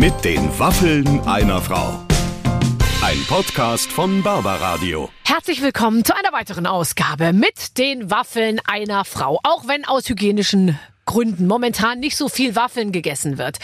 Mit 0.00 0.24
den 0.24 0.58
Waffeln 0.58 1.20
einer 1.28 1.60
Frau. 1.60 2.06
Ein 3.02 3.22
Podcast 3.28 3.92
von 3.92 4.22
Barbaradio. 4.22 5.10
Herzlich 5.26 5.60
willkommen 5.60 6.06
zu 6.06 6.16
einer 6.16 6.32
weiteren 6.32 6.66
Ausgabe 6.66 7.34
mit 7.34 7.76
den 7.76 8.10
Waffeln 8.10 8.60
einer 8.64 9.04
Frau. 9.04 9.38
Auch 9.42 9.68
wenn 9.68 9.84
aus 9.84 10.08
hygienischen 10.08 10.78
Gründen 11.04 11.46
momentan 11.46 12.00
nicht 12.00 12.16
so 12.16 12.30
viel 12.30 12.56
Waffeln 12.56 12.92
gegessen 12.92 13.36
wird, 13.36 13.58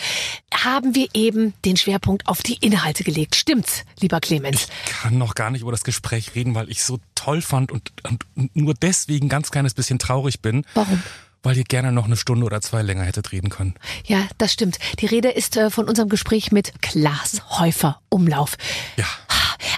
haben 0.52 0.94
wir 0.94 1.08
eben 1.14 1.54
den 1.64 1.78
Schwerpunkt 1.78 2.28
auf 2.28 2.42
die 2.42 2.58
Inhalte 2.60 3.02
gelegt. 3.02 3.34
Stimmt's, 3.34 3.86
lieber 4.00 4.20
Clemens? 4.20 4.68
Ich 4.84 4.92
kann 4.92 5.16
noch 5.16 5.34
gar 5.34 5.50
nicht 5.50 5.62
über 5.62 5.70
das 5.70 5.84
Gespräch 5.84 6.34
reden, 6.34 6.54
weil 6.54 6.68
ich 6.68 6.84
so 6.84 6.98
toll 7.14 7.40
fand 7.40 7.72
und, 7.72 7.92
und 8.04 8.26
nur 8.54 8.74
deswegen 8.74 9.30
ganz 9.30 9.50
kleines 9.50 9.72
bisschen 9.72 9.98
traurig 9.98 10.42
bin. 10.42 10.66
Warum? 10.74 11.02
Weil 11.46 11.56
ihr 11.58 11.62
gerne 11.62 11.92
noch 11.92 12.06
eine 12.06 12.16
Stunde 12.16 12.44
oder 12.44 12.60
zwei 12.60 12.82
länger 12.82 13.04
hättet 13.04 13.30
reden 13.30 13.50
können. 13.50 13.76
Ja, 14.04 14.26
das 14.36 14.52
stimmt. 14.52 14.80
Die 14.98 15.06
Rede 15.06 15.28
ist 15.28 15.56
äh, 15.56 15.70
von 15.70 15.88
unserem 15.88 16.08
Gespräch 16.08 16.50
mit 16.50 16.72
Klaas 16.82 17.40
Häufer 17.60 18.00
Umlauf. 18.08 18.56
Ja. 18.96 19.04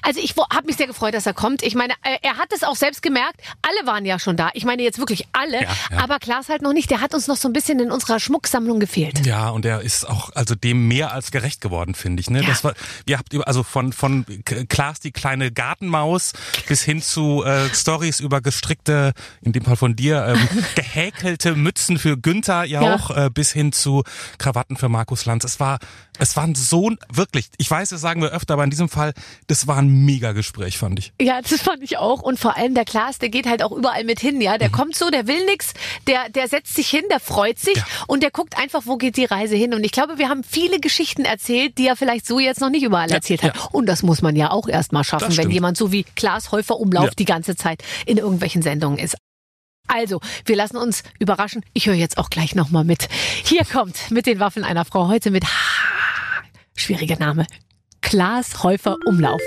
Also 0.02 0.20
ich 0.22 0.34
habe 0.36 0.66
mich 0.66 0.76
sehr 0.76 0.86
gefreut, 0.86 1.12
dass 1.12 1.26
er 1.26 1.34
kommt. 1.34 1.62
Ich 1.62 1.74
meine, 1.74 1.92
äh, 2.02 2.16
er 2.22 2.38
hat 2.38 2.52
es 2.54 2.62
auch 2.62 2.76
selbst 2.76 3.02
gemerkt. 3.02 3.40
Alle 3.60 3.86
waren 3.86 4.06
ja 4.06 4.18
schon 4.18 4.36
da. 4.36 4.48
Ich 4.54 4.64
meine 4.64 4.82
jetzt 4.82 4.98
wirklich 4.98 5.26
alle. 5.32 5.62
Ja, 5.62 5.76
ja. 5.90 5.98
Aber 5.98 6.18
Klaas 6.18 6.48
halt 6.48 6.62
noch 6.62 6.72
nicht. 6.72 6.90
Der 6.90 7.02
hat 7.02 7.12
uns 7.12 7.26
noch 7.26 7.36
so 7.36 7.48
ein 7.48 7.52
bisschen 7.52 7.78
in 7.80 7.90
unserer 7.90 8.18
Schmucksammlung 8.18 8.80
gefehlt. 8.80 9.26
Ja, 9.26 9.50
und 9.50 9.66
er 9.66 9.82
ist 9.82 10.08
auch 10.08 10.30
also 10.34 10.54
dem 10.54 10.88
mehr 10.88 11.12
als 11.12 11.30
gerecht 11.30 11.60
geworden, 11.60 11.94
finde 11.94 12.20
ich. 12.20 12.30
Ne? 12.30 12.40
Ja. 12.40 12.48
Das 12.48 12.64
war, 12.64 12.72
ihr 13.06 13.18
habt 13.18 13.34
also 13.46 13.62
von 13.62 13.92
von 13.92 14.24
Klaas 14.68 15.00
die 15.00 15.12
kleine 15.12 15.52
Gartenmaus 15.52 16.32
bis 16.66 16.82
hin 16.82 17.02
zu 17.02 17.44
äh, 17.44 17.68
Stories 17.74 18.20
über 18.20 18.40
gestrickte, 18.40 19.12
in 19.42 19.52
dem 19.52 19.64
Fall 19.64 19.76
von 19.76 19.94
dir, 19.94 20.24
ähm, 20.26 20.64
gehäkelte 20.74 21.54
Mützen 21.62 21.98
für 21.98 22.16
Günther 22.16 22.64
ja 22.64 22.82
Ja. 22.82 22.94
auch, 22.94 23.10
äh, 23.10 23.30
bis 23.32 23.52
hin 23.52 23.72
zu 23.72 24.02
Krawatten 24.38 24.76
für 24.76 24.88
Markus 24.88 25.24
Lanz. 25.26 25.44
Es 25.44 25.60
war, 25.60 25.78
es 26.18 26.36
war 26.36 26.44
ein 26.44 26.54
so 26.54 26.90
wirklich. 27.12 27.46
Ich 27.58 27.70
weiß, 27.70 27.90
das 27.90 28.00
sagen 28.00 28.20
wir 28.22 28.30
öfter, 28.30 28.54
aber 28.54 28.64
in 28.64 28.70
diesem 28.70 28.88
Fall, 28.88 29.12
das 29.46 29.66
war 29.66 29.76
ein 29.78 29.88
mega 30.04 30.32
Gespräch, 30.32 30.78
fand 30.78 30.98
ich. 30.98 31.12
Ja, 31.20 31.40
das 31.42 31.60
fand 31.60 31.82
ich 31.82 31.98
auch. 31.98 32.22
Und 32.22 32.38
vor 32.38 32.56
allem 32.56 32.74
der 32.74 32.84
Klaas, 32.84 33.18
der 33.18 33.28
geht 33.28 33.46
halt 33.46 33.62
auch 33.62 33.72
überall 33.72 34.04
mit 34.04 34.20
hin, 34.20 34.40
ja. 34.40 34.54
Mhm. 34.54 34.58
Der 34.58 34.70
kommt 34.70 34.96
so, 34.96 35.10
der 35.10 35.26
will 35.26 35.44
nix, 35.46 35.72
der, 36.06 36.28
der 36.30 36.48
setzt 36.48 36.74
sich 36.74 36.88
hin, 36.88 37.02
der 37.10 37.20
freut 37.20 37.58
sich 37.58 37.76
Ja. 37.76 37.84
und 38.06 38.22
der 38.22 38.30
guckt 38.30 38.58
einfach, 38.58 38.82
wo 38.84 38.96
geht 38.96 39.16
die 39.16 39.24
Reise 39.24 39.56
hin. 39.56 39.74
Und 39.74 39.84
ich 39.84 39.92
glaube, 39.92 40.18
wir 40.18 40.28
haben 40.28 40.42
viele 40.44 40.80
Geschichten 40.80 41.24
erzählt, 41.24 41.78
die 41.78 41.86
er 41.86 41.96
vielleicht 41.96 42.26
so 42.26 42.38
jetzt 42.38 42.60
noch 42.60 42.70
nicht 42.70 42.82
überall 42.82 43.08
Ja, 43.08 43.16
erzählt 43.16 43.42
hat. 43.42 43.72
Und 43.72 43.86
das 43.86 44.02
muss 44.02 44.22
man 44.22 44.36
ja 44.36 44.50
auch 44.50 44.68
erst 44.68 44.92
mal 44.92 45.04
schaffen, 45.04 45.36
wenn 45.36 45.50
jemand 45.50 45.76
so 45.76 45.92
wie 45.92 46.04
Klaas 46.16 46.52
Häufer 46.52 46.78
Umlauf 46.78 47.14
die 47.14 47.24
ganze 47.24 47.56
Zeit 47.56 47.82
in 48.06 48.18
irgendwelchen 48.18 48.62
Sendungen 48.62 48.98
ist. 48.98 49.16
Also, 49.88 50.20
wir 50.44 50.56
lassen 50.56 50.76
uns 50.76 51.02
überraschen. 51.18 51.64
Ich 51.72 51.86
höre 51.86 51.94
jetzt 51.94 52.18
auch 52.18 52.30
gleich 52.30 52.54
nochmal 52.54 52.84
mit. 52.84 53.08
Hier 53.44 53.64
kommt 53.64 54.10
mit 54.10 54.26
den 54.26 54.38
Waffen 54.40 54.62
einer 54.64 54.84
Frau 54.84 55.08
heute 55.08 55.30
mit. 55.30 55.44
Schwieriger 56.76 57.16
Name. 57.18 57.46
Klaas 58.00 58.62
Häufer 58.62 58.96
Umlauf. 59.06 59.40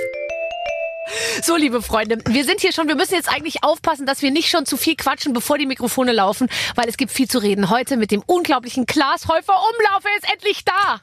So, 1.42 1.56
liebe 1.58 1.82
Freunde, 1.82 2.20
wir 2.28 2.46
sind 2.46 2.62
hier 2.62 2.72
schon, 2.72 2.88
wir 2.88 2.96
müssen 2.96 3.16
jetzt 3.16 3.28
eigentlich 3.30 3.64
aufpassen, 3.64 4.06
dass 4.06 4.22
wir 4.22 4.32
nicht 4.32 4.50
schon 4.50 4.66
zu 4.66 4.78
viel 4.78 4.96
quatschen, 4.96 5.34
bevor 5.34 5.58
die 5.58 5.66
Mikrofone 5.66 6.12
laufen, 6.14 6.48
weil 6.76 6.88
es 6.88 6.96
gibt 6.98 7.12
viel 7.12 7.28
zu 7.28 7.40
reden. 7.40 7.70
Heute 7.70 7.98
mit 7.98 8.12
dem 8.12 8.22
unglaublichen 8.26 8.86
Klaas 8.86 9.28
Häufer 9.28 9.54
Umlauf, 9.54 10.04
er 10.06 10.18
ist 10.18 10.32
endlich 10.34 10.64
da. 10.64 11.02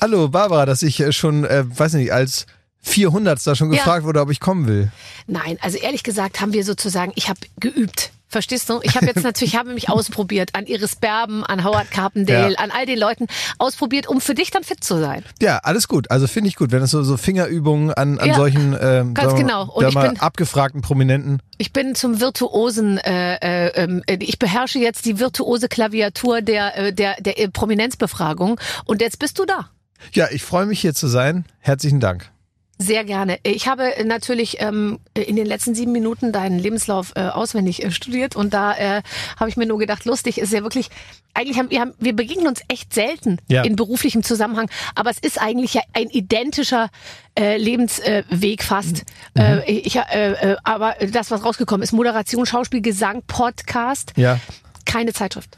Hallo 0.00 0.28
Barbara, 0.28 0.66
dass 0.66 0.82
ich 0.82 1.00
äh, 1.00 1.12
schon, 1.12 1.44
äh, 1.44 1.64
weiß 1.66 1.94
nicht, 1.94 2.12
als 2.12 2.46
400. 2.82 3.44
da 3.46 3.54
schon 3.54 3.72
Ja. 3.72 3.78
gefragt 3.78 4.04
wurde, 4.04 4.20
ob 4.20 4.30
ich 4.30 4.40
kommen 4.40 4.66
will. 4.66 4.90
Nein, 5.26 5.58
also 5.60 5.78
ehrlich 5.78 6.02
gesagt 6.02 6.40
haben 6.40 6.52
wir 6.52 6.64
sozusagen, 6.64 7.12
ich 7.14 7.28
habe 7.28 7.40
geübt. 7.60 8.10
Verstehst 8.36 8.68
du? 8.68 8.80
Ich 8.82 8.96
habe 8.96 9.06
jetzt 9.06 9.22
natürlich, 9.24 9.54
ich 9.54 9.58
habe 9.58 9.72
mich 9.72 9.88
ausprobiert 9.88 10.50
an 10.52 10.66
Iris 10.66 10.94
Berben, 10.96 11.42
an 11.42 11.64
Howard 11.64 11.90
Carpendale, 11.90 12.52
Ja. 12.52 12.58
an 12.58 12.70
all 12.70 12.84
den 12.84 12.98
Leuten 12.98 13.28
ausprobiert, 13.56 14.06
um 14.08 14.20
für 14.20 14.34
dich 14.34 14.50
dann 14.50 14.62
fit 14.62 14.84
zu 14.84 14.98
sein. 15.00 15.24
Ja, 15.40 15.56
alles 15.62 15.88
gut. 15.88 16.10
Also 16.10 16.26
finde 16.26 16.48
ich 16.48 16.56
gut, 16.56 16.70
wenn 16.70 16.82
es 16.82 16.90
so, 16.90 17.02
so 17.02 17.16
Fingerübungen 17.16 17.94
an, 17.94 18.18
an 18.18 18.28
Ja, 18.28 18.34
solchen 18.34 18.76
ähm, 18.78 19.14
ganz 19.14 19.34
genau. 19.36 19.70
Und 19.72 19.88
ich 19.88 19.94
bin- 19.94 20.20
abgefragten 20.20 20.82
Prominenten. 20.82 21.40
Ich 21.56 21.72
bin 21.72 21.94
zum 21.94 22.20
virtuosen, 22.20 22.98
äh, 22.98 23.36
äh, 23.36 23.68
ähm, 23.82 24.02
äh, 24.06 24.18
ich 24.20 24.38
beherrsche 24.38 24.78
jetzt 24.80 25.06
die 25.06 25.18
virtuose 25.18 25.68
Klaviatur 25.68 26.42
der, 26.42 26.76
äh, 26.76 26.92
der, 26.92 27.14
der 27.22 27.48
Prominenzbefragung 27.48 28.60
und 28.84 29.00
jetzt 29.00 29.18
bist 29.18 29.38
du 29.38 29.46
da. 29.46 29.70
Ja, 30.12 30.26
ich 30.30 30.42
freue 30.42 30.66
mich 30.66 30.80
hier 30.82 30.92
zu 30.92 31.06
sein. 31.08 31.46
Herzlichen 31.60 32.00
Dank. 32.00 32.30
Sehr 32.78 33.04
gerne. 33.04 33.38
Ich 33.42 33.68
habe 33.68 33.90
natürlich 34.04 34.60
ähm, 34.60 34.98
in 35.14 35.34
den 35.36 35.46
letzten 35.46 35.74
sieben 35.74 35.92
Minuten 35.92 36.30
deinen 36.30 36.58
Lebenslauf 36.58 37.12
äh, 37.16 37.20
auswendig 37.20 37.82
äh, 37.82 37.90
studiert 37.90 38.36
und 38.36 38.52
da 38.52 38.74
äh, 38.74 39.02
habe 39.40 39.48
ich 39.48 39.56
mir 39.56 39.64
nur 39.64 39.78
gedacht, 39.78 40.04
lustig 40.04 40.36
ist 40.38 40.52
ja 40.52 40.62
wirklich, 40.62 40.90
eigentlich 41.32 41.58
haben 41.58 41.70
wir, 41.70 41.80
haben, 41.80 41.94
wir 41.98 42.14
begegnen 42.14 42.46
uns 42.46 42.60
echt 42.68 42.92
selten 42.92 43.38
Ja. 43.48 43.62
in 43.62 43.76
beruflichem 43.76 44.22
Zusammenhang, 44.22 44.68
aber 44.94 45.08
es 45.08 45.18
ist 45.18 45.40
eigentlich 45.40 45.72
ja 45.72 45.80
ein 45.94 46.10
identischer 46.10 46.90
äh, 47.38 47.56
Lebensweg 47.56 48.60
äh, 48.60 48.62
fast. 48.62 49.04
Äh, 49.38 49.70
ich, 49.72 49.96
äh, 49.96 50.02
äh, 50.32 50.56
aber 50.62 50.96
das, 51.10 51.30
was 51.30 51.42
rausgekommen 51.44 51.82
ist, 51.82 51.92
Moderation, 51.92 52.44
Schauspiel, 52.44 52.82
Gesang, 52.82 53.22
Podcast, 53.26 54.12
Ja. 54.16 54.38
keine 54.84 55.14
Zeitschrift. 55.14 55.56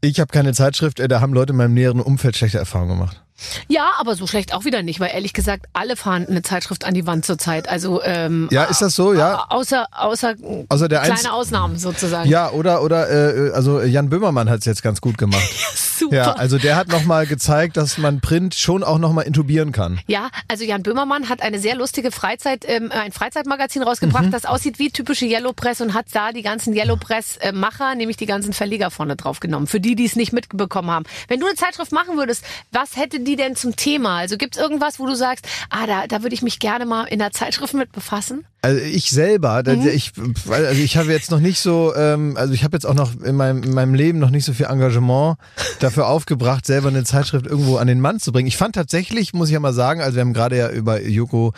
Ich 0.00 0.20
habe 0.20 0.30
keine 0.30 0.52
Zeitschrift, 0.54 1.00
äh, 1.00 1.08
da 1.08 1.20
haben 1.20 1.32
Leute 1.32 1.50
in 1.52 1.56
meinem 1.56 1.74
näheren 1.74 2.00
Umfeld 2.00 2.36
schlechte 2.36 2.58
Erfahrungen 2.58 2.90
gemacht. 2.96 3.22
Ja, 3.68 3.92
aber 3.98 4.14
so 4.16 4.26
schlecht 4.26 4.52
auch 4.54 4.64
wieder 4.64 4.82
nicht, 4.82 5.00
weil 5.00 5.10
ehrlich 5.12 5.32
gesagt, 5.32 5.66
alle 5.72 5.96
fahren 5.96 6.26
eine 6.28 6.42
Zeitschrift 6.42 6.84
an 6.84 6.94
die 6.94 7.06
Wand 7.06 7.24
zurzeit. 7.24 7.68
Also 7.68 8.02
ähm, 8.02 8.48
Ja, 8.50 8.64
ist 8.64 8.82
das 8.82 8.94
so? 8.94 9.12
Ja. 9.14 9.46
außer 9.48 9.86
außer, 9.92 10.34
Außer 10.68 10.88
der 10.88 11.00
kleine 11.00 11.14
Einz- 11.20 11.28
Ausnahmen 11.30 11.78
sozusagen. 11.78 12.28
Ja, 12.28 12.50
oder, 12.50 12.82
oder, 12.82 13.08
äh, 13.10 13.50
also 13.52 13.80
Jan 13.82 14.08
Böhmermann 14.10 14.48
hat 14.50 14.60
es 14.60 14.64
jetzt 14.64 14.82
ganz 14.82 15.00
gut 15.00 15.18
gemacht. 15.18 15.42
Super. 15.98 16.14
Ja, 16.16 16.32
also 16.34 16.58
der 16.58 16.76
hat 16.76 16.88
nochmal 16.88 17.26
gezeigt, 17.26 17.76
dass 17.76 17.98
man 17.98 18.20
Print 18.20 18.54
schon 18.54 18.84
auch 18.84 18.98
nochmal 18.98 19.24
intubieren 19.26 19.72
kann. 19.72 19.98
Ja, 20.06 20.28
also 20.46 20.62
Jan 20.64 20.84
Böhmermann 20.84 21.28
hat 21.28 21.42
eine 21.42 21.58
sehr 21.58 21.74
lustige 21.74 22.12
Freizeit, 22.12 22.64
ähm, 22.68 22.92
ein 22.92 23.10
Freizeitmagazin 23.10 23.82
rausgebracht, 23.82 24.26
Mhm. 24.26 24.30
das 24.30 24.44
aussieht 24.44 24.78
wie 24.78 24.90
typische 24.90 25.26
Yellow 25.26 25.52
Press 25.52 25.80
und 25.80 25.94
hat 25.94 26.06
da 26.12 26.30
die 26.32 26.42
ganzen 26.42 26.72
Yellow 26.74 26.96
Press 26.96 27.38
Macher, 27.52 27.94
nämlich 27.96 28.16
die 28.16 28.26
ganzen 28.26 28.52
Verleger 28.52 28.90
vorne 28.92 29.16
drauf 29.16 29.40
genommen. 29.40 29.66
Für 29.66 29.80
die, 29.80 29.96
die 29.96 30.04
es 30.04 30.14
nicht 30.14 30.32
mitbekommen 30.32 30.90
haben. 30.90 31.04
Wenn 31.26 31.40
du 31.40 31.46
eine 31.46 31.56
Zeitschrift 31.56 31.90
machen 31.92 32.16
würdest, 32.16 32.44
was 32.70 32.96
hätte 32.96 33.18
die 33.20 33.27
denn 33.36 33.56
zum 33.56 33.76
Thema? 33.76 34.18
Also 34.18 34.36
gibt's 34.36 34.58
irgendwas, 34.58 34.98
wo 34.98 35.06
du 35.06 35.14
sagst, 35.14 35.46
ah, 35.70 35.86
da, 35.86 36.06
da 36.06 36.22
würde 36.22 36.34
ich 36.34 36.42
mich 36.42 36.58
gerne 36.58 36.86
mal 36.86 37.04
in 37.04 37.18
der 37.18 37.30
Zeitschrift 37.32 37.74
mit 37.74 37.92
befassen? 37.92 38.44
Also 38.60 38.80
ich 38.82 39.10
selber, 39.10 39.62
Mhm. 39.64 39.86
ich, 39.86 40.12
also 40.50 40.80
ich 40.82 40.96
habe 40.96 41.12
jetzt 41.12 41.30
noch 41.30 41.38
nicht 41.38 41.60
so, 41.60 41.94
ähm, 41.94 42.36
also 42.36 42.52
ich 42.52 42.64
habe 42.64 42.76
jetzt 42.76 42.86
auch 42.86 42.94
noch 42.94 43.12
in 43.22 43.36
meinem, 43.36 43.62
in 43.62 43.72
meinem 43.72 43.94
Leben 43.94 44.18
noch 44.18 44.30
nicht 44.30 44.44
so 44.44 44.52
viel 44.52 44.66
Engagement 44.66 45.36
dafür 45.78 46.08
aufgebracht, 46.08 46.66
selber 46.66 46.88
eine 46.88 47.04
Zeitschrift 47.04 47.46
irgendwo 47.46 47.76
an 47.76 47.86
den 47.86 48.00
Mann 48.00 48.18
zu 48.18 48.32
bringen. 48.32 48.48
Ich 48.48 48.56
fand 48.56 48.74
tatsächlich, 48.74 49.32
muss 49.32 49.48
ich 49.48 49.54
ja 49.54 49.60
mal 49.60 49.72
sagen, 49.72 50.00
also 50.00 50.16
wir 50.16 50.22
haben 50.22 50.32
gerade 50.32 50.56
ja 50.58 50.70
über 50.70 51.00
Joko 51.00 51.52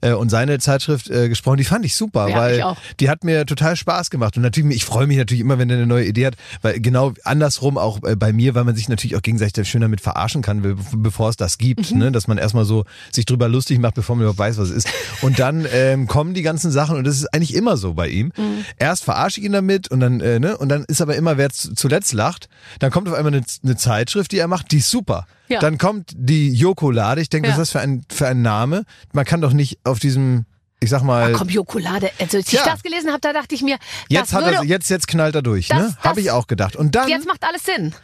äh, 0.00 0.12
und 0.12 0.30
seine 0.30 0.58
Zeitschrift 0.58 1.10
äh, 1.10 1.28
gesprochen, 1.28 1.58
die 1.58 1.64
fand 1.64 1.84
ich 1.84 1.94
super, 1.94 2.28
Ja, 2.30 2.36
weil 2.38 2.58
ich 2.60 2.64
die 3.00 3.10
hat 3.10 3.22
mir 3.22 3.44
total 3.44 3.76
Spaß 3.76 4.08
gemacht 4.08 4.36
und 4.38 4.42
natürlich, 4.42 4.76
ich 4.76 4.84
freue 4.86 5.06
mich 5.06 5.18
natürlich 5.18 5.42
immer, 5.42 5.58
wenn 5.58 5.68
er 5.68 5.76
eine 5.76 5.86
neue 5.86 6.06
Idee 6.06 6.26
hat, 6.26 6.36
weil 6.62 6.80
genau 6.80 7.12
andersrum 7.24 7.76
auch 7.76 8.02
äh, 8.02 8.16
bei 8.16 8.32
mir, 8.32 8.54
weil 8.54 8.64
man 8.64 8.74
sich 8.74 8.88
natürlich 8.88 9.14
auch 9.16 9.22
gegenseitig 9.22 9.68
schön 9.68 9.82
damit 9.82 10.00
verarschen 10.00 10.40
kann, 10.40 10.62
be- 10.62 10.76
bevor 11.16 11.30
es 11.30 11.36
das 11.36 11.56
gibt, 11.56 11.92
Mhm. 11.92 11.98
ne? 11.98 12.12
dass 12.12 12.28
man 12.28 12.36
erstmal 12.36 12.66
so 12.66 12.84
sich 13.10 13.24
drüber 13.24 13.48
lustig 13.48 13.78
macht, 13.78 13.94
bevor 13.94 14.16
man 14.16 14.24
überhaupt 14.24 14.38
weiß, 14.38 14.58
was 14.58 14.68
es 14.68 14.84
ist. 14.84 14.88
Und 15.22 15.38
dann 15.38 15.66
ähm, 15.72 16.06
kommen 16.06 16.34
die 16.34 16.42
ganzen 16.42 16.70
Sachen 16.70 16.98
und 16.98 17.04
das 17.06 17.16
ist 17.16 17.32
eigentlich 17.32 17.54
immer 17.54 17.78
so 17.78 17.94
bei 17.94 18.08
ihm. 18.08 18.32
Mhm. 18.36 18.66
Erst 18.78 19.04
verarsche 19.04 19.40
ich 19.40 19.46
ihn 19.46 19.52
damit 19.52 19.90
und 19.90 20.00
dann, 20.00 20.20
äh, 20.20 20.38
ne? 20.38 20.58
Und 20.58 20.68
dann 20.68 20.84
ist 20.84 21.00
aber 21.00 21.16
immer, 21.16 21.38
wer 21.38 21.48
zuletzt 21.48 22.12
lacht, 22.12 22.50
dann 22.80 22.90
kommt 22.90 23.08
auf 23.08 23.14
einmal 23.14 23.32
eine, 23.32 23.42
eine 23.64 23.76
Zeitschrift, 23.76 24.30
die 24.32 24.38
er 24.38 24.46
macht, 24.48 24.70
die 24.72 24.76
ist 24.78 24.90
super. 24.90 25.26
Ja. 25.48 25.60
Dann 25.60 25.78
kommt 25.78 26.10
die 26.14 26.52
Jokolade. 26.52 27.22
Ich 27.22 27.30
denke, 27.30 27.48
Ja. 27.48 27.54
was 27.54 27.62
ist 27.62 27.74
das 27.74 27.80
für 27.80 27.80
ein, 27.80 28.04
für 28.12 28.26
ein 28.28 28.42
Name? 28.42 28.84
Man 29.14 29.24
kann 29.24 29.40
doch 29.40 29.54
nicht 29.54 29.78
auf 29.84 29.98
diesem, 29.98 30.44
ich 30.80 30.90
sag 30.90 31.02
mal, 31.02 31.32
Komm, 31.32 31.48
Jokolade. 31.48 32.10
Also 32.18 32.36
als 32.36 32.48
ich 32.48 32.52
Ja. 32.52 32.64
das 32.66 32.82
gelesen 32.82 33.08
habe, 33.08 33.20
da 33.22 33.32
dachte 33.32 33.54
ich 33.54 33.62
mir, 33.62 33.78
jetzt 34.10 34.34
hat 34.34 34.44
er, 34.44 34.62
jetzt, 34.64 34.90
jetzt 34.90 35.08
knallt 35.08 35.34
er 35.34 35.40
durch, 35.42 35.68
Das- 35.68 35.78
ne? 35.78 35.96
Habe 36.00 36.20
ich 36.20 36.30
auch 36.30 36.46
gedacht. 36.46 36.76
Und 36.76 36.94
dann. 36.94 37.08
jetzt 37.08 37.26
macht 37.26 37.42
alles 37.42 37.64
Sinn. 37.64 37.94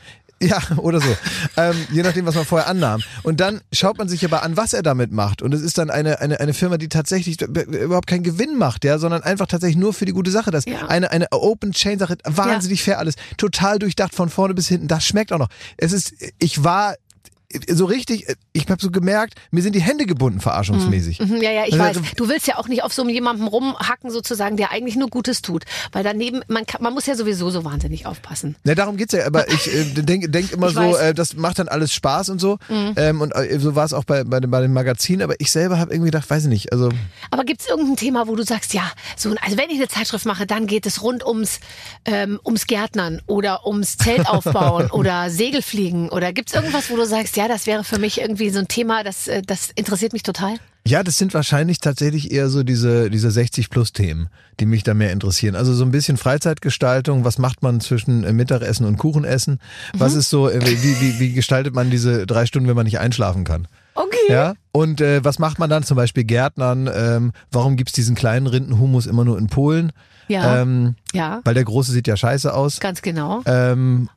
Ja, 0.43 0.61
oder 0.77 1.01
so. 1.01 1.17
ähm, 1.57 1.77
je 1.93 2.03
nachdem, 2.03 2.27
was 2.27 2.35
man 2.35 2.45
vorher 2.45 2.69
annahm. 2.69 3.01
Und 3.23 3.39
dann 3.41 3.61
schaut 3.73 3.97
man 3.99 4.09
sich 4.09 4.25
aber 4.25 4.43
an, 4.43 4.57
was 4.57 4.73
er 4.73 4.83
damit 4.83 5.13
macht. 5.13 5.41
Und 5.41 5.55
es 5.55 5.63
ist 5.63 5.79
dann 5.79 5.89
eine, 5.91 6.21
eine, 6.21 6.41
eine 6.41 6.53
Firma, 6.53 6.79
die 6.79 6.89
tatsächlich 6.89 7.41
überhaupt 7.41 8.09
keinen 8.09 8.25
Gewinn 8.25 8.59
macht, 8.59 8.85
ja, 8.85 8.99
sondern 8.99 9.23
einfach 9.23 9.47
tatsächlich 9.47 9.77
nur 9.77 9.95
für 9.95 10.05
die 10.05 10.13
gute 10.13 10.31
Sache. 10.31 10.51
Das 10.51 10.65
Ja. 10.65 10.87
eine, 10.89 11.11
eine 11.13 11.27
Open 11.31 11.73
Chain 11.73 11.99
Sache, 11.99 12.17
wahnsinnig 12.25 12.83
fair 12.83 12.99
alles. 12.99 13.15
Total 13.37 13.79
durchdacht 13.79 14.15
von 14.15 14.29
vorne 14.31 14.55
bis 14.55 14.69
hinten. 14.69 14.89
Das 14.89 15.05
schmeckt 15.07 15.33
auch 15.33 15.39
noch. 15.39 15.49
Es 15.77 15.93
ist, 15.93 16.15
ich 16.39 16.65
war 16.65 16.95
so 17.69 17.85
richtig, 17.87 18.27
ich 18.53 18.69
habe 18.69 18.81
so 18.83 18.91
gemerkt, 18.91 19.35
mir 19.51 19.63
sind 19.63 19.75
die 19.75 19.83
Hände 19.83 20.07
gebunden, 20.07 20.41
verarschungsmäßig. 20.41 21.21
Mhm, 21.21 21.43
Ja, 21.43 21.51
ja, 21.51 21.65
ich 21.67 21.81
Also, 21.81 22.01
weiß. 22.03 22.13
Du 22.17 22.29
willst 22.29 22.47
ja 22.47 22.57
auch 22.59 22.69
nicht 22.69 22.83
auf 22.83 22.93
so 22.93 23.09
jemandem 23.09 23.47
rumhacken 23.47 24.11
sozusagen, 24.11 24.57
der 24.57 24.71
eigentlich 24.71 24.97
nur 24.97 25.09
Gutes 25.09 25.43
tut. 25.43 25.65
Weil 25.93 26.05
daneben, 26.05 26.43
man, 26.49 26.67
kann, 26.67 26.83
man 26.83 26.95
muss 26.95 27.07
ja 27.07 27.15
sowieso 27.15 27.51
so 27.51 27.65
wahnsinnig 27.65 28.07
aufpassen. 28.07 28.57
Ne, 28.65 28.75
darum 28.75 28.97
geht's 28.97 29.13
ja, 29.13 29.27
aber 29.27 29.49
ich 29.49 29.73
äh, 29.75 29.85
denke 30.03 30.29
denk 30.29 30.53
immer 30.53 30.69
Ich 30.69 30.75
so. 30.75 30.81
Mhm. 30.81 30.95
äh, 31.01 31.15
das 31.15 31.35
macht 31.37 31.59
dann 31.59 31.69
alles 31.69 31.93
Spaß 31.93 32.29
und 32.29 32.41
so. 32.41 32.59
Ähm, 32.97 33.21
und 33.21 33.33
äh, 33.33 33.59
so 33.59 33.75
war 33.75 33.85
es 33.85 33.93
auch 33.93 34.05
bei, 34.05 34.25
bei, 34.25 34.41
dem, 34.41 34.51
bei 34.51 34.61
dem 34.61 34.73
Magazin, 34.73 35.23
aber 35.23 35.35
ich 35.39 35.51
selber 35.51 35.79
habe 35.79 35.93
irgendwie 35.93 36.11
gedacht, 36.11 36.29
weiß 36.29 36.45
ich 36.45 36.49
nicht, 36.49 36.73
also 36.73 36.89
Aber 37.31 37.45
gibt's 37.45 37.67
irgendein 37.69 37.97
Thema, 37.97 38.27
wo 38.29 38.37
du 38.37 38.45
sagst, 38.45 38.75
ja, 38.75 38.83
so, 39.17 39.35
also 39.43 39.57
wenn 39.57 39.71
ich 39.71 39.77
eine 39.77 39.89
Zeitschrift 39.89 40.27
mache, 40.27 40.47
dann 40.47 40.67
geht 40.67 40.87
es 40.87 41.03
rund 41.03 41.25
ums, 41.27 41.61
ähm, 42.05 42.41
ums 42.45 42.67
Gärtnern 42.67 43.21
oder 43.27 43.67
ums 43.67 43.97
Zeltaufbauen 43.99 44.91
oder 44.91 45.31
Segelfliegen 45.31 46.09
oder 46.09 46.33
gibt's 46.33 46.55
irgendwas, 46.55 46.91
wo 46.91 46.97
du 46.97 47.05
sagst, 47.05 47.37
ja, 47.37 47.42
das 47.49 47.67
wäre 47.67 47.85
für 47.85 47.99
mich 47.99 48.21
irgendwie 48.21 48.51
so 48.51 48.59
ein 48.59 48.69
Thema, 48.69 49.05
das, 49.05 49.29
äh, 49.29 49.43
das 49.43 49.71
interessiert 49.75 50.13
mich 50.13 50.23
total. 50.23 50.57
Ja, 50.87 51.05
das 51.05 51.17
sind 51.17 51.33
wahrscheinlich 51.33 51.79
tatsächlich 51.79 52.33
eher 52.33 52.49
so 52.49 52.65
diese, 52.65 53.09
diese 53.09 53.29
60-Plus-Themen, 53.29 54.29
die 54.59 54.67
mich 54.67 54.83
da 54.83 54.95
mehr 54.95 55.13
interessieren. 55.13 55.55
Also 55.55 55.75
so 55.75 55.85
ein 55.85 55.93
bisschen 55.93 56.17
Freizeitgestaltung, 56.17 57.25
was 57.25 57.39
macht 57.39 57.63
man 57.63 57.81
zwischen 57.81 58.25
äh, 58.25 58.33
Mittagessen 58.33 58.85
und 58.87 58.97
Kuchenessen? 58.97 59.61
Was 59.97 60.15
ist 60.15 60.29
so, 60.29 60.49
äh, 60.49 60.61
wie, 60.61 61.01
wie, 61.01 61.21
wie 61.21 61.33
gestaltet 61.35 61.75
man 61.75 61.91
diese 61.91 62.27
drei 62.27 62.47
Stunden, 62.47 62.69
wenn 62.69 62.75
man 62.77 62.85
nicht 62.87 62.99
einschlafen 62.99 63.45
kann? 63.45 63.69
Okay. 63.95 64.17
Ja, 64.29 64.55
und 64.73 65.01
äh, 65.01 65.23
was 65.25 65.39
macht 65.39 65.59
man 65.59 65.71
dann 65.71 65.85
zum 65.85 65.97
Beispiel 65.97 66.25
Gärtnern? 66.25 66.91
Ähm, 66.93 67.33
warum 67.53 67.77
gibt's 67.77 67.93
diesen 67.93 68.15
kleinen 68.17 68.47
Rindenhumus 68.47 69.07
immer 69.07 69.25
nur 69.25 69.39
in 69.39 69.47
Polen? 69.49 69.93
Ja, 70.29 70.63
Ähm, 70.63 70.97
ja, 71.13 71.41
weil 71.45 71.55
der 71.55 71.65
große 71.65 71.93
sieht 71.93 72.07
ja 72.09 72.17
scheiße 72.17 72.53
aus. 72.55 72.81
ganz 72.81 73.03
genau. 73.03 73.43
Ähm, 73.45 74.09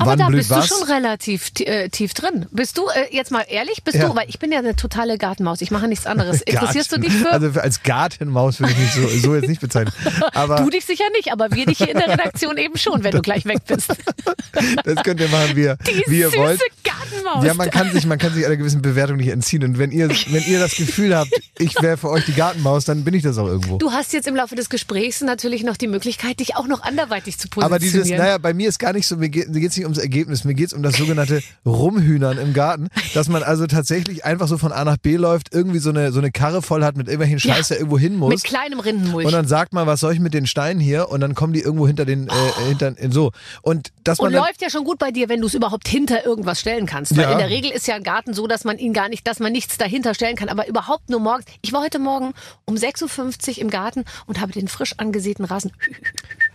Aber 0.00 0.10
wann 0.12 0.18
da 0.18 0.28
bist 0.28 0.50
was? 0.50 0.68
du 0.68 0.74
schon 0.76 0.88
relativ 0.88 1.50
ti- 1.50 1.66
äh, 1.66 1.88
tief 1.88 2.14
drin. 2.14 2.46
Bist 2.50 2.78
du, 2.78 2.86
äh, 2.88 3.14
jetzt 3.14 3.30
mal 3.30 3.44
ehrlich, 3.48 3.84
bist 3.84 3.96
Ja. 3.98 4.08
du, 4.08 4.16
weil 4.16 4.28
ich 4.28 4.38
bin 4.38 4.50
ja 4.52 4.58
eine 4.58 4.74
totale 4.76 5.18
Gartenmaus, 5.18 5.60
ich 5.60 5.70
mache 5.70 5.88
nichts 5.88 6.06
anderes. 6.06 6.40
Interessierst 6.46 6.92
du 6.92 6.98
dich 6.98 7.12
für? 7.12 7.30
Also 7.30 7.60
als 7.60 7.82
Gartenmaus 7.82 8.60
würde 8.60 8.72
ich 8.72 8.78
mich 8.78 8.92
so, 8.92 9.06
so 9.28 9.34
jetzt 9.34 9.48
nicht 9.48 9.60
bezeichnen. 9.60 9.92
Aber 10.32 10.56
du 10.56 10.70
dich 10.70 10.84
sicher 10.84 11.04
nicht, 11.16 11.32
aber 11.32 11.50
wir 11.52 11.66
dich 11.66 11.78
hier 11.78 11.90
in 11.90 11.98
der 11.98 12.08
Redaktion 12.08 12.56
eben 12.56 12.76
schon, 12.76 13.04
wenn 13.04 13.12
du 13.12 13.20
gleich 13.22 13.44
weg 13.44 13.58
bist. 13.66 13.88
das 14.84 15.02
könnt 15.04 15.20
ihr 15.20 15.28
machen, 15.28 15.54
wie 15.56 15.62
ihr, 15.62 15.76
Die 15.86 16.04
wie 16.10 16.18
ihr 16.20 16.28
süße 16.30 16.38
wollt. 16.38 16.60
Gartenmaus. 16.84 17.44
Ja, 17.44 17.54
man 17.54 17.70
kann 17.70 17.92
sich, 17.92 18.06
man 18.06 18.18
kann 18.18 18.32
sich 18.34 18.44
einer 18.46 18.56
gewissen 18.56 18.82
Bewertung 18.82 19.16
nicht 19.16 19.28
entziehen. 19.28 19.62
Und 19.64 19.78
wenn 19.78 19.90
ihr, 19.90 20.08
wenn 20.08 20.42
ihr 20.46 20.58
das 20.60 20.74
Gefühl 20.76 21.16
habt, 21.16 21.30
ich 21.58 21.74
wäre 21.82 21.96
für 21.96 22.08
euch 22.10 22.24
die 22.24 22.32
Gartenmaus, 22.34 22.84
dann 22.84 23.04
bin 23.04 23.14
ich 23.14 23.22
das 23.22 23.38
auch 23.38 23.46
irgendwo. 23.46 23.78
Du 23.78 23.92
hast 23.92 24.12
jetzt 24.12 24.26
im 24.26 24.36
Laufe 24.36 24.54
des 24.54 24.68
Gesprächs 24.70 25.20
natürlich 25.20 25.62
noch 25.62 25.76
die 25.76 25.86
Möglichkeit, 25.88 26.40
dich 26.40 26.56
auch 26.56 26.66
noch 26.66 26.82
anderweitig 26.82 27.38
zu 27.38 27.48
positionieren. 27.48 27.64
Aber 27.72 27.78
dieses, 27.78 28.08
naja, 28.10 28.38
bei 28.38 28.54
mir 28.54 28.68
ist 28.68 28.78
gar 28.78 28.92
nicht 28.92 29.06
so, 29.06 29.16
mir 29.16 29.28
geht 29.28 29.48
es 29.48 29.76
nicht 29.76 29.86
ums 29.90 29.98
Ergebnis, 29.98 30.44
mir 30.44 30.54
geht 30.54 30.68
es 30.68 30.72
um 30.72 30.82
das 30.82 30.96
sogenannte 30.96 31.42
Rumhühnern 31.66 32.38
im 32.38 32.52
Garten, 32.54 32.88
dass 33.14 33.28
man 33.28 33.42
also 33.42 33.66
tatsächlich 33.66 34.24
einfach 34.24 34.48
so 34.48 34.58
von 34.58 34.72
A 34.72 34.84
nach 34.84 34.96
B 34.96 35.16
läuft, 35.16 35.52
irgendwie 35.52 35.78
so 35.78 35.90
eine, 35.90 36.12
so 36.12 36.18
eine 36.18 36.30
Karre 36.30 36.62
voll 36.62 36.84
hat 36.84 36.96
mit 36.96 37.08
irgendwelchen 37.08 37.40
Scheiß, 37.40 37.68
der 37.68 37.78
irgendwo 37.78 37.98
hin 37.98 38.16
muss. 38.16 38.30
Mit 38.30 38.44
kleinem 38.44 38.80
Rindenmulch. 38.80 39.26
Und 39.26 39.32
dann 39.32 39.46
sagt 39.46 39.72
man, 39.72 39.86
was 39.86 40.00
soll 40.00 40.12
ich 40.14 40.20
mit 40.20 40.34
den 40.34 40.46
Steinen 40.46 40.80
hier? 40.80 41.08
Und 41.08 41.20
dann 41.20 41.34
kommen 41.34 41.52
die 41.52 41.60
irgendwo 41.60 41.86
hinter 41.86 42.04
den, 42.04 42.28
äh, 42.28 42.32
hinter, 42.68 42.94
so. 43.10 43.32
Und 43.62 43.92
dass 44.04 44.18
man 44.18 44.28
Und 44.28 44.32
dann, 44.34 44.44
läuft 44.44 44.62
ja 44.62 44.70
schon 44.70 44.84
gut 44.84 44.98
bei 44.98 45.10
dir, 45.10 45.28
wenn 45.28 45.40
du 45.40 45.46
es 45.46 45.54
überhaupt 45.54 45.88
hinter 45.88 46.24
irgendwas 46.24 46.60
stellen 46.60 46.86
kannst. 46.86 47.16
Weil 47.16 47.24
Ja. 47.24 47.32
in 47.32 47.38
der 47.38 47.50
Regel 47.50 47.70
ist 47.70 47.86
ja 47.86 47.96
ein 47.96 48.02
Garten 48.02 48.34
so, 48.34 48.46
dass 48.46 48.64
man 48.64 48.78
ihn 48.78 48.92
gar 48.92 49.08
nicht, 49.08 49.26
dass 49.26 49.40
man 49.40 49.52
nichts 49.52 49.78
dahinter 49.78 50.14
stellen 50.14 50.36
kann. 50.36 50.48
Aber 50.48 50.68
überhaupt 50.68 51.10
nur 51.10 51.20
morgens. 51.20 51.44
Ich 51.62 51.72
war 51.72 51.82
heute 51.82 51.98
Morgen 51.98 52.32
um 52.64 52.76
6.50 52.76 53.56
Uhr 53.56 53.58
im 53.58 53.70
Garten 53.70 54.04
und 54.26 54.40
habe 54.40 54.52
den 54.52 54.68
frisch 54.68 54.94
angesäten 54.98 55.44
Rasen 55.44 55.72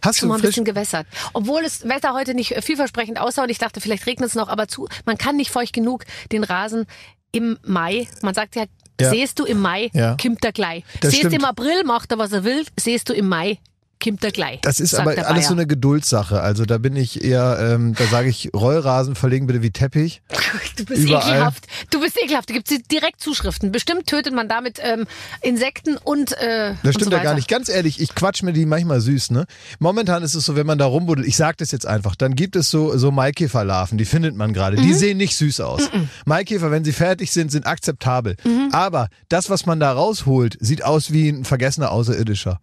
hast 0.06 0.20
schon 0.20 0.28
du 0.28 0.30
mal 0.30 0.36
ein 0.36 0.42
frisch, 0.42 0.50
bisschen 0.52 0.66
gewässert. 0.66 1.08
Obwohl 1.34 1.64
das 1.64 1.88
Wetter 1.88 2.14
heute 2.14 2.34
nicht 2.34 2.56
vielversprechend 2.64 3.20
aussah 3.20 3.44
und 3.44 3.50
ich 3.50 3.58
dachte, 3.58 3.82
vielleicht 3.82 4.06
regnet 4.06 4.30
es 4.30 4.36
noch, 4.36 4.48
aber 4.50 4.68
zu, 4.68 4.88
man 5.06 5.18
kann 5.18 5.36
nicht 5.36 5.52
feucht 5.52 5.74
genug 5.74 6.06
den 6.32 6.44
Rasen 6.44 6.86
im 7.32 7.58
Mai, 7.66 8.08
man 8.22 8.34
sagt 8.34 8.56
ja, 8.56 8.66
Ja. 9.02 9.10
siehst 9.10 9.40
du 9.40 9.46
im 9.46 9.60
Mai, 9.60 9.90
Ja. 9.94 10.16
kimmt 10.16 10.44
er 10.46 10.54
gleich. 10.54 10.84
Das 11.02 11.12
siehst 11.12 11.24
stimmt. 11.24 11.36
im 11.36 11.46
April, 11.46 11.84
macht 11.84 12.12
er, 12.12 12.18
was 12.18 12.32
er 12.32 12.44
will, 12.46 12.64
siehst 12.80 13.10
du 13.10 13.14
im 13.14 13.28
Mai, 13.28 13.58
kimmt 14.00 14.24
er 14.24 14.32
gleich. 14.32 14.62
das 14.62 14.80
ist 14.80 14.94
aber 14.96 15.28
alles 15.28 15.48
so 15.48 15.54
eine 15.54 15.66
Geduldssache. 15.68 16.42
Also 16.42 16.66
da 16.66 16.78
bin 16.78 16.96
ich 16.96 17.24
eher, 17.24 17.58
ähm, 17.60 17.94
da 17.96 18.06
sage 18.06 18.30
ich, 18.30 18.50
Rollrasen 18.56 19.16
verlegen 19.16 19.48
bitte 19.48 19.62
wie 19.62 19.72
Teppich. 19.72 20.22
Du 20.78 20.84
bist 20.86 21.04
Überall. 21.04 21.30
ekelhaft. 21.36 21.68
Du 21.90 22.02
bist 22.02 22.18
ekelhaft. 22.22 22.50
Da 22.50 22.54
gibt 22.54 22.70
es 22.70 22.80
direkt 22.92 23.22
Zuschriften. 23.22 23.72
Bestimmt 23.72 24.08
tötet 24.08 24.34
man 24.34 24.50
damit 24.50 24.78
ähm, 24.82 25.06
Insekten 25.42 25.96
und 25.98 26.34
äh, 26.34 26.74
Das 26.84 26.84
und 26.84 26.94
stimmt 26.96 27.12
so 27.12 27.18
ja 27.18 27.24
gar 27.24 27.34
nicht. 27.36 27.48
Ganz 27.48 27.70
ehrlich, 27.70 28.02
ich 28.02 28.14
quatsch 28.14 28.44
mir 28.44 28.52
die 28.52 28.66
manchmal 28.66 29.00
süß, 29.00 29.32
ne? 29.32 29.46
Momentan 29.80 30.22
ist 30.24 30.34
es 30.36 30.44
so, 30.46 30.56
wenn 30.58 30.66
man 30.68 30.78
da 30.78 30.86
rumbuddelt, 30.86 31.28
ich 31.28 31.38
sag 31.38 31.58
das 31.58 31.72
jetzt 31.72 31.86
einfach, 31.86 32.16
dann 32.16 32.36
gibt 32.36 32.56
es 32.58 32.70
so, 32.72 32.98
so 32.98 33.12
Maikäferlarven, 33.12 33.98
die 33.98 34.06
findet 34.06 34.36
man 34.36 34.54
gerade. 34.54 34.78
Mhm. 34.78 34.82
Die 34.82 34.94
sehen 34.94 35.18
nicht 35.18 35.38
süß 35.38 35.62
aus. 35.62 35.90
Maikäfer, 36.26 36.72
wenn 36.72 36.84
sie 36.84 36.94
fertig 36.94 37.32
sind, 37.32 37.52
sind 37.52 37.66
akzeptabel. 37.68 38.36
Mhm. 38.44 38.70
Aber 38.72 39.08
das, 39.30 39.50
was 39.50 39.66
man 39.66 39.80
da 39.80 39.92
rausholt, 39.94 40.58
sieht 40.60 40.84
aus 40.84 41.12
wie 41.12 41.30
ein 41.30 41.46
vergessener 41.46 41.92
Außerirdischer. 41.92 42.60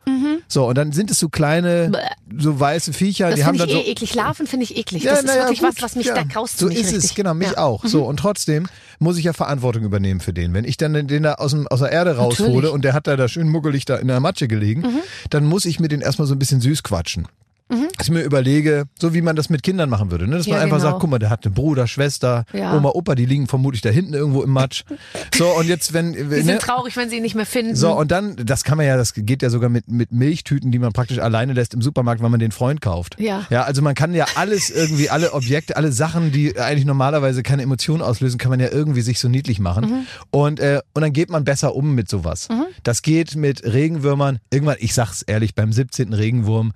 So, 0.49 0.67
und 0.69 0.77
dann 0.77 0.93
sind 0.93 1.11
es 1.11 1.19
so 1.23 1.29
kleine, 1.29 1.89
Mhm. 1.89 2.41
So 2.41 2.59
weiße 2.59 2.93
Viecher, 2.93 3.29
Das 3.29 3.37
die 3.37 3.45
haben 3.45 3.59
finde 3.59 3.73
dann 3.73 3.77
ich 3.79 3.85
so. 3.85 3.89
eh 3.89 3.93
eklig. 3.93 4.15
Larven 4.15 4.47
finde 4.47 4.65
ich 4.65 4.77
eklig. 4.77 5.03
Ja, 5.05 5.13
das 5.13 5.25
ist 5.25 5.29
ja, 5.29 5.35
wirklich 5.43 5.61
gut, 5.61 5.69
was, 5.77 5.83
was 5.83 5.97
mich 5.97 6.07
ja. 6.07 6.15
da 6.15 6.23
graust. 6.25 6.59
So 6.59 6.69
ist 6.69 6.87
es, 6.87 6.95
richtig. 6.95 7.15
genau, 7.15 7.35
mich 7.35 7.49
ja. 7.49 7.53
Mhm. 7.53 7.59
auch. 7.59 7.85
So, 7.85 8.05
und 8.05 8.17
trotzdem 8.19 8.67
muss 8.99 9.17
ich 9.19 9.25
ja 9.25 9.33
Verantwortung 9.33 9.83
übernehmen 9.85 10.21
für 10.21 10.33
den. 10.33 10.55
Wenn 10.55 10.65
ich 10.65 10.77
dann 10.77 10.95
den 11.07 11.23
da 11.23 11.35
aus, 11.35 11.51
dem, 11.53 11.67
aus 11.69 11.81
der 11.81 11.93
Erde 11.93 12.17
raushole 12.17 12.49
Natürlich. 12.49 12.71
Mhm. 12.71 12.75
und 12.75 12.85
der 12.85 12.93
hat 12.95 13.07
da, 13.07 13.17
da 13.17 13.29
schön 13.29 13.49
muggelig 13.49 13.85
da 13.85 13.97
in 13.97 14.09
der 14.09 14.21
Matsche 14.21 14.49
gelegen, 14.49 14.85
dann 15.31 15.45
muss 15.45 15.65
ich 15.65 15.79
mir 15.81 15.89
den 15.89 16.01
erstmal 16.01 16.27
so 16.27 16.35
ein 16.35 16.39
bisschen 16.39 16.61
süß 16.61 16.83
quatschen. 16.83 17.29
Dass 17.97 18.07
ich 18.07 18.11
mir 18.13 18.23
überlege, 18.23 18.85
so 18.99 19.15
wie 19.15 19.23
man 19.23 19.37
das 19.37 19.49
mit 19.51 19.63
Kindern 19.63 19.89
machen 19.91 20.11
würde, 20.11 20.27
ne? 20.29 20.37
dass 20.37 20.47
man 20.47 20.53
Mhm. 20.53 20.59
Ja, 20.59 20.63
einfach 20.65 20.77
genau. 20.79 20.91
sagt, 20.91 21.01
guck 21.01 21.11
mal, 21.11 21.19
der 21.19 21.31
hat 21.31 21.45
einen 21.47 21.55
Bruder, 21.55 21.87
Schwester, 21.87 22.45
Ja. 22.53 22.77
Oma, 22.77 22.91
Opa, 22.91 23.15
die 23.15 23.27
liegen 23.27 23.47
vermutlich 23.47 23.81
da 23.83 23.89
hinten 23.91 24.15
irgendwo 24.15 24.43
im 24.43 24.51
Matsch. 24.51 24.85
So, 25.35 25.49
und 25.49 25.67
jetzt, 25.67 25.93
wenn, 25.93 26.13
Die 26.13 26.23
ne? 26.23 26.43
sind 26.43 26.61
traurig, 26.61 26.97
wenn 26.97 27.09
sie 27.11 27.17
ihn 27.17 27.23
nicht 27.23 27.35
mehr 27.35 27.47
finden. 27.47 27.75
So, 27.77 27.93
und 27.93 28.11
dann, 28.11 28.37
das 28.37 28.65
kann 28.65 28.77
man 28.77 28.87
ja, 28.87 28.97
das 28.97 29.15
geht 29.15 29.43
ja 29.43 29.51
sogar 29.51 29.71
mit, 29.71 29.89
mit 29.91 30.13
Milchtüten, 30.13 30.71
die 30.73 30.79
man 30.79 30.93
praktisch 30.93 31.19
alleine 31.19 31.53
lässt 31.55 31.75
im 31.75 31.83
Supermarkt, 31.83 32.23
weil 32.23 32.31
man 32.31 32.41
den 32.41 32.53
Freund 32.53 32.81
kauft. 32.81 33.17
Ja. 33.19 33.47
Ja, 33.51 33.63
also 33.63 33.81
man 33.83 33.95
kann 33.95 34.15
ja 34.15 34.27
alles 34.35 34.71
irgendwie, 34.71 35.09
alle 35.11 35.33
Objekte, 35.33 35.77
alle 35.77 35.93
Sachen, 35.93 36.33
die 36.33 36.59
eigentlich 36.59 36.85
normalerweise 36.85 37.43
keine 37.43 37.63
Emotionen 37.63 38.03
auslösen, 38.03 38.39
kann 38.39 38.51
man 38.51 38.61
ja 38.61 38.69
irgendwie 38.71 39.01
sich 39.03 39.19
so 39.19 39.29
niedlich 39.29 39.59
machen. 39.61 39.85
Mhm. 39.85 40.07
Und, 40.31 40.61
äh, 40.61 40.81
und 40.95 41.03
dann 41.03 41.13
geht 41.13 41.31
man 41.31 41.45
besser 41.45 41.75
um 41.75 41.95
mit 41.95 42.09
sowas. 42.09 42.49
Das 42.83 43.03
geht 43.03 43.37
mit 43.37 43.65
Regenwürmern. 43.65 44.39
Irgendwann, 44.51 44.77
ich 44.81 44.95
sag's 44.95 45.23
ehrlich, 45.23 45.55
beim 45.55 45.73
17. 45.73 46.13
Regenwurm, 46.13 46.73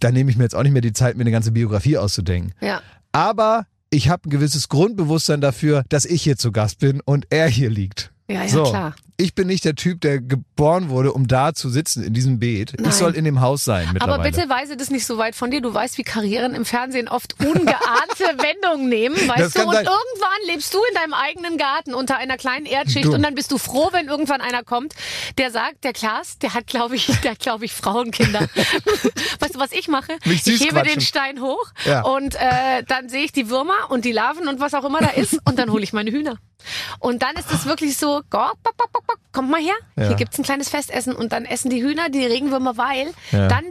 da 0.00 0.10
nehme 0.10 0.30
ich 0.30 0.36
mir 0.36 0.44
jetzt 0.44 0.54
auch 0.54 0.62
nicht 0.62 0.72
mehr 0.72 0.82
die 0.82 0.92
Zeit, 0.92 1.16
mir 1.16 1.22
eine 1.22 1.30
ganze 1.30 1.52
Biografie 1.52 1.98
auszudenken. 1.98 2.52
ja. 2.60 2.80
Aber 3.12 3.66
ich 3.90 4.08
habe 4.08 4.28
ein 4.28 4.30
gewisses 4.30 4.68
Grundbewusstsein 4.68 5.40
dafür, 5.40 5.84
dass 5.88 6.04
ich 6.04 6.20
hier 6.22 6.36
zu 6.36 6.50
Gast 6.50 6.80
bin 6.80 7.00
und 7.00 7.26
er 7.30 7.46
hier 7.46 7.70
liegt. 7.70 8.12
Ja, 8.28 8.42
ja, 8.42 8.48
so, 8.48 8.64
klar. 8.64 8.96
Ich 9.16 9.34
bin 9.34 9.46
nicht 9.46 9.64
der 9.64 9.76
Typ, 9.76 10.00
der 10.00 10.20
geboren 10.20 10.88
wurde, 10.88 11.12
um 11.12 11.28
da 11.28 11.54
zu 11.54 11.68
sitzen 11.68 12.02
in 12.02 12.12
diesem 12.14 12.40
Beet. 12.40 12.74
Nein. 12.78 12.88
Ich 12.90 12.96
soll 12.96 13.14
in 13.14 13.24
dem 13.24 13.40
Haus 13.40 13.64
sein. 13.64 13.96
Aber 14.00 14.18
bitte 14.18 14.48
weise 14.48 14.76
das 14.76 14.90
nicht 14.90 15.06
so 15.06 15.18
weit 15.18 15.36
von 15.36 15.50
dir. 15.52 15.60
Du 15.60 15.72
weißt, 15.72 15.98
wie 15.98 16.02
Karrieren 16.02 16.54
im 16.54 16.64
Fernsehen 16.64 17.08
oft 17.08 17.34
ungeahnte 17.38 18.24
Wendungen 18.38 18.88
nehmen, 18.88 19.16
weißt 19.16 19.56
du? 19.58 19.62
Und 19.62 19.74
sein. 19.74 19.84
irgendwann 19.86 20.46
lebst 20.48 20.74
du 20.74 20.78
in 20.90 20.94
deinem 20.96 21.14
eigenen 21.14 21.58
Garten 21.58 21.94
unter 21.94 22.16
einer 22.16 22.36
kleinen 22.36 22.66
Erdschicht 22.66 23.04
Du. 23.04 23.12
und 23.14 23.22
dann 23.22 23.34
bist 23.34 23.52
du 23.52 23.58
froh, 23.58 23.88
wenn 23.92 24.08
irgendwann 24.08 24.40
einer 24.40 24.64
kommt, 24.64 24.94
der 25.38 25.50
sagt, 25.52 25.84
der 25.84 25.92
Klaas, 25.92 26.38
der 26.38 26.54
hat, 26.54 26.66
glaube 26.66 26.96
ich, 26.96 27.06
der 27.22 27.32
hat, 27.32 27.38
glaube 27.38 27.64
ich, 27.66 27.72
Frauenkinder. 27.72 28.40
weißt 29.40 29.54
du, 29.54 29.58
was 29.60 29.72
ich 29.72 29.88
mache? 29.88 30.12
Mich 30.24 30.46
ich 30.46 30.60
hebe 30.60 30.72
quatschen. 30.74 30.94
den 30.94 31.00
Stein 31.00 31.40
hoch 31.40 31.72
Ja. 31.84 32.02
und 32.02 32.34
äh, 32.34 32.82
dann 32.88 33.08
sehe 33.08 33.24
ich 33.24 33.32
die 33.32 33.48
Würmer 33.48 33.74
und 33.90 34.04
die 34.04 34.12
Larven 34.12 34.48
und 34.48 34.58
was 34.60 34.74
auch 34.74 34.84
immer 34.84 34.98
da 35.00 35.08
ist 35.10 35.38
und 35.44 35.58
dann 35.58 35.70
hole 35.70 35.84
ich 35.84 35.92
meine 35.92 36.10
Hühner. 36.10 36.38
Und 36.98 37.22
dann 37.22 37.36
ist 37.36 37.50
es 37.52 37.66
wirklich 37.66 37.98
so, 37.98 38.22
gok, 38.30 38.54
bok, 38.62 38.76
bok, 38.78 39.03
bok, 39.06 39.16
bok, 39.16 39.18
kommt 39.32 39.50
mal 39.50 39.60
her, 39.60 39.74
Ja. 39.96 40.08
hier 40.08 40.16
gibt's 40.16 40.38
ein 40.38 40.44
kleines 40.44 40.68
Festessen 40.68 41.14
und 41.14 41.32
dann 41.32 41.44
essen 41.44 41.70
die 41.70 41.82
Hühner 41.82 42.08
die 42.08 42.24
Regenwürmer, 42.24 42.76
weil 42.76 43.08
dann 43.32 43.64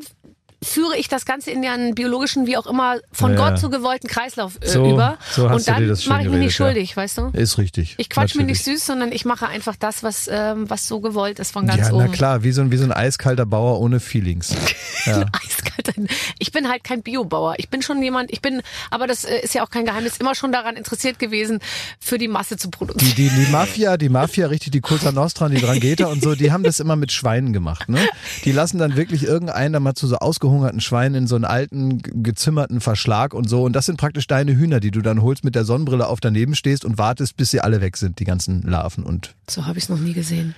führe 0.63 0.97
ich 0.97 1.07
das 1.07 1.25
Ganze 1.25 1.51
in 1.51 1.65
einen 1.65 1.95
biologischen, 1.95 2.45
wie 2.47 2.57
auch 2.57 2.65
immer, 2.67 2.97
von 3.11 3.33
Ja. 3.33 3.49
Gott 3.49 3.59
so 3.59 3.69
gewollten 3.69 4.07
Kreislauf 4.07 4.57
äh, 4.61 4.67
So- 4.67 4.85
über. 4.89 5.17
so 5.31 5.47
und 5.47 5.67
dann 5.67 5.87
mache 5.87 5.93
ich 5.93 6.07
mich 6.07 6.17
nicht 6.17 6.27
geredet, 6.27 6.43
ja. 6.43 6.49
schuldig, 6.51 6.97
weißt 6.97 7.17
du? 7.17 7.29
Ist 7.33 7.57
richtig. 7.57 7.95
Ich 7.97 8.09
quatsch 8.09 8.35
mir 8.35 8.43
nicht 8.43 8.63
süß, 8.63 8.85
sondern 8.85 9.11
ich 9.11 9.25
mache 9.25 9.47
einfach 9.47 9.75
das, 9.75 10.03
was, 10.03 10.27
ähm, 10.31 10.69
was 10.69 10.87
so 10.87 10.99
gewollt 10.99 11.39
ist 11.39 11.51
von 11.51 11.67
ganz 11.67 11.87
Ja, 11.87 11.93
oben. 11.93 12.05
na 12.05 12.11
klar, 12.11 12.43
wie 12.43 12.51
so, 12.51 12.61
ein, 12.61 12.71
wie 12.71 12.77
so 12.77 12.83
ein 12.85 12.91
eiskalter 12.91 13.45
Bauer 13.45 13.79
ohne 13.79 13.99
Feelings. 13.99 14.55
Ja. 15.05 15.25
Eiskalt. 15.33 15.93
Ich 16.39 16.53
bin 16.53 16.69
halt 16.69 16.85
kein 16.85 17.01
Biobauer. 17.01 17.55
Ich 17.57 17.67
bin 17.69 17.81
schon 17.81 18.01
jemand, 18.01 18.31
ich 18.31 18.41
bin, 18.41 18.61
aber 18.89 19.05
das 19.05 19.25
äh, 19.25 19.39
ist 19.41 19.53
ja 19.53 19.61
auch 19.65 19.69
kein 19.69 19.83
Geheimnis, 19.85 20.15
immer 20.15 20.33
schon 20.33 20.53
daran 20.53 20.77
interessiert 20.77 21.19
gewesen, 21.19 21.59
für 21.99 22.17
die 22.17 22.29
Masse 22.29 22.55
zu 22.55 22.69
Die, 22.69 22.77
produzieren. 22.77 23.13
die, 23.17 23.29
die 23.29 23.47
Mafia, 23.51 23.97
die 23.97 24.07
Mafia, 24.07 24.47
richtig, 24.47 24.71
die 24.71 24.79
Cosa 24.79 25.11
Nostra 25.11 25.49
die 25.49 25.59
Drangheta 25.59 26.05
und 26.05 26.23
so, 26.23 26.35
die 26.35 26.53
haben 26.53 26.63
das 26.63 26.79
immer 26.79 26.95
mit 26.95 27.11
Schweinen 27.11 27.51
gemacht. 27.51 27.89
Ne? 27.89 27.99
Die 28.45 28.53
lassen 28.53 28.77
dann 28.77 28.95
wirklich 28.95 29.23
irgendeinen 29.25 29.73
da 29.73 29.81
mal 29.81 29.93
zu 29.93 30.07
so 30.07 30.15
ausgehungerten 30.53 30.79
Schweinen 30.81 31.15
in 31.15 31.27
so 31.27 31.35
einen 31.35 31.45
alten, 31.45 31.97
ge- 32.01 32.13
gezimmerten 32.15 32.79
Verschlag 32.81 33.33
und 33.33 33.49
so. 33.49 33.63
Und 33.63 33.73
das 33.73 33.85
sind 33.85 33.97
praktisch 33.97 34.27
deine 34.27 34.55
Hühner, 34.55 34.79
die 34.79 34.91
du 34.91 35.01
dann 35.01 35.21
holst, 35.21 35.43
mit 35.43 35.55
der 35.55 35.65
Sonnenbrille 35.65 36.07
auf 36.07 36.19
daneben 36.19 36.55
stehst 36.55 36.85
und 36.85 36.97
wartest, 36.97 37.37
bis 37.37 37.51
sie 37.51 37.61
alle 37.61 37.81
weg 37.81 37.97
sind, 37.97 38.19
die 38.19 38.25
ganzen 38.25 38.61
Larven 38.63 39.03
und 39.03 39.35
So 39.49 39.65
habe 39.65 39.77
ich 39.77 39.85
es 39.85 39.89
noch 39.89 39.99
nie 39.99 40.13
gesehen. 40.13 40.53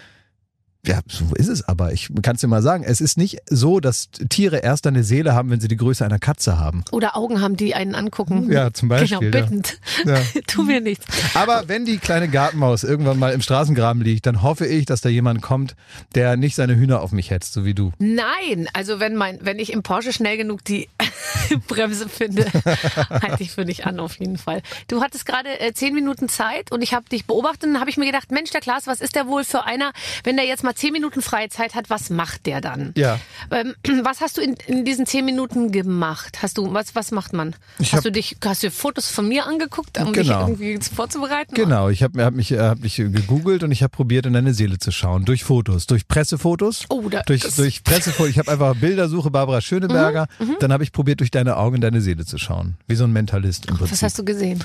Ja, 0.85 0.99
so 1.07 1.25
ist 1.35 1.47
es 1.47 1.67
aber. 1.67 1.93
Ich 1.93 2.09
kann 2.21 2.35
es 2.35 2.41
dir 2.41 2.47
mal 2.47 2.61
sagen, 2.61 2.83
es 2.83 3.01
ist 3.01 3.17
nicht 3.17 3.39
so, 3.49 3.79
dass 3.79 4.09
Tiere 4.29 4.57
erst 4.57 4.85
eine 4.87 5.03
Seele 5.03 5.33
haben, 5.33 5.49
wenn 5.49 5.59
sie 5.59 5.67
die 5.67 5.77
Größe 5.77 6.05
einer 6.05 6.19
Katze 6.19 6.59
haben. 6.59 6.83
Oder 6.91 7.15
Augen 7.17 7.41
haben, 7.41 7.57
die 7.57 7.73
einen 7.75 7.95
angucken. 7.95 8.51
Ja, 8.51 8.71
zum 8.73 8.89
Beispiel, 8.89 9.31
Genau, 9.31 9.31
bittend. 9.31 9.79
Ja. 10.05 10.21
tu 10.47 10.63
mir 10.63 10.81
nichts. 10.81 11.05
Aber 11.33 11.67
wenn 11.67 11.85
die 11.85 11.97
kleine 11.97 12.27
Gartenmaus 12.27 12.83
irgendwann 12.83 13.17
mal 13.19 13.33
im 13.33 13.41
Straßengraben 13.41 14.01
liegt, 14.01 14.25
dann 14.25 14.41
hoffe 14.41 14.65
ich, 14.67 14.85
dass 14.85 15.01
da 15.01 15.09
jemand 15.09 15.41
kommt, 15.41 15.75
der 16.13 16.37
nicht 16.37 16.55
seine 16.55 16.75
Hühner 16.75 17.01
auf 17.01 17.11
mich 17.11 17.31
hetzt, 17.31 17.53
so 17.53 17.65
wie 17.65 17.73
du. 17.73 17.91
Nein, 17.97 18.67
also 18.73 18.99
wenn 18.99 19.15
mein, 19.15 19.39
wenn 19.41 19.59
ich 19.59 19.73
im 19.73 19.83
Porsche 19.83 20.13
schnell 20.13 20.37
genug 20.37 20.63
die 20.63 20.87
Bremse 21.67 22.09
finde, 22.09 22.45
halte 23.09 23.43
ich 23.43 23.51
für 23.51 23.65
dich 23.65 23.85
an 23.85 23.99
auf 23.99 24.19
jeden 24.19 24.37
Fall. 24.37 24.61
Du 24.87 25.01
hattest 25.01 25.25
gerade 25.25 25.59
äh, 25.59 25.73
zehn 25.73 25.93
Minuten 25.93 26.29
Zeit 26.29 26.71
und 26.71 26.81
ich 26.81 26.93
habe 26.93 27.09
dich 27.09 27.25
beobachtet 27.25 27.69
und 27.69 27.79
habe 27.79 27.89
ich 27.89 27.97
mir 27.97 28.05
gedacht, 28.05 28.31
Mensch, 28.31 28.51
der 28.51 28.61
Klaas, 28.61 28.87
was 28.87 29.01
ist 29.01 29.15
der 29.15 29.27
wohl 29.27 29.43
für 29.43 29.63
einer, 29.63 29.91
wenn 30.23 30.35
der 30.35 30.45
jetzt 30.45 30.63
mal 30.63 30.74
zehn 30.75 30.91
Minuten 30.93 31.21
freie 31.21 31.49
Zeit 31.49 31.73
hat, 31.75 31.89
was 31.89 32.09
macht 32.09 32.45
der 32.45 32.61
dann? 32.61 32.93
Ja. 32.97 33.19
Ähm, 33.51 33.73
was 34.03 34.21
hast 34.21 34.37
du 34.37 34.41
in, 34.41 34.55
in 34.67 34.85
diesen 34.85 35.05
zehn 35.05 35.25
Minuten 35.25 35.71
gemacht? 35.71 36.39
Hast 36.41 36.57
du, 36.57 36.73
was, 36.73 36.95
was 36.95 37.11
macht 37.11 37.33
man? 37.33 37.55
Ich 37.79 37.87
hast 37.93 37.97
hab- 37.97 38.03
du 38.03 38.11
dich, 38.11 38.37
hast 38.43 38.63
du 38.63 38.69
Fotos 38.71 39.09
von 39.09 39.27
mir 39.27 39.45
angeguckt, 39.47 39.97
um 39.99 40.13
dich 40.13 40.27
Genau. 40.27 40.47
irgendwie 40.47 40.77
vorzubereiten? 40.93 41.53
Genau, 41.55 41.89
ich 41.89 42.03
habe 42.03 42.23
hab 42.23 42.33
mich, 42.33 42.51
äh, 42.51 42.59
hab 42.59 42.79
mich 42.79 42.95
gegoogelt 42.97 43.63
und 43.63 43.71
ich 43.71 43.81
habe 43.83 43.91
probiert, 43.91 44.25
in 44.25 44.33
deine 44.33 44.53
Seele 44.53 44.77
zu 44.77 44.91
schauen. 44.91 45.25
Durch 45.25 45.43
Fotos, 45.43 45.87
durch 45.87 46.07
Pressefotos. 46.07 46.85
Oh, 46.89 47.07
da- 47.09 47.23
durch, 47.23 47.41
durch 47.55 47.83
Pressefotos. 47.83 48.29
Ich 48.31 48.39
habe 48.39 48.51
einfach 48.51 48.75
Bildersuche 48.75 49.31
Barbara 49.31 49.61
Schöneberger. 49.61 50.27
Mhm, 50.39 50.57
Dann 50.59 50.73
habe 50.73 50.83
ich 50.83 50.91
probiert, 50.91 51.19
durch 51.21 51.31
deine 51.31 51.57
Augen 51.57 51.75
in 51.75 51.81
deine 51.81 52.01
Seele 52.01 52.25
zu 52.25 52.37
schauen. 52.37 52.75
Wie 52.87 52.95
so 52.95 53.03
ein 53.05 53.13
Mentalist 53.13 53.65
im 53.67 53.77
Prinzip. 53.77 53.93
Was 53.93 54.03
hast 54.03 54.19
du 54.19 54.25
gesehen? 54.25 54.63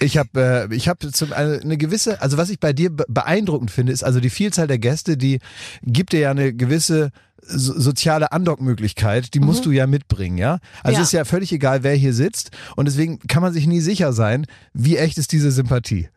Ich 0.00 0.16
habe 0.18 0.68
äh, 0.70 0.74
ich 0.74 0.90
zum 1.12 1.32
eine, 1.32 1.60
eine 1.60 1.76
gewisse, 1.76 2.20
also 2.20 2.36
was 2.36 2.48
ich 2.50 2.58
bei 2.60 2.72
dir 2.72 2.90
be- 2.90 3.04
beeindruckend 3.08 3.70
finde, 3.70 3.92
ist 3.92 4.02
also 4.04 4.20
die 4.20 4.30
Vielzahl 4.30 4.66
der 4.66 4.78
Gäste, 4.78 5.16
die 5.16 5.38
gibt 5.82 6.12
dir 6.12 6.20
ja 6.20 6.30
eine 6.30 6.52
gewisse 6.52 7.10
so, 7.46 7.78
soziale 7.78 8.32
Andockmöglichkeit, 8.32 9.34
die 9.34 9.40
musst 9.40 9.66
du 9.66 9.70
ja 9.70 9.86
mitbringen, 9.86 10.38
ja? 10.38 10.60
Also 10.82 10.98
Ja. 10.98 11.02
ist 11.02 11.12
ja 11.12 11.24
völlig 11.24 11.52
egal, 11.52 11.82
wer 11.82 11.94
hier 11.94 12.14
sitzt 12.14 12.50
und 12.76 12.86
deswegen 12.86 13.18
kann 13.18 13.42
man 13.42 13.52
sich 13.52 13.66
nie 13.66 13.80
sicher 13.80 14.12
sein, 14.12 14.46
wie 14.72 14.96
echt 14.96 15.18
ist 15.18 15.32
diese 15.32 15.50
Sympathie. 15.50 16.08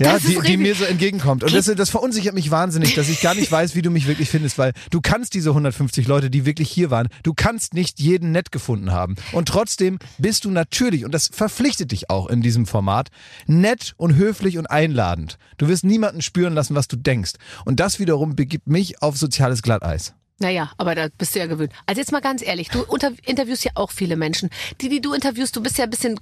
Ja, 0.00 0.16
die, 0.20 0.38
die 0.46 0.56
mir 0.56 0.76
so 0.76 0.84
entgegenkommt. 0.84 1.42
Und 1.42 1.52
das, 1.52 1.66
das 1.66 1.90
verunsichert 1.90 2.32
mich 2.32 2.52
wahnsinnig, 2.52 2.94
dass 2.94 3.08
ich 3.08 3.20
gar 3.20 3.34
nicht 3.34 3.50
weiß, 3.50 3.74
wie 3.74 3.82
du 3.82 3.90
mich 3.90 4.06
wirklich 4.06 4.30
findest, 4.30 4.56
weil 4.56 4.72
du 4.90 5.00
kannst 5.00 5.34
diese 5.34 5.50
150 5.50 6.06
Leute, 6.06 6.30
die 6.30 6.46
wirklich 6.46 6.70
hier 6.70 6.92
waren, 6.92 7.08
du 7.24 7.34
kannst 7.34 7.74
nicht 7.74 7.98
jeden 7.98 8.30
nett 8.30 8.52
gefunden 8.52 8.92
haben. 8.92 9.16
Und 9.32 9.48
trotzdem 9.48 9.98
bist 10.16 10.44
du 10.44 10.50
natürlich, 10.50 11.04
und 11.04 11.12
das 11.12 11.28
verpflichtet 11.32 11.90
dich 11.90 12.10
auch 12.10 12.28
in 12.28 12.42
diesem 12.42 12.66
Format, 12.66 13.08
nett 13.48 13.94
und 13.96 14.14
höflich 14.14 14.56
und 14.56 14.66
einladend. 14.66 15.36
Du 15.56 15.66
wirst 15.66 15.82
niemanden 15.82 16.22
spüren 16.22 16.54
lassen, 16.54 16.76
was 16.76 16.86
du 16.86 16.94
denkst. 16.94 17.32
Und 17.64 17.80
das 17.80 17.98
wiederum 17.98 18.36
begibt 18.36 18.68
mich 18.68 19.02
auf 19.02 19.16
soziales 19.16 19.62
Glatteis. 19.62 20.14
Naja, 20.38 20.70
aber 20.76 20.94
da 20.94 21.08
bist 21.18 21.34
du 21.34 21.40
ja 21.40 21.46
gewöhnt. 21.46 21.72
Also 21.86 22.00
jetzt 22.00 22.12
mal 22.12 22.20
ganz 22.20 22.42
ehrlich, 22.42 22.68
du 22.68 22.84
interviewst 23.26 23.64
ja 23.64 23.72
auch 23.74 23.90
viele 23.90 24.14
Menschen. 24.14 24.50
Die, 24.80 24.88
die 24.88 25.00
du 25.00 25.12
interviewst, 25.12 25.56
du 25.56 25.60
bist 25.60 25.78
ja 25.78 25.84
ein 25.84 25.90
bisschen 25.90 26.20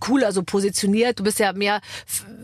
cooler 0.00 0.32
so 0.32 0.42
positioniert. 0.42 1.18
Du 1.18 1.24
bist 1.24 1.38
ja 1.38 1.52
mehr 1.52 1.80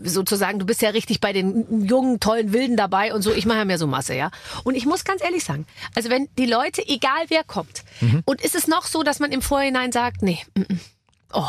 sozusagen, 0.03 0.59
du 0.59 0.65
bist 0.65 0.81
ja 0.81 0.89
richtig 0.89 1.19
bei 1.19 1.33
den 1.33 1.85
jungen, 1.85 2.19
tollen 2.19 2.53
Wilden 2.53 2.77
dabei 2.77 3.13
und 3.13 3.21
so. 3.21 3.31
Ich 3.33 3.45
mache 3.45 3.59
ja 3.59 3.65
mehr 3.65 3.77
so 3.77 3.87
Masse, 3.87 4.15
ja. 4.15 4.31
Und 4.63 4.75
ich 4.75 4.85
muss 4.85 5.03
ganz 5.03 5.23
ehrlich 5.23 5.43
sagen, 5.43 5.65
also 5.95 6.09
wenn 6.09 6.27
die 6.37 6.45
Leute, 6.45 6.85
egal 6.87 7.25
wer 7.27 7.43
kommt, 7.43 7.83
Mhm. 8.01 8.21
und 8.25 8.41
ist 8.41 8.55
es 8.55 8.67
noch 8.67 8.85
so, 8.85 9.03
dass 9.03 9.19
man 9.19 9.31
im 9.31 9.41
Vorhinein 9.41 9.91
sagt, 9.91 10.21
nee, 10.21 10.39
mm, 10.55 10.61
mm, 10.61 10.79
oh, 11.33 11.43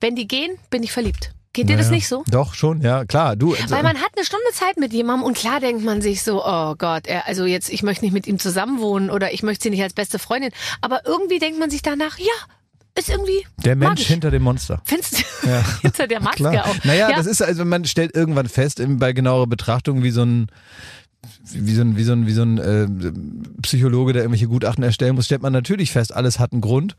wenn 0.00 0.16
die 0.16 0.26
gehen, 0.26 0.56
bin 0.70 0.82
ich 0.82 0.90
verliebt. 0.92 1.30
Geht 1.52 1.68
dir 1.68 1.76
das 1.76 1.86
Mhm. 1.86 1.90
Naja. 1.92 1.96
nicht 1.98 2.08
so? 2.08 2.24
Doch, 2.28 2.54
schon, 2.54 2.80
ja, 2.82 3.04
klar. 3.04 3.36
Du, 3.36 3.54
Weil 3.68 3.84
man 3.84 4.00
hat 4.00 4.10
eine 4.16 4.24
Stunde 4.26 4.44
Zeit 4.52 4.76
mit 4.76 4.92
jemandem 4.92 5.24
und 5.24 5.36
klar 5.36 5.60
denkt 5.60 5.84
man 5.84 6.02
sich 6.02 6.22
so, 6.24 6.44
oh 6.44 6.74
Gott, 6.76 7.06
er, 7.06 7.28
also 7.28 7.44
jetzt, 7.44 7.68
ich 7.70 7.84
möchte 7.84 8.04
nicht 8.04 8.12
mit 8.12 8.26
ihm 8.26 8.40
zusammenwohnen 8.40 9.08
oder 9.10 9.32
ich 9.32 9.44
möchte 9.44 9.62
sie 9.62 9.70
nicht 9.70 9.82
als 9.84 9.92
beste 9.92 10.18
Freundin. 10.18 10.50
Aber 10.80 11.06
irgendwie 11.06 11.38
denkt 11.38 11.60
man 11.60 11.70
sich 11.70 11.82
danach, 11.82 12.18
ja, 12.18 12.32
ist 12.96 13.08
irgendwie. 13.08 13.44
der 13.64 13.76
Mensch 13.76 13.90
magisch. 13.90 14.06
hinter 14.06 14.30
dem 14.30 14.42
Monster. 14.42 14.80
Findest 14.84 15.24
du 15.42 15.48
hinter 15.82 16.06
der 16.06 16.20
Maske 16.20 16.38
Klar. 16.38 16.66
auch. 16.66 16.84
Naja, 16.84 17.10
ja, 17.10 17.16
das 17.16 17.26
ist 17.26 17.42
also, 17.42 17.64
man 17.64 17.84
stellt 17.84 18.14
irgendwann 18.14 18.48
fest, 18.48 18.82
bei 18.86 19.12
genauerer 19.12 19.46
Betrachtung, 19.46 20.02
wie 20.02 20.10
so 20.10 20.22
ein 20.22 20.48
wie 21.50 21.74
so 21.74 21.82
ein, 21.82 21.96
wie 21.96 22.04
so 22.04 22.12
ein, 22.12 22.26
wie 22.26 22.32
so 22.32 22.42
ein 22.42 22.58
äh, 22.58 23.12
Psychologe, 23.62 24.12
der 24.12 24.22
irgendwelche 24.22 24.46
Gutachten 24.48 24.84
erstellen 24.84 25.14
muss, 25.14 25.26
stellt 25.26 25.42
man 25.42 25.52
natürlich 25.52 25.90
fest, 25.90 26.14
alles 26.14 26.38
hat 26.38 26.52
einen 26.52 26.60
Grund. 26.60 26.96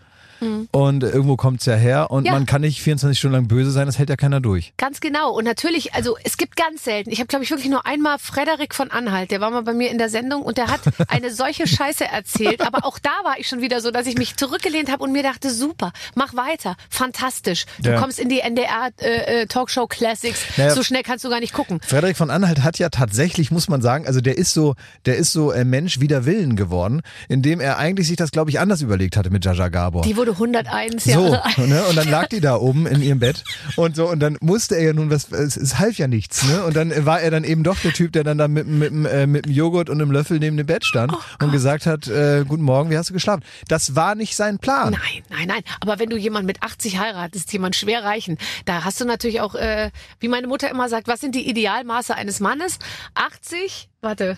Und 0.72 1.04
irgendwo 1.04 1.36
kommt's 1.38 1.66
ja 1.66 1.76
her 1.76 2.12
und 2.12 2.22
Mhm. 2.22 2.26
Ja. 2.28 2.32
man 2.34 2.46
kann 2.46 2.62
nicht 2.62 2.82
24 2.82 3.18
Stunden 3.18 3.36
lang 3.36 3.48
böse 3.48 3.72
sein, 3.72 3.86
das 3.86 3.98
hält 4.00 4.10
ja 4.10 4.16
keiner 4.16 4.40
durch. 4.42 4.74
Ganz 4.78 5.00
genau. 5.00 5.32
Und 5.32 5.44
natürlich, 5.46 5.94
also 5.94 6.18
es 6.24 6.38
gibt 6.38 6.56
ganz 6.56 6.84
selten. 6.84 7.10
Ich 7.12 7.20
habe, 7.20 7.28
glaube 7.28 7.44
ich, 7.44 7.52
wirklich 7.52 7.70
nur 7.70 7.86
einmal 7.86 8.18
Frederik 8.20 8.74
von 8.76 8.92
Anhalt, 8.92 9.32
der 9.32 9.42
war 9.42 9.52
mal 9.52 9.62
bei 9.64 9.74
mir 9.74 9.90
in 9.92 9.98
der 9.98 10.10
Sendung 10.10 10.42
und 10.42 10.58
der 10.58 10.68
hat 10.68 10.82
eine 11.10 11.32
solche 11.32 11.68
Scheiße 11.68 12.06
erzählt. 12.06 12.62
Aber 12.66 12.86
auch 12.86 13.00
da 13.00 13.12
war 13.24 13.38
ich 13.40 13.48
schon 13.48 13.62
wieder 13.62 13.82
so, 13.82 13.92
dass 13.92 14.08
ich 14.08 14.18
mich 14.18 14.36
zurückgelehnt 14.36 14.92
habe 14.92 15.04
und 15.04 15.12
mir 15.12 15.24
dachte, 15.24 15.50
super, 15.52 15.92
mach 16.16 16.36
weiter, 16.36 16.76
fantastisch. 16.90 17.66
Du 17.82 17.92
Ja. 17.92 18.00
kommst 18.00 18.20
in 18.20 18.30
die 18.30 18.40
NDR 18.40 18.90
äh, 19.02 19.42
äh, 19.42 19.46
Talkshow 19.48 19.88
Classics. 19.88 20.40
Naja. 20.58 20.72
So 20.72 20.84
schnell 20.84 21.04
kannst 21.04 21.24
du 21.26 21.30
gar 21.30 21.40
nicht 21.40 21.54
gucken. 21.54 21.80
Frederik 21.86 22.18
von 22.18 22.30
Anhalt 22.30 22.64
hat 22.64 22.80
ja 22.80 22.90
tatsächlich, 22.90 23.52
muss 23.52 23.68
man 23.70 23.82
sagen, 23.82 24.08
also 24.08 24.22
der 24.22 24.38
ist 24.38 24.54
so, 24.54 24.76
der 25.06 25.18
ist 25.18 25.32
so 25.32 25.52
äh, 25.52 25.64
Mensch 25.66 26.00
wider 26.00 26.26
Willen 26.26 26.56
geworden, 26.56 27.02
indem 27.30 27.60
er 27.60 27.78
eigentlich 27.78 28.08
sich 28.08 28.18
das, 28.18 28.32
glaube 28.32 28.50
ich, 28.50 28.60
anders 28.60 28.82
überlegt 28.82 29.18
hatte 29.18 29.30
mit 29.30 29.46
Jaja 29.46 29.70
Gabor. 29.70 30.02
Die 30.04 30.16
wurde 30.26 30.32
101 30.32 31.04
So, 31.04 31.10
Jahre 31.12 31.46
alt. 31.46 31.58
ne? 31.58 31.84
Und 31.86 31.96
dann 31.96 32.10
lag 32.10 32.28
die 32.28 32.40
da 32.42 32.56
oben 32.56 32.86
in 32.88 33.02
ihrem 33.02 33.20
Bett 33.20 33.44
und 33.76 33.96
so 33.96 34.10
und 34.10 34.20
dann 34.20 34.38
musste 34.42 34.76
er 34.76 34.84
ja 34.84 34.94
nun 34.94 35.10
was, 35.10 35.32
es, 35.32 35.58
es 35.58 35.78
half 35.80 35.98
ja 35.98 36.08
nichts, 36.08 36.44
ne? 36.44 36.64
Und 36.64 36.76
dann 36.76 37.06
war 37.06 37.22
er 37.22 37.32
dann 37.32 37.44
eben 37.44 37.64
doch 37.64 37.78
der 37.80 37.94
Typ, 37.94 38.12
der 38.14 38.24
dann 38.24 38.38
da 38.38 38.48
mit, 38.48 38.68
mit, 38.68 38.92
mit, 38.92 39.12
äh, 39.12 39.28
mit 39.28 39.46
dem 39.46 39.52
Joghurt 39.52 39.90
und 39.90 40.02
einem 40.02 40.12
Löffel 40.12 40.40
neben 40.40 40.58
dem 40.58 40.66
Bett 40.66 40.86
stand 40.86 41.14
Oh 41.14 41.46
und 41.46 41.52
gesagt 41.52 41.86
hat, 41.86 42.08
äh, 42.08 42.44
guten 42.48 42.64
Morgen, 42.64 42.90
wie 42.90 42.98
hast 42.98 43.10
du 43.10 43.14
geschlafen? 43.14 43.44
Das 43.68 43.96
war 43.96 44.16
nicht 44.16 44.36
sein 44.36 44.60
Plan. 44.60 44.92
Nein, 44.92 45.24
nein, 45.30 45.48
nein. 45.48 45.62
Aber 45.80 46.00
wenn 46.00 46.10
du 46.10 46.18
jemanden 46.18 46.48
mit 46.48 46.64
80 46.64 46.98
heiratest, 47.00 47.52
jemand 47.54 47.76
schwer 47.76 48.04
reichen, 48.04 48.38
da 48.66 48.84
hast 48.84 49.00
du 49.02 49.06
natürlich 49.06 49.42
auch, 49.42 49.56
äh, 49.56 49.92
wie 50.20 50.28
meine 50.28 50.48
Mutter 50.48 50.70
immer 50.70 50.90
sagt, 50.90 51.08
was 51.08 51.20
sind 51.22 51.36
die 51.36 51.48
Idealmaße 51.50 52.16
eines 52.16 52.40
Mannes? 52.40 52.80
80, 53.16 53.90
warte, 54.02 54.38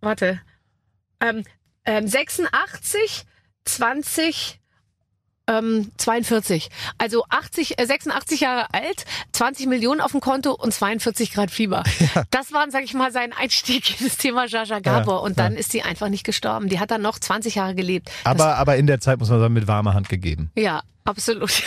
warte, 0.00 0.40
ähm, 1.20 1.44
ähm, 1.84 2.06
86, 2.06 3.24
20, 3.64 4.59
ähm, 5.50 5.90
42. 5.96 6.68
Also 6.98 7.24
80, 7.28 7.78
äh, 7.78 7.86
86 7.86 8.40
Jahre 8.40 8.72
alt, 8.72 9.04
20 9.32 9.66
Millionen 9.66 10.00
auf 10.00 10.12
dem 10.12 10.20
Konto 10.20 10.52
und 10.52 10.72
42 10.72 11.32
Grad 11.32 11.50
Fieber. 11.50 11.82
Das 12.30 12.52
war, 12.52 12.70
sag 12.70 12.84
ich 12.84 12.94
mal, 12.94 13.12
sein 13.12 13.32
Einstieg 13.32 14.00
in 14.00 14.06
das 14.06 14.16
Thema 14.16 14.46
Jaja 14.46 14.78
Gabor. 14.80 15.22
und 15.22 15.38
dann 15.38 15.54
ist 15.54 15.72
sie 15.72 15.82
einfach 15.82 16.08
nicht 16.08 16.24
gestorben. 16.24 16.68
Die 16.68 16.78
hat 16.78 16.90
dann 16.90 17.02
noch 17.02 17.18
20 17.18 17.56
Jahre 17.56 17.74
gelebt. 17.74 18.08
Das 18.24 18.32
Aber, 18.32 18.56
aber 18.56 18.76
in 18.76 18.86
der 18.86 19.00
Zeit 19.00 19.18
muss 19.18 19.30
man 19.30 19.40
sagen, 19.40 19.54
mit 19.54 19.66
warmer 19.66 19.94
Hand 19.94 20.08
gegeben. 20.08 20.50
ja, 20.56 20.82
absolut. 21.04 21.50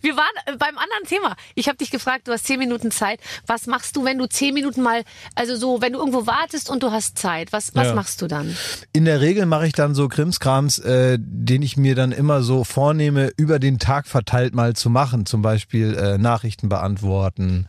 Wir 0.00 0.16
waren 0.16 0.26
äh, 0.46 0.56
beim 0.56 0.76
anderen 0.78 1.04
Thema. 1.06 1.36
Ich 1.54 1.68
habe 1.68 1.78
dich 1.78 1.90
gefragt, 1.90 2.28
du 2.28 2.32
hast 2.32 2.46
zehn 2.46 2.58
Minuten 2.58 2.90
Zeit. 2.90 3.20
Was 3.46 3.66
machst 3.66 3.96
du, 3.96 4.04
wenn 4.04 4.18
du 4.18 4.26
zehn 4.28 4.52
Minuten 4.54 4.82
mal, 4.82 5.02
also 5.34 5.56
so, 5.56 5.80
wenn 5.80 5.92
du 5.92 5.98
irgendwo 5.98 6.26
wartest 6.26 6.70
und 6.70 6.82
du 6.82 6.90
hast 6.90 7.18
Zeit, 7.18 7.52
was, 7.52 7.74
was 7.74 7.88
Ja. 7.88 7.94
machst 7.94 8.20
du 8.22 8.26
dann? 8.26 8.54
In 8.92 9.04
der 9.04 9.20
Regel 9.20 9.46
mache 9.46 9.66
ich 9.66 9.72
dann 9.72 9.94
so 9.94 10.08
Krimskrams, 10.08 10.78
äh, 10.80 11.18
den 11.20 11.62
ich 11.62 11.76
mir 11.76 11.94
dann 11.94 12.12
immer 12.12 12.42
so 12.42 12.64
vornehme, 12.64 13.30
über 13.36 13.58
den 13.58 13.78
Tag 13.78 14.06
verteilt 14.06 14.54
mal 14.54 14.74
zu 14.74 14.90
machen. 14.90 15.24
Zum 15.26 15.42
Beispiel 15.42 15.94
äh, 15.94 16.18
Nachrichten 16.18 16.68
beantworten. 16.68 17.66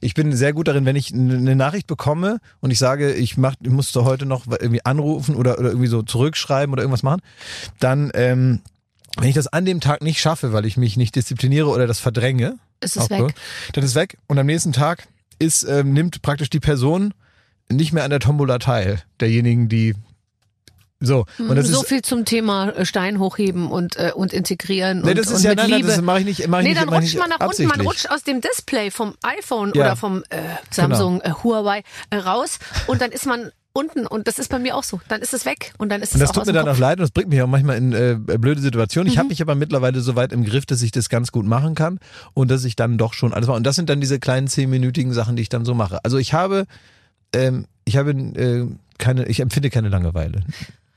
Ich 0.00 0.14
bin 0.14 0.34
sehr 0.36 0.52
gut 0.52 0.68
darin, 0.68 0.84
wenn 0.84 0.96
ich 0.96 1.12
eine 1.12 1.56
Nachricht 1.56 1.86
bekomme 1.86 2.38
und 2.60 2.70
ich 2.70 2.78
sage, 2.78 3.12
ich, 3.14 3.36
mach, 3.38 3.54
ich 3.62 3.70
musste 3.70 4.04
heute 4.04 4.26
noch 4.26 4.46
irgendwie 4.46 4.84
anrufen 4.84 5.34
oder, 5.34 5.58
oder 5.58 5.68
irgendwie 5.70 5.88
so 5.88 6.02
zurückschreiben 6.02 6.72
oder 6.72 6.82
irgendwas 6.82 7.02
machen, 7.02 7.22
dann, 7.80 8.10
ähm, 8.14 8.60
wenn 9.16 9.28
ich 9.28 9.34
das 9.34 9.46
an 9.46 9.64
dem 9.64 9.80
Tag 9.80 10.02
nicht 10.02 10.20
schaffe, 10.20 10.52
weil 10.52 10.66
ich 10.66 10.76
mich 10.76 10.96
nicht 10.96 11.14
diszipliniere 11.16 11.68
oder 11.68 11.86
das 11.86 11.98
verdränge, 12.00 12.58
Ist 12.80 12.96
es 12.96 13.10
weg? 13.10 13.18
gut, 13.20 13.34
dann 13.72 13.84
ist 13.84 13.94
weg 13.94 14.18
und 14.26 14.38
am 14.38 14.46
nächsten 14.46 14.72
Tag 14.72 15.08
ist, 15.38 15.64
ähm, 15.64 15.92
nimmt 15.92 16.22
praktisch 16.22 16.50
die 16.50 16.60
Person 16.60 17.12
nicht 17.68 17.92
mehr 17.92 18.04
an 18.04 18.10
der 18.10 18.20
Tombola 18.20 18.58
teil, 18.58 19.02
derjenigen, 19.20 19.68
die 19.68 19.94
so, 20.98 21.26
und 21.38 21.56
das 21.56 21.68
so 21.68 21.82
ist, 21.82 21.88
viel 21.88 22.00
zum 22.00 22.24
Thema 22.24 22.70
äh, 22.70 22.86
Stein 22.86 23.18
hochheben 23.18 23.70
und, 23.70 23.96
äh, 23.96 24.12
und 24.14 24.32
integrieren 24.32 25.02
nee, 25.02 25.10
und, 25.10 25.18
das 25.18 25.26
ist 25.26 25.32
und 25.34 25.42
ja, 25.42 25.50
mit 25.50 25.58
nein, 25.58 25.70
Liebe. 25.70 25.88
das 25.88 26.00
mache 26.00 26.20
ich 26.20 26.24
nicht, 26.24 26.48
mache 26.48 26.62
ich 26.62 26.68
Nee, 26.68 26.70
nicht, 26.72 26.80
dann 26.82 26.88
mach 26.88 27.02
rutscht 27.02 27.18
man 27.18 27.28
nach 27.28 27.40
unten, 27.40 27.66
man 27.66 27.80
rutscht 27.82 28.08
aus 28.08 28.22
dem 28.22 28.40
Display 28.40 28.90
vom 28.90 29.14
iPhone 29.22 29.72
Ja. 29.74 29.82
oder 29.84 29.96
vom 29.96 30.24
äh, 30.30 30.38
Samsung, 30.70 31.20
äh, 31.20 31.32
Huawei 31.44 31.82
äh, 32.08 32.16
raus 32.16 32.58
und 32.86 33.02
dann 33.02 33.12
ist 33.12 33.26
man 33.26 33.50
unten 33.76 34.06
und 34.06 34.26
das 34.26 34.38
ist 34.38 34.48
bei 34.50 34.58
mir 34.58 34.74
auch 34.76 34.82
so. 34.82 35.00
Dann 35.08 35.20
ist 35.20 35.34
es 35.34 35.44
weg 35.44 35.72
und 35.78 35.90
dann 35.90 36.02
ist 36.02 36.14
Und 36.14 36.20
es 36.20 36.28
das 36.28 36.30
auch 36.30 36.34
tut 36.42 36.46
mir 36.46 36.52
dann 36.52 36.68
auch 36.68 36.78
leid 36.78 36.98
und 36.98 37.02
das 37.02 37.10
bringt 37.10 37.28
mich 37.28 37.40
auch 37.42 37.46
manchmal 37.46 37.76
in 37.76 37.92
äh, 37.92 38.16
blöde 38.38 38.60
Situationen. 38.60 39.08
Ich 39.08 39.14
Mhm. 39.14 39.18
habe 39.20 39.28
mich 39.28 39.42
aber 39.42 39.54
mittlerweile 39.54 40.00
so 40.00 40.16
weit 40.16 40.32
im 40.32 40.44
Griff, 40.44 40.66
dass 40.66 40.82
ich 40.82 40.90
das 40.90 41.08
ganz 41.08 41.30
gut 41.30 41.46
machen 41.46 41.74
kann 41.74 42.00
und 42.34 42.50
dass 42.50 42.64
ich 42.64 42.74
dann 42.76 42.98
doch 42.98 43.12
schon 43.12 43.32
alles 43.34 43.46
mache. 43.46 43.56
Und 43.58 43.64
das 43.64 43.76
sind 43.76 43.88
dann 43.90 44.00
diese 44.00 44.18
kleinen 44.18 44.48
zehnminütigen 44.48 45.12
Sachen, 45.12 45.36
die 45.36 45.42
ich 45.42 45.48
dann 45.48 45.64
so 45.64 45.74
mache. 45.74 46.04
Also 46.04 46.18
ich 46.18 46.32
habe, 46.32 46.64
ähm, 47.34 47.66
ich 47.84 47.96
habe 47.96 48.10
äh, 48.12 48.66
keine, 48.98 49.26
ich 49.26 49.40
empfinde 49.40 49.70
keine 49.70 49.88
Langeweile. 49.90 50.40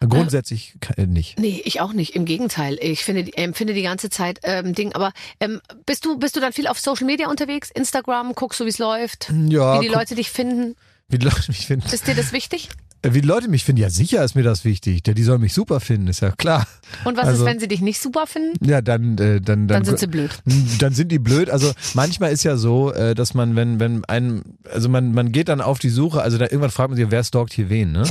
Grundsätzlich 0.01 0.75
ke- 0.79 0.97
äh, 0.97 1.05
nicht. 1.07 1.37
Nee, 1.39 1.61
ich 1.65 1.81
auch 1.81 1.91
nicht. 1.91 2.15
Im 2.15 2.23
Gegenteil. 2.23 2.77
Ich 2.81 3.03
finde, 3.03 3.25
die- 3.25 3.33
empfinde 3.35 3.73
die 3.73 3.81
ganze 3.81 4.09
Zeit 4.09 4.39
ähm, 4.43 4.73
Ding. 4.73 4.93
Aber 4.93 5.11
ähm, 5.41 5.59
bist 5.85 6.05
du 6.05 6.17
bist 6.17 6.37
du 6.37 6.39
dann 6.39 6.53
viel 6.53 6.67
auf 6.67 6.79
Social 6.79 7.05
Media 7.05 7.29
unterwegs? 7.29 7.69
Instagram, 7.73 8.33
guckst 8.33 8.61
du, 8.61 8.65
wie 8.65 8.69
es 8.69 8.77
läuft? 8.77 9.29
Ja, 9.49 9.75
wie 9.75 9.81
die 9.81 9.87
guck- 9.89 9.97
Leute 9.97 10.15
dich 10.15 10.31
finden? 10.31 10.75
Wie 11.09 11.17
die 11.17 11.25
Leute 11.25 11.45
mich 11.47 11.65
finden. 11.65 11.89
Ist 11.89 12.07
dir 12.07 12.15
das 12.15 12.31
wichtig? 12.31 12.69
Äh, 13.01 13.13
Wie 13.13 13.21
die 13.21 13.27
Leute 13.27 13.47
mich 13.47 13.63
finden, 13.63 13.81
ja 13.81 13.89
sicher 13.89 14.23
ist 14.23 14.35
mir 14.35 14.43
das 14.43 14.65
wichtig. 14.65 15.03
Der, 15.03 15.13
die 15.13 15.23
sollen 15.23 15.39
mich 15.41 15.53
super 15.53 15.79
finden, 15.79 16.07
ist 16.07 16.19
ja 16.19 16.31
klar. 16.31 16.67
Und 17.05 17.15
was 17.17 17.27
Also- 17.27 17.43
ist, 17.43 17.49
wenn 17.49 17.59
sie 17.59 17.67
dich 17.69 17.79
nicht 17.81 18.01
super 18.01 18.27
finden? 18.27 18.63
Ja, 18.65 18.81
dann, 18.81 19.17
äh, 19.17 19.39
dann, 19.39 19.67
dann, 19.67 19.67
Dann 19.67 19.85
sind 19.85 19.99
sie 19.99 20.07
blöd. 20.07 20.31
Dann 20.79 20.93
sind 20.93 21.11
die 21.11 21.19
blöd. 21.19 21.49
Also 21.49 21.71
manchmal 21.93 22.31
ist 22.31 22.43
ja 22.43 22.57
so, 22.57 22.91
äh, 22.91 23.15
dass 23.15 23.33
man, 23.33 23.55
wenn, 23.55 23.79
wenn 23.79 24.03
ein, 24.05 24.41
also 24.71 24.89
man, 24.89 25.13
man 25.13 25.31
geht 25.31 25.47
dann 25.49 25.61
auf 25.61 25.79
die 25.79 25.89
Suche, 25.89 26.21
also 26.21 26.37
da 26.37 26.45
irgendwann 26.45 26.71
fragt 26.71 26.89
man 26.89 26.97
sich, 26.97 27.09
wer 27.09 27.23
stalkt 27.23 27.53
hier 27.53 27.69
wen, 27.69 27.91
ne? 27.93 28.03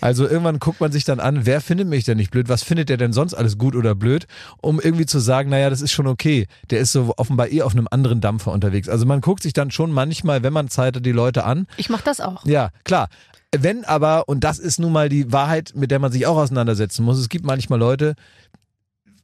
Also 0.00 0.28
irgendwann 0.28 0.58
guckt 0.58 0.80
man 0.80 0.92
sich 0.92 1.04
dann 1.04 1.20
an, 1.20 1.46
wer 1.46 1.60
findet 1.60 1.88
mich 1.88 2.04
denn 2.04 2.18
nicht 2.18 2.30
blöd? 2.30 2.48
Was 2.48 2.62
findet 2.62 2.88
der 2.90 2.96
denn 2.98 3.12
sonst 3.12 3.32
alles 3.34 3.56
gut 3.58 3.74
oder 3.74 3.94
blöd? 3.94 4.26
Um 4.60 4.80
irgendwie 4.80 5.06
zu 5.06 5.18
sagen, 5.18 5.48
naja, 5.50 5.70
das 5.70 5.80
ist 5.80 5.92
schon 5.92 6.06
okay. 6.06 6.46
Der 6.70 6.80
ist 6.80 6.92
so 6.92 7.14
offenbar 7.16 7.50
eh 7.50 7.62
auf 7.62 7.72
einem 7.72 7.88
anderen 7.90 8.20
Dampfer 8.20 8.52
unterwegs. 8.52 8.88
Also 8.88 9.06
man 9.06 9.20
guckt 9.22 9.42
sich 9.42 9.52
dann 9.54 9.70
schon 9.70 9.90
manchmal, 9.92 10.42
wenn 10.42 10.52
man 10.52 10.68
Zeit 10.68 10.96
hat, 10.96 11.06
die 11.06 11.12
Leute 11.12 11.44
an. 11.44 11.66
Ich 11.78 11.88
mach 11.88 12.02
das 12.02 12.20
auch. 12.20 12.44
Ja, 12.44 12.70
klar. 12.84 13.08
Wenn 13.56 13.84
aber, 13.84 14.28
und 14.28 14.44
das 14.44 14.58
ist 14.58 14.78
nun 14.78 14.92
mal 14.92 15.08
die 15.08 15.32
Wahrheit, 15.32 15.72
mit 15.74 15.90
der 15.90 15.98
man 15.98 16.12
sich 16.12 16.26
auch 16.26 16.36
auseinandersetzen 16.36 17.04
muss, 17.04 17.18
es 17.18 17.28
gibt 17.28 17.44
manchmal 17.44 17.78
Leute, 17.78 18.14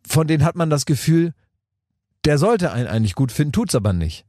von 0.07 0.27
denen 0.27 0.45
hat 0.45 0.57
man 0.57 0.71
das 0.71 0.87
Gefühl, 0.87 1.33
der 2.25 2.39
sollte 2.39 2.73
einen 2.73 2.87
eigentlich 2.89 3.15
gut 3.15 3.33
finden, 3.33 3.53
tut's 3.53 3.75
aber 3.75 3.93
nicht. 3.93 4.25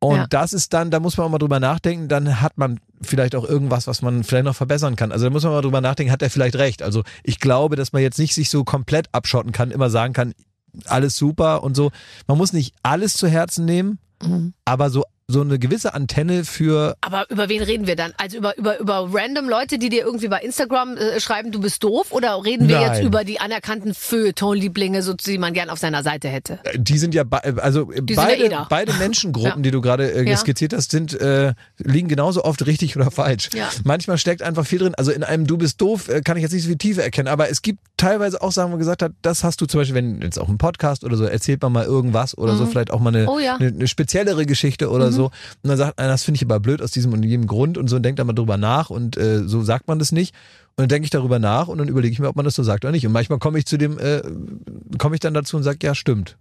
Und 0.00 0.16
Ja. 0.16 0.26
das 0.26 0.52
ist 0.52 0.72
dann, 0.72 0.90
da 0.90 0.98
muss 0.98 1.16
man 1.16 1.26
auch 1.26 1.30
mal 1.30 1.38
drüber 1.38 1.60
nachdenken, 1.60 2.08
dann 2.08 2.40
hat 2.40 2.56
man 2.58 2.80
vielleicht 3.02 3.34
auch 3.34 3.44
irgendwas, 3.44 3.86
was 3.86 4.02
man 4.02 4.24
vielleicht 4.24 4.46
noch 4.46 4.56
verbessern 4.56 4.96
kann. 4.96 5.12
Also 5.12 5.26
da 5.26 5.30
muss 5.30 5.42
man 5.44 5.52
mal 5.52 5.60
drüber 5.62 5.80
nachdenken, 5.80 6.12
hat 6.12 6.22
er 6.22 6.30
vielleicht 6.30 6.56
recht. 6.56 6.82
Also 6.82 7.02
ich 7.22 7.38
glaube, 7.38 7.76
dass 7.76 7.92
man 7.92 8.02
jetzt 8.02 8.18
nicht 8.18 8.34
sich 8.34 8.50
so 8.50 8.64
komplett 8.64 9.08
abschotten 9.12 9.52
kann, 9.52 9.70
immer 9.70 9.90
sagen 9.90 10.12
kann, 10.12 10.32
alles 10.86 11.16
super 11.16 11.62
und 11.62 11.76
so. 11.76 11.90
Man 12.26 12.38
muss 12.38 12.52
nicht 12.52 12.74
alles 12.82 13.14
zu 13.14 13.28
Herzen 13.28 13.64
nehmen, 13.64 13.98
Mhm. 14.22 14.54
aber 14.64 14.90
so, 14.90 15.04
so 15.30 15.40
eine 15.40 15.58
gewisse 15.58 15.94
Antenne 15.94 16.44
für 16.44 16.96
Aber 17.00 17.26
über 17.30 17.48
wen 17.48 17.62
reden 17.62 17.86
wir 17.86 17.96
dann? 17.96 18.12
Also 18.16 18.38
über, 18.38 18.56
über, 18.58 18.78
über 18.78 19.08
random 19.12 19.48
Leute, 19.48 19.78
die 19.78 19.88
dir 19.88 20.04
irgendwie 20.04 20.28
bei 20.28 20.40
Instagram 20.40 20.96
äh, 20.96 21.20
schreiben, 21.20 21.52
du 21.52 21.60
bist 21.60 21.82
doof? 21.84 22.08
Oder 22.12 22.42
reden 22.44 22.68
wir 22.68 22.80
Nein. 22.80 22.94
jetzt 22.94 23.04
über 23.04 23.24
die 23.24 23.40
anerkannten 23.40 23.94
Feuilleton-Lieblinge, 23.94 25.02
so, 25.02 25.14
die 25.14 25.38
man 25.38 25.52
gern 25.52 25.70
auf 25.70 25.78
seiner 25.78 26.02
Seite 26.02 26.28
hätte? 26.28 26.58
Die 26.76 26.98
sind 26.98 27.14
ja, 27.14 27.24
be- 27.24 27.42
also 27.62 27.90
sind 27.92 28.14
beide, 28.16 28.50
ja 28.50 28.62
eh 28.62 28.66
beide 28.68 28.92
Menschengruppen, 28.94 29.50
Ja. 29.50 29.62
die 29.62 29.70
du 29.70 29.80
gerade 29.80 30.10
äh, 30.12 30.36
skizziert 30.36 30.72
hast, 30.72 30.90
sind 30.90 31.18
äh, 31.20 31.54
liegen 31.78 32.08
genauso 32.08 32.44
oft 32.44 32.64
richtig 32.66 32.96
oder 32.96 33.10
falsch. 33.10 33.50
Ja. 33.54 33.68
Manchmal 33.84 34.18
steckt 34.18 34.42
einfach 34.42 34.66
viel 34.66 34.78
drin. 34.78 34.94
Also 34.96 35.10
in 35.12 35.22
einem 35.22 35.46
Du 35.46 35.56
bist 35.58 35.80
doof 35.80 36.08
äh, 36.08 36.20
kann 36.20 36.36
ich 36.36 36.42
jetzt 36.42 36.52
nicht 36.52 36.62
so 36.62 36.68
viel 36.68 36.78
Tiefe 36.78 37.02
erkennen, 37.02 37.28
aber 37.28 37.50
es 37.50 37.62
gibt 37.62 37.80
teilweise 37.96 38.40
auch 38.42 38.52
Sachen, 38.52 38.66
wo 38.68 38.70
man 38.70 38.78
gesagt 38.78 39.02
hat, 39.02 39.12
das 39.22 39.44
hast 39.44 39.60
du 39.60 39.66
zum 39.66 39.80
Beispiel, 39.80 39.94
wenn 39.96 40.20
jetzt 40.22 40.38
auch 40.38 40.48
im 40.48 40.58
Podcast 40.58 41.04
oder 41.04 41.16
so 41.16 41.24
erzählt 41.24 41.60
man 41.62 41.72
mal 41.72 41.84
irgendwas 41.84 42.36
oder 42.38 42.56
so, 42.56 42.66
vielleicht 42.66 42.90
auch 42.92 43.00
mal 43.00 43.14
eine, 43.14 43.28
Oh. 43.28 43.38
Mhm. 43.38 43.44
eine, 43.58 43.66
eine 43.68 43.88
speziellere 43.88 44.46
Geschichte 44.46 44.90
oder 44.90 45.12
so. 45.12 45.19
Und 45.26 45.68
dann 45.68 45.76
sagt 45.76 45.98
einer, 45.98 46.08
das 46.08 46.22
finde 46.24 46.36
ich 46.36 46.44
aber 46.44 46.60
blöd 46.60 46.82
aus 46.82 46.90
diesem 46.90 47.12
und 47.12 47.22
jenem 47.22 47.46
Grund 47.46 47.78
und 47.78 47.88
so 47.88 47.96
und 47.96 48.02
denkt 48.02 48.18
da 48.18 48.24
mal 48.24 48.32
drüber 48.32 48.56
nach 48.56 48.90
und 48.90 49.16
äh, 49.16 49.42
so 49.46 49.62
sagt 49.62 49.88
man 49.88 49.98
das 49.98 50.12
nicht. 50.12 50.34
Und 50.76 50.82
dann 50.84 50.88
denke 50.88 51.04
ich 51.04 51.10
darüber 51.10 51.38
nach 51.38 51.68
und 51.68 51.78
dann 51.78 51.88
überlege 51.88 52.12
ich 52.12 52.18
mir, 52.20 52.28
ob 52.28 52.36
man 52.36 52.44
das 52.44 52.54
so 52.54 52.62
sagt 52.62 52.84
oder 52.84 52.92
nicht. 52.92 53.06
Und 53.06 53.12
manchmal 53.12 53.38
komme 53.38 53.58
ich 53.58 53.66
zu 53.66 53.76
dem, 53.76 53.98
äh, 53.98 54.22
komme 54.98 55.16
ich 55.16 55.20
dann 55.20 55.34
dazu 55.34 55.56
und 55.56 55.62
sage, 55.62 55.78
ja, 55.82 55.94
stimmt. 55.94 56.36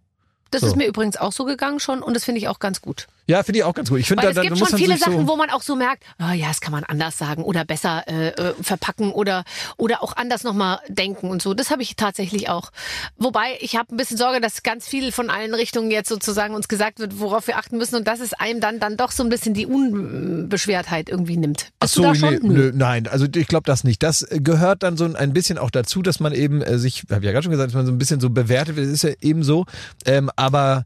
Das 0.51 0.61
So. 0.61 0.67
ist 0.67 0.75
mir 0.75 0.87
übrigens 0.87 1.17
auch 1.17 1.31
so 1.31 1.45
gegangen 1.45 1.79
schon 1.79 2.01
und 2.01 2.15
das 2.15 2.23
finde 2.25 2.39
ich 2.39 2.47
auch 2.47 2.59
ganz 2.59 2.81
gut. 2.81 3.07
Ja, 3.29 3.43
finde 3.43 3.59
ich 3.59 3.63
auch 3.63 3.75
ganz 3.75 3.89
gut. 3.89 3.99
Ich 3.99 4.07
finde, 4.07 4.23
da, 4.23 4.29
es 4.29 4.35
da 4.35 4.41
gibt 4.41 4.57
schon 4.57 4.75
viele 4.75 4.97
Sachen, 4.97 5.19
so 5.19 5.27
wo 5.27 5.35
man 5.35 5.51
auch 5.51 5.61
so 5.61 5.75
merkt, 5.75 6.03
ah 6.17 6.33
ja, 6.33 6.47
das 6.47 6.61
kann 6.61 6.71
man 6.71 6.83
anders 6.83 7.15
sagen 7.15 7.43
oder 7.43 7.63
besser 7.63 8.03
äh, 8.07 8.29
äh, 8.29 8.55
verpacken 8.59 9.11
oder 9.11 9.43
oder 9.77 10.01
auch 10.01 10.17
anders 10.17 10.43
nochmal 10.43 10.79
denken 10.87 11.29
und 11.29 11.39
so. 11.39 11.53
Das 11.53 11.69
habe 11.69 11.83
ich 11.83 11.95
tatsächlich 11.95 12.49
auch. 12.49 12.71
Wobei 13.19 13.59
ich 13.59 13.75
habe 13.75 13.93
ein 13.93 13.97
bisschen 13.97 14.17
Sorge, 14.17 14.41
dass 14.41 14.63
ganz 14.63 14.87
viel 14.87 15.11
von 15.11 15.29
allen 15.29 15.53
Richtungen 15.53 15.91
jetzt 15.91 16.09
sozusagen 16.09 16.55
uns 16.55 16.67
gesagt 16.67 16.97
wird, 16.97 17.19
worauf 17.19 17.45
wir 17.45 17.57
achten 17.57 17.77
müssen 17.77 17.97
und 17.97 18.07
dass 18.07 18.19
es 18.19 18.33
einem 18.33 18.61
dann 18.61 18.79
dann 18.79 18.97
doch 18.97 19.11
so 19.11 19.21
ein 19.21 19.29
bisschen 19.29 19.53
die 19.53 19.67
Unbeschwertheit 19.67 21.07
irgendwie 21.07 21.37
nimmt. 21.37 21.67
Ach 21.77 21.81
Bist 21.81 21.93
so, 21.93 22.01
du 22.01 22.07
da 22.07 22.15
schon? 22.15 22.33
nee, 22.33 22.47
nö, 22.47 22.71
nein, 22.73 23.05
also 23.05 23.27
ich 23.31 23.47
glaube 23.47 23.65
das 23.67 23.83
nicht. 23.83 24.01
Das 24.01 24.23
äh, 24.23 24.39
gehört 24.39 24.81
dann 24.81 24.97
so 24.97 25.05
ein 25.05 25.33
bisschen 25.33 25.59
auch 25.59 25.69
dazu, 25.69 26.01
dass 26.01 26.19
man 26.19 26.33
eben 26.33 26.63
äh, 26.63 26.79
sich, 26.79 27.03
habe 27.11 27.23
ja 27.23 27.31
gerade 27.31 27.43
schon 27.43 27.51
gesagt, 27.51 27.69
dass 27.69 27.75
man 27.75 27.85
so 27.85 27.91
ein 27.91 27.99
bisschen 27.99 28.19
so 28.19 28.31
bewertet 28.31 28.75
wird. 28.75 28.87
Das 28.87 28.93
ist 28.93 29.03
ja 29.03 29.11
eben 29.21 29.43
so. 29.43 29.67
Ähm, 30.07 30.31
aber 30.35 30.85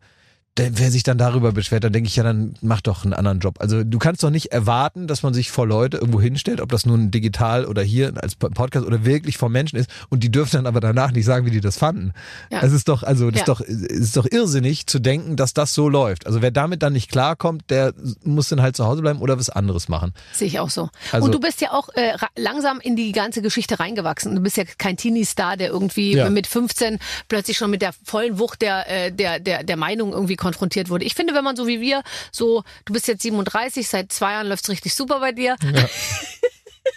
wer 0.55 0.91
sich 0.91 1.01
dann 1.01 1.17
darüber 1.17 1.51
beschwert, 1.51 1.83
dann 1.83 1.93
denke 1.93 2.07
ich 2.07 2.15
ja, 2.15 2.21
dann 2.23 2.53
mach 2.61 2.81
doch 2.81 3.03
einen 3.03 3.13
anderen 3.13 3.39
Job. 3.39 3.55
Also 3.59 3.83
du 3.83 3.97
kannst 3.97 4.21
doch 4.23 4.29
nicht 4.29 4.51
erwarten, 4.51 5.07
dass 5.07 5.23
man 5.23 5.33
sich 5.33 5.49
vor 5.49 5.65
Leute 5.65 5.97
irgendwo 5.97 6.21
hinstellt, 6.21 6.61
ob 6.61 6.69
das 6.69 6.85
nun 6.85 7.09
digital 7.09 7.65
oder 7.65 7.81
hier 7.81 8.13
als 8.21 8.35
Po- 8.35 8.49
Podcast 8.49 8.85
oder 8.85 9.03
wirklich 9.03 9.37
vor 9.37 9.49
Menschen 9.49 9.77
ist 9.79 9.89
und 10.09 10.23
die 10.23 10.29
dürfen 10.31 10.57
dann 10.57 10.67
aber 10.67 10.79
danach 10.79 11.11
nicht 11.11 11.25
sagen, 11.25 11.47
wie 11.47 11.51
die 11.51 11.59
das 11.59 11.77
fanden. 11.77 12.13
Ja. 12.51 12.61
Es 12.61 12.71
ist 12.71 12.87
doch, 12.87 13.01
also 13.01 13.31
das 13.31 13.39
Ja. 13.39 13.41
ist 13.41 13.47
doch, 13.47 13.61
es 13.61 13.81
ist 13.81 14.17
doch 14.17 14.27
irrsinnig 14.29 14.85
zu 14.85 14.99
denken, 14.99 15.35
dass 15.37 15.55
das 15.55 15.73
so 15.73 15.89
läuft. 15.89 16.27
Also 16.27 16.43
wer 16.43 16.51
damit 16.51 16.83
dann 16.83 16.93
nicht 16.93 17.09
klarkommt, 17.11 17.63
der 17.71 17.93
muss 18.23 18.49
dann 18.49 18.61
halt 18.61 18.75
zu 18.75 18.85
Hause 18.85 19.01
bleiben 19.01 19.19
oder 19.21 19.39
was 19.39 19.49
anderes 19.49 19.89
machen. 19.89 20.13
Sehe 20.33 20.47
ich 20.47 20.59
auch 20.59 20.69
so. 20.69 20.89
Also- 21.11 21.25
und 21.25 21.31
du 21.33 21.39
bist 21.39 21.61
ja 21.61 21.71
auch 21.71 21.89
äh, 21.95 22.13
langsam 22.37 22.79
in 22.79 22.95
die 22.95 23.11
ganze 23.11 23.41
Geschichte 23.41 23.79
reingewachsen. 23.79 24.35
Du 24.35 24.41
bist 24.41 24.57
ja 24.57 24.65
kein 24.77 24.97
Teenie-Star, 24.97 25.57
der 25.57 25.69
irgendwie 25.69 26.13
Ja. 26.15 26.29
mit 26.29 26.45
15 26.45 26.99
plötzlich 27.27 27.57
schon 27.57 27.71
mit 27.71 27.81
der 27.81 27.91
vollen 28.03 28.37
Wucht 28.37 28.61
der, 28.61 28.87
äh, 29.07 29.11
der, 29.11 29.39
der, 29.39 29.63
der 29.63 29.77
Meinung 29.77 30.11
irgendwie 30.13 30.35
konfrontiert 30.43 30.89
wurde. 30.89 31.05
Ich 31.05 31.15
finde, 31.15 31.33
wenn 31.33 31.43
man 31.43 31.55
so 31.55 31.65
wie 31.65 31.81
wir, 31.81 32.03
so, 32.31 32.63
du 32.85 32.93
bist 32.93 33.07
jetzt 33.07 33.23
37, 33.23 33.87
seit 33.87 34.11
zwei 34.11 34.33
Jahren 34.33 34.47
läuft's 34.47 34.69
richtig 34.69 34.93
super 34.93 35.19
bei 35.19 35.31
dir. 35.31 35.55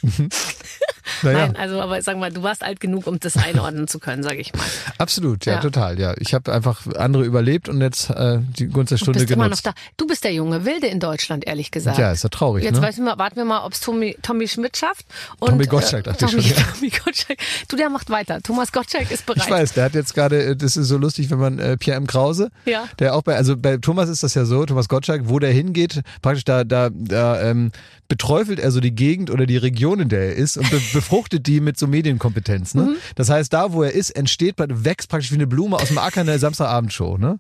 Naja, 1.23 1.39
Nein, 1.47 1.57
also, 1.57 1.81
aber 1.81 2.01
sag 2.03 2.17
mal, 2.19 2.33
du 2.33 2.43
warst 2.43 2.63
alt 2.63 2.81
genug, 2.81 3.07
um 3.07 3.19
das 3.21 3.37
einordnen 3.37 3.89
zu 3.89 3.99
können, 3.99 4.23
sage 4.23 4.37
ich 4.37 4.53
mal. 4.55 4.65
absolut, 4.99 5.47
ja, 5.47 5.55
Ja. 5.55 5.61
total, 5.61 5.99
ja. 5.99 6.15
Ich 6.19 6.35
habe 6.35 6.53
einfach 6.53 6.83
andere 6.97 7.25
überlebt 7.25 7.69
und 7.69 7.81
jetzt 7.81 8.11
äh, 8.11 8.39
die 8.59 8.67
Gunst 8.67 8.91
der 8.91 8.99
Du 8.99 9.05
Stunde 9.05 9.21
bist 9.21 9.31
immer 9.31 9.45
noch 9.49 9.63
genutzt. 9.63 9.67
da. 9.67 9.73
Du 9.97 10.07
bist 10.07 10.25
der 10.25 10.33
junge 10.33 10.65
Wilde 10.65 10.87
in 10.87 11.01
Deutschland, 11.01 11.47
ehrlich 11.47 11.71
gesagt. 11.71 11.99
Ja, 11.99 12.13
ist 12.13 12.23
ja 12.25 12.29
traurig, 12.29 12.65
Jetzt 12.65 12.81
ne? 12.81 12.91
du 12.97 13.03
mal, 13.03 13.19
warten 13.19 13.37
wir 13.37 13.45
mal, 13.45 13.65
ob's 13.65 13.81
Tommy, 13.81 14.17
Tommy 14.23 14.49
Schmidt 14.49 14.77
schafft. 14.77 15.07
Und, 15.39 15.51
Tommy 15.51 15.67
Gottschalk, 15.67 16.05
dachte 16.05 16.25
ich 16.25 16.31
Tommy, 16.31 16.43
schon, 16.43 16.57
ja. 16.57 16.65
Tommy 16.75 16.91
Gottschalk. 16.91 17.39
Du, 17.69 17.77
der 17.77 17.91
macht 17.91 18.11
weiter. 18.11 18.41
Thomas 18.43 18.73
Gottschalk 18.73 19.11
ist 19.11 19.27
bereit. 19.27 19.45
Ich 19.45 19.51
weiß, 19.51 19.73
der 19.75 19.85
hat 19.85 19.95
jetzt 19.95 20.15
gerade, 20.15 20.43
äh, 20.43 20.57
das 20.57 20.77
ist 20.77 20.89
so 20.89 20.97
lustig, 20.99 21.31
wenn 21.31 21.39
man 21.39 21.59
äh, 21.59 21.77
Pierre 21.77 21.97
M. 21.99 22.07
Krause, 22.07 22.51
Ja. 22.65 22.85
der 22.99 23.15
auch 23.15 23.23
bei, 23.23 23.37
also 23.37 23.57
bei 23.57 23.77
Thomas 23.79 24.09
ist 24.09 24.23
das 24.23 24.35
ja 24.35 24.45
so, 24.45 24.65
Thomas 24.67 24.89
Gottschalk, 24.89 25.23
wo 25.27 25.39
der 25.39 25.51
hingeht, 25.53 26.03
praktisch 26.23 26.45
da, 26.45 26.65
da, 26.65 26.91
da 26.93 27.41
ähm, 27.43 27.73
beträufelt 28.09 28.61
er 28.61 28.71
so 28.71 28.81
die 28.81 28.95
Gegend 28.95 29.31
oder 29.31 29.47
die 29.47 29.57
Region, 29.57 30.01
in 30.01 30.09
der 30.09 30.21
er 30.27 30.35
ist 30.37 30.57
und 30.57 30.71
befruchtet 30.97 31.47
die 31.47 31.61
mit 31.61 31.79
so 31.79 31.87
Medienkompetenz. 31.87 32.75
Ne? 32.75 32.83
Mhm. 32.83 32.97
Das 33.17 33.29
heißt, 33.29 33.53
da, 33.53 33.73
wo 33.73 33.83
er 33.83 33.93
ist, 33.93 34.11
entsteht, 34.11 34.55
wächst 34.59 35.11
praktisch 35.11 35.31
wie 35.31 35.35
eine 35.37 35.47
Blume 35.47 35.77
aus 35.77 35.89
dem 35.89 35.99
Acker 35.99 36.23
in 36.23 36.27
der 36.27 36.39
Samstagabendshow. 36.39 37.19
Ne? 37.19 37.39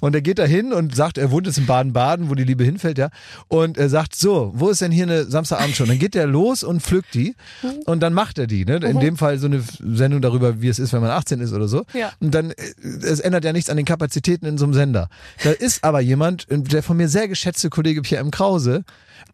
Und 0.00 0.14
er 0.14 0.22
geht 0.22 0.40
da 0.40 0.44
hin 0.44 0.72
und 0.72 0.94
sagt, 0.96 1.16
er 1.18 1.30
wohnt 1.30 1.46
jetzt 1.46 1.58
in 1.58 1.66
Baden-Baden, 1.66 2.28
wo 2.30 2.34
die 2.34 2.42
Liebe 2.42 2.64
hinfällt, 2.64 2.98
ja. 2.98 3.10
Und 3.48 3.78
er 3.78 3.88
sagt, 3.88 4.16
so, 4.16 4.52
wo 4.56 4.70
ist 4.70 4.80
denn 4.80 4.90
hier 4.90 5.04
eine 5.04 5.24
Samstagabendshow? 5.24 5.84
Und 5.84 5.90
dann 5.90 5.98
geht 5.98 6.16
er 6.16 6.26
los 6.26 6.64
und 6.64 6.82
pflückt 6.82 7.14
die 7.14 7.36
Mhm. 7.62 7.68
und 7.86 8.00
dann 8.00 8.12
macht 8.12 8.38
er 8.38 8.46
die. 8.46 8.64
Ne? 8.64 8.76
In 8.76 8.98
dem 8.98 9.16
Fall 9.16 9.38
so 9.38 9.46
eine 9.46 9.62
Sendung 9.78 10.20
darüber, 10.20 10.60
wie 10.60 10.68
es 10.68 10.78
ist, 10.78 10.92
wenn 10.92 11.00
man 11.00 11.10
18 11.10 11.40
ist 11.40 11.52
oder 11.52 11.68
so. 11.68 11.84
Ja. 11.94 12.12
Und 12.20 12.34
dann, 12.34 12.50
äh, 12.50 12.54
es 13.02 13.20
ändert 13.20 13.44
ja 13.44 13.52
nichts 13.52 13.70
an 13.70 13.76
den 13.76 13.86
Kapazitäten 13.86 14.46
in 14.46 14.58
so 14.58 14.64
einem 14.64 14.74
Sender. 14.74 15.08
Da 15.44 15.50
ist 15.52 15.84
aber 15.84 16.00
jemand, 16.00 16.50
äh, 16.50 16.58
der 16.60 16.82
von 16.82 16.96
mir 16.96 17.08
sehr 17.08 17.28
geschätzte 17.28 17.70
Kollege 17.70 18.02
Pierre 18.02 18.22
M. 18.22 18.30
Krause, 18.30 18.84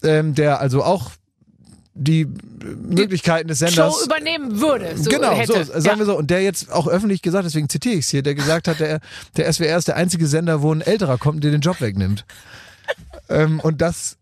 ähm, 0.03 0.35
der 0.35 0.61
also 0.61 0.83
auch 0.83 1.13
die 1.95 2.27
Möglichkeiten 2.89 3.49
des 3.49 3.59
Senders 3.59 3.95
Show 3.95 4.05
übernehmen 4.05 4.61
würde. 4.61 4.97
So 4.97 5.11
genau, 5.11 5.33
hätte. 5.33 5.65
so, 5.65 5.81
sagen 5.81 5.99
wir 5.99 6.07
so. 6.07 6.17
Und 6.17 6.31
der 6.31 6.43
jetzt 6.43 6.71
auch 6.73 6.87
öffentlich 6.87 7.23
gesagt, 7.23 7.45
deswegen 7.45 7.69
zitiere 7.69 7.97
ich 7.97 8.07
es 8.07 8.11
hier, 8.11 8.23
der 8.23 8.35
gesagt 8.35 8.69
hat, 8.69 8.81
der, 8.81 9.01
der 9.37 9.53
SWR 9.53 9.77
ist 9.77 9.89
der 9.89 9.97
einzige 9.97 10.27
Sender, 10.27 10.63
wo 10.63 10.73
ein 10.73 10.81
Älterer 10.81 11.19
kommt, 11.19 11.45
der 11.45 11.51
den 11.51 11.61
Job 11.61 11.81
wegnimmt. 11.81 12.25
ähm, 13.29 13.61
und 13.61 13.83
das, 13.83 14.17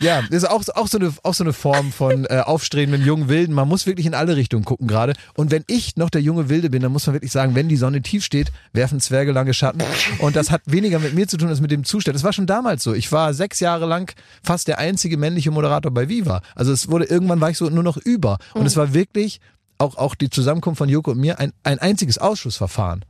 ja, 0.00 0.22
ist 0.30 0.48
auch, 0.48 0.62
auch, 0.74 0.86
so 0.86 0.98
eine, 0.98 1.12
auch 1.22 1.34
so 1.34 1.44
eine 1.44 1.52
Form 1.52 1.92
von 1.92 2.24
äh, 2.26 2.42
aufstrebendem 2.44 3.04
jungen 3.06 3.28
Wilden. 3.28 3.54
Man 3.54 3.68
muss 3.68 3.86
wirklich 3.86 4.06
in 4.06 4.14
alle 4.14 4.36
Richtungen 4.36 4.64
gucken 4.64 4.86
gerade. 4.86 5.14
Und 5.34 5.50
wenn 5.50 5.64
ich 5.66 5.96
noch 5.96 6.10
der 6.10 6.22
junge 6.22 6.48
Wilde 6.48 6.70
bin, 6.70 6.82
dann 6.82 6.92
muss 6.92 7.06
man 7.06 7.14
wirklich 7.14 7.32
sagen, 7.32 7.54
wenn 7.54 7.68
die 7.68 7.76
Sonne 7.76 8.02
tief 8.02 8.24
steht, 8.24 8.50
werfen 8.72 9.00
Zwerge 9.00 9.32
lange 9.32 9.54
Schatten. 9.54 9.82
Und 10.18 10.36
das 10.36 10.50
hat 10.50 10.62
weniger 10.66 10.98
mit 10.98 11.14
mir 11.14 11.28
zu 11.28 11.36
tun 11.36 11.48
als 11.48 11.60
mit 11.60 11.70
dem 11.70 11.84
Zustand. 11.84 12.14
Das 12.14 12.24
war 12.24 12.32
schon 12.32 12.46
damals 12.46 12.82
so. 12.82 12.94
Ich 12.94 13.12
war 13.12 13.34
sechs 13.34 13.60
Jahre 13.60 13.86
lang 13.86 14.14
fast 14.42 14.68
der 14.68 14.78
einzige 14.78 15.16
männliche 15.16 15.50
Moderator 15.50 15.92
bei 15.92 16.08
Viva. 16.08 16.42
Also 16.54 16.72
es 16.72 16.90
wurde, 16.90 17.04
irgendwann 17.04 17.40
war 17.40 17.50
ich 17.50 17.58
so 17.58 17.68
nur 17.68 17.82
noch 17.82 17.96
über. 17.96 18.38
Und 18.54 18.66
es 18.66 18.76
war 18.76 18.94
wirklich 18.94 19.40
auch, 19.78 19.96
auch 19.96 20.14
die 20.14 20.30
Zusammenkunft 20.30 20.78
von 20.78 20.88
Joko 20.88 21.12
und 21.12 21.18
mir 21.18 21.38
ein, 21.38 21.52
ein 21.62 21.78
einziges 21.78 22.18
Ausschussverfahren. 22.18 23.04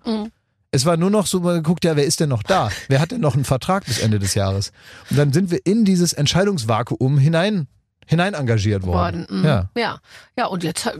Es 0.72 0.86
war 0.86 0.96
nur 0.96 1.10
noch 1.10 1.26
so, 1.26 1.40
man 1.40 1.64
guckt 1.64 1.84
ja, 1.84 1.96
wer 1.96 2.04
ist 2.04 2.20
denn 2.20 2.28
noch 2.28 2.44
da? 2.44 2.70
Wer 2.88 3.00
hat 3.00 3.10
denn 3.10 3.20
noch 3.20 3.34
einen 3.34 3.44
Vertrag 3.44 3.86
bis 3.86 3.98
Ende 3.98 4.20
des 4.20 4.34
Jahres? 4.34 4.70
Und 5.10 5.18
dann 5.18 5.32
sind 5.32 5.50
wir 5.50 5.58
in 5.64 5.84
dieses 5.84 6.12
Entscheidungsvakuum 6.12 7.18
hinein, 7.18 7.66
hinein 8.10 8.34
engagiert 8.34 8.84
worden. 8.84 9.26
worden. 9.26 9.40
Mhm. 9.40 9.44
Ja. 9.44 9.70
ja. 9.74 10.00
Ja, 10.36 10.46
und 10.46 10.64
jetzt 10.64 10.86
äh, 10.86 10.92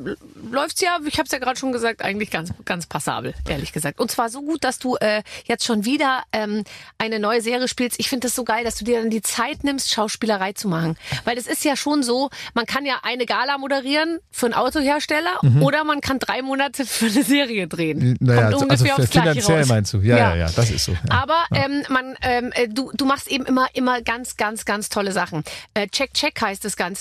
läuft's 0.51 0.81
ja, 0.83 0.99
ich 1.07 1.15
habe 1.19 1.25
es 1.25 1.33
ja 1.33 1.39
gerade 1.39 1.59
schon 1.59 1.73
gesagt, 1.73 2.03
eigentlich 2.03 2.31
ganz, 2.31 2.53
ganz 2.67 2.87
passabel, 2.87 3.35
ehrlich 3.49 3.73
gesagt. 3.73 3.99
Und 3.99 4.11
zwar 4.11 4.29
so 4.29 4.43
gut, 4.43 4.65
dass 4.65 4.79
du 4.79 4.97
äh, 4.97 5.23
jetzt 5.47 5.65
schon 5.65 5.87
wieder 5.87 6.23
ähm, 6.33 6.65
eine 6.99 7.19
neue 7.19 7.41
Serie 7.41 7.67
spielst. 7.67 7.99
Ich 7.99 8.09
finde 8.11 8.27
das 8.27 8.35
so 8.35 8.45
geil, 8.45 8.65
dass 8.65 8.77
du 8.77 8.85
dir 8.85 9.01
dann 9.01 9.09
die 9.09 9.23
Zeit 9.23 9.65
nimmst, 9.65 9.91
Schauspielerei 9.91 10.53
zu 10.53 10.69
machen. 10.69 10.97
Weil 11.25 11.39
es 11.39 11.47
ist 11.47 11.65
ja 11.65 11.75
schon 11.75 12.03
so, 12.03 12.29
man 12.55 12.67
kann 12.67 12.85
ja 12.85 12.99
eine 13.03 13.25
Gala 13.25 13.57
moderieren 13.59 14.19
für 14.31 14.47
einen 14.47 14.55
Autohersteller 14.55 15.41
oder 15.61 15.85
man 15.85 16.01
kann 16.03 16.19
drei 16.19 16.43
Monate 16.43 16.85
für 16.85 17.07
eine 17.07 17.25
Serie 17.25 17.67
drehen. 17.67 17.99
Mhm. 17.99 18.17
Naja, 18.21 18.51
Kommt 18.51 18.55
also, 18.55 18.65
ungefähr 18.67 18.97
also 18.97 19.11
finanziell 19.11 19.61
raus. 19.61 19.69
meinst 19.69 19.93
du? 19.95 19.99
Ja, 19.99 20.17
ja, 20.19 20.37
ja, 20.37 20.51
das 20.55 20.71
ist 20.71 20.85
so. 20.85 20.93
Ja. 20.93 20.99
Aber 21.09 21.45
ähm, 21.53 21.83
man, 21.89 22.15
ähm, 22.23 22.53
äh, 22.55 22.69
du, 22.69 22.93
du 22.95 23.07
machst 23.07 23.29
eben 23.29 23.47
immer, 23.47 23.69
immer 23.73 24.03
ganz, 24.03 24.37
ganz, 24.37 24.67
ganz 24.67 24.91
tolle 24.91 25.13
Sachen. 25.13 25.45
Äh, 25.73 25.89
check, 25.89 26.13
check 26.13 26.39
heißt 26.41 26.63
das 26.65 26.77
Ganze. 26.77 27.00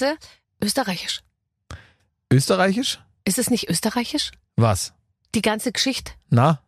Österreichisch. 0.61 1.21
Österreichisch? 2.31 2.99
Ist 3.25 3.39
es 3.39 3.49
nicht 3.49 3.69
österreichisch? 3.69 4.31
Was? 4.55 4.93
Die 5.35 5.41
ganze 5.41 5.71
Geschichte. 5.71 6.13
Na? 6.29 6.61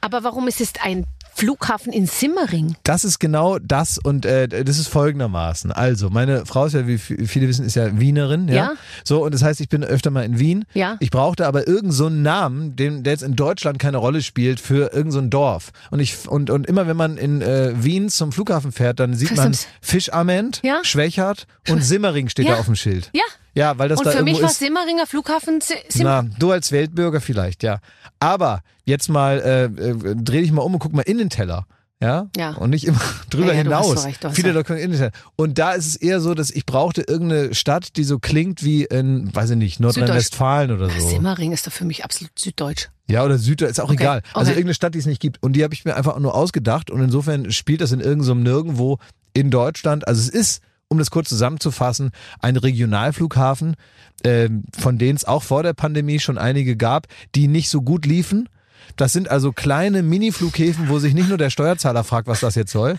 Aber 0.00 0.24
warum 0.24 0.48
ist 0.48 0.60
es 0.60 0.72
ein 0.80 1.06
Flughafen 1.36 1.92
in 1.92 2.06
Simmering? 2.06 2.76
Das 2.82 3.04
ist 3.04 3.18
genau 3.18 3.58
das 3.58 3.98
und 3.98 4.24
äh, 4.24 4.48
das 4.64 4.78
ist 4.78 4.88
folgendermaßen. 4.88 5.70
Also, 5.70 6.08
meine 6.08 6.46
Frau 6.46 6.64
ist 6.64 6.72
ja, 6.72 6.86
wie 6.86 6.96
viele 6.98 7.46
wissen, 7.48 7.66
ist 7.66 7.76
ja 7.76 7.98
Wienerin. 8.00 8.48
Ja? 8.48 8.54
Ja. 8.54 8.72
So, 9.04 9.22
und 9.22 9.34
das 9.34 9.42
heißt, 9.42 9.60
ich 9.60 9.68
bin 9.68 9.84
öfter 9.84 10.10
mal 10.10 10.24
in 10.24 10.38
Wien. 10.38 10.64
Ja. 10.72 10.96
Ich 11.00 11.10
brauchte 11.10 11.46
aber 11.46 11.66
irgendeinen 11.66 11.92
so 11.92 12.06
einen 12.06 12.22
Namen, 12.22 12.74
den, 12.76 13.02
der 13.02 13.12
jetzt 13.12 13.22
in 13.22 13.36
Deutschland 13.36 13.78
keine 13.78 13.98
Rolle 13.98 14.22
spielt, 14.22 14.60
für 14.60 14.92
irgendein 14.92 15.10
so 15.10 15.18
ein 15.18 15.30
Dorf. 15.30 15.72
Und 15.90 16.00
ich 16.00 16.26
und, 16.28 16.48
und 16.50 16.66
immer 16.66 16.86
wenn 16.86 16.96
man 16.96 17.16
in 17.18 17.42
äh, 17.42 17.72
Wien 17.76 18.08
zum 18.08 18.32
Flughafen 18.32 18.72
fährt, 18.72 18.98
dann 18.98 19.14
sieht 19.14 19.36
man. 19.36 19.54
Fischament, 19.82 20.60
Ja. 20.64 20.80
Schwächert 20.82 21.46
und 21.68 21.82
Simmering 21.84 22.28
steht 22.28 22.46
Ja. 22.46 22.54
da 22.54 22.60
auf 22.60 22.66
dem 22.66 22.76
Schild. 22.76 23.10
Ja. 23.12 23.22
Ja, 23.56 23.78
weil 23.78 23.88
das 23.88 23.98
Und 23.98 24.06
da 24.06 24.10
für 24.12 24.22
mich 24.22 24.40
war 24.42 24.50
ist. 24.50 24.58
Simmeringer 24.58 25.06
Flughafen 25.06 25.60
Si- 25.60 25.74
Sim 25.88 26.04
Na, 26.04 26.22
du 26.38 26.50
als 26.52 26.72
Weltbürger 26.72 27.20
vielleicht, 27.20 27.62
ja. 27.62 27.78
Aber 28.20 28.60
jetzt 28.84 29.08
mal, 29.08 29.40
äh, 29.40 29.64
äh, 29.64 30.14
dreh 30.14 30.42
dich 30.42 30.52
mal 30.52 30.62
um 30.62 30.74
und 30.74 30.78
guck 30.80 30.92
mal 30.92 31.02
in 31.02 31.18
den 31.18 31.30
Teller. 31.30 31.66
Ja? 31.98 32.28
Ja. 32.36 32.50
Und 32.52 32.68
nicht 32.70 32.86
immer 32.86 33.00
drüber 33.30 33.46
Ja, 33.48 33.52
ja, 33.54 33.58
hinaus. 33.62 34.02
so 34.02 34.06
recht, 34.06 34.26
Viele 34.32 34.50
so 34.50 34.54
Leute 34.54 34.64
können 34.66 34.80
in 34.80 34.90
den 34.90 34.98
Teller. 34.98 35.12
Und 35.36 35.56
da 35.58 35.72
ist 35.72 35.86
es 35.86 35.96
eher 35.96 36.20
so, 36.20 36.34
dass 36.34 36.50
ich 36.50 36.66
brauchte 36.66 37.00
irgendeine 37.08 37.54
Stadt, 37.54 37.96
die 37.96 38.04
so 38.04 38.18
klingt 38.18 38.62
wie 38.62 38.84
in, 38.84 39.34
weiß 39.34 39.48
ich 39.50 39.56
nicht, 39.56 39.80
Nordrhein-Westfalen 39.80 40.72
oder 40.72 40.90
so. 40.90 41.08
Simmering 41.08 41.52
ist 41.52 41.66
doch 41.66 41.72
für 41.72 41.86
mich 41.86 42.04
absolut 42.04 42.38
süddeutsch. 42.38 42.88
Ja, 43.08 43.24
oder 43.24 43.38
Süd, 43.38 43.62
ist 43.62 43.80
auch 43.80 43.84
Okay, 43.84 43.94
egal. 43.94 44.22
Also 44.34 44.50
okay. 44.50 44.58
irgendeine 44.58 44.74
Stadt, 44.74 44.94
die 44.94 44.98
es 44.98 45.06
nicht 45.06 45.20
gibt. 45.22 45.42
Und 45.42 45.54
die 45.54 45.64
habe 45.64 45.72
ich 45.72 45.86
mir 45.86 45.96
einfach 45.96 46.18
nur 46.18 46.34
ausgedacht. 46.34 46.90
Und 46.90 47.00
insofern 47.00 47.50
spielt 47.52 47.80
das 47.80 47.92
in 47.92 48.00
irgendeinem 48.00 48.42
Nirgendwo 48.42 48.98
in 49.32 49.50
Deutschland. 49.50 50.06
Also 50.06 50.20
es 50.20 50.28
ist, 50.28 50.60
um 50.88 50.98
das 50.98 51.10
kurz 51.10 51.28
zusammenzufassen, 51.28 52.10
ein 52.40 52.56
Regionalflughafen, 52.56 53.76
ähm, 54.24 54.64
von 54.76 54.98
denen 54.98 55.16
es 55.16 55.24
auch 55.24 55.42
vor 55.42 55.62
der 55.62 55.72
Pandemie 55.72 56.20
schon 56.20 56.38
einige 56.38 56.76
gab, 56.76 57.06
die 57.34 57.48
nicht 57.48 57.68
so 57.68 57.82
gut 57.82 58.06
liefen. 58.06 58.48
Das 58.94 59.12
sind 59.12 59.28
also 59.28 59.50
kleine 59.50 60.04
Mini-Flughäfen, 60.04 60.88
wo 60.88 61.00
sich 61.00 61.12
nicht 61.12 61.28
nur 61.28 61.38
der 61.38 61.50
Steuerzahler 61.50 62.04
fragt, 62.04 62.28
was 62.28 62.38
das 62.38 62.54
jetzt 62.54 62.70
soll, 62.70 62.98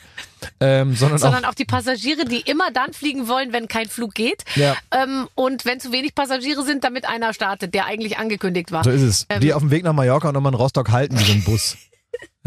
ähm, 0.59 0.95
sondern, 0.95 1.17
Sondern 1.17 1.45
auch 1.45 1.49
auch 1.49 1.53
die 1.53 1.63
Passagiere, 1.63 2.25
die 2.25 2.41
immer 2.41 2.71
dann 2.71 2.91
fliegen 2.91 3.29
wollen, 3.29 3.53
wenn 3.53 3.69
kein 3.69 3.87
Flug 3.87 4.13
geht. 4.13 4.43
Ja. 4.55 4.75
Ähm, 4.91 5.29
und 5.33 5.63
wenn 5.63 5.79
zu 5.79 5.93
wenig 5.93 6.13
Passagiere 6.13 6.63
sind, 6.63 6.83
damit 6.83 7.07
einer 7.07 7.33
startet, 7.33 7.73
der 7.73 7.85
eigentlich 7.85 8.17
angekündigt 8.17 8.73
war. 8.73 8.83
So 8.83 8.89
ist 8.89 9.01
es. 9.01 9.25
Ähm, 9.29 9.39
die 9.39 9.53
auf 9.53 9.61
dem 9.61 9.71
Weg 9.71 9.85
nach 9.85 9.93
Mallorca 9.93 10.27
und 10.27 10.33
nochmal 10.33 10.51
in 10.51 10.57
Rostock 10.57 10.91
halten, 10.91 11.17
ein 11.17 11.43
Bus. 11.45 11.77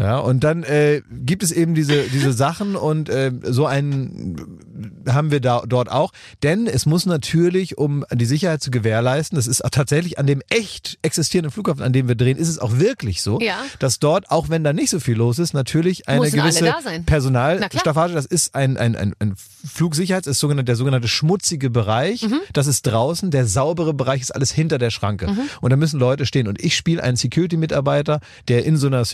Ja, 0.01 0.17
und 0.17 0.43
dann 0.43 0.63
äh, 0.63 1.01
gibt 1.11 1.43
es 1.43 1.51
eben 1.51 1.75
diese, 1.75 2.03
diese 2.03 2.33
Sachen 2.33 2.75
und 2.75 3.07
äh, 3.09 3.31
so 3.43 3.67
einen 3.67 4.59
haben 5.07 5.29
wir 5.29 5.39
da 5.41 5.61
dort 5.67 5.91
auch. 5.91 6.11
Denn 6.41 6.65
es 6.65 6.85
muss 6.87 7.05
natürlich, 7.05 7.77
um 7.77 8.03
die 8.11 8.25
Sicherheit 8.25 8.63
zu 8.63 8.71
gewährleisten, 8.71 9.35
das 9.35 9.45
ist 9.45 9.61
tatsächlich 9.71 10.17
an 10.17 10.25
dem 10.25 10.41
echt 10.49 10.97
existierenden 11.03 11.51
Flughafen, 11.51 11.83
an 11.83 11.93
dem 11.93 12.07
wir 12.07 12.15
drehen, 12.15 12.37
ist 12.37 12.49
es 12.49 12.57
auch 12.57 12.79
wirklich 12.79 13.21
so, 13.21 13.39
Ja. 13.39 13.57
dass 13.79 13.99
dort, 13.99 14.31
auch 14.31 14.49
wenn 14.49 14.63
da 14.63 14.73
nicht 14.73 14.89
so 14.89 14.99
viel 14.99 15.15
los 15.15 15.37
ist, 15.37 15.53
natürlich 15.53 16.07
eine 16.07 16.21
Müssen 16.21 16.37
gewisse. 16.39 16.73
Personalstaffage, 17.05 18.13
das 18.13 18.25
ist 18.25 18.55
ein, 18.55 18.77
ein, 18.77 18.95
ein, 18.95 19.13
ein 19.19 19.35
Flugsicherheits, 19.63 20.25
ist 20.27 20.39
sogenannte, 20.39 20.65
der 20.65 20.75
sogenannte 20.75 21.07
schmutzige 21.07 21.69
Bereich. 21.69 22.23
Mhm. 22.23 22.39
Das 22.53 22.65
ist 22.65 22.83
draußen, 22.87 23.29
der 23.29 23.45
saubere 23.45 23.93
Bereich 23.93 24.21
ist 24.21 24.33
alles 24.33 24.51
hinter 24.51 24.79
der 24.79 24.89
Schranke. 24.89 25.27
Und 25.61 25.69
da 25.69 25.75
müssen 25.75 25.99
Leute 25.99 26.25
stehen. 26.25 26.47
Und 26.47 26.59
ich 26.63 26.75
spiele 26.75 27.03
einen 27.03 27.17
Security-Mitarbeiter, 27.17 28.19
der 28.47 28.65
in 28.65 28.77
so 28.77 28.87
einer 28.87 29.05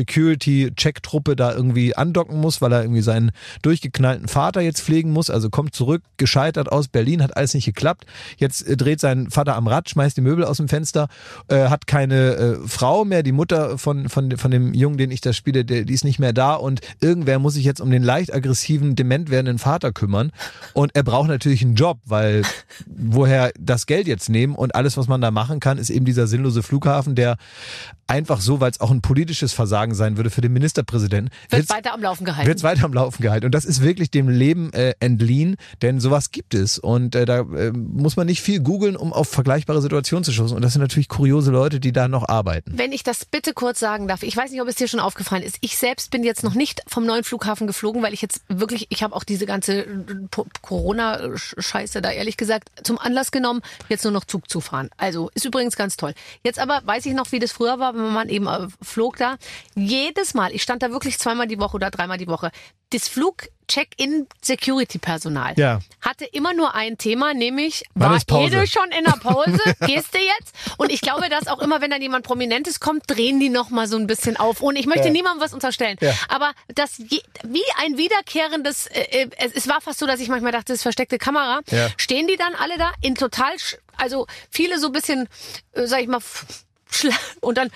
Security-Check-Truppe 0.77 1.35
da 1.35 1.53
irgendwie 1.53 1.95
andocken 1.95 2.39
muss, 2.39 2.61
weil 2.61 2.71
er 2.71 2.81
irgendwie 2.81 3.01
seinen 3.01 3.31
durchgeknallten 3.61 4.27
Vater 4.27 4.61
jetzt 4.61 4.81
pflegen 4.81 5.11
muss. 5.11 5.29
Also 5.29 5.49
kommt 5.49 5.75
zurück, 5.75 6.03
gescheitert 6.17 6.71
aus 6.71 6.87
Berlin, 6.87 7.21
hat 7.21 7.35
alles 7.35 7.53
nicht 7.53 7.65
geklappt. 7.65 8.05
Jetzt 8.37 8.67
äh, 8.67 8.77
dreht 8.77 8.99
sein 8.99 9.29
Vater 9.29 9.55
am 9.55 9.67
Rad, 9.67 9.89
schmeißt 9.89 10.15
die 10.15 10.21
Möbel 10.21 10.45
aus 10.45 10.57
dem 10.57 10.67
Fenster, 10.67 11.07
äh, 11.47 11.69
hat 11.69 11.87
keine 11.87 12.35
äh, 12.35 12.67
Frau 12.67 13.05
mehr, 13.05 13.23
die 13.23 13.31
Mutter 13.31 13.77
von, 13.77 14.09
von, 14.09 14.37
von 14.37 14.51
dem 14.51 14.73
Jungen, 14.73 14.97
den 14.97 15.11
ich 15.11 15.21
da 15.21 15.33
spiele, 15.33 15.65
der, 15.65 15.83
die 15.83 15.93
ist 15.93 16.05
nicht 16.05 16.19
mehr 16.19 16.33
da 16.33 16.53
und 16.53 16.81
irgendwer 17.01 17.39
muss 17.39 17.55
sich 17.55 17.65
jetzt 17.65 17.81
um 17.81 17.91
den 17.91 18.03
leicht 18.03 18.33
aggressiven, 18.33 18.95
dement 18.95 19.29
werdenden 19.29 19.59
Vater 19.59 19.91
kümmern. 19.91 20.31
Und 20.73 20.95
er 20.95 21.03
braucht 21.03 21.27
natürlich 21.27 21.63
einen 21.63 21.75
Job, 21.75 21.99
weil 22.05 22.43
woher 22.85 23.51
das 23.59 23.85
Geld 23.85 24.07
jetzt 24.07 24.29
nehmen 24.29 24.55
und 24.55 24.75
alles, 24.75 24.97
was 24.97 25.07
man 25.07 25.21
da 25.21 25.31
machen 25.31 25.59
kann, 25.59 25.77
ist 25.77 25.89
eben 25.89 26.05
dieser 26.05 26.27
sinnlose 26.27 26.63
Flughafen, 26.63 27.15
der 27.15 27.37
einfach 28.07 28.39
so, 28.39 28.59
weil 28.61 28.71
es 28.71 28.79
auch 28.79 28.91
ein 28.91 29.01
politisches 29.01 29.53
Versagen 29.53 29.93
sein 29.93 30.17
würde 30.17 30.29
für 30.29 30.41
den 30.41 30.53
Ministerpräsidenten, 30.67 31.33
Wird 31.49 31.69
weiter 31.69 31.93
am 31.93 32.01
Laufen 32.01 32.25
gehalten. 32.25 32.47
wird's 32.47 32.63
weiter 32.63 32.83
am 32.83 32.93
Laufen 32.93 33.21
gehalten. 33.21 33.45
Und 33.45 33.55
das 33.55 33.63
ist 33.65 33.81
wirklich 33.81 34.11
dem 34.11 34.27
Leben 34.27 34.73
äh, 34.73 34.93
entliehen, 34.99 35.55
denn 35.81 35.99
sowas 35.99 36.31
gibt 36.31 36.53
es. 36.53 36.77
Und 36.77 37.15
äh, 37.15 37.25
da 37.25 37.39
äh, 37.39 37.71
muss 37.71 38.17
man 38.17 38.27
nicht 38.27 38.41
viel 38.41 38.59
googeln, 38.59 38.97
um 38.97 39.13
auf 39.13 39.29
vergleichbare 39.29 39.81
Situationen 39.81 40.23
zu 40.25 40.31
stoßen. 40.33 40.55
Und 40.55 40.61
das 40.61 40.73
sind 40.73 40.81
natürlich 40.81 41.07
kuriose 41.07 41.51
Leute, 41.51 41.79
die 41.79 41.93
da 41.93 42.07
noch 42.07 42.27
arbeiten. 42.27 42.73
Wenn 42.75 42.91
ich 42.91 43.03
das 43.03 43.23
bitte 43.25 43.53
kurz 43.53 43.79
sagen 43.79 44.07
darf, 44.07 44.23
ich 44.23 44.35
weiß 44.35 44.51
nicht, 44.51 44.61
ob 44.61 44.67
es 44.67 44.75
dir 44.75 44.87
schon 44.87 44.99
aufgefallen 44.99 45.43
ist. 45.43 45.57
Ich 45.61 45.77
selbst 45.77 46.11
bin 46.11 46.23
jetzt 46.23 46.43
noch 46.43 46.53
nicht 46.53 46.81
vom 46.87 47.05
neuen 47.05 47.23
Flughafen 47.23 47.65
geflogen, 47.65 48.03
weil 48.03 48.13
ich 48.13 48.21
jetzt 48.21 48.41
wirklich, 48.49 48.87
ich 48.89 49.03
habe 49.03 49.15
auch 49.15 49.23
diese 49.23 49.45
ganze 49.45 49.81
äh, 49.81 49.95
Corona-Scheiße 50.61 52.01
da 52.01 52.11
ehrlich 52.11 52.37
gesagt 52.37 52.69
zum 52.83 52.97
Anlass 52.97 53.31
genommen, 53.31 53.61
jetzt 53.89 54.03
nur 54.03 54.13
noch 54.13 54.25
Zug 54.25 54.49
zu 54.49 54.59
fahren. 54.61 54.89
Also 54.97 55.29
ist 55.33 55.45
übrigens 55.45 55.75
ganz 55.75 55.97
toll. 55.97 56.13
Jetzt 56.43 56.59
aber 56.59 56.81
weiß 56.85 57.05
ich 57.05 57.13
noch, 57.13 57.31
wie 57.31 57.39
das 57.39 57.51
früher 57.51 57.79
war, 57.79 57.93
wenn 57.95 58.13
man 58.13 58.29
eben 58.29 58.47
äh, 58.47 58.67
flog 58.81 59.17
da. 59.17 59.37
Jedes 59.75 60.33
Mal, 60.33 60.46
ich 60.51 60.61
stand 60.63 60.81
da 60.83 60.91
wirklich 60.91 61.19
zweimal 61.19 61.47
die 61.47 61.59
Woche 61.59 61.75
oder 61.75 61.91
dreimal 61.91 62.17
die 62.17 62.27
Woche. 62.27 62.51
Das 62.91 63.07
Flug-Check-In-Security-Personal 63.09 65.53
Ja. 65.57 65.79
hatte 66.01 66.25
immer 66.25 66.53
nur 66.53 66.75
ein 66.75 66.97
Thema, 66.97 67.33
nämlich 67.33 67.83
Wann 67.95 68.09
war 68.11 68.17
ist 68.17 68.27
Pause? 68.27 68.57
Ede 68.57 68.67
schon 68.67 68.89
in 68.97 69.03
der 69.03 69.11
Pause? 69.13 69.59
Gehst 69.85 70.13
du 70.13 70.19
jetzt? 70.19 70.53
Und 70.77 70.91
ich 70.91 71.01
glaube, 71.01 71.29
dass 71.29 71.47
auch 71.47 71.59
immer, 71.59 71.81
wenn 71.81 71.91
dann 71.91 72.01
jemand 72.01 72.25
Prominentes 72.25 72.79
kommt, 72.79 73.03
drehen 73.07 73.39
die 73.39 73.49
noch 73.49 73.69
mal 73.69 73.87
so 73.87 73.97
ein 73.97 74.07
bisschen 74.07 74.37
auf. 74.37 74.61
Und 74.61 74.75
ich 74.77 74.85
möchte 74.85 75.09
niemandem 75.09 75.43
was 75.43 75.53
unterstellen. 75.53 75.97
Ja. 76.01 76.13
Aber 76.29 76.51
das 76.73 76.99
wie 76.99 77.21
ein 77.83 77.97
wiederkehrendes, 77.97 78.87
äh, 78.87 79.23
äh, 79.23 79.29
es, 79.37 79.53
es 79.53 79.67
war 79.67 79.81
fast 79.81 79.99
so, 79.99 80.05
dass 80.05 80.19
ich 80.19 80.29
manchmal 80.29 80.51
dachte, 80.51 80.65
das 80.67 80.77
ist 80.77 80.83
versteckte 80.83 81.17
Kamera. 81.17 81.61
Ja. 81.71 81.89
Stehen 81.97 82.27
die 82.27 82.37
dann 82.37 82.53
alle 82.55 82.77
da 82.77 82.91
in 83.01 83.15
total, 83.15 83.53
also 83.97 84.27
viele 84.51 84.79
so 84.79 84.87
ein 84.87 84.93
bisschen, 84.93 85.27
äh, 85.73 85.87
sag 85.87 86.01
ich 86.01 86.07
mal, 86.07 86.19
und 87.41 87.57
dann 87.57 87.69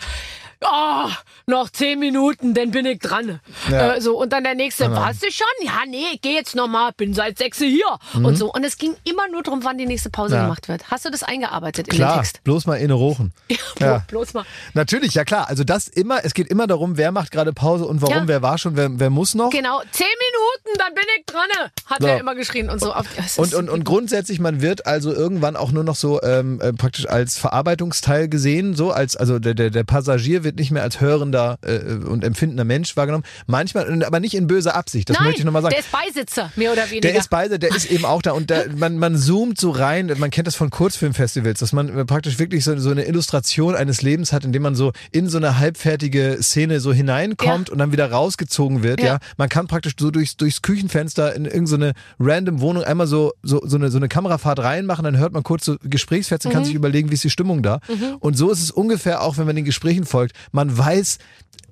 Oh, 0.64 1.10
noch 1.48 1.70
zehn 1.72 1.98
Minuten, 2.00 2.54
dann 2.54 2.70
bin 2.72 2.86
ich 2.86 3.00
dran. 3.00 3.40
Ja. 3.70 3.96
Äh, 3.96 4.02
so 4.02 4.18
und 4.20 4.32
dann 4.32 4.44
der 4.44 4.54
nächste, 4.56 4.92
warst 4.92 5.24
du 5.24 5.32
schon? 5.32 5.48
Ja, 5.66 5.80
nee, 5.88 6.04
ich 6.14 6.22
geh 6.22 6.34
jetzt 6.36 6.56
noch 6.56 6.68
mal, 6.68 6.92
bin 6.96 7.14
seit 7.16 7.38
sechs 7.40 7.58
hier 7.58 7.86
und 8.14 8.36
so. 8.38 8.52
Und 8.54 8.64
es 8.64 8.78
ging 8.78 8.96
immer 9.04 9.28
nur 9.30 9.42
darum, 9.42 9.64
wann 9.64 9.78
die 9.80 9.86
nächste 9.88 10.10
Pause 10.12 10.36
Mhm. 10.36 10.40
Ja. 10.42 10.44
gemacht 10.44 10.68
wird. 10.68 10.92
Hast 10.92 11.04
du 11.06 11.10
das 11.10 11.24
eingearbeitet 11.24 11.88
in 11.88 11.94
den 11.94 11.98
Klar, 11.98 12.18
Text? 12.18 12.44
bloß 12.44 12.68
mal 12.68 12.76
inne 12.76 12.94
rochen. 12.94 13.34
Ja, 13.80 13.88
Ja. 13.88 14.06
bloß 14.08 14.34
mal. 14.36 14.46
Natürlich, 14.76 15.14
ja 15.16 15.24
klar. 15.26 15.50
Also 15.50 15.64
das 15.64 15.88
immer, 15.88 16.24
es 16.24 16.34
geht 16.36 16.48
immer 16.48 16.68
darum, 16.68 16.96
wer 16.98 17.12
macht 17.12 17.32
gerade 17.32 17.54
Pause 17.54 17.86
und 17.86 18.02
warum, 18.04 18.28
wer 18.28 18.42
war 18.44 18.58
schon, 18.60 18.76
wer, 18.76 18.90
wer 19.00 19.10
muss 19.10 19.34
noch. 19.34 19.50
Genau, 19.50 19.82
zehn 19.92 20.06
Minuten, 20.06 20.78
dann 20.78 20.94
bin 20.94 21.04
ich 21.18 21.26
dran, 21.26 21.70
hat 21.88 22.02
So. 22.02 22.08
er 22.08 22.20
immer 22.20 22.36
geschrien 22.36 22.70
und 22.70 22.80
so. 22.80 22.94
Und, 23.38 23.54
und, 23.56 23.70
und 23.70 23.84
grundsätzlich, 23.84 24.40
man 24.40 24.62
wird 24.62 24.86
also 24.86 25.12
irgendwann 25.12 25.56
auch 25.56 25.72
nur 25.72 25.84
noch 25.84 25.96
so 25.96 26.22
ähm, 26.22 26.62
äh, 26.62 26.72
praktisch 26.74 27.08
als 27.08 27.38
Verarbeitungsteil 27.40 28.30
gesehen, 28.30 28.76
so 28.76 28.92
als 28.92 29.16
also 29.16 29.40
der, 29.40 29.54
der, 29.56 29.70
der 29.72 29.84
Passagier 29.84 30.44
wird 30.44 30.51
nicht 30.58 30.72
mehr 30.72 30.84
als 30.84 31.02
hörender 31.02 31.58
äh, 31.62 31.80
und 32.06 32.24
empfindender 32.24 32.64
Mensch 32.64 32.96
wahrgenommen. 32.98 33.24
Manchmal, 33.48 34.04
aber 34.04 34.20
nicht 34.20 34.34
in 34.34 34.48
böser 34.48 34.76
Absicht. 34.76 35.10
Das 35.10 35.18
Nein, 35.18 35.28
möchte 35.28 35.40
ich 35.42 35.46
nochmal 35.46 35.62
sagen. 35.62 35.74
der 35.74 35.80
ist 35.82 35.92
Beisitzer, 35.92 36.52
mehr 36.56 36.72
oder 36.72 36.90
weniger. 36.90 37.10
Der 37.10 37.16
ist 37.20 37.30
beide, 37.30 37.60
der 37.60 37.76
ist 37.76 37.86
eben 37.92 38.06
auch 38.06 38.22
da 38.22 38.32
und 38.32 38.52
da, 38.52 38.64
man, 38.76 38.98
man 38.98 39.18
zoomt 39.18 39.60
so 39.60 39.72
rein, 39.72 40.12
man 40.18 40.30
kennt 40.32 40.48
das 40.48 40.56
von 40.56 40.70
Kurzfilmfestivals, 40.70 41.60
dass 41.60 41.74
man 41.74 42.06
praktisch 42.06 42.40
wirklich 42.40 42.64
so, 42.64 42.78
so 42.78 42.92
eine 42.92 43.06
Illustration 43.06 43.76
eines 43.76 44.02
Lebens 44.02 44.34
hat, 44.34 44.46
indem 44.46 44.62
man 44.64 44.76
so 44.76 44.92
in 45.12 45.30
so 45.30 45.38
eine 45.38 45.60
halbfertige 45.60 46.38
Szene 46.42 46.80
so 46.80 46.94
hineinkommt 46.94 47.70
Ja. 47.70 47.74
und 47.74 47.80
dann 47.80 47.92
wieder 47.92 48.12
rausgezogen 48.12 48.84
wird, 48.84 49.00
ja. 49.02 49.08
Ja. 49.08 49.20
Man 49.38 49.50
kann 49.50 49.68
praktisch 49.68 49.94
so 50.00 50.12
durchs, 50.12 50.38
durchs 50.38 50.62
Küchenfenster 50.62 51.36
in 51.36 51.46
irgendeine 51.46 51.94
random 52.20 52.62
Wohnung 52.62 52.84
einmal 52.84 53.08
so, 53.08 53.34
so, 53.44 53.62
so, 53.66 53.78
eine, 53.78 53.90
so 53.92 53.98
eine 53.98 54.08
Kamerafahrt 54.08 54.60
reinmachen, 54.60 55.04
dann 55.04 55.18
hört 55.18 55.34
man 55.34 55.44
kurz 55.44 55.66
so 55.66 55.76
Gesprächsfetzen, 55.84 56.50
Mhm. 56.50 56.54
kann 56.54 56.66
sich 56.66 56.74
überlegen, 56.76 57.10
wie 57.10 57.16
ist 57.16 57.24
die 57.24 57.30
Stimmung 57.30 57.62
da. 57.64 57.80
Und 58.20 58.38
so 58.38 58.52
ist 58.52 58.62
es 58.62 58.72
ungefähr 58.72 59.22
auch, 59.22 59.38
wenn 59.38 59.46
man 59.46 59.56
den 59.56 59.66
Gesprächen 59.66 60.06
folgt. 60.06 60.36
Man 60.52 60.78
weiß, 60.78 61.18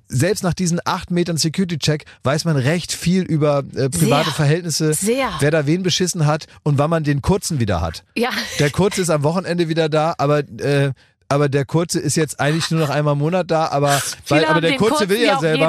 selbst 0.08 0.42
nach 0.42 0.54
diesen 0.54 0.80
acht 0.84 1.10
Metern 1.10 1.36
Security-Check 1.36 2.04
weiß 2.24 2.44
man 2.44 2.56
recht 2.56 2.92
viel 2.92 3.22
über 3.22 3.58
äh, 3.74 3.88
private 3.88 4.24
Sehr. 4.26 4.34
Verhältnisse, 4.34 4.94
Sehr. 4.94 5.30
wer 5.38 5.50
da 5.50 5.66
wen 5.66 5.82
beschissen 5.82 6.26
hat 6.26 6.46
und 6.62 6.78
wann 6.78 6.90
man 6.90 7.04
den 7.04 7.22
Kurzen 7.22 7.60
wieder 7.60 7.80
hat. 7.80 8.04
Ja. 8.16 8.30
Der 8.58 8.70
Kurze 8.70 9.02
ist 9.02 9.10
am 9.10 9.22
Wochenende 9.22 9.68
wieder 9.68 9.88
da, 9.88 10.14
aber 10.18 10.40
äh, 10.40 10.92
aber 11.30 11.48
der 11.48 11.64
Kurze 11.64 11.98
ist 12.00 12.16
jetzt 12.16 12.40
eigentlich 12.40 12.70
nur 12.70 12.80
noch 12.80 12.90
einmal 12.90 13.12
im 13.14 13.18
Monat 13.20 13.50
da, 13.50 13.68
aber 13.68 14.02
weil, 14.28 14.44
aber 14.44 14.60
der 14.60 14.76
Kurze 14.76 15.08
will 15.08 15.16
Kurzen 15.16 15.28
ja 15.28 15.38
selber 15.38 15.68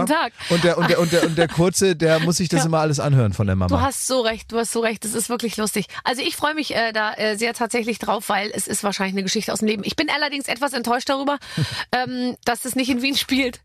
und 0.49 0.63
der 0.63 0.77
und 0.77 0.89
der 0.89 0.99
und 0.99 1.11
der 1.13 1.23
und 1.23 1.37
der 1.37 1.47
Kurze, 1.47 1.95
der 1.95 2.19
muss 2.19 2.37
sich 2.37 2.49
das 2.49 2.61
Ja. 2.61 2.65
immer 2.65 2.79
alles 2.79 2.99
anhören 2.99 3.31
von 3.33 3.47
der 3.47 3.55
Mama. 3.55 3.73
Du 3.73 3.79
hast 3.81 4.07
so 4.07 4.21
recht, 4.21 4.51
du 4.51 4.57
hast 4.57 4.71
so 4.71 4.79
recht. 4.81 5.05
Das 5.05 5.13
ist 5.13 5.29
wirklich 5.29 5.55
lustig. 5.57 5.85
Also 6.03 6.21
ich 6.21 6.35
freue 6.35 6.55
mich 6.55 6.75
äh, 6.75 6.91
da 6.91 7.13
äh, 7.13 7.37
sehr 7.37 7.53
tatsächlich 7.53 7.99
drauf, 7.99 8.27
weil 8.27 8.51
es 8.53 8.67
ist 8.67 8.83
wahrscheinlich 8.83 9.13
eine 9.13 9.23
Geschichte 9.23 9.53
aus 9.53 9.59
dem 9.59 9.67
Leben. 9.67 9.83
Ich 9.85 9.95
bin 9.95 10.09
allerdings 10.09 10.47
etwas 10.47 10.73
enttäuscht 10.73 11.09
darüber, 11.09 11.37
ähm, 11.93 12.35
dass 12.43 12.65
es 12.65 12.75
nicht 12.75 12.89
in 12.89 13.01
Wien 13.01 13.15
spielt. 13.15 13.61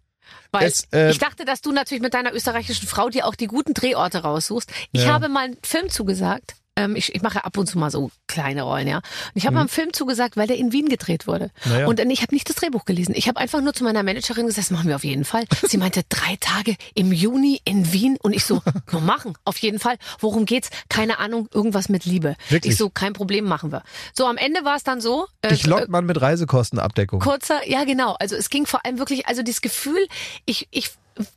Weil 0.52 0.66
Es, 0.66 0.87
äh, 0.92 1.11
ich 1.11 1.18
dachte, 1.18 1.44
dass 1.44 1.61
du 1.62 1.72
natürlich 1.72 2.02
mit 2.02 2.12
deiner 2.14 2.35
österreichischen 2.35 2.87
Frau 2.87 3.09
dir 3.09 3.26
auch 3.26 3.35
die 3.35 3.46
guten 3.46 3.74
Drehorte 3.74 4.18
raussuchst. 4.18 4.70
Ich 4.92 5.04
Ja. 5.04 5.12
habe 5.14 5.28
mal 5.28 5.44
einen 5.44 5.56
Film 5.62 5.88
zugesagt. 5.88 6.54
Ähm, 6.77 6.95
ich, 6.97 7.15
ich 7.15 7.23
mache 7.23 7.45
ab 7.45 7.57
und 7.57 7.67
zu 7.67 7.79
mal 7.79 7.91
so 7.91 8.11
kleine 8.27 8.62
Rollen, 8.62 8.87
ja. 8.87 8.97
Und 8.99 9.03
ich 9.35 9.47
habe 9.47 9.55
mal 9.55 9.61
einen 9.61 9.69
Film 9.71 9.93
zugesagt, 9.93 10.37
weil 10.37 10.47
der 10.47 10.57
in 10.59 10.73
Wien 10.73 10.89
gedreht 10.89 11.27
wurde. 11.27 11.51
Mhm. 11.65 11.73
Naja. 11.73 11.87
Und 11.87 12.01
äh, 12.01 12.07
ich 12.11 12.23
habe 12.23 12.35
nicht 12.35 12.49
das 12.49 12.57
Drehbuch 12.57 12.85
gelesen. 12.85 13.15
Ich 13.17 13.29
habe 13.29 13.41
einfach 13.41 13.61
nur 13.62 13.73
zu 13.73 13.83
meiner 13.85 14.03
Managerin 14.03 14.47
gesagt, 14.47 14.67
das 14.67 14.71
machen 14.71 14.89
wir 14.89 14.97
auf 14.97 15.05
jeden 15.05 15.25
Fall. 15.25 15.45
Sie 15.67 15.79
meinte, 15.79 16.03
drei 16.09 16.37
Tage 16.41 16.77
im 16.95 17.12
Juni 17.12 17.61
in 17.65 17.93
Wien. 17.93 18.17
Und 18.21 18.35
ich 18.35 18.45
so, 18.45 18.62
wir 18.91 19.01
machen, 19.01 19.35
auf 19.45 19.57
jeden 19.59 19.79
Fall. 19.79 19.97
Worum 20.21 20.45
geht's? 20.45 20.71
Keine 20.89 21.19
Ahnung, 21.19 21.49
irgendwas 21.53 21.89
mit 21.89 22.05
Liebe. 22.05 22.37
Wirklich? 22.49 22.73
Ich 22.73 22.79
so, 22.79 22.91
kein 22.91 23.12
Problem, 23.15 23.47
machen 23.47 23.73
wir. 23.73 23.83
So, 24.15 24.27
am 24.27 24.37
Ende 24.37 24.65
war 24.65 24.77
es 24.77 24.85
dann 24.85 25.01
so. 25.01 25.27
äh, 25.43 25.49
Dich 25.49 25.67
lockt 25.67 25.89
man 25.89 26.05
mit 26.07 26.21
Reisekostenabdeckung. 26.21 27.21
kurzer, 27.21 27.67
ja 27.69 27.85
genau. 27.85 28.17
Also 28.21 28.37
es 28.37 28.51
ging 28.51 28.67
vor 28.67 28.85
allem 28.85 28.99
wirklich, 28.99 29.27
also 29.27 29.43
dieses 29.43 29.61
Gefühl, 29.62 30.07
ich, 30.45 30.69
ich 30.71 30.91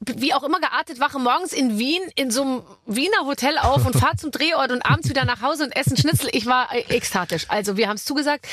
wie 0.05 0.33
auch 0.33 0.43
immer 0.43 0.59
geartet, 0.59 0.99
wache 0.99 1.19
morgens 1.19 1.53
in 1.53 1.77
Wien 1.79 2.01
in 2.15 2.31
so 2.31 2.41
einem 2.41 2.63
Wiener 2.85 3.25
Hotel 3.25 3.57
auf 3.57 3.85
und 3.85 3.95
fahre 3.95 4.17
zum 4.17 4.31
Drehort 4.31 4.71
und 4.71 4.81
abends 4.85 5.09
wieder 5.09 5.25
nach 5.25 5.41
Hause 5.41 5.63
und 5.63 5.75
essen 5.75 5.97
Schnitzel. 5.97 6.29
Ich 6.33 6.45
war 6.45 6.73
äh, 6.73 6.81
ekstatisch. 6.89 7.45
Also 7.49 7.77
wir 7.77 7.87
haben 7.87 7.95
es 7.95 8.05
zugesagt. 8.05 8.45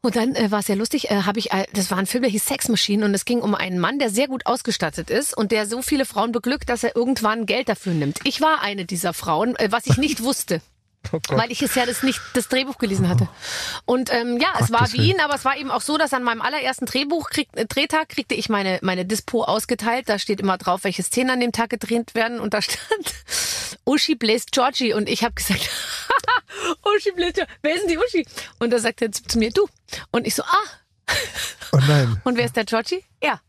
Und 0.00 0.16
dann 0.16 0.34
äh, 0.34 0.50
war 0.50 0.60
es 0.60 0.68
ja 0.68 0.74
lustig, 0.74 1.10
äh, 1.10 1.22
habe 1.22 1.38
ich, 1.38 1.52
äh, 1.52 1.66
das 1.72 1.90
war 1.90 1.98
ein 1.98 2.06
Film, 2.06 2.22
der 2.22 2.30
hieß 2.30 2.46
Sex 2.46 2.68
Machine 2.68 3.04
und 3.04 3.14
es 3.14 3.24
ging 3.24 3.40
um 3.40 3.54
einen 3.54 3.78
Mann, 3.78 3.98
der 3.98 4.10
sehr 4.10 4.28
gut 4.28 4.46
ausgestattet 4.46 5.10
ist 5.10 5.36
und 5.36 5.50
der 5.50 5.66
so 5.66 5.82
viele 5.82 6.04
Frauen 6.04 6.32
beglückt, 6.32 6.68
dass 6.68 6.84
er 6.84 6.94
irgendwann 6.94 7.46
Geld 7.46 7.68
dafür 7.68 7.94
nimmt. 7.94 8.20
Ich 8.24 8.40
war 8.40 8.62
eine 8.62 8.84
dieser 8.84 9.12
Frauen, 9.12 9.56
äh, 9.56 9.68
was 9.70 9.86
ich 9.86 9.96
nicht 9.96 10.22
wusste. 10.22 10.60
Oh 11.12 11.20
Weil 11.28 11.50
ich 11.50 11.62
es 11.62 11.74
ja 11.74 11.86
das 11.86 12.02
nicht 12.02 12.20
das 12.34 12.48
Drehbuch 12.48 12.78
gelesen 12.78 13.08
hatte. 13.08 13.28
Und 13.84 14.12
ähm, 14.12 14.38
ja, 14.38 14.48
es 14.60 14.70
war 14.70 14.92
Willen. 14.92 15.04
Wien, 15.04 15.20
aber 15.20 15.34
es 15.34 15.44
war 15.44 15.56
eben 15.56 15.70
auch 15.70 15.80
so, 15.80 15.98
dass 15.98 16.12
an 16.12 16.22
meinem 16.22 16.42
allerersten 16.42 16.86
Drehbuch 16.86 17.30
krieg, 17.30 17.48
äh, 17.54 17.66
Drehtag 17.66 18.08
kriegte 18.08 18.34
ich 18.34 18.48
meine 18.48 18.78
meine 18.82 19.04
Dispo 19.04 19.44
ausgeteilt. 19.44 20.08
Da 20.08 20.18
steht 20.18 20.40
immer 20.40 20.58
drauf, 20.58 20.84
welche 20.84 21.02
Szenen 21.02 21.30
an 21.30 21.40
dem 21.40 21.52
Tag 21.52 21.70
gedreht 21.70 22.14
werden 22.14 22.40
und 22.40 22.54
da 22.54 22.62
stand 22.62 23.14
Uschi 23.84 24.14
bläst 24.14 24.52
Georgie 24.52 24.92
und 24.92 25.08
ich 25.08 25.24
habe 25.24 25.34
gesagt, 25.34 25.68
Uschi 26.84 27.12
bläst 27.12 27.34
Georgie. 27.36 27.52
Wer 27.62 27.74
ist 27.74 27.82
denn 27.82 27.88
die 27.88 27.98
Uschi? 27.98 28.26
Und 28.58 28.70
da 28.70 28.78
sagt 28.78 29.02
er 29.02 29.12
zu, 29.12 29.22
zu 29.22 29.38
mir, 29.38 29.50
du. 29.50 29.66
Und 30.10 30.26
ich 30.26 30.34
so, 30.34 30.42
ah. 30.42 31.14
Oh 31.72 31.78
nein. 31.86 32.20
Und 32.24 32.36
wer 32.36 32.44
ist 32.44 32.56
der 32.56 32.64
Georgie? 32.64 33.02
Er. 33.20 33.40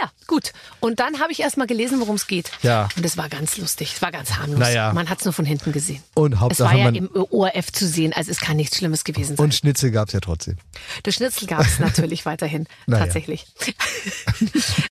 Ah 0.00 0.04
ja, 0.04 0.12
gut. 0.26 0.52
Und 0.80 1.00
dann 1.00 1.18
habe 1.20 1.32
ich 1.32 1.40
erst 1.40 1.56
mal 1.56 1.66
gelesen, 1.66 2.00
worum 2.00 2.14
es 2.14 2.26
geht. 2.26 2.50
Ja. 2.62 2.88
Und 2.96 3.04
es 3.04 3.16
war 3.16 3.28
ganz 3.28 3.58
lustig. 3.58 3.92
Es 3.96 4.00
war 4.02 4.10
ganz 4.12 4.36
harmlos. 4.36 4.60
Naja. 4.60 4.92
Man 4.92 5.08
hat 5.10 5.18
es 5.18 5.24
nur 5.24 5.34
von 5.34 5.44
hinten 5.44 5.72
gesehen. 5.72 6.02
Und 6.14 6.34
Es 6.34 6.40
Hauptsache 6.40 6.70
war 6.74 6.78
ja 6.78 6.88
im 6.88 7.10
ORF 7.12 7.72
zu 7.72 7.86
sehen, 7.86 8.12
also 8.14 8.30
es 8.30 8.40
kann 8.40 8.56
nichts 8.56 8.78
Schlimmes 8.78 9.04
gewesen 9.04 9.36
sein. 9.36 9.44
Und 9.44 9.54
Schnitzel 9.54 9.90
gab's 9.90 10.12
ja 10.12 10.20
trotzdem. 10.20 10.56
Das 11.02 11.16
Schnitzel 11.16 11.46
gab 11.48 11.60
es 11.60 11.78
natürlich 11.80 12.24
weiterhin, 12.24 12.66
Naja. 12.86 13.04
tatsächlich. 13.04 13.46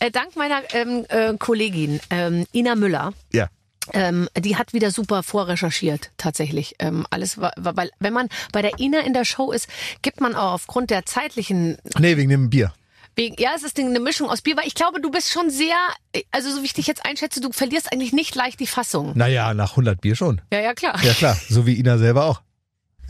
Äh, 0.00 0.10
Dank 0.12 0.36
meiner 0.36 0.62
ähm, 0.74 1.06
äh, 1.08 1.34
Kollegin 1.38 1.98
ähm, 2.10 2.46
Ina 2.54 2.76
Müller, 2.76 3.12
Ja. 3.32 3.48
ähm, 3.94 4.28
die 4.38 4.54
hat 4.56 4.72
wieder 4.72 4.92
super 4.92 5.24
vorrecherchiert, 5.24 6.10
tatsächlich. 6.18 6.76
Ähm, 6.78 7.04
alles, 7.10 7.38
weil 7.40 7.90
wenn 7.98 8.12
man 8.12 8.28
bei 8.52 8.62
der 8.62 8.78
Ina 8.78 9.00
in 9.00 9.12
der 9.12 9.24
Show 9.24 9.50
ist, 9.50 9.66
gibt 10.02 10.20
man 10.20 10.36
auch 10.36 10.52
aufgrund 10.52 10.90
der 10.90 11.04
zeitlichen 11.04 11.78
Nee, 11.98 12.16
wegen 12.16 12.30
dem 12.30 12.48
Bier. 12.48 12.72
Ja, 13.18 13.50
es 13.56 13.64
ist 13.64 13.78
eine 13.78 13.98
Mischung 14.00 14.28
aus 14.30 14.42
Bier, 14.42 14.56
weil 14.56 14.66
ich 14.66 14.74
glaube, 14.74 15.00
du 15.00 15.10
bist 15.10 15.30
schon 15.32 15.50
sehr, 15.50 15.74
also 16.30 16.50
so 16.52 16.62
wie 16.62 16.66
ich 16.66 16.72
dich 16.74 16.86
jetzt 16.86 17.04
einschätze, 17.04 17.40
du 17.40 17.50
verlierst 17.50 17.92
eigentlich 17.92 18.12
nicht 18.12 18.34
leicht 18.36 18.60
die 18.60 18.66
Fassung. 18.66 19.12
Naja, 19.16 19.54
nach 19.54 19.70
100 19.70 20.00
Bier 20.00 20.14
schon. 20.14 20.40
Ja, 20.52 20.60
ja, 20.60 20.74
klar. 20.74 20.98
Ja 21.02 21.12
klar, 21.14 21.36
so 21.48 21.66
wie 21.66 21.78
Ina 21.78 21.98
selber 21.98 22.26
auch. 22.26 22.42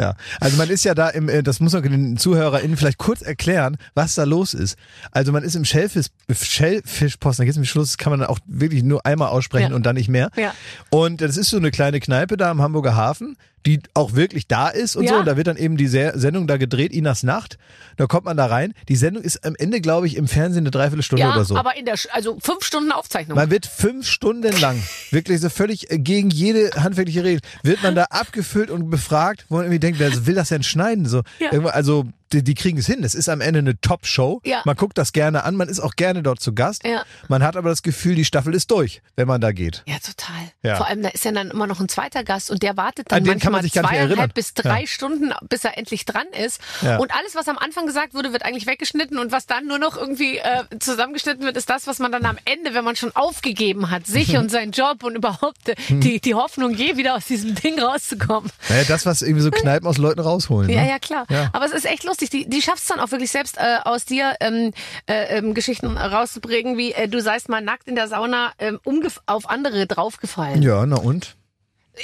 Ja, 0.01 0.14
also 0.40 0.57
man 0.57 0.71
ist 0.71 0.85
ja 0.85 0.94
da 0.94 1.09
im, 1.09 1.29
äh, 1.29 1.42
das 1.42 1.59
muss 1.59 1.73
man 1.73 1.83
den 1.83 2.16
ZuhörerInnen 2.16 2.77
vielleicht 2.77 2.99
kurz 2.99 3.21
erklären, 3.21 3.79
was 3.94 4.14
da 4.14 4.23
los 4.23 4.55
ist. 4.55 4.79
Also 5.11 5.33
man 5.33 5.42
ist 5.42 5.57
im 5.57 5.64
Schellfisch, 5.64 6.07
Schellfischposten, 6.31 7.42
da 7.42 7.47
geht's 7.47 7.57
im 7.59 7.64
Schluss, 7.64 7.99
kann 7.99 8.11
man 8.16 8.25
auch 8.25 8.38
wirklich 8.47 8.85
nur 8.85 9.05
einmal 9.05 9.29
aussprechen 9.31 9.71
Ja. 9.71 9.77
und 9.77 9.85
dann 9.85 9.97
nicht 9.97 10.09
mehr. 10.09 10.31
Ja. 10.37 10.55
Und 10.90 11.21
das 11.21 11.37
ist 11.37 11.51
so 11.51 11.57
eine 11.57 11.73
kleine 11.73 11.99
Kneipe 11.99 12.37
da 12.37 12.51
am 12.51 12.62
Hamburger 12.62 12.94
Hafen, 12.94 13.37
die 13.66 13.81
auch 13.94 14.14
wirklich 14.14 14.47
da 14.47 14.68
ist 14.68 14.97
und 14.97 15.05
Ja. 15.05 15.11
so. 15.11 15.16
Und 15.18 15.27
da 15.27 15.37
wird 15.37 15.47
dann 15.47 15.57
eben 15.57 15.77
die 15.77 15.88
Se- 15.88 16.12
Sendung 16.14 16.47
da 16.47 16.57
gedreht, 16.57 16.92
Inas 16.92 17.23
Nacht. 17.23 17.59
Da 17.97 18.07
kommt 18.07 18.25
man 18.25 18.37
da 18.37 18.47
rein. 18.47 18.73
Die 18.88 18.97
Sendung 18.97 19.23
ist 19.23 19.44
am 19.44 19.55
Ende, 19.57 19.81
glaube 19.81 20.07
ich, 20.07 20.16
im 20.16 20.29
Fernsehen 20.29 20.62
eine 20.62 20.71
Dreiviertelstunde 20.71 21.23
Ja, 21.23 21.33
oder 21.35 21.44
so. 21.44 21.57
aber 21.57 21.77
in 21.77 21.85
der, 21.85 21.97
also 22.12 22.38
fünf 22.40 22.64
Stunden 22.64 22.92
Aufzeichnung. 22.92 23.37
Man 23.37 23.51
wird 23.51 23.66
fünf 23.66 24.07
Stunden 24.07 24.59
lang, 24.61 24.83
wirklich 25.11 25.40
so 25.40 25.49
völlig 25.49 25.90
äh, 25.90 25.99
gegen 25.99 26.31
jede 26.31 26.71
handwerkliche 26.83 27.25
Regel, 27.25 27.40
wird 27.62 27.83
man 27.83 27.94
da 27.94 28.05
abgefüllt 28.05 28.71
und 28.71 28.90
befragt, 28.90 29.44
wo 29.49 29.57
man 29.57 29.64
irgendwie 29.64 29.81
denkt, 29.81 29.99
wer 29.99 30.27
will 30.27 30.35
das 30.35 30.49
denn 30.51 30.62
schneiden? 30.62 31.07
So, 31.07 31.23
Ja. 31.38 31.51
also 31.66 32.07
die, 32.33 32.43
die 32.43 32.55
kriegen 32.55 32.79
es 32.79 32.87
hin. 32.87 33.03
Das 33.03 33.14
ist 33.14 33.29
am 33.29 33.41
Ende 33.41 33.59
eine 33.61 33.81
Top-Show. 33.81 34.41
Ja. 34.45 34.62
Man 34.64 34.77
guckt 34.77 34.99
das 34.99 35.12
gerne 35.12 35.45
an, 35.45 35.57
man 35.57 35.69
ist 35.69 35.81
auch 35.81 35.95
gerne 35.97 36.23
dort 36.23 36.41
zu 36.41 36.55
Gast. 36.55 36.85
Ja. 36.85 37.03
Man 37.29 37.43
hat 37.43 37.57
aber 37.57 37.69
das 37.71 37.83
Gefühl, 37.83 38.14
die 38.14 38.25
Staffel 38.25 38.55
ist 38.55 38.71
durch, 38.71 39.03
wenn 39.17 39.27
man 39.29 39.41
da 39.41 39.53
geht. 39.53 39.83
Ja, 39.87 39.97
total. 39.99 40.35
Ja. 40.62 40.77
Vor 40.77 40.87
allem, 40.87 41.03
da 41.03 41.09
ist 41.11 41.25
ja 41.25 41.33
dann 41.33 41.51
immer 41.51 41.67
noch 41.67 41.81
ein 41.81 41.88
zweiter 41.88 42.25
Gast 42.25 42.51
und 42.51 42.62
der 42.62 42.77
wartet 42.77 43.12
An 43.12 43.25
dann 43.25 43.38
man 43.38 43.53
manchmal 43.53 43.64
erinnern. 43.64 44.09
zweieinhalb 44.09 44.35
bis 44.35 44.55
drei. 44.55 44.87
Stunden, 44.87 45.33
bis 45.49 45.64
er 45.64 45.77
endlich 45.79 46.05
dran 46.05 46.27
ist. 46.45 46.61
Und 46.83 47.14
alles, 47.14 47.35
was 47.35 47.49
am 47.49 47.59
Anfang 47.59 47.87
gesagt 47.87 48.14
wurde, 48.14 48.33
wird 48.33 48.45
eigentlich 48.45 48.67
weggeschnitten 48.67 49.19
und 49.19 49.33
was 49.33 49.47
dann 49.47 49.67
nur 49.67 49.79
noch 49.79 49.97
irgendwie 49.97 50.38
äh, 50.38 50.64
zusammengeschnitten 50.79 51.45
wird, 51.45 51.57
ist 51.57 51.69
das, 51.71 51.87
was 51.87 51.99
man 51.99 52.11
dann 52.12 52.25
am 52.25 52.38
Ende, 52.45 52.75
wenn 52.75 52.85
man 52.85 52.97
schon 52.97 53.14
aufgegeben 53.14 53.91
hat, 53.91 54.07
sich 54.07 54.37
und 54.38 54.51
seinen 54.51 54.73
Job 54.73 55.03
und 55.05 55.14
überhaupt 55.17 55.59
Hm. 55.88 56.01
die, 56.01 56.21
die 56.21 56.35
Hoffnung, 56.35 56.73
je 56.75 56.97
wieder 56.97 57.14
aus 57.14 57.27
diesem 57.27 57.55
Ding 57.55 57.79
rauszukommen. 57.79 58.51
Naja, 58.69 58.85
das, 58.88 59.07
was 59.07 59.23
irgendwie 59.23 59.43
so 59.43 59.51
Kneipen 59.53 59.87
aus 59.87 59.99
Leuten 59.99 60.21
rausholen. 60.21 60.69
Ja, 60.71 60.83
ne? 60.83 60.88
ja, 60.88 60.99
klar. 60.99 61.27
Aber 61.53 61.64
es 61.67 61.73
ist 61.73 61.85
echt 61.85 62.05
lustig. 62.05 62.17
Die, 62.18 62.48
die 62.48 62.62
schafft 62.62 62.83
es 62.83 62.87
dann 62.88 63.00
auch 63.00 63.11
wirklich 63.11 63.31
selbst 63.31 63.57
äh, 63.59 63.78
aus 63.85 64.04
dir 64.04 64.35
ähm, 64.40 64.72
äh, 65.07 65.38
ähm, 65.38 65.54
Geschichten 65.54 65.96
rauszubringen, 65.96 66.76
wie 66.76 66.92
äh, 66.92 67.09
du 67.09 67.20
seist 67.22 67.48
mal 67.48 67.61
nackt 67.62 67.87
in 67.88 67.94
der 67.94 68.09
Sauna 68.09 68.52
ähm, 68.59 68.81
auf 69.26 69.48
andere 69.48 69.87
draufgefallen. 69.87 70.62
Ja, 70.62 70.85
na 70.85 70.96
und? 70.96 71.37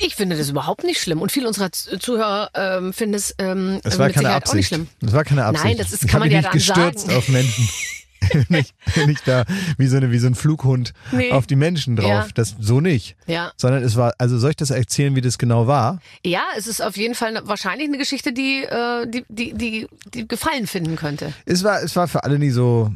Ich 0.01 0.17
finde 0.17 0.37
das 0.37 0.49
überhaupt 0.49 0.83
nicht 0.85 1.01
schlimm 1.01 1.23
und 1.23 1.31
viele 1.31 1.47
unserer 1.47 1.71
Zuhörer 1.71 2.51
ähm, 2.55 2.93
finden 2.93 3.15
es 3.15 3.35
ähm, 3.39 3.81
Es 3.85 3.99
war 3.99 4.07
mit 4.07 4.15
keine 4.17 4.27
Sicherheit 4.29 4.49
auch 4.49 4.55
nicht 4.55 4.65
Absicht. 4.65 4.69
schlimm. 4.69 4.89
Das 5.01 5.13
war 5.13 5.25
keine 5.25 5.45
Absicht. 5.45 5.65
Nein, 5.65 5.77
das 5.79 5.93
ist- 5.93 6.09
kann 6.09 6.21
man 6.21 6.31
ja 6.31 6.39
nicht 6.39 6.47
dann 6.47 6.53
gestürzt 6.53 7.07
sagen. 7.07 7.17
auf 7.19 7.29
Menschen. 7.29 7.69
nicht, 8.49 8.75
nicht 9.07 9.27
da 9.27 9.45
wie 9.79 9.87
so, 9.87 9.97
eine, 9.97 10.11
wie 10.11 10.19
so 10.19 10.27
ein 10.27 10.35
Flughund 10.35 10.93
Nee. 11.13 11.33
auf 11.33 11.47
die 11.47 11.57
Menschen 11.57 11.97
drauf. 11.97 12.09
Ja. 12.09 12.27
Das 12.35 12.55
so 12.59 12.81
nicht. 12.81 13.17
Ja. 13.27 13.53
Sondern 13.57 13.83
es 13.83 13.97
war, 13.97 14.15
also 14.19 14.39
soll 14.39 14.51
ich 14.51 14.57
das 14.57 14.71
erzählen, 14.71 15.15
wie 15.17 15.21
das 15.21 15.39
genau 15.39 15.67
war? 15.67 16.01
ja, 16.25 16.43
es 16.57 16.67
ist 16.67 16.81
auf 16.83 16.97
jeden 16.97 17.15
Fall 17.15 17.41
wahrscheinlich 17.45 17.89
eine 17.89 17.99
Geschichte, 17.99 18.33
die, 18.33 18.65
äh, 18.65 19.07
die, 19.09 19.25
die, 19.29 19.53
die, 19.55 19.87
die 20.13 20.29
Gefallen 20.29 20.67
finden 20.67 20.97
könnte. 20.97 21.33
Es 21.47 21.65
war, 21.65 21.83
es 21.83 21.95
war 21.97 22.09
für 22.09 22.25
alle 22.25 22.39
nie 22.39 22.51
so. 22.51 22.93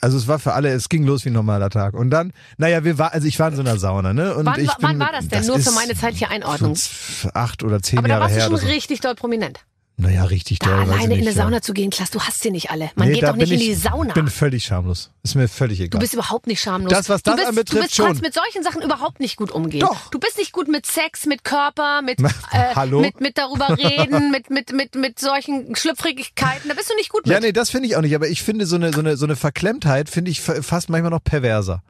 Also 0.00 0.16
es 0.16 0.28
war 0.28 0.38
für 0.38 0.52
alle, 0.52 0.68
es 0.70 0.88
ging 0.88 1.02
los 1.04 1.24
wie 1.24 1.30
ein 1.30 1.32
normaler 1.32 1.70
Tag. 1.70 1.94
Und 1.94 2.10
dann, 2.10 2.32
naja, 2.56 2.84
wir 2.84 2.98
war, 2.98 3.12
also 3.12 3.26
ich 3.26 3.36
war 3.40 3.48
in 3.48 3.56
so 3.56 3.62
einer 3.62 3.78
Sauna, 3.78 4.12
ne? 4.12 4.32
Und 4.36 4.46
Wann, 4.46 4.60
ich 4.60 4.72
bin, 4.76 4.76
wann 4.88 4.98
war 5.00 5.10
das 5.10 5.26
denn? 5.26 5.44
Nur 5.44 5.58
für 5.58 5.72
meine 5.72 5.96
zeitliche 5.96 6.28
Einordnung. 6.30 6.76
acht 7.34 7.64
oder 7.64 7.82
zehn 7.82 7.98
Aber 7.98 8.06
da 8.06 8.14
Jahre 8.14 8.24
warst 8.26 8.36
du 8.36 8.40
her. 8.52 8.60
schon 8.60 8.68
richtig 8.70 9.00
doll 9.00 9.16
prominent. 9.16 9.58
Naja, 10.00 10.22
richtig 10.26 10.60
Da 10.60 10.70
doll. 10.70 10.84
ich 10.84 10.90
alleine 10.92 11.14
in 11.16 11.20
eine. 11.22 11.32
Sauna 11.32 11.60
zu 11.60 11.74
gehen, 11.74 11.90
Klaas, 11.90 12.10
du 12.12 12.20
hast 12.20 12.40
sie 12.40 12.52
nicht 12.52 12.70
alle. 12.70 12.92
Man 12.94 13.08
Nee, 13.08 13.14
geht 13.14 13.24
doch 13.24 13.34
nicht 13.34 13.50
in 13.50 13.58
die 13.58 13.72
ich, 13.72 13.80
Sauna. 13.80 14.12
bin 14.14 14.28
völlig 14.28 14.64
schamlos. 14.64 15.10
Ist 15.24 15.34
mir 15.34 15.48
völlig 15.48 15.78
Du 15.78 15.84
egal. 15.86 15.98
bist 16.00 16.14
überhaupt 16.14 16.46
nicht 16.46 16.60
schamlos. 16.60 16.92
Das, 16.92 17.08
was 17.08 17.20
das 17.24 17.32
du 17.34 17.36
bist, 17.38 17.48
anbetrifft, 17.48 17.72
du 17.78 17.82
bist, 17.82 17.94
schon. 17.96 18.06
kannst 18.06 18.22
mit 18.22 18.32
solchen 18.32 18.62
Sachen 18.62 18.80
überhaupt 18.82 19.18
nicht 19.18 19.36
gut 19.36 19.50
umgehen. 19.50 19.80
Doch. 19.80 20.08
Du 20.10 20.20
bist 20.20 20.38
nicht 20.38 20.52
gut 20.52 20.68
mit 20.68 20.86
Sex, 20.86 21.26
mit 21.26 21.42
Körper, 21.42 22.00
mit, 22.02 22.20
äh, 22.52 22.74
hallo? 22.76 23.00
mit, 23.00 23.20
mit 23.20 23.36
darüber 23.38 23.76
reden, 23.76 24.30
mit, 24.30 24.50
mit, 24.50 24.72
mit, 24.72 24.94
mit 24.94 25.18
solchen 25.18 25.74
Schlüpfrigkeiten. 25.74 26.68
Da 26.68 26.74
bist 26.74 26.90
du 26.90 26.94
nicht 26.94 27.10
gut 27.10 27.26
mit. 27.26 27.32
Ja, 27.34 27.40
nee, 27.40 27.50
das 27.50 27.70
finde 27.70 27.88
ich 27.88 27.96
auch 27.96 28.00
nicht. 28.02 28.14
Aber 28.14 28.28
ich 28.28 28.42
finde 28.44 28.66
so 28.66 28.76
eine, 28.76 28.92
so 28.92 29.00
eine, 29.00 29.16
so 29.16 29.26
eine 29.26 29.34
Verklemmtheit 29.34 30.08
finde 30.08 30.30
ich 30.30 30.40
fa- 30.40 30.62
fast 30.62 30.90
manchmal 30.90 31.10
noch 31.10 31.24
perverser. 31.24 31.82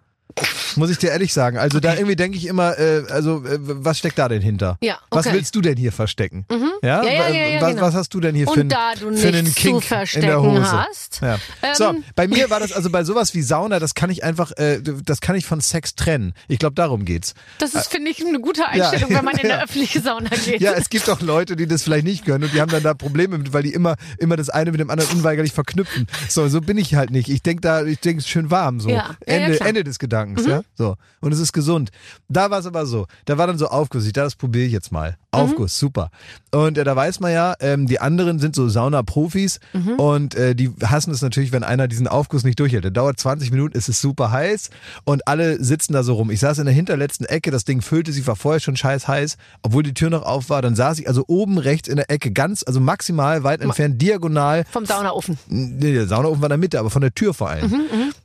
Muss 0.76 0.90
ich 0.90 0.98
dir 0.98 1.10
ehrlich 1.10 1.32
sagen. 1.32 1.58
Also 1.58 1.80
da 1.80 1.94
irgendwie 1.94 2.14
denke 2.16 2.36
ich 2.36 2.46
immer, 2.46 2.78
äh, 2.78 3.02
also 3.10 3.44
äh, 3.44 3.58
was 3.60 3.98
steckt 3.98 4.18
da 4.18 4.28
denn 4.28 4.42
hinter? 4.42 4.78
Ja, 4.80 4.98
Was 5.10 5.26
okay. 5.26 5.30
Mhm. 5.30 5.38
willst 5.38 5.54
du 5.56 5.60
denn 5.60 5.76
hier 5.76 5.90
verstecken? 5.92 6.44
Ja? 6.82 7.02
Ja, 7.02 7.28
ja, 7.28 7.28
ja, 7.46 7.60
was, 7.60 7.70
genau. 7.70 7.82
was 7.82 7.94
hast 7.94 8.14
du 8.14 8.20
denn 8.20 8.34
hier 8.34 8.46
Und 8.46 8.54
für, 8.54 8.60
ein, 8.60 8.68
da 8.68 8.92
du 8.94 9.16
für 9.16 9.28
einen 9.28 9.52
Kink 9.52 9.54
zu 9.54 9.66
in 9.66 9.72
der 9.80 9.80
verstecken 9.80 10.36
Hose? 10.42 10.72
hast, 10.72 11.20
Ja. 11.22 11.34
ähm, 11.62 11.74
so, 11.74 11.94
bei 12.14 12.28
mir 12.28 12.50
war 12.50 12.60
das 12.60 12.72
also 12.72 12.90
bei 12.90 13.02
sowas 13.04 13.34
wie 13.34 13.42
Sauna, 13.42 13.78
das 13.80 13.94
kann 13.94 14.10
ich 14.10 14.22
einfach, 14.22 14.52
äh, 14.56 14.80
das 14.82 15.20
kann 15.20 15.34
ich 15.34 15.46
von 15.46 15.60
Sex 15.60 15.94
trennen. 15.96 16.34
Ich 16.46 16.58
glaube, 16.58 16.74
darum 16.74 17.04
geht's. 17.04 17.34
Das 17.58 17.74
ist, 17.74 17.88
finde 17.90 18.10
ich, 18.10 18.24
eine 18.24 18.38
gute 18.40 18.66
Einstellung, 18.66 19.10
wenn 19.10 19.24
man 19.24 19.36
in 19.36 19.50
eine 19.50 19.62
öffentliche 19.64 20.00
Sauna 20.00 20.30
geht. 20.44 20.60
Ja, 20.60 20.72
es 20.74 20.88
gibt 20.90 21.10
auch 21.10 21.20
Leute, 21.20 21.56
die 21.56 21.66
das 21.66 21.82
vielleicht 21.82 22.04
nicht 22.04 22.24
können 22.24 22.44
und 22.44 22.52
die 22.54 22.60
haben 22.60 22.70
dann 22.70 22.82
da 22.82 22.94
Probleme 22.94 23.38
mit, 23.38 23.52
weil 23.52 23.62
die 23.64 23.72
immer, 23.72 23.96
immer 24.18 24.36
das 24.36 24.48
eine 24.50 24.70
mit 24.70 24.80
dem 24.80 24.90
anderen 24.90 25.10
unweigerlich 25.16 25.52
verknüpfen. 25.52 26.06
So, 26.28 26.48
so 26.48 26.60
bin 26.60 26.78
ich 26.78 26.94
halt 26.94 27.10
nicht. 27.10 27.28
Ich 27.28 27.42
denke 27.42 27.62
da, 27.62 27.84
ich 27.84 27.98
denke 28.00 28.18
es 28.20 28.24
ist 28.24 28.30
schön 28.30 28.50
warm, 28.50 28.78
so. 28.80 28.88
Ende. 29.26 29.58
Mhm. 29.60 29.66
Ende 29.66 29.84
des 29.84 29.98
Gedankens, 29.98 30.17
ja. 30.26 30.62
So. 30.76 30.96
Und 31.20 31.32
es 31.32 31.38
ist 31.40 31.52
gesund. 31.52 31.90
Da 32.28 32.50
war 32.50 32.58
es 32.60 32.66
aber 32.66 32.86
so. 32.86 33.06
Da 33.24 33.38
war 33.38 33.46
dann 33.46 33.58
so 33.58 33.68
Aufguss. 33.68 34.06
Ich 34.06 34.12
dachte, 34.12 34.26
das 34.26 34.36
probiere 34.36 34.66
ich 34.66 34.72
jetzt 34.72 34.92
mal. 34.92 35.10
Mhm. 35.10 35.16
Aufguss, 35.40 35.78
super. 35.78 36.10
Und 36.52 36.78
äh, 36.78 36.84
da 36.84 36.96
weiß 36.96 37.20
man 37.20 37.32
ja, 37.32 37.54
ähm, 37.60 37.86
die 37.86 38.00
anderen 38.00 38.38
sind 38.38 38.54
so 38.54 38.68
Sauna-Profis 38.68 39.60
Mhm. 39.72 39.94
und 40.00 40.34
äh, 40.34 40.54
die 40.54 40.70
hassen 40.84 41.10
es 41.12 41.20
natürlich, 41.22 41.52
wenn 41.52 41.62
einer 41.64 41.86
diesen 41.88 42.08
Aufguss 42.08 42.44
nicht 42.44 42.58
durchhält. 42.60 42.84
Der 42.84 42.90
dauert 42.90 43.18
20 43.20 43.50
Minuten, 43.50 43.76
es 43.76 43.88
ist 43.88 44.00
super 44.00 44.30
heiß 44.30 44.70
und 45.04 45.28
alle 45.28 45.62
sitzen 45.62 45.92
da 45.92 46.02
so 46.02 46.14
rum. 46.14 46.30
Ich 46.30 46.40
saß 46.40 46.58
in 46.58 46.64
der 46.64 46.74
hinterletzten 46.74 47.26
Ecke, 47.26 47.50
das 47.50 47.64
Ding 47.64 47.82
füllte 47.82 48.12
sich, 48.12 48.26
war 48.26 48.36
vorher 48.36 48.60
schon 48.60 48.76
scheiß 48.76 49.06
heiß, 49.08 49.36
obwohl 49.62 49.82
die 49.82 49.94
Tür 49.94 50.10
noch 50.10 50.22
auf 50.22 50.48
war. 50.50 50.62
Dann 50.62 50.74
saß 50.76 50.98
ich 50.98 51.08
also 51.08 51.24
oben 51.28 51.58
rechts 51.58 51.88
in 51.88 51.96
der 51.96 52.10
Ecke, 52.10 52.30
ganz, 52.30 52.62
also 52.66 52.80
maximal 52.80 53.44
weit 53.44 53.60
entfernt, 53.60 54.00
diagonal. 54.00 54.64
Vom 54.70 54.86
Saunaofen. 54.86 55.38
Nee, 55.48 55.92
der 55.92 56.06
Saunaofen 56.06 56.40
war 56.40 56.46
in 56.46 56.50
der 56.50 56.58
Mitte, 56.58 56.78
aber 56.80 56.90
von 56.90 57.02
der 57.02 57.14
Tür 57.14 57.34
vor 57.34 57.50
allem. 57.50 57.70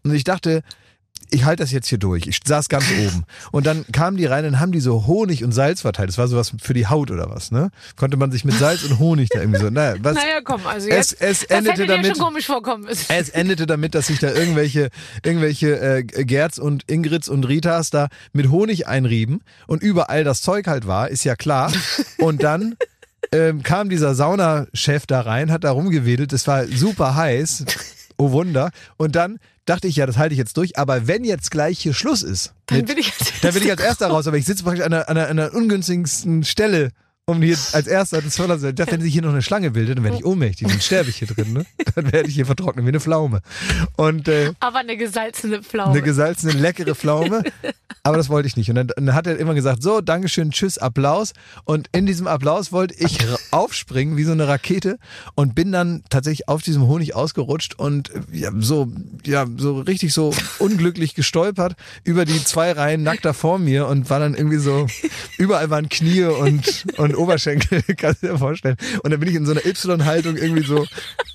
Und 0.04 0.14
ich 0.14 0.24
dachte, 0.24 0.64
ich 1.34 1.44
halte 1.46 1.64
das 1.64 1.72
jetzt 1.72 1.88
hier 1.88 1.98
durch. 1.98 2.28
Ich 2.28 2.40
saß 2.46 2.70
ganz 2.70 2.86
oben. 3.06 3.26
Und 3.52 3.66
dann 3.66 3.86
kamen 3.92 4.18
die 4.18 4.26
rein 4.26 4.46
und 4.46 4.60
haben 4.60 4.72
die 4.72 4.80
so 4.80 5.08
Honig 5.08 5.44
und 5.44 5.52
Salz 5.52 5.82
verteilt. 5.82 6.10
Das 6.10 6.18
war 6.18 6.28
sowas 6.28 6.54
für 6.62 6.74
die 6.74 6.88
Haut 6.88 7.12
oder 7.12 7.30
was, 7.30 7.52
ne? 7.52 7.72
Konnte 7.96 8.18
man 8.18 8.32
sich 8.32 8.46
mit 8.46 8.56
Salz 8.56 8.84
und 8.84 9.00
Honig 9.00 9.30
da 9.30 9.40
irgendwie 9.40 9.60
so. 9.60 9.70
Naja, 9.70 9.96
was, 10.02 10.16
Naja, 10.16 10.42
komm, 10.44 10.66
also 10.66 10.88
Es- 10.88 11.12
jetzt. 11.12 11.22
es 11.22 11.40
das 11.42 11.50
endete 11.58 11.72
hätte 11.72 11.82
dir 11.82 11.88
damit- 11.98 12.18
schon 12.18 12.26
komisch 12.26 12.46
vorkommen 12.46 12.88
es 13.10 13.30
endete 13.30 13.66
damit, 13.66 13.96
dass 13.96 14.08
sich 14.08 14.20
da 14.20 14.32
irgendwelche, 14.32 14.90
irgendwelche 15.26 15.80
äh, 15.80 16.04
Gerds 16.04 16.60
und 16.60 16.90
Ingrids 16.90 17.28
und 17.30 17.44
Ritas 17.48 17.90
da 17.90 18.08
mit 18.32 18.50
Honig 18.52 18.88
einrieben 18.88 19.42
und 19.68 19.82
überall 19.84 20.24
das 20.24 20.42
Zeug 20.42 20.68
halt 20.68 20.88
war, 20.88 21.10
ist 21.10 21.24
ja 21.24 21.36
klar. 21.36 21.72
Und 22.18 22.44
dann 22.44 22.76
ähm, 23.32 23.64
kam 23.64 23.90
dieser 23.90 24.14
Saunachef 24.16 25.06
da 25.08 25.22
rein, 25.22 25.52
hat 25.52 25.64
da 25.64 25.72
rumgewedelt, 25.72 26.34
es 26.34 26.46
war 26.48 26.66
super 26.68 27.16
heiß. 27.16 27.66
Oh 28.18 28.32
Wunder. 28.32 28.72
Und 28.98 29.16
dann 29.16 29.40
dachte 29.66 29.88
ich, 29.88 29.96
ja, 29.96 30.06
das 30.06 30.18
halte 30.18 30.34
ich 30.34 30.40
jetzt 30.40 30.58
durch. 30.58 30.78
Aber 30.78 31.08
wenn 31.08 31.24
jetzt 31.24 31.52
gleich 31.52 31.80
hier 31.80 31.94
Schluss 31.94 32.24
ist, 32.24 32.54
Dann 32.68 32.80
mit, 32.80 32.88
bin 32.88 32.98
ich 32.98 33.14
als 33.20 33.42
dann 33.42 33.54
bin 33.54 33.64
ich 33.64 33.72
als 33.72 33.82
Erste 33.82 34.04
Erster 34.04 34.08
raus. 34.08 34.28
Aber 34.28 34.38
ich 34.38 34.46
sitze 34.46 34.64
praktisch 34.64 34.84
an 34.84 34.92
der, 34.92 35.10
an 35.10 35.16
der, 35.16 35.30
an 35.30 35.38
der 35.38 35.54
ungünstigsten 35.54 36.44
Stelle, 36.44 36.90
um 37.26 37.42
hier 37.42 37.58
als 37.72 37.88
Erster 37.88 38.22
das 38.22 38.36
Förder 38.36 38.60
zu 38.60 38.74
dachte, 38.74 38.92
wenn 38.92 39.02
sich 39.02 39.14
hier 39.14 39.22
noch 39.22 39.32
eine 39.32 39.42
Schlange 39.42 39.72
bildet, 39.72 39.98
dann 39.98 40.04
werde 40.04 40.18
ich 40.18 40.26
ohnmächtig, 40.26 40.68
dann 40.68 40.82
sterbe 40.82 41.10
ich 41.10 41.18
hier 41.18 41.28
drin. 41.28 41.54
Ne? 41.54 41.66
Dann 41.96 42.12
werde 42.12 42.28
ich 42.28 42.36
hier 42.36 42.46
vertrocknen 42.46 42.86
wie 42.86 42.90
eine 42.90 43.00
Pflaume. 43.00 43.42
Und 43.96 44.28
äh, 44.28 44.52
Aber 44.60 44.80
eine 44.80 44.98
gesalzene 44.98 45.64
Pflaume. 45.64 45.92
eine 45.92 46.02
gesalzene, 46.02 46.54
leckere 46.54 46.96
Pflaume. 46.96 47.44
Aber 48.04 48.18
das 48.18 48.28
wollte 48.30 48.48
ich 48.48 48.58
nicht. 48.58 48.70
Und 48.70 48.76
dann, 48.76 48.88
dann 48.88 49.14
hat 49.14 49.28
er 49.28 49.38
immer 49.38 49.54
gesagt, 49.54 49.82
so, 49.82 50.02
Dankeschön, 50.02 50.52
tschüss, 50.52 50.78
Applaus. 50.78 51.32
Und 51.64 51.88
in 51.94 52.06
diesem 52.06 52.28
Applaus 52.28 52.74
wollte 52.74 52.96
ich 52.98 53.18
aufspringen 53.52 54.18
wie 54.18 54.26
so 54.26 54.34
eine 54.34 54.48
Rakete 54.48 54.98
und 55.36 55.56
bin 55.56 55.72
dann 55.72 56.04
tatsächlich 56.10 56.50
auf 56.50 56.62
diesem 56.64 56.88
Honig 56.88 57.16
ausgerutscht 57.16 57.76
und 57.80 58.10
äh, 58.10 58.22
ja, 58.34 58.52
so, 58.58 58.92
ja, 59.24 59.46
so 59.56 59.80
richtig 59.80 60.14
so 60.14 60.34
unglücklich 60.60 61.16
gestolpert 61.16 61.76
über 62.04 62.26
die 62.26 62.44
zwei 62.44 62.74
Reihen 62.74 63.04
nackter 63.04 63.34
vor 63.34 63.60
mir 63.60 63.88
und 63.88 64.10
war 64.10 64.20
dann 64.20 64.34
irgendwie 64.34 64.58
so, 64.58 64.88
überall 65.38 65.70
waren 65.70 65.88
Knie 65.88 66.24
und, 66.24 66.86
und 66.98 67.13
Oberschenkel, 67.16 67.84
kannst 67.98 68.24
du 68.24 68.28
dir 68.28 68.38
vorstellen. 68.38 68.78
Und 69.04 69.12
dann 69.12 69.20
bin 69.20 69.30
ich 69.30 69.36
in 69.36 69.46
so 69.46 69.52
einer 69.52 69.66
Y-Haltung 69.66 70.38
irgendwie 70.38 70.66
so 70.66 70.86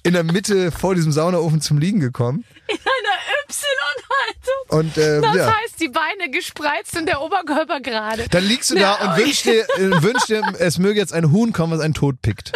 in 0.03 0.13
der 0.13 0.25
Mitte 0.25 0.71
vor 0.71 0.95
diesem 0.95 1.13
Saunaofen 1.13 1.61
zum 1.61 1.79
Liegen 1.79 2.01
gekommen. 2.01 2.45
In 2.69 2.77
einer 2.77 3.19
Y-Haltung. 3.49 4.79
Und 4.79 4.97
äh, 4.99 5.21
Das 5.21 5.37
ja. 5.37 5.47
heißt, 5.47 5.81
die 5.81 5.89
Beine 5.89 6.31
gespreizt 6.31 6.97
und 6.97 7.07
der 7.07 7.21
Oberkörper 7.21 7.81
gerade. 7.81 8.27
Dann 8.31 8.45
liegst 8.45 8.71
du 8.71 8.75
da 8.75 8.81
Ja, 8.81 8.95
und 9.13 9.19
wünschst 9.25 9.45
dir, 9.47 9.63
äh, 9.77 10.03
wünschst 10.03 10.29
dir, 10.29 10.43
es 10.59 10.79
möge 10.79 10.99
jetzt 10.99 11.13
ein 11.13 11.31
Huhn 11.33 11.53
kommen, 11.53 11.73
was 11.73 11.81
einen 11.81 11.95
tot 11.95 12.21
pickt. 12.23 12.53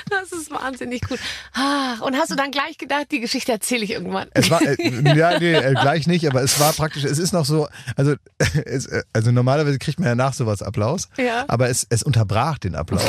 Das 0.10 0.32
ist 0.32 0.52
wahnsinnig 0.52 1.02
gut. 1.02 1.20
Ah, 1.54 1.96
und 2.02 2.16
hast 2.16 2.32
du 2.32 2.36
dann 2.36 2.52
gleich 2.52 2.78
gedacht, 2.78 3.08
die 3.12 3.20
Geschichte 3.20 3.52
erzähle 3.52 3.84
ich 3.84 3.92
irgendwann? 3.92 4.28
Es 4.34 4.50
war, 4.50 4.62
äh, 4.62 4.76
ja, 5.18 5.38
nee, 5.40 5.54
äh, 5.54 5.74
gleich 5.74 6.08
nicht, 6.08 6.28
aber 6.30 6.42
es 6.44 6.60
war 6.60 6.72
praktisch, 6.74 7.04
es 7.04 7.18
ist 7.18 7.34
noch 7.34 7.46
so, 7.46 7.68
also, 7.96 8.16
es, 8.66 8.86
äh, 8.86 9.04
also 9.12 9.32
normalerweise 9.32 9.78
kriegt 9.80 10.00
man 10.00 10.08
ja 10.10 10.16
nach 10.16 10.34
sowas 10.34 10.62
Applaus, 10.62 11.10
Ja. 11.18 11.46
aber 11.48 11.70
es, 11.70 11.86
es 11.90 12.04
unterbrach 12.04 12.58
den 12.60 12.76
Applaus. 12.76 13.04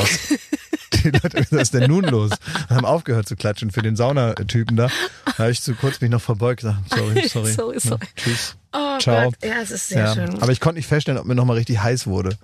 Die 1.03 1.09
Leute, 1.11 1.37
was 1.51 1.51
ist 1.51 1.73
denn 1.73 1.89
nun 1.89 2.05
los? 2.05 2.31
Und 2.69 2.75
haben 2.77 2.85
aufgehört 2.85 3.27
zu 3.27 3.35
klatschen 3.35 3.71
für 3.71 3.81
den 3.81 3.95
Saunatypen 3.95 4.75
da. 4.75 4.87
Da 5.25 5.37
habe 5.43 5.51
ich 5.51 5.61
zu 5.61 5.73
kurz 5.75 6.01
mich 6.01 6.09
noch 6.09 6.21
verbeugt 6.21 6.61
gesagt, 6.61 6.79
sorry, 6.89 7.27
sorry. 7.29 7.51
Sorry, 7.53 7.75
Ja, 7.75 7.79
sorry. 7.81 7.99
tschüss. 8.15 8.55
Oh 8.73 8.97
Ciao. 8.99 9.25
Gott, 9.25 9.35
ja, 9.43 9.61
es 9.61 9.71
ist 9.71 9.89
sehr 9.89 9.99
Ja, 10.05 10.13
schön. 10.15 10.41
aber 10.41 10.51
ich 10.51 10.59
konnte 10.59 10.77
nicht 10.79 10.87
feststellen, 10.87 11.19
ob 11.19 11.27
mir 11.27 11.35
nochmal 11.35 11.57
richtig 11.57 11.79
heiß 11.79 12.07
wurde. 12.07 12.37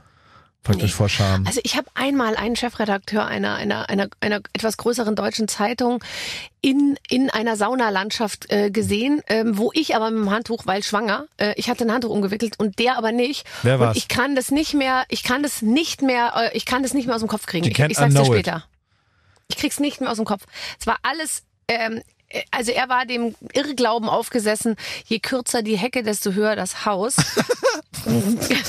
Praktisch 0.64 0.92
Nee. 0.92 0.98
vor 0.98 1.10
Scham. 1.10 1.46
Also 1.46 1.60
ich 1.64 1.76
habe 1.76 1.88
einmal 1.94 2.38
einen 2.38 2.56
Chefredakteur 2.56 3.26
einer, 3.26 3.56
einer, 3.56 3.90
einer, 3.90 4.08
einer 4.22 4.38
etwas 4.54 4.78
größeren 4.78 5.14
deutschen 5.16 5.50
Zeitung 5.50 6.02
in, 6.62 6.98
in 7.10 7.30
einer 7.30 7.58
Saunalandschaft 7.58 8.50
äh, 8.50 8.72
gesehen, 8.72 9.22
ähm, 9.28 9.58
wo 9.58 9.72
ich 9.74 9.94
aber 9.96 10.10
mit 10.10 10.22
dem 10.22 10.32
Handtuch, 10.32 10.66
weil 10.66 10.82
schwanger, 10.82 11.28
äh, 11.38 11.54
ich 11.58 11.70
hatte 11.70 11.84
ein 11.84 11.92
Handtuch 11.92 12.12
umgewickelt 12.12 12.58
und 12.60 12.80
der 12.80 12.98
aber 12.98 13.12
nicht. 13.12 13.46
Wer 13.64 13.74
und 13.76 13.80
war's? 13.82 13.98
ich 13.98 14.08
kann 14.08 14.36
das 14.36 14.52
nicht 14.52 14.74
mehr, 14.74 15.04
ich 15.10 15.24
kann 15.24 15.44
das 15.44 15.62
nicht 15.62 16.02
mehr, 16.02 16.32
äh, 16.36 16.58
ich 16.58 16.66
kann 16.66 16.82
das 16.82 16.94
nicht 16.94 17.08
mehr 17.08 17.16
aus 17.16 17.22
dem 17.22 17.28
Kopf 17.30 17.46
kriegen. 17.46 17.66
Ich, 17.68 17.78
ich 17.78 17.98
sag's 17.98 18.14
dir 18.14 18.22
unknow 18.22 18.28
it. 18.28 18.46
später. 18.46 18.64
Ich 19.50 19.58
krieg's 19.58 19.82
nicht 19.82 20.00
mehr 20.00 20.10
aus 20.10 20.18
dem 20.18 20.26
Kopf. 20.26 20.44
Es 20.80 20.88
war 20.88 20.98
alles, 21.04 21.44
ähm, 21.68 22.02
äh, 22.30 22.42
also 22.52 22.72
er 22.72 22.88
war 22.88 23.06
dem 23.06 23.36
Irrglauben 23.52 24.08
aufgesessen, 24.08 24.78
je 25.06 25.20
kürzer 25.20 25.62
die 25.62 25.78
Hecke, 25.78 26.04
desto 26.04 26.32
höher 26.32 26.56
das 26.56 26.86
Haus. 26.86 27.18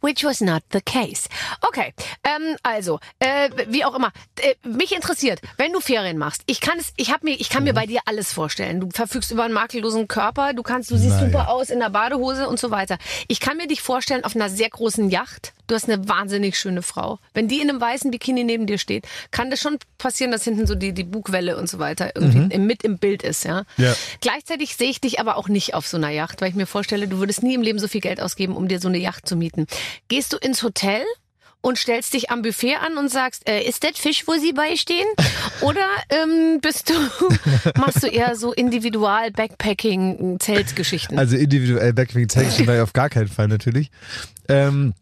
Which 0.00 0.24
was 0.24 0.40
not 0.40 0.62
the 0.72 0.80
case. 0.80 1.28
Okay, 1.62 1.92
ähm, 2.24 2.56
also, 2.62 3.00
äh, 3.18 3.50
wie 3.68 3.84
auch 3.84 3.94
immer. 3.94 4.12
Äh, 4.40 4.54
mich 4.66 4.92
interessiert, 4.94 5.40
wenn 5.56 5.72
du 5.72 5.80
Ferien 5.80 6.16
machst, 6.18 6.42
ich 6.46 6.60
kann 6.60 6.78
es, 6.78 6.92
ich 6.96 7.12
hab 7.12 7.22
mir, 7.22 7.32
ich 7.38 7.50
kann 7.50 7.62
Mhm. 7.62 7.68
mir 7.68 7.74
bei 7.74 7.86
dir 7.86 8.00
alles 8.06 8.32
vorstellen. 8.32 8.80
Du 8.80 8.88
verfügst 8.90 9.30
über 9.30 9.44
einen 9.44 9.54
makellosen 9.54 10.08
Körper, 10.08 10.52
du 10.54 10.62
kannst, 10.62 10.90
du 10.90 10.96
siehst 10.96 11.16
Naja. 11.16 11.26
super 11.26 11.48
aus 11.50 11.70
in 11.70 11.80
der 11.80 11.90
Badehose 11.90 12.48
und 12.48 12.58
so 12.58 12.70
weiter. 12.70 12.98
Ich 13.28 13.40
kann 13.40 13.56
mir 13.56 13.66
dich 13.66 13.82
vorstellen 13.82 14.24
auf 14.24 14.34
einer 14.34 14.48
sehr 14.48 14.70
großen 14.70 15.10
Yacht. 15.10 15.52
Du 15.70 15.76
hast 15.76 15.88
eine 15.88 16.08
wahnsinnig 16.08 16.58
schöne 16.58 16.82
Frau. 16.82 17.20
Wenn 17.32 17.46
die 17.46 17.60
in 17.60 17.70
einem 17.70 17.80
weißen 17.80 18.10
Bikini 18.10 18.42
neben 18.42 18.66
dir 18.66 18.76
steht, 18.78 19.06
kann 19.30 19.50
das 19.50 19.60
schon 19.60 19.78
passieren, 19.98 20.32
dass 20.32 20.42
hinten 20.42 20.66
so 20.66 20.74
die, 20.74 20.92
die 20.92 21.04
Bugwelle 21.04 21.56
und 21.56 21.68
so 21.70 21.78
weiter 21.78 22.10
irgendwie 22.16 22.52
im- 22.54 22.66
mit 22.66 22.82
im 22.82 22.98
Bild 22.98 23.22
ist, 23.22 23.44
ja. 23.44 23.60
Mhm. 23.76 23.84
Ja. 23.84 23.94
Gleichzeitig 24.20 24.74
sehe 24.76 24.90
ich 24.90 25.00
dich 25.00 25.20
aber 25.20 25.36
auch 25.36 25.48
nicht 25.48 25.74
auf 25.74 25.86
so 25.86 25.96
einer 25.96 26.10
Yacht, 26.10 26.40
weil 26.40 26.48
ich 26.48 26.56
mir 26.56 26.66
vorstelle, 26.66 27.06
du 27.06 27.18
würdest 27.18 27.42
nie 27.44 27.54
im 27.54 27.62
Leben 27.62 27.78
so 27.78 27.86
viel 27.86 28.00
Geld 28.00 28.20
ausgeben, 28.20 28.56
um 28.56 28.66
dir 28.66 28.80
so 28.80 28.88
eine 28.88 28.98
Yacht 28.98 29.28
zu 29.28 29.36
mieten. 29.36 29.66
Gehst 30.08 30.32
du 30.32 30.38
ins 30.38 30.62
Hotel 30.64 31.02
und 31.62 31.78
stellst 31.78 32.14
dich 32.14 32.30
am 32.30 32.42
Buffet 32.42 32.74
an 32.76 32.96
und 32.96 33.08
sagst, 33.10 33.46
äh, 33.48 33.62
ist 33.62 33.84
das 33.84 33.92
Fisch, 33.98 34.24
wo 34.26 34.32
sie 34.32 34.52
beistehen? 34.52 35.06
Oder 35.60 35.86
ähm, 36.08 36.58
bist 36.60 36.90
du, 36.90 36.94
machst 37.78 38.02
du 38.02 38.08
eher 38.08 38.34
so 38.34 38.52
individual 38.52 39.30
Backpacking 39.30 40.38
Zeltgeschichten? 40.40 41.18
Also 41.18 41.36
individuell 41.36 41.92
Backwing 41.92 42.28
zeige 42.28 42.48
ich 42.48 42.68
auf 42.80 42.92
gar 42.92 43.08
keinen 43.10 43.28
Fall 43.28 43.46
natürlich. 43.48 43.90
Ähm, 44.48 44.94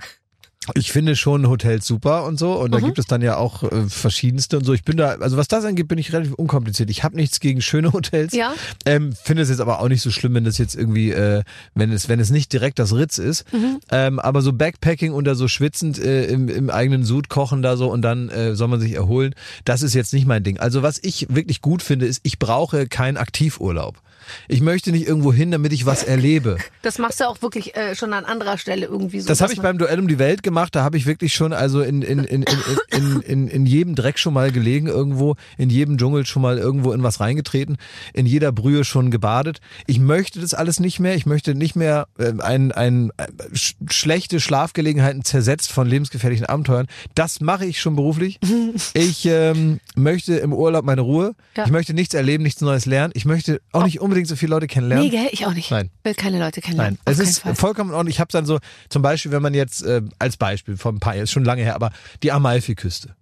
ich 0.75 0.93
finde 0.93 1.17
schon 1.17 1.49
Hotels 1.49 1.87
super 1.87 2.25
und 2.25 2.39
so 2.39 2.53
und 2.53 2.73
da 2.73 2.81
gibt 2.81 2.99
es 2.99 3.07
dann 3.07 3.23
ja 3.23 3.37
auch 3.37 3.63
äh, 3.63 3.89
verschiedenste 3.89 4.59
und 4.59 4.65
so. 4.65 4.73
Ich 4.73 4.85
bin 4.85 4.97
da, 4.97 5.17
also 5.21 5.37
was 5.37 5.49
das 5.49 5.65
angeht, 5.65 5.89
bin 5.89 5.99
ich 5.99 6.13
relativ 6.13 6.35
unkompliziert. 6.35 6.91
Ich 6.91 7.05
habe 7.05 7.17
nichts 7.17 7.41
gegen 7.41 7.61
schöne 7.61 7.93
Hotels. 7.93 8.33
Ja. 8.33 8.55
Ähm, 8.85 9.13
finde 9.13 9.43
es 9.43 9.49
jetzt 9.49 9.61
aber 9.61 9.81
auch 9.81 9.89
nicht 9.89 10.03
so 10.03 10.11
schlimm, 10.11 10.35
wenn 10.35 10.45
das 10.45 10.59
jetzt 10.59 10.75
irgendwie, 10.75 11.11
äh, 11.11 11.43
wenn 11.75 11.93
es, 11.93 12.09
wenn 12.09 12.21
es 12.21 12.31
nicht 12.31 12.53
direkt 12.53 12.79
das 12.79 12.95
Ritz 12.95 13.19
ist. 13.19 13.45
Ähm, 13.91 14.19
aber 14.19 14.43
so 14.43 14.53
Backpacking 14.53 15.13
und 15.13 15.25
da 15.25 15.35
so 15.35 15.49
schwitzend 15.49 15.99
äh, 15.99 16.27
im, 16.27 16.49
im 16.49 16.71
eigenen 16.71 17.05
Sud 17.05 17.29
kochen 17.29 17.63
da 17.63 17.77
so 17.77 17.91
und 17.91 18.03
dann 18.03 18.29
äh, 18.29 18.55
soll 18.55 18.69
man 18.69 18.81
sich 18.81 18.93
erholen, 18.93 19.35
das 19.65 19.83
ist 19.83 19.95
jetzt 19.95 20.13
nicht 20.13 20.27
mein 20.27 20.43
Ding. 20.43 20.59
Also 20.59 20.83
was 20.83 20.99
ich 21.03 21.27
wirklich 21.31 21.63
gut 21.63 21.83
finde, 21.83 22.07
ist, 22.07 22.21
ich 22.23 22.39
brauche 22.39 22.87
keinen 22.87 23.17
Aktivurlaub. 23.17 24.01
Ich 24.49 24.61
möchte 24.61 24.91
nicht 24.91 25.07
irgendwo 25.07 25.33
hin, 25.33 25.51
damit 25.51 25.73
ich 25.73 25.87
was 25.87 26.03
erlebe. 26.03 26.57
Das 26.83 26.99
machst 26.99 27.21
du 27.21 27.25
auch 27.29 27.43
wirklich 27.43 27.77
äh, 27.77 27.95
schon 27.95 28.13
an 28.13 28.25
anderer 28.25 28.59
Stelle 28.59 28.87
irgendwie 28.87 29.21
so. 29.21 29.29
Das 29.29 29.41
habe 29.41 29.53
ich 29.53 29.61
beim 29.61 29.79
Duell 29.79 29.99
um 29.99 30.09
die 30.09 30.19
Welt 30.19 30.43
gemacht. 30.43 30.75
Da 30.75 30.83
habe 30.83 30.97
ich 30.97 31.07
wirklich 31.07 31.35
schon 31.35 31.53
also 31.53 31.83
in, 31.83 32.03
in, 32.03 32.25
in, 32.25 32.43
in, 32.43 32.59
in, 32.91 33.21
in, 33.21 33.49
in 33.49 33.67
jedem 33.67 33.95
Dreck 33.95 34.19
schon 34.19 34.35
mal 34.35 34.53
gelegen 34.53 34.87
irgendwo, 34.87 35.37
in 35.57 35.71
jedem 35.71 35.99
Dschungel 35.99 36.27
schon 36.27 36.43
mal 36.43 36.59
irgendwo 36.59 36.93
in 36.93 37.03
was 37.03 37.21
reingetreten, 37.21 37.77
in 38.13 38.27
jeder 38.27 38.53
Brühe 38.53 38.85
schon 38.85 39.11
gebadet. 39.11 39.61
Ich 39.87 39.99
möchte 39.99 40.41
das 40.41 40.55
alles 40.55 40.81
nicht 40.81 41.01
mehr. 41.01 41.15
Ich 41.15 41.27
möchte 41.27 41.55
nicht 41.55 41.77
mehr 41.77 42.09
äh, 42.19 42.33
ein, 42.41 42.73
ein, 42.73 43.11
äh, 43.17 43.27
sch 43.55 43.75
schlechte 43.91 44.41
Schlafgelegenheiten 44.41 45.25
zersetzt 45.25 45.73
von 45.73 45.87
lebensgefährlichen 45.87 46.47
Abenteuern. 46.47 46.87
Das 47.15 47.41
mache 47.41 47.65
ich 47.65 47.81
schon 47.81 47.97
beruflich. 47.97 48.39
Ich 48.95 49.27
ähm, 49.27 49.81
möchte 49.95 50.37
im 50.37 50.53
Urlaub 50.53 50.85
meine 50.85 51.03
Ruhe. 51.03 51.35
Ja. 51.57 51.65
Ich 51.65 51.71
möchte 51.71 51.95
nichts 51.95 52.15
erleben, 52.15 52.43
nichts 52.43 52.61
Neues 52.61 52.87
lernen. 52.87 53.13
Ich 53.15 53.25
möchte 53.25 53.61
auch 53.73 53.85
nicht 53.85 54.01
unbedingt 54.01 54.18
so 54.27 54.37
viele 54.37 54.51
Leute 54.51 54.67
kennenlernen. 54.67 55.05
Nee, 55.07 55.11
gell? 55.11 55.29
Ich 55.33 55.47
auch 55.47 55.55
nicht. 55.55 55.71
Nein. 55.71 55.91
Will 56.05 56.15
keine 56.15 56.39
Leute 56.39 56.61
kennenlernen. 56.61 56.99
Nein, 57.05 57.13
es 57.15 57.21
Auf 57.21 57.27
ist 57.27 57.39
Fall. 57.41 57.55
vollkommen 57.55 57.93
ordentlich. 57.93 58.17
Ich 58.17 58.21
habe 58.21 58.33
dann 58.33 58.47
so, 58.47 58.59
zum 58.89 59.03
Beispiel, 59.03 59.33
wenn 59.33 59.43
man 59.43 59.55
jetzt, 59.55 59.83
äh, 59.83 60.03
als 60.19 60.37
Beispiel 60.37 60.77
vor 60.77 60.93
ein 60.93 60.99
paar 61.01 61.15
Jahren, 61.15 61.25
ist 61.25 61.31
schon 61.33 61.45
lange 61.45 61.63
her, 61.63 61.75
aber 61.75 61.91
die 62.23 62.33
Amalfiküste. 62.33 63.15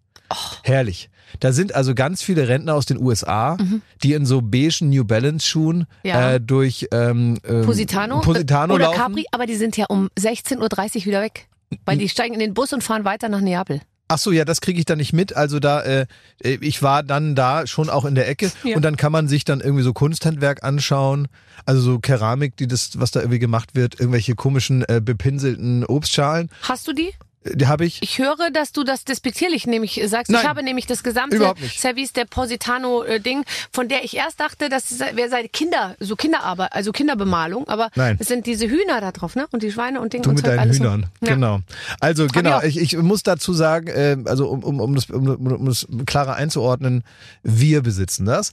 Herrlich. 0.63 1.09
Da 1.41 1.53
sind 1.53 1.75
also 1.75 1.95
ganz 1.95 2.23
viele 2.23 2.49
Rentner 2.49 2.75
aus 2.75 2.87
den 2.87 2.99
USA, 3.01 3.57
die 4.03 4.13
in 4.13 4.27
so 4.27 4.41
beigen 4.43 4.91
New 4.91 5.05
Balance 5.05 5.47
Schuhen 5.47 5.79
Mhm. 5.79 5.87
Ja. 6.05 6.33
äh, 6.35 6.41
durch 6.41 6.87
ähm, 6.93 7.39
ähm, 7.47 7.63
Positano, 7.65 8.21
Positano 8.21 8.75
oder 8.75 8.87
laufen. 8.87 8.97
Capri, 8.99 9.27
aber 9.33 9.47
die 9.47 9.57
sind 9.57 9.77
ja 9.77 9.87
um 9.89 10.09
16.30 10.19 10.99
Uhr 11.01 11.05
wieder 11.07 11.21
weg. 11.21 11.49
Weil 11.85 11.99
die 11.99 12.09
steigen 12.09 12.35
in 12.35 12.41
den 12.41 12.55
Bus 12.55 12.73
und 12.73 12.83
fahren 12.85 13.05
weiter 13.05 13.29
nach 13.29 13.41
Neapel. 13.41 13.81
Ach 14.09 14.19
so, 14.19 14.31
ja, 14.31 14.45
das 14.45 14.61
kriege 14.61 14.79
ich 14.79 14.85
dann 14.85 14.99
nicht 14.99 15.13
mit. 15.13 15.35
Also 15.35 15.59
da, 15.59 15.83
äh, 15.83 16.07
ich 16.41 16.83
war 16.83 17.03
dann 17.03 17.35
da 17.35 17.67
schon 17.67 17.91
auch 17.91 18.05
in 18.05 18.15
der 18.15 18.29
Ecke 18.29 18.53
Ja. 18.63 18.77
und 18.77 18.83
dann 18.83 18.97
kann 18.97 19.11
man 19.11 19.27
sich 19.27 19.45
dann 19.45 19.61
irgendwie 19.61 19.83
so 19.83 19.93
Kunsthandwerk 19.93 20.63
anschauen, 20.63 21.27
also 21.65 21.81
so 21.81 21.99
Keramik, 21.99 22.57
die 22.57 22.69
das, 22.69 23.01
was 23.01 23.11
da 23.11 23.21
irgendwie 23.21 23.41
gemacht 23.41 23.75
wird, 23.75 23.99
irgendwelche 23.99 24.35
komischen 24.37 24.85
äh, 24.89 25.01
bepinselten 25.05 25.85
Obstschalen, 25.85 26.51
Hast 26.63 26.87
du 26.87 26.93
die? 26.93 27.13
Äh, 27.47 27.65
habe 27.67 27.85
ich. 27.85 28.03
Ich 28.03 28.19
höre, 28.19 28.51
dass 28.53 28.73
du 28.73 28.85
das 28.85 29.05
despektierlich 29.05 29.67
nämlich 29.67 30.01
sagst. 30.07 30.31
Nein. 30.31 30.43
Ich 30.43 30.49
habe 30.49 30.63
nämlich 30.63 30.87
das 30.87 31.03
gesamte. 31.03 31.55
Service 31.77 32.13
der 32.13 32.25
Positano-Ding, 32.25 33.45
von 33.73 33.89
der 33.89 34.05
ich 34.05 34.17
erst 34.17 34.41
dachte, 34.41 34.69
das 34.69 34.99
wäre 34.99 35.29
seine 35.29 35.49
Kinder, 35.49 35.97
so 36.01 36.17
Kinderarbeit, 36.17 36.73
also 36.73 36.93
Kinderbemalung, 36.93 37.69
aber 37.69 37.91
Nein. 37.95 38.17
es 38.21 38.29
sind 38.29 38.47
diese 38.47 38.67
Hühner 38.69 39.01
da 39.01 39.13
drauf, 39.13 39.35
ne? 39.37 39.47
Und 39.53 39.63
die 39.63 39.71
Schweine 39.71 40.01
und 40.01 40.13
Ding 40.13 40.23
Du 40.23 40.31
und 40.31 40.37
mit 40.37 40.47
deinen. 40.47 40.73
Hühnern, 40.73 41.07
Ja. 41.21 41.35
genau. 41.35 41.61
Also 42.01 42.27
genau, 42.27 42.61
ich 42.63 42.79
ich, 42.79 42.97
muss 42.97 43.23
dazu 43.23 43.53
sagen, 43.53 43.89
äh, 43.89 44.17
also 44.27 44.49
um, 44.49 44.63
um, 44.65 44.81
um, 44.81 44.95
das, 44.95 45.09
um, 45.11 45.29
um, 45.29 45.67
das 45.67 45.87
klarer 46.07 46.35
einzuordnen, 46.37 47.05
wir 47.43 47.83
besitzen 47.83 48.27
das. 48.27 48.53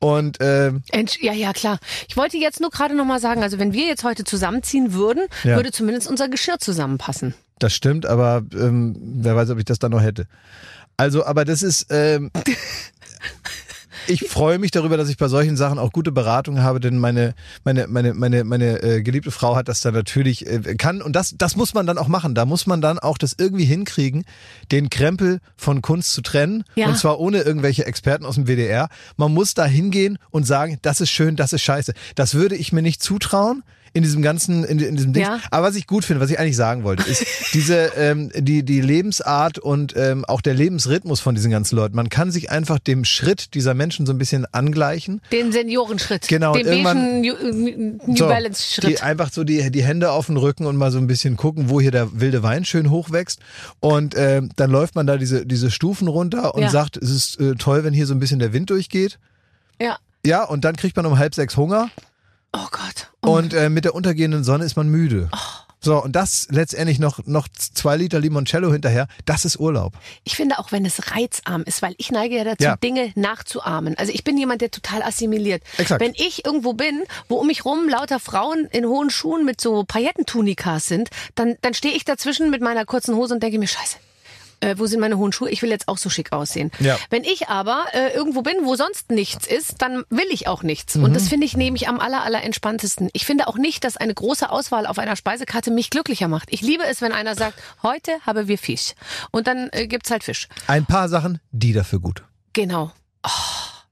Und 0.00 0.40
äh, 0.40 0.72
Entsch- 0.92 1.22
Ja, 1.22 1.32
ja, 1.32 1.52
klar. 1.52 1.78
Ich 2.08 2.16
wollte 2.16 2.36
jetzt 2.36 2.60
nur 2.60 2.70
gerade 2.70 2.94
noch 2.94 3.06
mal 3.06 3.20
sagen, 3.20 3.42
also 3.42 3.58
wenn 3.58 3.72
wir 3.72 3.86
jetzt 3.86 4.04
heute 4.04 4.24
zusammenziehen 4.24 4.92
würden, 4.92 5.24
Ja. 5.44 5.56
würde 5.56 5.72
zumindest 5.72 6.08
unser 6.08 6.28
Geschirr 6.28 6.58
zusammenpassen. 6.58 7.34
Das 7.58 7.74
stimmt, 7.74 8.06
aber 8.06 8.42
ähm, 8.54 8.96
wer 9.00 9.36
weiß, 9.36 9.50
ob 9.50 9.58
ich 9.58 9.64
das 9.64 9.78
dann 9.78 9.92
noch 9.92 10.02
hätte. 10.02 10.26
Also, 10.96 11.24
aber 11.24 11.44
das 11.44 11.62
ist, 11.62 11.86
ähm, 11.90 12.30
ich 14.06 14.28
freue 14.28 14.58
mich 14.58 14.70
darüber, 14.70 14.96
dass 14.96 15.08
ich 15.08 15.16
bei 15.16 15.28
solchen 15.28 15.56
Sachen 15.56 15.78
auch 15.78 15.92
gute 15.92 16.12
Beratung 16.12 16.60
habe, 16.62 16.78
denn 16.78 16.98
meine 16.98 17.34
meine 17.64 17.86
meine 17.86 18.12
meine 18.12 18.44
meine 18.44 18.82
äh, 18.82 19.02
geliebte 19.02 19.30
Frau 19.30 19.56
hat 19.56 19.68
das 19.68 19.80
dann 19.80 19.94
natürlich 19.94 20.46
äh, 20.46 20.74
kann 20.76 21.00
und 21.00 21.14
das 21.16 21.34
das 21.38 21.56
muss 21.56 21.74
man 21.74 21.86
dann 21.86 21.96
auch 21.98 22.08
machen. 22.08 22.34
Da 22.34 22.44
muss 22.44 22.66
man 22.66 22.80
dann 22.80 22.98
auch 22.98 23.18
das 23.18 23.34
irgendwie 23.38 23.64
hinkriegen, 23.64 24.24
den 24.72 24.90
Krempel 24.90 25.40
von 25.56 25.80
Kunst 25.80 26.12
zu 26.12 26.20
trennen 26.22 26.64
Ja. 26.74 26.88
und 26.88 26.98
zwar 26.98 27.18
ohne 27.18 27.40
irgendwelche 27.42 27.86
Experten 27.86 28.26
aus 28.26 28.34
dem 28.34 28.46
WDR. 28.46 28.88
Man 29.16 29.32
muss 29.32 29.54
da 29.54 29.64
hingehen 29.64 30.18
und 30.30 30.44
sagen, 30.44 30.78
das 30.82 31.00
ist 31.00 31.10
schön, 31.10 31.36
das 31.36 31.52
ist 31.52 31.62
scheiße. 31.62 31.94
Das 32.14 32.34
würde 32.34 32.56
ich 32.56 32.72
mir 32.72 32.82
nicht 32.82 33.02
zutrauen. 33.02 33.62
In 33.94 34.02
diesem 34.02 34.22
ganzen, 34.22 34.64
in, 34.64 34.80
in 34.80 34.96
diesem 34.96 35.12
Ding. 35.12 35.22
Ja. 35.22 35.38
Aber 35.52 35.68
was 35.68 35.76
ich 35.76 35.86
gut 35.86 36.04
finde, 36.04 36.20
was 36.20 36.28
ich 36.28 36.38
eigentlich 36.40 36.56
sagen 36.56 36.82
wollte, 36.82 37.08
ist 37.08 37.24
diese, 37.54 37.76
ähm, 37.96 38.28
die, 38.36 38.64
die 38.64 38.80
Lebensart 38.80 39.60
und 39.60 39.94
ähm, 39.96 40.24
auch 40.24 40.40
der 40.40 40.52
Lebensrhythmus 40.54 41.20
von 41.20 41.36
diesen 41.36 41.52
ganzen 41.52 41.76
Leuten. 41.76 41.94
Man 41.94 42.08
kann 42.08 42.32
sich 42.32 42.50
einfach 42.50 42.80
dem 42.80 43.04
Schritt 43.04 43.54
dieser 43.54 43.72
Menschen 43.72 44.04
so 44.04 44.12
ein 44.12 44.18
bisschen 44.18 44.46
angleichen. 44.52 45.20
Den 45.30 45.52
Seniorenschritt. 45.52 46.26
Genau, 46.26 46.54
Den 46.54 46.66
irgendwann- 46.66 46.96
beigen 46.98 47.20
New, 47.20 47.96
New 48.04 48.16
So, 48.16 48.26
Balance 48.26 48.80
Die 48.80 48.86
Schritt. 48.88 49.02
einfach 49.04 49.30
so 49.32 49.44
die, 49.44 49.70
die 49.70 49.84
Hände 49.84 50.10
auf 50.10 50.26
den 50.26 50.36
Rücken 50.38 50.66
und 50.66 50.74
mal 50.76 50.90
so 50.90 50.98
ein 50.98 51.06
bisschen 51.06 51.36
gucken, 51.36 51.70
wo 51.70 51.80
hier 51.80 51.92
der 51.92 52.20
wilde 52.20 52.42
Wein 52.42 52.64
schön 52.64 52.90
hochwächst. 52.90 53.38
Und 53.78 54.14
ähm, 54.18 54.50
dann 54.56 54.72
läuft 54.72 54.96
man 54.96 55.06
da 55.06 55.16
diese, 55.18 55.46
diese 55.46 55.70
Stufen 55.70 56.08
runter 56.08 56.56
und 56.56 56.62
Ja. 56.62 56.68
sagt, 56.70 56.96
es 56.96 57.10
ist 57.10 57.38
äh, 57.40 57.54
toll, 57.54 57.84
wenn 57.84 57.94
hier 57.94 58.06
so 58.06 58.14
ein 58.14 58.18
bisschen 58.18 58.40
der 58.40 58.52
Wind 58.52 58.70
durchgeht. 58.70 59.20
Ja. 59.80 59.98
Ja, 60.26 60.42
und 60.42 60.64
dann 60.64 60.74
kriegt 60.74 60.96
man 60.96 61.06
um 61.06 61.16
halb 61.18 61.34
sechs 61.36 61.56
Hunger 61.56 61.90
Oh 62.56 62.68
Gott. 62.70 63.10
und 63.20 63.52
äh, 63.52 63.68
mit 63.68 63.84
der 63.84 63.94
untergehenden 63.94 64.44
Sonne 64.44 64.64
ist 64.64 64.76
man 64.76 64.88
müde. 64.88 65.28
Oh. 65.32 65.38
So, 65.80 66.02
und 66.02 66.12
das 66.16 66.46
letztendlich 66.50 66.98
noch, 66.98 67.18
noch 67.26 67.46
zwei 67.48 67.96
Liter 67.98 68.18
Limoncello 68.18 68.72
hinterher, 68.72 69.06
das 69.26 69.44
ist 69.44 69.60
Urlaub. 69.60 69.92
Ich 70.24 70.34
finde 70.34 70.58
auch, 70.58 70.72
wenn 70.72 70.86
es 70.86 71.10
reizarm 71.10 71.62
ist, 71.64 71.82
weil 71.82 71.94
ich 71.98 72.10
neige 72.10 72.36
ja 72.38 72.44
dazu, 72.44 72.64
Ja. 72.64 72.76
Dinge 72.76 73.12
nachzuahmen. 73.16 73.94
Also 73.98 74.10
ich 74.10 74.24
bin 74.24 74.38
jemand, 74.38 74.62
der 74.62 74.70
total 74.70 75.02
assimiliert. 75.02 75.62
Exakt. 75.76 76.00
Wenn 76.00 76.14
ich 76.14 76.46
irgendwo 76.46 76.72
bin, 76.72 77.02
wo 77.28 77.34
um 77.36 77.48
mich 77.48 77.66
rum 77.66 77.86
lauter 77.86 78.18
Frauen 78.18 78.66
in 78.72 78.86
hohen 78.86 79.10
Schuhen 79.10 79.44
mit 79.44 79.60
so 79.60 79.84
Paillettentunikas 79.84 80.86
sind, 80.86 81.10
dann, 81.34 81.56
dann 81.60 81.74
stehe 81.74 81.94
ich 81.94 82.06
dazwischen 82.06 82.48
mit 82.50 82.62
meiner 82.62 82.86
kurzen 82.86 83.14
Hose 83.14 83.34
und 83.34 83.42
denke 83.42 83.58
mir, 83.58 83.68
scheiße. 83.68 83.96
Äh, 84.64 84.78
wo 84.78 84.86
sind 84.86 85.00
meine 85.00 85.18
hohen 85.18 85.32
Schuhe? 85.32 85.50
Ich 85.50 85.60
will 85.62 85.70
jetzt 85.70 85.88
auch 85.88 85.98
so 85.98 86.08
schick 86.08 86.32
aussehen. 86.32 86.70
Ja. 86.80 86.98
Wenn 87.10 87.24
ich 87.24 87.48
aber 87.48 87.84
äh, 87.92 88.14
irgendwo 88.14 88.40
bin, 88.42 88.54
wo 88.64 88.76
sonst 88.76 89.10
nichts 89.10 89.46
ist, 89.46 89.82
dann 89.82 90.04
will 90.08 90.26
ich 90.30 90.48
auch 90.48 90.62
nichts. 90.62 90.94
Mhm. 90.94 91.04
Und 91.04 91.14
das 91.14 91.28
finde 91.28 91.44
ich 91.44 91.56
nämlich 91.56 91.86
am 91.88 92.00
aller, 92.00 92.22
aller 92.22 92.42
entspanntesten. 92.42 93.10
Ich 93.12 93.26
finde 93.26 93.46
auch 93.46 93.56
nicht, 93.56 93.84
dass 93.84 93.96
eine 93.96 94.14
große 94.14 94.48
Auswahl 94.50 94.86
auf 94.86 94.98
einer 94.98 95.16
Speisekarte 95.16 95.70
mich 95.70 95.90
glücklicher 95.90 96.28
macht. 96.28 96.52
Ich 96.52 96.62
liebe 96.62 96.84
es, 96.84 97.02
wenn 97.02 97.12
einer 97.12 97.34
sagt, 97.34 97.58
heute 97.82 98.12
haben 98.24 98.48
wir 98.48 98.58
Fisch. 98.58 98.94
Und 99.30 99.46
dann 99.46 99.68
äh, 99.72 99.86
gibt's 99.86 100.10
halt 100.10 100.24
Fisch. 100.24 100.48
Ein 100.66 100.86
paar 100.86 101.08
Sachen, 101.08 101.40
die 101.50 101.72
dafür 101.72 102.00
gut. 102.00 102.22
Genau. 102.54 102.92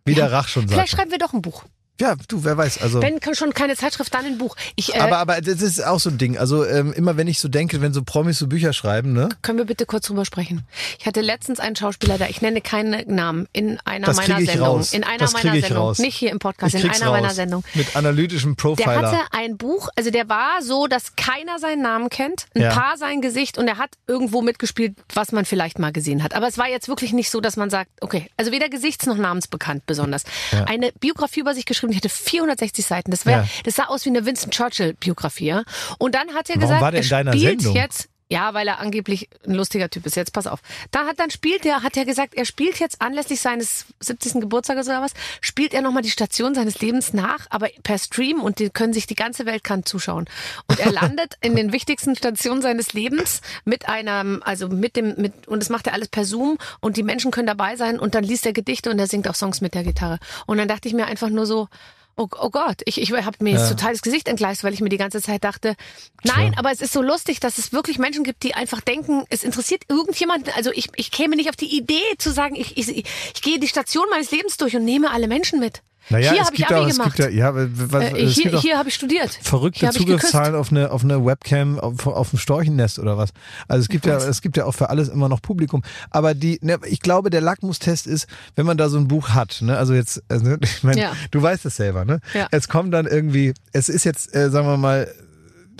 Wie 0.04 0.14
der 0.14 0.32
Rach 0.32 0.48
schon 0.48 0.68
Vielleicht 0.68 0.90
sagt. 0.90 1.00
schreiben 1.00 1.10
wir 1.10 1.18
doch 1.18 1.32
ein 1.32 1.42
Buch. 1.42 1.64
Ja, 2.00 2.16
du, 2.26 2.42
wer 2.42 2.56
weiß. 2.56 2.82
Also. 2.82 3.00
Wenn 3.02 3.20
schon 3.34 3.52
keine 3.54 3.76
Zeitschrift, 3.76 4.12
dann 4.14 4.24
ein 4.24 4.38
Buch. 4.38 4.56
Ich, 4.76 4.94
äh, 4.94 4.98
aber, 4.98 5.18
aber 5.18 5.40
das 5.40 5.60
ist 5.62 5.84
auch 5.84 6.00
so 6.00 6.10
ein 6.10 6.18
Ding. 6.18 6.36
Also 6.38 6.64
ähm, 6.64 6.92
immer 6.92 7.16
wenn 7.16 7.28
ich 7.28 7.38
so 7.38 7.48
denke, 7.48 7.80
wenn 7.80 7.92
so 7.92 8.02
Promis 8.02 8.38
so 8.38 8.46
Bücher 8.48 8.72
schreiben, 8.72 9.12
ne? 9.12 9.28
können 9.42 9.58
wir 9.58 9.66
bitte 9.66 9.86
kurz 9.86 10.06
drüber 10.06 10.24
sprechen? 10.24 10.66
Ich 10.98 11.06
hatte 11.06 11.20
letztens 11.20 11.60
einen 11.60 11.76
Schauspieler 11.76 12.18
da, 12.18 12.26
ich 12.26 12.40
nenne 12.42 12.60
keine 12.60 13.04
Namen, 13.06 13.46
in 13.52 13.78
einer 13.84 14.06
Das 14.06 14.16
meiner 14.16 14.40
Sendungen. 14.40 14.86
In 14.92 15.04
einer 15.04 15.18
Das 15.18 15.32
meiner 15.34 15.52
Sendungen. 15.52 15.76
raus. 15.76 15.98
Nicht 15.98 16.16
hier 16.16 16.30
im 16.30 16.38
Podcast, 16.38 16.74
in 16.74 16.80
einer 16.88 16.92
raus. 17.06 17.10
meiner 17.12 17.30
Sendungen. 17.30 17.64
Mit 17.74 17.94
analytischem 17.94 18.56
Der 18.56 18.62
Profiler. 18.62 18.94
hatte 19.12 19.18
ein 19.32 19.56
Buch, 19.56 19.88
also 19.94 20.10
der 20.10 20.28
war 20.28 20.62
so, 20.62 20.86
dass 20.88 21.14
keiner 21.14 21.58
seinen 21.58 21.82
Namen 21.82 22.08
kennt, 22.08 22.46
ein 22.56 22.62
Ja. 22.62 22.70
paar 22.70 22.96
sein 22.96 23.20
Gesicht 23.20 23.58
und 23.58 23.68
er 23.68 23.78
hat 23.78 23.90
irgendwo 24.08 24.42
mitgespielt, 24.42 24.96
was 25.14 25.30
man 25.30 25.44
vielleicht 25.44 25.78
mal 25.78 25.92
gesehen 25.92 26.22
hat. 26.24 26.34
Aber 26.34 26.48
es 26.48 26.58
war 26.58 26.68
jetzt 26.68 26.88
wirklich 26.88 27.12
nicht 27.12 27.30
so, 27.30 27.40
dass 27.40 27.56
man 27.56 27.70
sagt, 27.70 27.90
okay, 28.00 28.28
also 28.36 28.50
weder 28.50 28.68
gesichts- 28.68 29.06
noch 29.06 29.16
namensbekannt 29.18 29.84
besonders. 29.86 30.24
Eine 30.66 30.92
Biografie 30.98 31.40
über 31.40 31.54
sich 31.54 31.64
geschrieben, 31.66 31.81
die 31.90 31.96
hatte 31.96 32.08
460 32.08 32.84
Seiten. 32.86 33.10
Das, 33.10 33.26
wär, 33.26 33.38
Ja. 33.38 33.48
das 33.64 33.74
sah 33.76 33.84
aus 33.86 34.04
wie 34.04 34.10
eine 34.10 34.24
Winston 34.24 34.50
Churchill-Biografie. 34.50 35.62
Und 35.98 36.14
dann 36.14 36.34
hat 36.34 36.48
er 36.50 36.56
Warum 36.56 36.60
gesagt, 36.60 36.80
war 36.82 36.90
der 36.92 37.00
er 37.00 37.04
in 37.04 37.10
deiner 37.10 37.32
spielt 37.32 37.60
Sendung? 37.62 37.76
jetzt 37.76 38.08
ja, 38.32 38.54
weil 38.54 38.66
er 38.66 38.80
angeblich 38.80 39.28
ein 39.46 39.52
lustiger 39.52 39.90
Typ 39.90 40.06
ist. 40.06 40.16
Jetzt 40.16 40.32
pass 40.32 40.46
auf. 40.46 40.60
Da 40.90 41.06
hat 41.06 41.20
dann 41.20 41.30
spielt 41.30 41.66
er, 41.66 41.82
hat 41.82 41.98
er 41.98 42.06
gesagt, 42.06 42.34
er 42.34 42.46
spielt 42.46 42.80
jetzt 42.80 43.02
anlässlich 43.02 43.42
seines 43.42 43.84
70. 44.00 44.40
Geburtstages 44.40 44.88
oder 44.88 45.02
was, 45.02 45.12
spielt 45.42 45.74
er 45.74 45.82
nochmal 45.82 46.02
die 46.02 46.10
Station 46.10 46.54
seines 46.54 46.80
Lebens 46.80 47.12
nach, 47.12 47.46
aber 47.50 47.68
per 47.82 47.98
Stream 47.98 48.40
und 48.40 48.58
die 48.58 48.70
können 48.70 48.94
sich 48.94 49.06
die 49.06 49.16
ganze 49.16 49.44
Welt 49.44 49.64
kann 49.64 49.84
zuschauen. 49.84 50.24
Und 50.66 50.80
er 50.80 50.90
landet 51.00 51.34
in 51.42 51.56
den 51.56 51.72
wichtigsten 51.72 52.16
Stationen 52.16 52.62
seines 52.62 52.94
Lebens 52.94 53.42
mit 53.66 53.86
einem, 53.86 54.42
also 54.42 54.66
mit 54.68 54.96
dem, 54.96 55.14
mit, 55.18 55.46
und 55.46 55.60
das 55.60 55.68
macht 55.68 55.86
er 55.86 55.92
alles 55.92 56.08
per 56.08 56.24
Zoom 56.24 56.56
und 56.80 56.96
die 56.96 57.02
Menschen 57.02 57.30
können 57.32 57.46
dabei 57.46 57.76
sein 57.76 57.98
und 57.98 58.14
dann 58.14 58.24
liest 58.24 58.46
er 58.46 58.54
Gedichte 58.54 58.90
und 58.90 58.98
er 58.98 59.08
singt 59.08 59.28
auch 59.28 59.34
Songs 59.34 59.60
mit 59.60 59.74
der 59.74 59.84
Gitarre. 59.84 60.18
Und 60.46 60.56
dann 60.56 60.68
dachte 60.68 60.88
ich 60.88 60.94
mir 60.94 61.04
einfach 61.04 61.28
nur 61.28 61.44
so, 61.44 61.68
Oh, 62.16 62.28
oh 62.38 62.50
Gott, 62.50 62.82
ich, 62.84 63.00
ich 63.00 63.10
habe 63.12 63.36
mir 63.40 63.52
jetzt 63.52 63.70
total 63.70 63.92
das 63.92 64.02
Gesicht 64.02 64.28
entgleist, 64.28 64.64
weil 64.64 64.74
ich 64.74 64.80
mir 64.80 64.90
die 64.90 64.98
ganze 64.98 65.22
Zeit 65.22 65.44
dachte, 65.44 65.76
nein, 66.24 66.54
aber 66.58 66.70
es 66.70 66.82
ist 66.82 66.92
so 66.92 67.00
lustig, 67.00 67.40
dass 67.40 67.56
es 67.56 67.72
wirklich 67.72 67.98
Menschen 67.98 68.22
gibt, 68.22 68.42
die 68.42 68.54
einfach 68.54 68.82
denken, 68.82 69.24
es 69.30 69.44
interessiert 69.44 69.84
irgendjemanden. 69.88 70.52
Also 70.54 70.70
ich, 70.72 70.88
ich 70.96 71.10
käme 71.10 71.36
nicht 71.36 71.48
auf 71.48 71.56
die 71.56 71.74
Idee 71.74 72.02
zu 72.18 72.30
sagen, 72.30 72.54
ich, 72.54 72.76
ich, 72.76 72.88
ich 72.88 73.42
gehe 73.42 73.58
die 73.58 73.68
Station 73.68 74.04
meines 74.10 74.30
Lebens 74.30 74.58
durch 74.58 74.76
und 74.76 74.84
nehme 74.84 75.10
alle 75.10 75.26
Menschen 75.26 75.58
mit. 75.58 75.82
Naja, 76.10 76.32
hier 76.32 76.40
es 76.40 76.46
habe 76.46 76.54
ich 76.54 76.58
gibt 76.66 76.72
Abi 76.72 76.90
gemacht. 76.92 77.16
gibt 77.16 77.32
ja, 77.34 77.52
ja, 77.52 77.68
was, 77.90 78.02
äh, 78.12 78.26
hier 78.26 78.60
hier 78.60 78.78
habe 78.78 78.88
ich 78.88 78.94
studiert. 78.94 79.38
verrückte. 79.42 79.88
Zugriffszahlen 79.90 80.54
auf 80.54 80.70
eine, 80.70 80.90
auf 80.90 81.04
eine 81.04 81.24
Webcam 81.24 81.78
auf, 81.78 82.06
auf 82.06 82.30
dem 82.30 82.38
Storchennest 82.38 82.98
oder 82.98 83.16
was. 83.16 83.30
Also 83.68 83.82
es 83.82 83.88
gibt 83.88 84.06
ja, 84.06 84.16
es 84.16 84.42
gibt 84.42 84.56
ja 84.56 84.64
auch 84.64 84.72
für 84.74 84.90
alles 84.90 85.08
immer 85.08 85.28
noch 85.28 85.40
Publikum. 85.40 85.82
Aber 86.10 86.34
die, 86.34 86.58
ne, 86.62 86.78
ich 86.86 87.00
glaube, 87.00 87.30
der 87.30 87.40
Lackmustest 87.40 88.06
ist, 88.06 88.26
wenn 88.56 88.66
man 88.66 88.76
da 88.76 88.88
so 88.88 88.98
ein 88.98 89.06
Buch 89.08 89.30
hat, 89.30 89.58
ne, 89.62 89.78
also 89.78 89.94
jetzt, 89.94 90.22
also, 90.28 90.56
ich 90.60 90.82
meine, 90.82 91.00
Ja. 91.00 91.12
du 91.30 91.40
weißt 91.40 91.64
es 91.66 91.76
selber, 91.76 92.04
ne? 92.04 92.18
Ja. 92.34 92.48
Es 92.50 92.68
kommt 92.68 92.92
dann 92.92 93.06
irgendwie, 93.06 93.54
es 93.72 93.88
ist 93.88 94.04
jetzt, 94.04 94.34
äh, 94.34 94.50
sagen 94.50 94.66
wir 94.66 94.76
mal, 94.76 95.08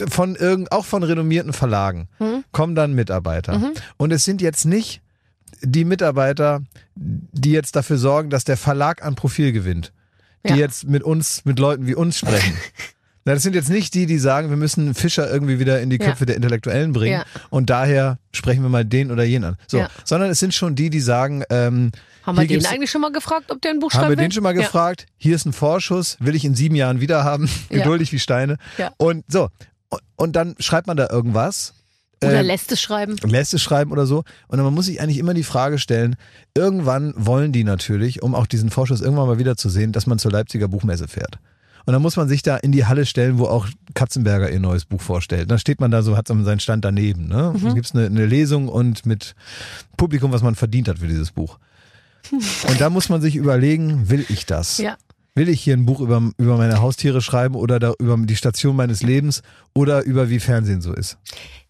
von 0.09 0.37
irgend, 0.37 0.73
auch 0.73 0.85
von 0.87 1.03
renommierten 1.03 1.53
Verlagen 1.53 2.09
Mhm. 2.19 2.45
kommen 2.53 2.75
dann 2.75 2.95
Mitarbeiter. 2.95 3.73
Und 3.99 4.11
es 4.13 4.25
sind 4.25 4.41
jetzt 4.41 4.65
nicht 4.65 5.03
die 5.63 5.85
Mitarbeiter, 5.85 6.63
die 6.95 7.53
jetzt 7.53 7.77
dafür 7.77 7.99
sorgen, 7.99 8.31
dass 8.31 8.45
der 8.45 8.57
Verlag 8.57 9.05
an 9.05 9.15
Profil 9.17 9.53
gewinnt. 9.53 9.93
Die 10.45 10.51
Ja. 10.51 10.57
jetzt 10.57 10.85
mit 10.89 11.03
uns, 11.03 11.45
mit 11.45 11.59
Leuten 11.59 11.87
wie 11.87 11.95
uns 11.95 12.19
sprechen. 12.19 12.57
Na, 13.25 13.35
das 13.35 13.45
sind 13.45 13.55
jetzt 13.55 13.69
nicht 13.71 13.95
die, 13.95 14.07
die 14.07 14.19
sagen, 14.19 14.51
wir 14.51 14.57
müssen 14.57 14.95
Fischer 14.95 15.31
irgendwie 15.31 15.61
wieder 15.61 15.81
in 15.81 15.91
die 15.91 15.99
Ja. 16.01 16.07
Köpfe 16.07 16.27
der 16.27 16.35
Intellektuellen 16.35 16.93
bringen 16.93 17.21
Ja. 17.21 17.25
und 17.51 17.71
daher 17.71 18.19
sprechen 18.33 18.63
wir 18.63 18.69
mal 18.69 18.85
den 18.85 19.13
oder 19.13 19.23
jenen 19.23 19.51
an. 19.51 19.57
So, 19.69 19.79
Ja. 19.79 19.89
sondern 20.05 20.29
es 20.31 20.41
sind 20.41 20.53
schon 20.55 20.75
die, 20.75 20.91
die 20.91 20.99
sagen, 21.01 21.45
ähm, 21.49 21.93
Haben 22.25 22.39
wir 22.39 22.47
den 22.49 22.67
eigentlich 22.67 22.91
schon 22.91 23.01
mal 23.01 23.13
gefragt, 23.13 23.53
ob 23.53 23.61
der 23.63 23.71
ein 23.73 23.79
Buch 23.79 23.93
haben 23.93 24.01
schreiben 24.01 24.11
wir 24.13 24.19
will? 24.19 24.25
den 24.25 24.33
schon 24.33 24.43
mal 24.43 24.55
Ja. 24.57 24.63
gefragt? 24.63 25.07
Hier 25.19 25.37
ist 25.37 25.47
ein 25.47 25.53
Vorschuss, 25.53 26.17
will 26.19 26.35
ich 26.35 26.45
in 26.45 26.57
sieben 26.57 26.75
Jahren 26.75 27.01
wieder 27.01 27.23
haben, 27.23 27.49
Ja. 27.71 27.79
geduldig 27.79 28.11
wie 28.13 28.19
Steine. 28.19 28.57
Ja. 28.79 28.91
Und 28.97 29.25
so, 29.29 29.51
und, 29.91 30.01
und 30.17 30.33
dann 30.35 30.57
schreibt 30.59 30.89
man 30.89 30.97
da 30.97 31.09
irgendwas. 31.09 31.75
Oder 32.23 32.41
äh, 32.41 32.43
lässt 32.43 32.73
es 32.73 32.81
schreiben. 32.81 33.17
lässt 33.25 33.55
es 33.55 33.63
schreiben 33.63 33.93
oder 33.93 34.07
so. 34.07 34.25
Und 34.49 34.59
dann 34.59 34.75
muss 34.75 34.87
sich 34.87 35.01
eigentlich 35.01 35.19
immer 35.19 35.35
die 35.35 35.43
Frage 35.43 35.79
stellen, 35.79 36.17
irgendwann 36.57 37.15
wollen 37.17 37.53
die 37.53 37.65
natürlich, 37.65 38.23
um 38.23 38.35
auch 38.35 38.47
diesen 38.47 38.71
Vorschuss 38.71 39.01
irgendwann 39.01 39.27
mal 39.27 39.39
wieder 39.39 39.57
zu 39.57 39.69
sehen, 39.69 39.93
dass 39.93 40.07
man 40.07 40.19
zur 40.19 40.31
Leipziger 40.33 40.69
Buchmesse 40.69 41.09
fährt. 41.09 41.39
Und 41.85 41.93
dann 41.93 42.03
muss 42.03 42.17
man 42.17 42.29
sich 42.29 42.43
da 42.43 42.57
in 42.57 42.71
die 42.71 42.87
Halle 42.87 43.07
stellen, 43.07 43.39
wo 43.39 43.47
auch 43.47 43.67
Katzenberger 43.95 44.51
ihr 44.51 44.61
neues 44.61 44.85
Buch 44.85 45.01
vorstellt. 45.01 45.51
Dann 45.51 45.59
steht 45.59 45.81
man 45.81 45.91
da 45.91 46.03
so, 46.03 46.17
hat 46.17 46.29
seinen 46.29 46.61
Stand 46.61 46.85
daneben. 46.85 47.27
Ne? 47.27 47.55
Dann 47.61 47.75
gibt's 47.75 47.95
eine, 47.95 48.07
eine 48.07 48.27
Lesung 48.27 48.69
und 48.69 49.05
mit 49.05 49.35
Publikum, 49.97 50.33
was 50.33 50.43
man 50.43 50.55
verdient 50.55 50.89
hat 50.89 51.01
für 51.01 51.09
dieses 51.09 51.33
Buch. 51.33 51.59
Und 52.31 52.81
da 52.81 52.89
muss 52.89 53.09
man 53.09 53.21
sich 53.21 53.35
überlegen, 53.35 54.09
will 54.09 54.25
ich 54.29 54.47
das? 54.47 54.79
Ja. 54.79 54.97
Will 55.35 55.49
ich 55.49 55.61
hier 55.63 55.77
ein 55.77 55.87
Buch 55.87 56.01
über, 56.01 56.31
über 56.37 56.57
meine 56.57 56.81
Haustiere 56.81 57.21
schreiben 57.21 57.57
oder 57.57 57.81
da, 57.81 57.95
über 57.99 58.17
die 58.17 58.37
Station 58.37 58.77
meines 58.77 59.03
Lebens 59.03 59.43
oder 59.75 60.05
über 60.05 60.31
wie 60.31 60.39
Fernsehen 60.39 60.83
so 60.83 60.93
ist? 60.93 61.19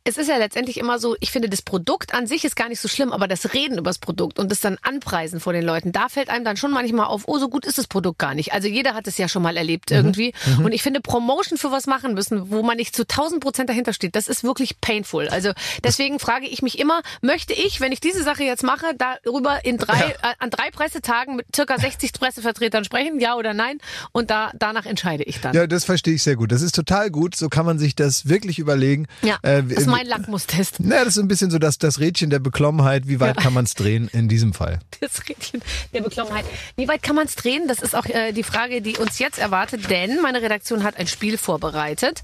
Es 0.05 0.17
ist 0.17 0.29
ja 0.29 0.37
letztendlich 0.37 0.79
immer 0.79 0.99
so, 0.99 1.17
ich 1.21 1.31
finde, 1.31 1.49
das 1.49 1.63
Produkt 1.63 2.15
an 2.15 2.27
sich 2.27 2.45
ist 2.45 2.57
gar 2.57 2.69
nicht 2.69 2.81
so 2.81 2.89
schlimm, 2.89 3.13
aber 3.13 3.29
das 3.29 3.55
Reden 3.55 3.79
über 3.79 3.91
das 3.91 3.99
Produkt 3.99 4.39
und 4.39 4.51
das 4.51 4.61
dann 4.61 4.79
Anpreisen 4.83 5.39
vor 5.41 5.53
den 5.53 5.65
Leuten, 5.65 5.93
da 5.93 6.09
fällt 6.09 6.29
einem 6.29 6.45
dann 6.45 6.57
schon 6.57 6.73
manchmal 6.73 7.07
auf, 7.07 7.23
oh, 7.27 7.39
so 7.39 7.49
gut 7.49 7.65
ist 7.67 7.79
das 7.79 7.87
Produkt 7.87 8.19
gar 8.19 8.35
nicht. 8.35 8.53
Also 8.53 8.69
jeder 8.69 8.95
hat 8.95 9.07
es 9.07 9.17
ja 9.19 9.29
schon 9.29 9.43
mal 9.43 9.57
erlebt 9.57 9.91
irgendwie. 9.91 10.33
Und 10.65 10.73
ich 10.73 10.83
finde, 10.83 11.01
Promotion 11.01 11.57
für 11.59 11.71
was 11.71 11.87
machen 11.87 12.15
müssen, 12.15 12.51
wo 12.51 12.63
man 12.63 12.77
nicht 12.77 12.97
zu 12.97 13.03
1000 13.03 13.41
Prozent 13.43 13.69
dahinter 13.71 13.93
steht, 13.93 14.17
das 14.17 14.29
ist 14.29 14.43
wirklich 14.45 14.81
painful. 14.81 15.29
Also 15.29 15.53
deswegen 15.85 16.19
frage 16.19 16.47
ich 16.47 16.63
mich 16.63 16.79
immer, 16.79 17.03
möchte 17.21 17.53
ich, 17.53 17.81
wenn 17.81 17.93
ich 17.93 18.01
diese 18.01 18.23
Sache 18.23 18.43
jetzt 18.43 18.63
mache, 18.65 18.87
darüber 18.99 19.65
in 19.65 19.79
drei, 19.79 20.01
äh, 20.23 20.35
an 20.39 20.51
drei 20.51 20.71
Pressetagen 20.71 21.37
mit 21.37 21.47
circa 21.55 21.79
60 21.79 22.13
Pressevertretern 22.13 22.85
sprechen, 22.85 23.21
ja 23.21 23.37
oder 23.37 23.55
nein? 23.55 23.79
Und 24.13 24.31
da, 24.31 24.51
danach 24.59 24.87
entscheide 24.87 25.23
ich 25.25 25.41
dann. 25.41 25.55
Ja, 25.55 25.67
das 25.67 25.85
verstehe 25.85 26.15
ich 26.15 26.23
sehr 26.23 26.37
gut. 26.37 26.51
Das 26.51 26.63
ist 26.63 26.75
total 26.75 27.11
gut. 27.11 27.37
So 27.37 27.49
kann 27.49 27.67
man 27.67 27.79
sich 27.79 27.95
das 27.95 28.29
wirklich 28.29 28.59
überlegen. 28.59 29.07
Ja, 29.23 29.39
Äh, 29.43 29.63
mein 29.93 30.07
Lackmustest. 30.07 30.77
na, 30.81 31.05
das 31.05 31.17
ist 31.17 31.23
ein 31.23 31.29
bisschen 31.29 31.51
so 31.51 31.59
das, 31.59 31.79
das 31.79 32.01
Rädchen 32.01 32.31
der 32.31 32.39
Beklommenheit. 32.41 33.07
Wie 33.07 33.21
weit 33.21 33.37
Ja. 33.37 33.43
kann 33.43 33.53
man 33.55 33.65
es 33.65 33.75
drehen 33.75 34.09
in 34.13 34.29
diesem 34.29 34.53
Fall? 34.53 34.81
Das 35.01 35.29
Rädchen 35.29 35.61
der 35.93 36.01
Beklommenheit. 36.03 36.45
Wie 36.77 36.87
weit 36.89 37.03
kann 37.03 37.17
man 37.17 37.27
es 37.27 37.35
drehen? 37.35 37.67
Das 37.69 37.81
ist 37.81 37.95
auch 37.95 38.07
äh, 38.07 38.33
die 38.33 38.43
Frage, 38.45 38.81
die 38.83 38.97
uns 38.99 39.19
jetzt 39.19 39.39
erwartet, 39.39 39.91
denn 39.91 40.21
meine 40.23 40.41
Redaktion 40.43 40.83
hat 40.85 40.97
ein 40.97 41.07
Spiel 41.07 41.39
vorbereitet. 41.39 42.23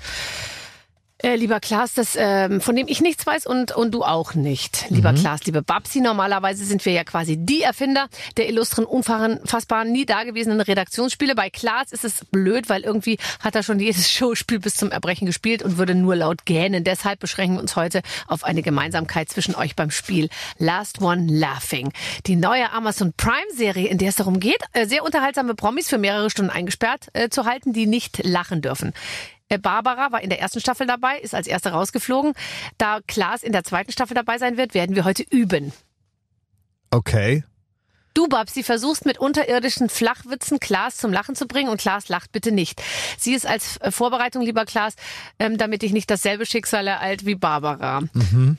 Äh, 1.21 1.35
lieber 1.35 1.59
Klaas, 1.59 1.95
das, 1.95 2.17
ähm, 2.17 2.61
von 2.61 2.77
dem 2.77 2.87
ich 2.87 3.01
nichts 3.01 3.27
weiß 3.27 3.47
und, 3.47 3.73
und 3.73 3.93
du 3.93 4.05
auch 4.05 4.35
nicht. 4.35 4.87
Lieber 4.89 5.13
Klaas, 5.13 5.45
liebe 5.47 5.63
Babsi, 5.63 6.01
normalerweise 6.01 6.65
sind 6.65 6.85
wir 6.85 6.93
ja 6.93 7.03
quasi 7.03 7.37
die 7.37 7.63
Erfinder 7.63 8.09
der 8.37 8.49
illustren, 8.49 8.85
unfassbaren, 8.85 9.91
nie 9.91 10.07
dagewesenen 10.07 10.61
Redaktionsspiele. 10.61 11.35
Bei 11.35 11.51
Klaas 11.51 11.91
ist 11.91 12.05
es 12.05 12.25
blöd, 12.27 12.69
weil 12.69 12.83
irgendwie 12.83 13.19
hat 13.41 13.57
er 13.57 13.65
schon 13.65 13.81
jedes 13.81 14.09
Showspiel 14.13 14.61
bis 14.61 14.77
zum 14.77 14.93
Erbrechen 14.93 15.27
gespielt 15.27 15.65
und 15.65 15.77
würde 15.77 15.97
nur 15.97 16.15
laut 16.15 16.45
gähnen. 16.45 16.85
Deshalb 16.85 17.19
beschränken 17.19 17.57
wir 17.57 17.63
uns 17.63 17.75
heute 17.75 18.03
auf 18.29 18.45
eine 18.45 18.63
Gemeinsamkeit 18.63 19.29
zwischen 19.29 19.57
euch 19.57 19.75
beim 19.75 19.91
Spiel. 19.91 20.29
Last 20.59 21.03
One 21.03 21.27
Laughing. 21.29 21.93
Die 22.27 22.37
neue 22.37 22.71
Amazon 22.71 23.13
Prime-Serie, 23.17 23.89
in 23.89 23.99
der 23.99 24.11
es 24.11 24.17
darum 24.17 24.39
geht, 24.39 24.63
äh, 24.73 24.87
sehr 24.87 25.03
unterhaltsame 25.03 25.57
Promis 25.57 25.89
für 25.89 25.99
mehrere 25.99 26.31
Stunden 26.31 26.53
eingesperrt 26.53 27.09
äh, 27.13 27.29
zu 27.29 27.45
halten, 27.45 27.73
die 27.73 27.87
nicht 27.87 28.25
lachen 28.25 28.63
dürfen. 28.63 28.93
Barbara 29.57 30.13
war 30.13 30.21
in 30.21 30.29
der 30.29 30.41
ersten 30.41 30.61
Staffel 30.61 30.87
dabei, 30.87 31.19
ist 31.21 31.35
als 31.35 31.47
erste 31.47 31.71
rausgeflogen. 31.71 32.35
Da 32.77 32.99
Klaas 33.07 33.43
in 33.43 33.53
der 33.53 33.65
zweiten 33.65 33.93
Staffel 33.93 34.15
dabei 34.15 34.37
sein 34.37 34.59
wird, 34.59 34.75
werden 34.75 34.95
wir 34.95 35.05
heute 35.05 35.23
üben. 35.23 35.73
Okay. 36.91 37.45
Du, 38.19 38.27
Babsi, 38.27 38.65
versuchst 38.65 39.07
mit 39.07 39.19
unterirdischen 39.19 39.89
Flachwitzen 39.89 40.59
Klaas 40.59 40.97
zum 40.97 41.13
Lachen 41.13 41.37
zu 41.37 41.47
bringen 41.47 41.69
und 41.69 41.81
Klaas 41.81 42.09
lacht 42.09 42.33
bitte 42.33 42.51
nicht. 42.51 42.83
Sie 43.17 43.33
ist 43.33 43.47
als 43.47 43.77
äh, 43.77 43.93
Vorbereitung, 43.93 44.43
lieber 44.43 44.65
Klaas, 44.65 44.95
ähm, 45.39 45.57
damit 45.57 45.85
ich 45.85 45.93
nicht 45.93 46.11
dasselbe 46.11 46.45
Schicksal 46.45 46.87
ereilt 46.89 47.27
wie 47.27 47.37
Barbara. 47.37 48.03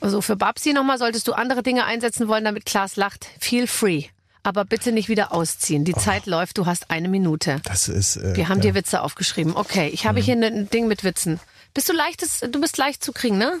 Also 0.00 0.22
für 0.22 0.36
Babsi 0.36 0.72
nochmal, 0.72 0.96
solltest 0.96 1.28
du 1.28 1.34
andere 1.34 1.62
Dinge 1.62 1.84
einsetzen 1.84 2.26
wollen, 2.26 2.44
damit 2.44 2.64
Klaas 2.64 2.96
lacht, 2.96 3.26
feel 3.38 3.66
free. 3.66 4.04
Aber 4.42 4.64
bitte 4.64 4.92
nicht 4.92 5.08
wieder 5.08 5.32
ausziehen. 5.32 5.84
Die 5.84 5.94
Zeit 5.94 6.26
läuft, 6.26 6.58
du 6.58 6.66
hast 6.66 6.90
eine 6.90 7.08
Minute. 7.08 7.60
Das 7.64 7.88
ist. 7.88 8.16
Äh, 8.16 8.36
Wir 8.36 8.48
haben 8.48 8.58
ja. 8.58 8.70
dir 8.70 8.74
Witze 8.74 9.02
aufgeschrieben. 9.02 9.54
Okay, 9.54 9.88
ich 9.92 10.06
habe 10.06 10.20
hier 10.20 10.34
ein 10.34 10.70
Ding 10.70 10.88
mit 10.88 11.04
Witzen. 11.04 11.40
Bist 11.74 11.88
du 11.88 11.92
leichtes, 11.92 12.40
du 12.50 12.60
bist 12.60 12.78
leicht 12.78 13.04
zu 13.04 13.12
kriegen, 13.12 13.38
ne? 13.38 13.60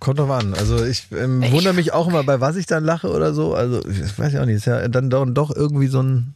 Kommt 0.00 0.18
drauf 0.18 0.30
an. 0.30 0.54
Also 0.54 0.84
ich 0.84 1.06
ähm, 1.12 1.42
wundere 1.52 1.74
mich 1.74 1.92
auch 1.92 2.08
immer, 2.08 2.24
bei 2.24 2.40
was 2.40 2.56
ich 2.56 2.66
dann 2.66 2.84
lache 2.84 3.10
oder 3.10 3.32
so. 3.32 3.54
Also 3.54 3.84
ich 3.86 4.18
weiß 4.18 4.32
ja 4.32 4.42
auch 4.42 4.46
nicht. 4.46 4.56
Ist 4.56 4.66
ja 4.66 4.88
dann 4.88 5.10
doch, 5.10 5.26
doch 5.28 5.54
irgendwie 5.54 5.86
so 5.86 6.02
ein, 6.02 6.34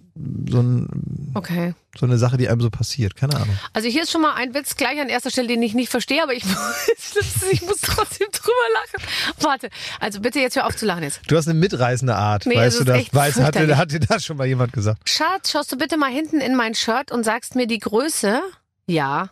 so 0.49 0.61
ein 0.61 0.89
Okay. 1.35 1.75
so 1.99 2.07
eine 2.07 2.19
Sache, 2.19 2.37
die 2.37 2.49
einem 2.49 2.61
so 2.61 2.71
passiert. 2.71 3.17
Keine 3.17 3.35
Ahnung. 3.37 3.57
Also 3.73 3.89
hier 3.89 4.03
ist 4.03 4.11
schon 4.11 4.23
mal 4.23 4.35
ein 4.35 4.55
Witz 4.55 4.77
gleich 4.77 5.01
an 5.01 5.09
erster 5.09 5.31
Stelle, 5.31 5.49
den 5.49 5.63
ich 5.63 5.75
nicht 5.75 5.91
verstehe, 5.91 6.23
aber 6.23 6.35
ich, 6.35 6.45
ich 7.51 7.63
muss 7.63 7.81
trotzdem 7.81 8.29
drüber 8.33 8.53
lachen. 8.75 9.09
Warte, 9.41 9.71
also 10.01 10.21
bitte 10.21 10.41
jetzt 10.41 10.57
hör 10.57 10.67
auf 10.67 10.77
zu 10.77 10.87
lachen 10.87 11.03
jetzt. 11.03 11.21
Du 11.27 11.37
hast 11.37 11.49
eine 11.49 11.59
mitreißende 11.59 12.15
Art, 12.15 12.47
Nee, 12.47 12.57
weißt 12.57 12.81
du 12.81 12.85
das? 12.85 13.15
Weißt, 13.15 13.41
hat, 13.41 13.55
dir, 13.55 13.77
hat 13.77 13.93
dir 13.93 14.01
das 14.01 14.25
schon 14.25 14.37
mal 14.37 14.47
jemand 14.47 14.73
gesagt? 14.73 15.09
Schatz, 15.09 15.51
schaust 15.51 15.73
du 15.73 15.77
bitte 15.77 15.97
mal 15.97 16.11
hinten 16.11 16.41
in 16.41 16.55
mein 16.55 16.75
Shirt 16.75 17.13
und 17.13 17.25
sagst 17.25 17.55
mir 17.55 17.67
die 17.67 17.79
Größe? 17.79 18.41
Ja. 18.87 19.31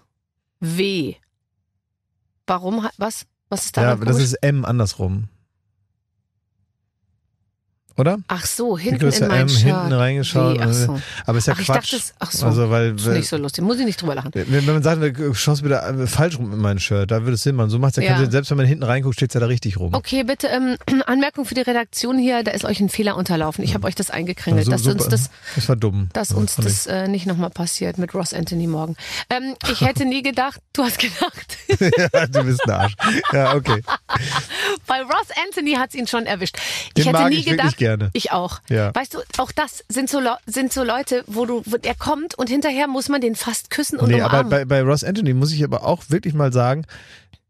W. 0.61 1.15
Warum? 2.47 2.89
Was? 2.99 3.27
Was 3.49 3.65
ist 3.67 3.77
da 3.77 3.83
Ja, 3.83 3.97
das 3.97 4.19
ist 4.19 4.35
M 4.35 4.65
andersrum. 4.65 5.29
Oder? 8.01 8.19
Ach 8.29 8.47
so, 8.47 8.79
hinten 8.79 9.07
in 9.13 9.29
mein 9.29 9.41
M, 9.43 9.49
Shirt. 9.49 9.63
hinten 9.63 9.93
reingeschaut. 9.93 10.59
W. 10.59 10.63
Ach 10.65 10.73
so. 10.73 11.01
Aber 11.27 11.39
ist 11.39 11.47
ja 11.47 11.53
Ach, 11.55 11.61
ich 11.61 11.67
Quatsch. 11.67 11.77
dachte, 11.93 11.97
es- 11.97 12.15
ach 12.19 12.33
so. 12.33 12.47
Also, 12.47 12.71
weil, 12.71 12.95
Das 12.95 13.07
ist 13.07 13.13
nicht 13.13 13.29
so 13.29 13.37
lustig. 13.37 13.63
Muss 13.63 13.79
ich 13.79 13.85
nicht 13.85 14.01
drüber 14.01 14.15
lachen. 14.15 14.31
wenn, 14.35 14.65
man 14.65 14.83
sagt, 14.83 15.03
du 15.19 15.35
schaust 15.35 15.63
wieder 15.65 15.87
äh, 15.87 16.07
falsch 16.07 16.39
rum 16.39 16.53
in 16.53 16.59
mein 16.59 16.79
Shirt, 16.79 17.11
da 17.11 17.21
würde 17.23 17.35
es 17.35 17.43
Sinn 17.43 17.57
machen. 17.57 17.71
So 17.71 17.79
macht's 17.79 17.97
ja, 17.97 18.03
Ja. 18.03 18.31
Selbst 18.31 18.51
wenn 18.51 18.57
man 18.57 18.67
hinten 18.67 18.85
reinguckt, 18.85 19.17
steht's 19.17 19.35
ja 19.35 19.41
da 19.41 19.47
richtig 19.47 19.79
rum. 19.79 19.93
Okay, 19.95 20.25
bitte 20.25 20.47
ähm, 20.49 20.77
Anmerkung 21.07 21.45
für 21.45 21.55
die 21.55 21.61
Redaktion 21.61 22.19
hier. 22.19 22.43
Da 22.43 22.53
ist 22.53 22.65
euch 22.65 22.81
ein 22.81 22.89
Fehler 22.89 23.17
unterlaufen. 23.17 23.63
Ich 23.65 23.75
habe 23.75 23.87
euch 23.87 23.95
das 23.95 24.11
eingekringelt, 24.11 24.69
Also, 24.73 24.93
dass 24.93 24.95
uns 24.95 25.09
das 25.09 25.31
das 25.55 25.69
war 25.69 25.77
dumm. 25.77 26.09
dass 26.13 26.33
uns 26.33 26.55
fand 26.55 26.67
das 26.67 26.87
äh, 26.87 27.07
nicht 27.09 27.27
nochmal 27.27 27.51
passiert 27.51 27.99
mit 27.99 28.15
Ross 28.15 28.33
Anthony 28.33 28.67
morgen. 28.67 28.97
Ähm, 29.29 29.55
ich 29.71 29.81
hätte 29.87 30.05
nie 30.07 30.23
gedacht, 30.23 30.61
du 30.73 30.85
hast 30.85 30.99
gedacht, 30.99 31.59
ja, 32.15 32.27
du 32.27 32.45
bist 32.45 32.65
ein 32.65 32.71
Arsch. 32.71 32.95
Ja, 33.33 33.55
okay. 33.55 33.83
weil 34.87 35.03
Ross 35.03 35.29
Anthony 35.47 35.75
hat's 35.75 35.95
ihn 35.95 36.07
schon 36.07 36.27
erwischt. 36.27 36.57
Den 36.97 37.03
ich 37.03 37.07
hätte 37.09 37.29
nie 37.29 37.37
ich 37.37 37.47
gedacht, 37.47 37.77
gerne. 37.97 38.11
ich 38.13 38.33
auch. 38.33 38.61
Ja. 38.69 38.95
Weißt 38.95 39.15
du, 39.15 39.19
auch 39.39 39.53
das 39.53 39.85
sind 39.89 40.09
so, 40.11 40.21
sind 40.47 40.73
so 40.73 40.83
Leute, 40.85 41.25
wo 41.27 41.47
du, 41.47 41.63
wo 41.67 41.77
der 41.77 41.95
kommt 41.95 42.35
und 42.37 42.49
hinterher 42.49 42.87
muss 42.89 43.09
man 43.09 43.21
den 43.21 43.35
fast 43.37 43.71
küssen 43.71 43.99
und 43.99 44.09
Nee, 44.09 44.21
aber 44.21 44.41
umarmen. 44.41 44.51
bei, 44.51 44.65
bei 44.65 44.83
Ross 44.83 45.05
Anthony 45.05 45.35
muss 45.35 45.53
ich 45.53 45.63
aber 45.65 45.85
auch 45.85 46.05
wirklich 46.09 46.35
mal 46.35 46.53
sagen, 46.53 46.85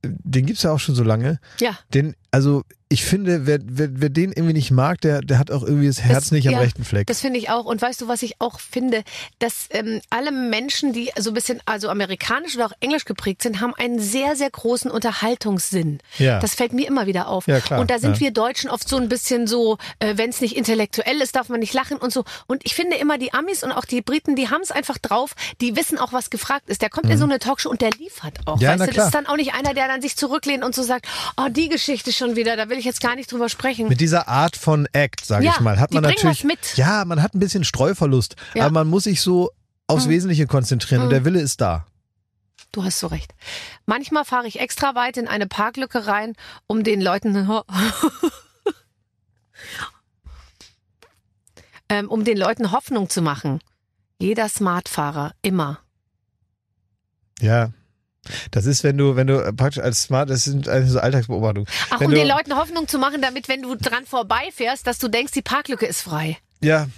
den 0.03 0.47
gibt's 0.47 0.62
ja 0.62 0.72
auch 0.72 0.80
schon 0.80 0.95
so 0.95 1.03
lange. 1.05 1.38
ja. 1.61 1.78
Den, 1.95 2.14
also 2.31 2.64
ich 2.93 3.05
finde, 3.05 3.47
wer, 3.47 3.61
wer, 3.62 3.89
wer 3.93 4.09
den 4.09 4.33
irgendwie 4.33 4.53
nicht 4.53 4.72
mag, 4.72 5.01
der, 5.01 5.20
der 5.20 5.39
hat 5.39 5.53
auch 5.53 5.62
irgendwie 5.62 5.87
das 5.87 6.01
Herz 6.01 6.24
Das- 6.24 6.31
nicht 6.33 6.49
am 6.49 6.55
ja, 6.55 6.59
rechten 6.59 6.85
Fleck. 6.85 7.07
Das 7.07 7.20
finde 7.20 7.39
ich 7.39 7.49
auch. 7.49 7.64
Und 7.64 7.81
weißt 7.81 8.01
du, 8.01 8.09
was 8.09 8.20
ich 8.22 8.41
auch 8.41 8.59
finde? 8.59 9.05
Dass 9.39 9.68
ähm, 9.70 10.01
alle 10.11 10.33
Menschen, 10.33 10.93
die 10.93 11.12
so 11.16 11.31
ein 11.31 11.35
bisschen 11.35 11.61
also 11.66 11.89
amerikanisch 11.89 12.57
oder 12.57 12.66
auch 12.66 12.72
englisch 12.81 13.05
geprägt 13.05 13.43
sind, 13.43 13.61
haben 13.61 13.74
einen 13.74 14.01
sehr, 14.01 14.35
sehr 14.35 14.51
großen 14.51 14.91
Unterhaltungssinn. 14.91 16.01
Ja. 16.18 16.41
Das 16.41 16.57
fällt 16.57 16.72
mir 16.72 16.89
immer 16.89 17.07
wieder 17.07 17.28
auf. 17.28 17.47
Ja, 17.47 17.61
klar, 17.61 17.81
und 17.81 17.91
da 17.91 18.01
sind 18.01 18.14
ja. 18.14 18.20
wir 18.22 18.31
Deutschen 18.33 18.68
oft 18.70 18.89
so 18.89 18.97
ein 18.97 19.09
bisschen 19.09 19.47
so, 19.47 19.78
äh, 20.01 20.14
wenn 20.16 20.31
es 20.31 20.41
nicht 20.41 20.57
intellektuell 20.57 21.20
ist, 21.20 21.37
darf 21.37 21.49
man 21.49 21.61
nicht 21.61 21.72
lachen 21.72 21.97
und 21.97 22.12
so. 22.12 22.24
Und 22.49 22.62
ich 22.64 22.74
finde 22.74 22.97
immer, 22.97 23.18
die 23.18 23.33
Amis 23.33 23.62
und 23.62 23.70
auch 23.70 23.85
die 23.85 24.03
Briten, 24.03 24.35
die 24.35 24.49
haben 24.49 24.62
es 24.62 24.72
einfach 24.72 24.99
drauf, 24.99 25.35
die 25.61 25.76
wissen 25.76 25.97
auch, 25.97 26.12
was 26.12 26.28
gefragt 26.31 26.68
ist. 26.68 26.83
Der 26.83 26.91
kommt 26.91 27.09
in 27.09 27.18
so 27.18 27.24
eine 27.24 27.39
Talkshow 27.39 27.70
und 27.70 27.83
der 27.83 27.91
liefert 27.93 28.41
auch. 28.47 28.57
Mhm. 28.57 28.62
Ja, 28.62 28.70
weißt 28.70 28.81
na 28.81 28.87
du, 28.87 28.93
klar. 28.93 29.07
das 29.07 29.14
ist 29.14 29.14
dann 29.14 29.26
auch 29.26 29.37
nicht 29.37 29.55
einer, 29.55 29.74
der 29.74 29.87
dann 29.87 30.03
sich 30.03 30.16
zurücklehnt 30.16 30.64
und 30.64 30.74
so 30.74 30.83
sagt, 30.83 31.07
oh, 31.37 31.49
die 31.49 31.68
Geschichte 31.68 32.12
schon 32.21 32.37
wieder, 32.37 32.57
da 32.57 32.68
will 32.68 32.79
ich 32.79 32.85
jetzt 32.85 33.01
gar 33.01 33.16
nicht 33.16 33.33
drüber 33.33 33.49
sprechen. 33.49 33.89
Mit 33.89 34.01
dieser 34.01 34.29
Art 34.29 34.57
von 34.57 34.87
Act, 34.93 35.25
sage 35.25 35.45
Ja, 35.45 35.53
ich 35.55 35.61
mal, 35.61 35.81
hat 35.81 35.93
man 35.93 36.05
natürlich. 36.05 36.25
was 36.39 36.45
mit. 36.45 36.77
Ja, 36.77 37.05
man 37.05 37.21
hat 37.23 37.35
ein 37.35 37.41
bisschen 37.41 37.64
Streuverlust, 37.64 38.37
Ja. 38.55 38.66
aber 38.66 38.73
man 38.75 38.87
muss 38.89 39.05
sich 39.05 39.21
so 39.21 39.51
aufs 39.89 40.07
Mhm. 40.07 40.11
Wesentliche 40.11 40.47
konzentrieren 40.47 41.03
und 41.03 41.11
der 41.11 41.25
Wille 41.25 41.41
ist 41.41 41.61
da. 41.61 41.85
Du 42.73 42.85
hast 42.85 43.01
so 43.01 43.09
recht. 43.09 43.35
Manchmal 43.87 44.25
fahre 44.25 44.47
ich 44.47 44.61
extra 44.61 44.95
weit 44.95 45.16
in 45.16 45.27
eine 45.27 45.49
Parklücke 45.49 46.07
rein, 46.07 46.35
um 46.68 46.85
den 46.85 47.01
Leuten 47.01 47.35
ähm, 51.89 52.09
um 52.09 52.25
den 52.25 52.37
Leuten 52.39 52.71
Hoffnung 52.71 53.09
zu 53.11 53.23
machen. 53.23 53.59
Jeder 54.21 54.49
Smartfahrer 54.49 55.33
immer. 55.43 55.81
Ja. 57.41 57.71
Das 58.51 58.66
ist, 58.66 58.85
wenn 58.85 58.99
du, 58.99 59.16
wenn 59.16 59.27
du 59.27 59.53
praktisch 59.55 59.83
als 59.83 60.03
Smart, 60.03 60.29
das 60.31 60.45
sind 60.45 60.66
so 60.66 61.01
Alltagsbeobachtungen. 61.01 61.66
Ach, 61.91 62.01
Wenn 62.01 62.09
um 62.09 62.12
du- 62.12 62.18
den 62.18 62.29
Leuten 62.29 62.55
Hoffnung 62.57 62.87
zu 62.87 62.99
machen, 62.99 63.23
damit, 63.23 63.49
wenn 63.49 63.62
du 63.62 63.75
dran 63.77 64.05
vorbeifährst, 64.05 64.87
dass 64.87 64.99
du 64.99 65.09
denkst, 65.09 65.33
die 65.33 65.43
Parklücke 65.43 65.87
ist 65.87 66.03
frei. 66.03 66.37
Ja, 66.61 66.89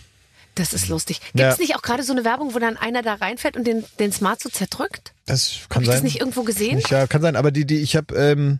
Das 0.54 0.74
ist 0.74 0.88
lustig. 0.88 1.20
Gibt 1.20 1.38
Ja. 1.40 1.48
es 1.50 1.58
nicht 1.58 1.76
auch 1.76 1.82
gerade 1.82 2.02
so 2.02 2.12
eine 2.12 2.24
Werbung, 2.26 2.52
wo 2.54 2.58
dann 2.58 2.76
einer 2.76 3.00
da 3.02 3.14
reinfährt 3.14 3.56
und 3.56 3.66
den, 3.66 3.84
den 3.98 4.12
Smart 4.12 4.42
so 4.42 4.48
zerdrückt? 4.50 5.14
das 5.24 5.60
kann 5.70 5.82
ich 5.82 5.86
sein. 5.86 5.96
das 5.96 6.02
nicht 6.02 6.20
irgendwo 6.20 6.42
gesehen? 6.42 6.76
Nicht, 6.76 6.90
ja, 6.90 7.06
kann 7.06 7.22
sein, 7.22 7.36
aber 7.36 7.50
die, 7.52 7.64
die, 7.64 7.78
ich 7.78 7.96
habe, 7.96 8.14
ähm, 8.16 8.58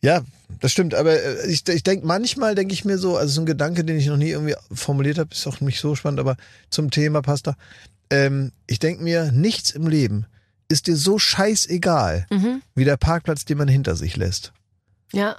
ja, 0.00 0.22
das 0.60 0.72
stimmt, 0.72 0.94
aber 0.94 1.12
äh, 1.20 1.46
ich, 1.48 1.68
ich 1.68 1.82
denke, 1.82 2.06
manchmal 2.06 2.54
denke 2.54 2.72
ich 2.72 2.84
mir 2.86 2.96
so, 2.96 3.16
also 3.18 3.34
so 3.34 3.40
ein 3.42 3.46
Gedanke, 3.46 3.84
den 3.84 3.98
ich 3.98 4.06
noch 4.06 4.16
nie 4.16 4.30
irgendwie 4.30 4.54
formuliert 4.72 5.18
habe, 5.18 5.30
ist 5.34 5.46
auch 5.46 5.60
nicht 5.60 5.80
so 5.80 5.96
spannend, 5.96 6.20
aber 6.20 6.36
zum 6.70 6.90
Thema 6.90 7.20
Pasta. 7.20 7.56
Ähm, 8.08 8.52
ich 8.66 8.78
denke 8.78 9.02
mir, 9.02 9.32
nichts 9.32 9.72
im 9.72 9.88
Leben 9.88 10.24
ist 10.68 10.86
dir 10.86 10.96
so 10.96 11.18
scheißegal, 11.18 12.26
Mhm. 12.30 12.62
wie 12.74 12.84
der 12.84 12.96
Parkplatz, 12.96 13.44
den 13.44 13.58
man 13.58 13.68
hinter 13.68 13.96
sich 13.96 14.16
lässt. 14.16 14.52
Ja, 15.12 15.36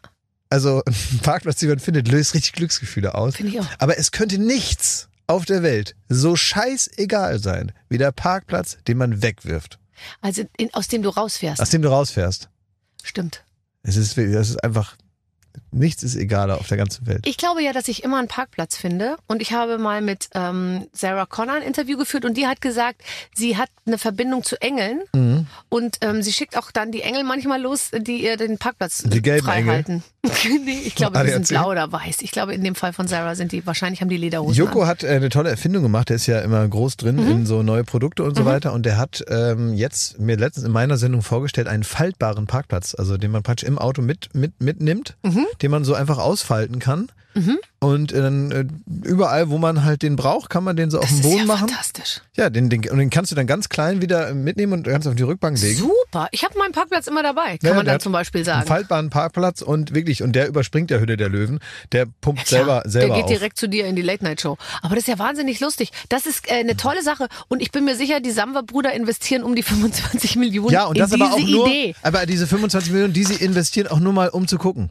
Also 0.49 0.81
ein 0.87 1.19
Parkplatz, 1.21 1.59
den 1.59 1.69
man 1.69 1.79
findet, 1.79 2.07
löst 2.07 2.33
richtig 2.33 2.53
Glücksgefühle 2.53 3.13
aus. 3.15 3.35
finde 3.35 3.51
ich 3.51 3.59
auch. 3.59 3.67
Aber 3.79 3.97
es 3.97 4.11
könnte 4.11 4.37
nichts 4.37 5.09
auf 5.27 5.43
der 5.45 5.61
Welt 5.63 5.95
so 6.07 6.35
scheißegal 6.37 7.39
sein, 7.39 7.73
wie 7.89 7.97
der 7.97 8.11
Parkplatz, 8.13 8.77
den 8.87 8.97
man 8.97 9.21
wegwirft, 9.21 9.77
Also 10.21 10.43
in, 10.57 10.73
aus 10.73 10.87
dem 10.87 11.01
du 11.03 11.09
rausfährst. 11.09 11.61
aus 11.61 11.69
dem 11.69 11.81
du 11.81 11.89
rausfährst. 11.89 12.49
Stimmt. 13.03 13.43
Es 13.83 13.97
ist, 13.97 14.17
es 14.17 14.49
ist 14.51 14.63
einfach, 14.63 14.95
nichts 15.71 16.03
ist 16.03 16.15
egaler 16.15 16.57
auf 16.59 16.67
der 16.67 16.77
ganzen 16.77 17.05
Welt. 17.07 17.25
Ich 17.25 17.37
glaube 17.37 17.61
ja, 17.63 17.73
dass 17.73 17.87
ich 17.87 18.03
immer 18.03 18.19
einen 18.19 18.27
Parkplatz 18.27 18.77
finde. 18.77 19.15
Und 19.27 19.41
ich 19.41 19.53
habe 19.53 19.77
mal 19.77 20.01
mit 20.01 20.29
ähm, 20.33 20.87
Sarah 20.93 21.25
Connor 21.25 21.55
ein 21.55 21.61
Interview 21.63 21.97
geführt 21.97 22.25
und 22.25 22.35
die 22.37 22.47
hat 22.47 22.61
gesagt, 22.61 23.01
sie 23.35 23.57
hat 23.57 23.69
eine 23.85 23.97
Verbindung 23.97 24.43
zu 24.43 24.61
Engeln 24.61 25.01
Mhm. 25.13 25.47
und 25.69 25.97
ähm, 26.01 26.21
sie 26.21 26.31
schickt 26.33 26.57
auch 26.57 26.71
dann 26.71 26.91
die 26.91 27.01
Engel 27.01 27.23
manchmal 27.23 27.61
los, 27.61 27.91
die 27.97 28.23
ihr 28.23 28.37
den 28.37 28.57
Parkplatz 28.57 29.03
Die 29.03 29.21
gelben 29.21 29.45
frei 29.45 29.57
Engel? 29.59 29.73
halten. 29.73 30.03
nee, 30.65 30.81
ich 30.85 30.95
glaube, 30.95 31.17
die 31.23 31.29
sind 31.31 31.45
ADAC? 31.45 31.47
blau 31.49 31.71
oder 31.71 31.91
weiß. 31.91 32.17
Ich 32.21 32.31
glaube, 32.31 32.53
in 32.53 32.63
dem 32.63 32.75
Fall 32.75 32.91
von 32.93 33.07
Sarah 33.07 33.35
sind 33.35 33.51
die, 33.53 33.65
wahrscheinlich 33.65 34.01
haben 34.01 34.09
die 34.09 34.17
Lederhosen 34.17 34.57
Joko 34.57 34.81
an. 34.81 34.87
hat 34.89 35.03
äh, 35.03 35.09
eine 35.09 35.29
tolle 35.29 35.49
Erfindung 35.49 35.83
gemacht, 35.83 36.09
der 36.09 36.17
ist 36.17 36.25
ja 36.27 36.39
immer 36.39 36.67
groß 36.67 36.97
drin 36.97 37.15
Mhm. 37.15 37.31
in 37.31 37.45
so 37.45 37.63
neue 37.63 37.83
Produkte 37.83 38.23
und 38.23 38.35
so 38.35 38.43
weiter 38.45 38.73
und 38.73 38.85
der 38.85 38.97
hat 38.97 39.23
ähm, 39.29 39.73
jetzt 39.73 40.19
mir 40.19 40.35
letztens 40.37 40.65
in 40.65 40.71
meiner 40.71 40.97
Sendung 40.97 41.21
vorgestellt 41.21 41.67
einen 41.67 41.83
faltbaren 41.83 42.45
Parkplatz, 42.47 42.93
also 42.93 43.17
den 43.17 43.31
man 43.31 43.43
praktisch 43.43 43.67
im 43.67 43.77
Auto 43.77 44.01
mit, 44.01 44.29
mit 44.33 44.59
mitnimmt, 44.61 45.15
Mhm. 45.23 45.45
Den 45.67 45.71
man 45.71 45.83
so 45.83 45.93
einfach 45.93 46.17
ausfalten 46.17 46.79
kann 46.79 47.09
Und 47.79 48.11
äh, 48.13 48.21
dann 48.23 48.51
äh, 48.51 48.65
überall, 49.07 49.49
wo 49.51 49.59
man 49.59 49.83
halt 49.83 50.01
den 50.01 50.15
braucht, 50.15 50.49
kann 50.49 50.63
man 50.63 50.75
den 50.75 50.89
so 50.89 50.97
auf 50.97 51.03
Das 51.03 51.11
den 51.11 51.17
ist 51.19 51.23
Boden 51.23 51.37
ja 51.37 51.45
machen. 51.45 51.69
fantastisch. 51.69 52.21
Ja, 52.35 52.49
den, 52.49 52.69
den, 52.69 52.89
und 52.89 52.97
den 52.97 53.11
kannst 53.11 53.29
du 53.31 53.35
dann 53.35 53.45
ganz 53.45 53.69
klein 53.69 54.01
wieder 54.01 54.33
mitnehmen 54.33 54.73
und 54.73 54.87
kannst 54.87 55.07
auf 55.07 55.13
die 55.13 55.21
Rückbank 55.21 55.61
legen. 55.61 55.77
Super. 55.77 56.27
Ich 56.31 56.43
habe 56.43 56.57
meinen 56.57 56.71
Parkplatz 56.71 57.05
immer 57.05 57.21
dabei, 57.21 57.59
kann 57.59 57.69
Ja, 57.69 57.73
man 57.75 57.85
dann 57.85 57.93
hat 57.95 58.01
zum 58.01 58.11
Beispiel 58.11 58.39
Einen 58.39 58.45
sagen. 58.45 58.67
faltbaren 58.67 59.11
Parkplatz 59.11 59.61
und 59.61 59.93
wirklich, 59.93 60.23
und 60.23 60.33
der 60.33 60.47
überspringt 60.47 60.89
der 60.89 60.99
Hütte 60.99 61.15
der 61.17 61.29
Löwen. 61.29 61.59
Der 61.91 62.07
pumpt 62.21 62.47
selber, 62.47 62.81
Tja, 62.81 62.89
selber 62.89 63.07
Der 63.09 63.15
geht 63.17 63.25
auf. 63.25 63.29
direkt 63.39 63.59
zu 63.59 63.69
dir 63.69 63.85
in 63.85 63.95
die 63.95 64.01
Late-Night-Show. 64.01 64.57
Aber 64.81 64.95
das 64.95 65.03
ist 65.03 65.07
ja 65.09 65.19
wahnsinnig 65.19 65.59
lustig. 65.59 65.91
Das 66.09 66.25
ist 66.25 66.49
äh, 66.49 66.53
eine 66.55 66.75
tolle 66.77 67.03
Sache. 67.03 67.27
Und 67.49 67.61
ich 67.61 67.69
bin 67.71 67.85
mir 67.85 67.95
sicher, 67.95 68.19
die 68.19 68.31
Samwer-Brüder 68.31 68.93
investieren 68.93 69.43
um 69.43 69.53
die 69.53 69.61
25 69.73 70.37
Millionen 70.37 70.71
Ja, 70.71 70.85
und 70.85 70.97
das 70.97 71.13
aber 71.13 71.31
auch 71.31 71.37
nur, 71.39 71.67
Idee. 71.67 71.93
aber 72.01 72.25
diese 72.25 72.47
25 72.47 72.91
Millionen, 72.91 73.13
die 73.13 73.23
sie 73.25 73.35
investieren, 73.35 73.87
auch 73.89 73.99
nur 73.99 74.13
mal 74.13 74.29
um 74.29 74.47
zu 74.47 74.57
gucken. 74.57 74.89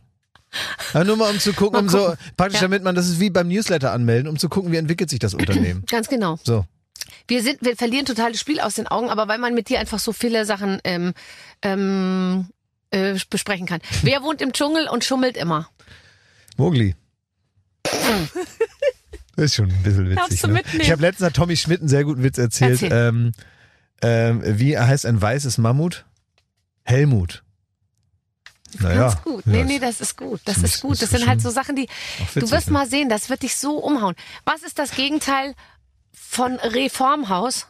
Ja, 0.94 1.04
nur 1.04 1.16
mal 1.16 1.30
um 1.30 1.38
zu 1.38 1.52
gucken, 1.52 1.80
um 1.80 1.88
so, 1.88 1.98
gucken. 1.98 2.16
praktisch 2.36 2.60
Ja. 2.60 2.62
damit 2.62 2.82
man, 2.82 2.94
das 2.94 3.08
ist 3.08 3.20
wie 3.20 3.30
beim 3.30 3.48
Newsletter 3.48 3.92
anmelden, 3.92 4.28
um 4.28 4.38
zu 4.38 4.48
gucken, 4.48 4.72
wie 4.72 4.76
entwickelt 4.76 5.10
sich 5.10 5.18
das 5.18 5.34
Unternehmen. 5.34 5.84
Ganz 5.86 6.08
genau. 6.08 6.38
So. 6.44 6.64
Wir 7.28 7.42
sind, 7.42 7.58
wir 7.62 7.76
verlieren 7.76 8.06
total 8.06 8.32
das 8.32 8.40
Spiel 8.40 8.60
aus 8.60 8.74
den 8.74 8.86
Augen, 8.86 9.10
aber 9.10 9.28
weil 9.28 9.38
man 9.38 9.54
mit 9.54 9.68
dir 9.68 9.80
einfach 9.80 9.98
so 9.98 10.12
viele 10.12 10.44
Sachen 10.44 10.80
ähm, 10.84 11.12
ähm, 11.62 12.48
äh, 12.90 13.18
besprechen 13.30 13.66
kann. 13.66 13.80
Wer 14.02 14.22
wohnt 14.22 14.40
im 14.40 14.52
Dschungel 14.52 14.88
und 14.88 15.04
schummelt 15.04 15.36
immer? 15.36 15.68
Mogli. 16.56 16.94
Ist 19.36 19.54
schon 19.56 19.70
ein 19.70 19.82
bisschen 19.82 20.08
witzig. 20.10 20.40
du 20.40 20.48
Ne? 20.48 20.62
Ich 20.78 20.90
habe 20.90 21.02
letztens 21.02 21.32
Tommy 21.34 21.56
Schmidt 21.56 21.80
einen 21.80 21.88
sehr 21.88 22.04
guten 22.04 22.22
Witz 22.22 22.38
erzählt. 22.38 22.82
Erzähl. 22.82 22.92
Ähm, 22.92 23.32
ähm, 24.02 24.40
wie 24.44 24.78
heißt 24.78 25.04
ein 25.06 25.20
weißes 25.20 25.58
Mammut? 25.58 26.06
Helmut. 26.84 27.42
Naja. 28.80 29.08
Ganz 29.08 29.22
gut. 29.22 29.46
Nee, 29.46 29.64
nee, 29.64 29.78
das 29.78 30.00
ist 30.00 30.16
gut. 30.16 30.40
Das 30.44 30.58
ist- 30.58 30.80
gut. 30.82 31.00
Das 31.00 31.10
sind 31.10 31.26
halt 31.26 31.40
so 31.40 31.50
Sachen, 31.50 31.76
die 31.76 31.88
du 32.34 32.50
wirst 32.50 32.70
mal 32.70 32.86
sehen, 32.88 33.08
das 33.08 33.28
wird 33.30 33.42
dich 33.42 33.56
so 33.56 33.78
umhauen. 33.78 34.14
Was 34.44 34.62
ist 34.62 34.78
das 34.78 34.92
Gegenteil 34.92 35.54
von 36.12 36.56
Reformhaus? 36.56 37.66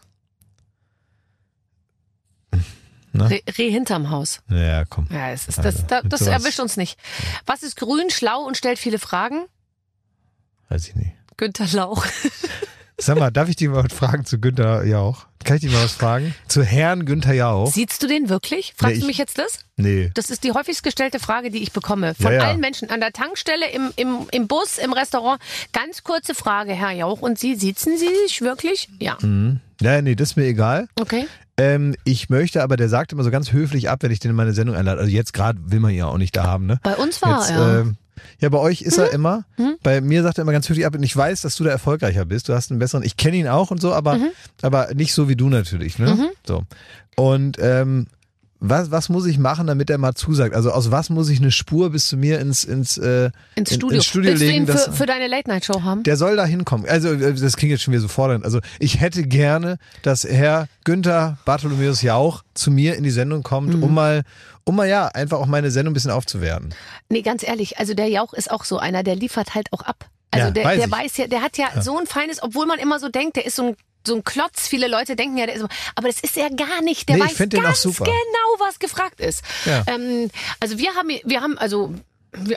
Na? 3.12 3.26
Re, 3.28 3.40
Reh 3.56 3.70
hinterm 3.70 4.10
Haus. 4.10 4.40
Ja, 4.50 4.84
komm. 4.84 5.06
Ja, 5.10 5.30
es 5.30 5.48
ist, 5.48 5.58
das, 5.58 5.86
das, 5.86 6.02
das 6.06 6.20
erwischt 6.22 6.60
uns 6.60 6.76
nicht. 6.76 6.98
Was 7.46 7.62
ist 7.62 7.76
grün, 7.76 8.10
schlau 8.10 8.42
und 8.44 8.56
stellt 8.56 8.78
viele 8.78 8.98
Fragen? 8.98 9.46
Weiß 10.68 10.88
ich 10.88 10.94
nicht. 10.96 11.12
Günter 11.38 11.66
Lauch. 11.72 12.04
Sag 12.98 13.18
mal, 13.18 13.30
darf 13.30 13.48
ich 13.48 13.56
dich 13.56 13.68
mal 13.68 13.88
fragen 13.88 14.24
zu 14.24 14.38
Günther 14.38 14.84
Jauch? 14.84 15.26
Kann 15.46 15.56
ich 15.56 15.62
dich 15.62 15.72
mal 15.72 15.84
was 15.84 15.92
fragen? 15.92 16.34
Zu 16.48 16.62
Herrn 16.62 17.06
Günther 17.06 17.32
Jauch? 17.32 17.72
Siehst 17.72 18.02
du 18.02 18.06
den 18.08 18.28
wirklich? 18.28 18.74
Fragst 18.76 18.96
Nee, 18.96 19.00
du 19.00 19.00
ich- 19.02 19.06
mich 19.06 19.18
jetzt 19.18 19.38
das? 19.38 19.60
Nee. 19.76 20.10
Das 20.14 20.30
ist 20.30 20.42
die 20.44 20.52
häufigst 20.52 20.82
gestellte 20.82 21.18
Frage, 21.20 21.50
die 21.50 21.62
ich 21.62 21.72
bekomme. 21.72 22.14
Von 22.14 22.32
Ja, 22.32 22.38
ja. 22.38 22.44
allen 22.48 22.60
Menschen 22.60 22.90
an 22.90 23.00
der 23.00 23.12
Tankstelle, 23.12 23.70
im, 23.70 23.90
im, 23.96 24.26
im 24.32 24.48
Bus, 24.48 24.76
im 24.78 24.92
Restaurant. 24.92 25.40
Ganz 25.72 26.02
kurze 26.02 26.34
Frage, 26.34 26.72
Herr 26.72 26.90
Jauch. 26.90 27.20
Und 27.22 27.38
Sie, 27.38 27.54
sitzen 27.54 27.96
Sie 27.96 28.08
sich 28.26 28.40
wirklich? 28.42 28.88
Ja. 28.98 29.16
Hm. 29.20 29.60
Ja, 29.80 30.02
nee, 30.02 30.14
das 30.16 30.30
ist 30.30 30.36
mir 30.36 30.44
egal. 30.46 30.88
Okay. 30.98 31.26
Ähm, 31.58 31.94
ich 32.04 32.28
möchte, 32.28 32.62
aber 32.62 32.76
der 32.76 32.88
sagt 32.88 33.12
immer 33.12 33.22
so 33.24 33.30
ganz 33.30 33.52
höflich 33.52 33.88
ab, 33.88 34.02
wenn 34.02 34.10
ich 34.10 34.18
den 34.18 34.30
in 34.30 34.36
meine 34.36 34.52
Sendung 34.52 34.74
einlade. 34.76 34.98
Also 35.00 35.10
jetzt 35.12 35.32
gerade 35.32 35.58
will 35.70 35.80
man 35.80 35.92
ihn 35.92 35.98
ja 35.98 36.06
auch 36.06 36.18
nicht 36.18 36.36
da 36.36 36.44
haben, 36.44 36.66
ne? 36.66 36.78
Bei 36.82 36.96
uns 36.96 37.22
war 37.22 37.38
Jetzt, 37.40 37.50
er. 37.50 37.80
ähm, 37.80 37.96
ja, 38.40 38.48
bei 38.48 38.58
euch 38.58 38.82
ist 38.82 38.98
er 38.98 39.12
immer. 39.12 39.44
Bei 39.82 40.00
mir 40.00 40.22
sagt 40.22 40.38
er 40.38 40.42
immer 40.42 40.52
ganz 40.52 40.68
höflich 40.68 40.86
ab. 40.86 40.94
Und 40.94 41.02
ich 41.02 41.16
weiß, 41.16 41.42
dass 41.42 41.56
du 41.56 41.64
da 41.64 41.70
erfolgreicher 41.70 42.24
bist. 42.24 42.48
Du 42.48 42.54
hast 42.54 42.70
einen 42.70 42.78
besseren. 42.78 43.04
Ich 43.04 43.16
kenne 43.16 43.36
ihn 43.36 43.48
auch 43.48 43.70
und 43.70 43.80
so, 43.80 43.92
aber, 43.92 44.18
aber 44.62 44.94
nicht 44.94 45.14
so 45.14 45.28
wie 45.28 45.36
du 45.36 45.48
natürlich. 45.48 45.98
Ne? 45.98 46.30
So. 46.46 46.62
Und 47.16 47.56
ähm, 47.60 48.06
was, 48.58 48.90
was 48.90 49.08
muss 49.08 49.26
ich 49.26 49.38
machen, 49.38 49.66
damit 49.66 49.90
er 49.90 49.98
mal 49.98 50.14
zusagt? 50.14 50.54
Also 50.54 50.70
aus 50.70 50.90
was 50.90 51.10
muss 51.10 51.28
ich 51.28 51.40
eine 51.40 51.50
Spur 51.50 51.90
bis 51.90 52.08
zu 52.08 52.16
mir 52.16 52.40
ins, 52.40 52.64
ins, 52.64 52.96
äh, 52.96 53.30
ins 53.54 53.70
in- 53.70 53.76
Studio. 53.76 53.96
ins 53.96 54.06
Studio 54.06 54.30
Willst 54.30 54.42
legen? 54.42 54.66
du 54.66 54.72
ihn 54.72 54.78
für, 54.78 54.92
für 54.92 55.06
deine 55.06 55.26
Late-Night-Show 55.28 55.82
haben? 55.82 56.02
der 56.04 56.16
soll 56.16 56.36
da 56.36 56.44
hinkommen. 56.46 56.86
Also, 56.88 57.12
äh, 57.12 57.34
das 57.34 57.56
klingt 57.56 57.70
jetzt 57.72 57.82
schon 57.82 57.92
wieder 57.92 58.00
so 58.02 58.08
fordernd. 58.08 58.44
Also, 58.44 58.60
ich 58.78 59.00
hätte 59.00 59.22
gerne, 59.24 59.78
dass 60.02 60.24
Herr 60.24 60.68
Günther 60.84 61.38
Bartholomäus 61.44 62.02
Jauch 62.02 62.42
zu 62.54 62.70
mir 62.70 62.96
in 62.96 63.04
die 63.04 63.10
Sendung 63.10 63.42
kommt, 63.42 63.74
Mhm. 63.74 63.82
um 63.82 63.94
mal, 63.94 64.22
um 64.64 64.76
mal 64.76 64.88
ja, 64.88 65.06
einfach 65.08 65.38
auch 65.38 65.46
meine 65.46 65.70
Sendung 65.70 65.92
ein 65.92 65.94
bisschen 65.94 66.10
aufzuwerten. 66.10 66.74
Nee, 67.08 67.22
ganz 67.22 67.46
ehrlich, 67.46 67.78
also 67.78 67.94
der 67.94 68.08
Jauch 68.08 68.32
ist 68.32 68.50
auch 68.50 68.64
so 68.64 68.78
einer, 68.78 69.02
der 69.02 69.16
liefert 69.16 69.54
halt 69.54 69.72
auch 69.72 69.82
ab. 69.82 70.08
Also 70.30 70.46
Ja, 70.46 70.50
der, 70.50 70.64
weiß 70.64 70.78
der 70.80 70.90
weiß 70.90 71.16
ja, 71.18 71.26
der 71.28 71.42
hat 71.42 71.56
ja, 71.58 71.82
so 71.82 71.98
ein 71.98 72.06
feines, 72.06 72.42
obwohl 72.42 72.66
man 72.66 72.78
immer 72.78 72.98
so 72.98 73.08
denkt, 73.08 73.36
der 73.36 73.46
ist 73.46 73.56
so 73.56 73.68
ein 73.68 73.76
so 74.06 74.14
ein 74.14 74.24
Klotz. 74.24 74.68
Viele 74.68 74.88
Leute 74.88 75.16
denken 75.16 75.36
ja, 75.36 75.46
der 75.46 75.56
ist 75.56 75.60
so, 75.62 75.68
aber 75.94 76.08
das 76.08 76.20
ist 76.20 76.36
er 76.36 76.50
gar 76.50 76.82
nicht. 76.82 77.08
Der 77.08 77.16
Nee, 77.16 77.24
ich 77.24 77.40
weiß 77.40 77.48
den 77.48 77.62
ganz 77.62 77.82
genau, 77.82 78.48
was 78.58 78.78
gefragt 78.78 79.20
ist. 79.20 79.42
Ja. 79.64 79.84
Ähm, 79.86 80.30
also 80.60 80.78
wir 80.78 80.94
haben, 80.94 81.10
wir 81.24 81.40
haben, 81.40 81.58
also 81.58 81.94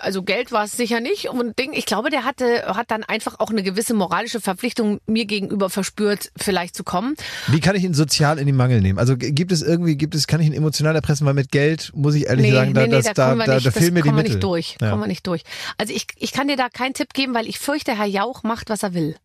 also 0.01 0.23
Geld 0.23 0.51
war 0.51 0.65
es 0.65 0.73
sicher 0.73 0.99
nicht 0.99 1.29
und 1.29 1.57
Ding, 1.57 1.73
ich 1.73 1.85
glaube, 1.85 2.09
der 2.09 2.25
hatte 2.25 2.63
hat 2.67 2.91
dann 2.91 3.03
einfach 3.03 3.39
auch 3.39 3.49
eine 3.49 3.63
gewisse 3.63 3.93
moralische 3.93 4.39
Verpflichtung 4.39 4.99
mir 5.05 5.25
gegenüber 5.25 5.69
verspürt, 5.69 6.31
vielleicht 6.35 6.75
zu 6.75 6.83
kommen. 6.83 7.15
Wie 7.47 7.59
kann 7.59 7.75
ich 7.75 7.83
ihn 7.83 7.93
sozial 7.93 8.39
in 8.39 8.45
die 8.45 8.53
Mangel 8.53 8.81
nehmen? 8.81 8.99
Also, 8.99 9.15
gibt 9.17 9.51
es 9.51 9.61
irgendwie, 9.61 9.95
gibt 9.95 10.15
es, 10.15 10.27
kann 10.27 10.41
ich 10.41 10.47
ihn 10.47 10.53
emotional 10.53 10.95
erpressen, 10.95 11.25
weil 11.25 11.33
mit 11.33 11.51
Geld, 11.51 11.91
muss 11.95 12.15
ich 12.15 12.27
ehrlich 12.27 12.47
nee, 12.47 12.51
sagen, 12.51 12.73
da, 12.73 12.81
nee, 12.81 12.87
nee, 12.87 13.01
das, 13.01 13.05
da, 13.13 13.35
da, 13.35 13.55
nicht, 13.55 13.65
da 13.65 13.71
fehlen 13.71 13.93
mir 13.93 14.03
die 14.03 14.11
Mittel. 14.11 14.33
nicht 14.33 14.43
durch. 14.43 14.77
Ja. 14.81 14.89
Kommen 14.89 15.03
wir 15.03 15.07
nicht 15.07 15.25
durch. 15.25 15.43
Also 15.77 15.93
ich, 15.93 16.07
ich 16.17 16.31
kann 16.31 16.47
dir 16.47 16.57
da 16.57 16.69
keinen 16.69 16.93
Tipp 16.93 17.13
geben, 17.13 17.33
weil 17.33 17.47
ich 17.47 17.59
fürchte, 17.59 17.97
Herr 17.97 18.05
Jauch 18.05 18.43
macht, 18.43 18.69
was 18.69 18.83
er 18.83 18.93
will. 18.93 19.15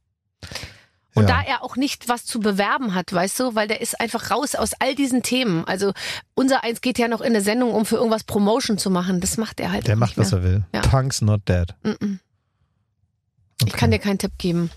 Und 1.15 1.29
Ja. 1.29 1.43
da 1.43 1.49
er 1.49 1.63
auch 1.63 1.77
nicht 1.77 2.09
was 2.09 2.25
zu 2.25 2.41
bewerben 2.41 2.95
hat, 2.95 3.13
weißt 3.13 3.39
du, 3.39 3.55
weil 3.55 3.69
der 3.69 3.81
ist 3.81 4.01
einfach 4.01 4.31
raus 4.33 4.55
aus 4.57 4.71
all 4.81 4.95
diesen 4.97 5.23
Themen. 5.23 5.65
Also 5.65 5.93
unser 6.35 6.65
Eins 6.65 6.81
geht 6.81 6.99
ja 6.99 7.07
noch 7.09 7.21
in 7.21 7.29
eine 7.29 7.41
Sendung, 7.41 7.73
um 7.73 7.87
für 7.87 7.97
irgendwas 7.97 8.25
Promotion 8.25 8.79
zu 8.79 8.91
machen. 8.91 9.21
Das 9.21 9.37
macht 9.37 9.61
er 9.61 9.71
halt 9.71 9.87
Der 9.87 9.95
macht, 9.97 10.19
was 10.19 10.33
er 10.33 10.43
will. 10.43 10.65
Ja. 10.75 10.81
Punk's 10.81 11.21
not 11.21 11.43
dead. 11.49 11.73
Mm-mm. 11.85 12.19
Okay. 13.63 13.67
Ich 13.67 13.73
kann 13.75 13.91
dir 13.93 14.01
keinen 14.01 14.19
Tipp 14.19 14.33
geben. 14.39 14.71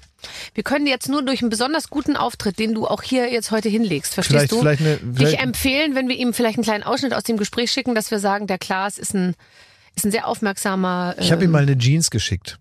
Wir 0.53 0.63
können 0.63 0.88
jetzt 0.88 1.09
nur 1.09 1.23
durch 1.23 1.41
einen 1.41 1.49
besonders 1.49 1.89
guten 1.89 2.15
Auftritt, 2.15 2.57
den 2.59 2.73
du 2.73 2.88
auch 2.88 3.01
hier 3.03 3.31
jetzt 3.31 3.51
heute 3.51 3.69
hinlegst, 3.69 4.13
verstehst 4.13 4.49
Vielleicht, 4.49 4.51
du? 4.51 4.59
vielleicht 4.59 4.81
eine, 4.81 4.97
dich 4.97 5.17
vielleicht, 5.29 5.43
empfehlen, 5.43 5.95
wenn 5.95 6.07
wir 6.07 6.15
ihm 6.15 6.33
vielleicht 6.33 6.57
einen 6.57 6.63
kleinen 6.63 6.83
Ausschnitt 6.83 7.13
aus 7.13 7.23
dem 7.23 7.38
Gespräch 7.38 7.71
schicken, 7.71 7.95
dass 7.95 8.11
wir 8.11 8.19
sagen, 8.19 8.47
der 8.47 8.57
Klaas 8.57 8.97
ist 8.97 9.13
ein, 9.13 9.35
ist 9.95 10.05
ein 10.05 10.11
sehr 10.11 10.27
aufmerksamer. 10.27 11.15
ich 11.19 11.31
habe 11.31 11.43
ihm 11.43 11.45
ähm, 11.49 11.51
mal 11.51 11.61
eine 11.63 11.77
Jeans 11.77 12.09
geschickt. 12.09 12.57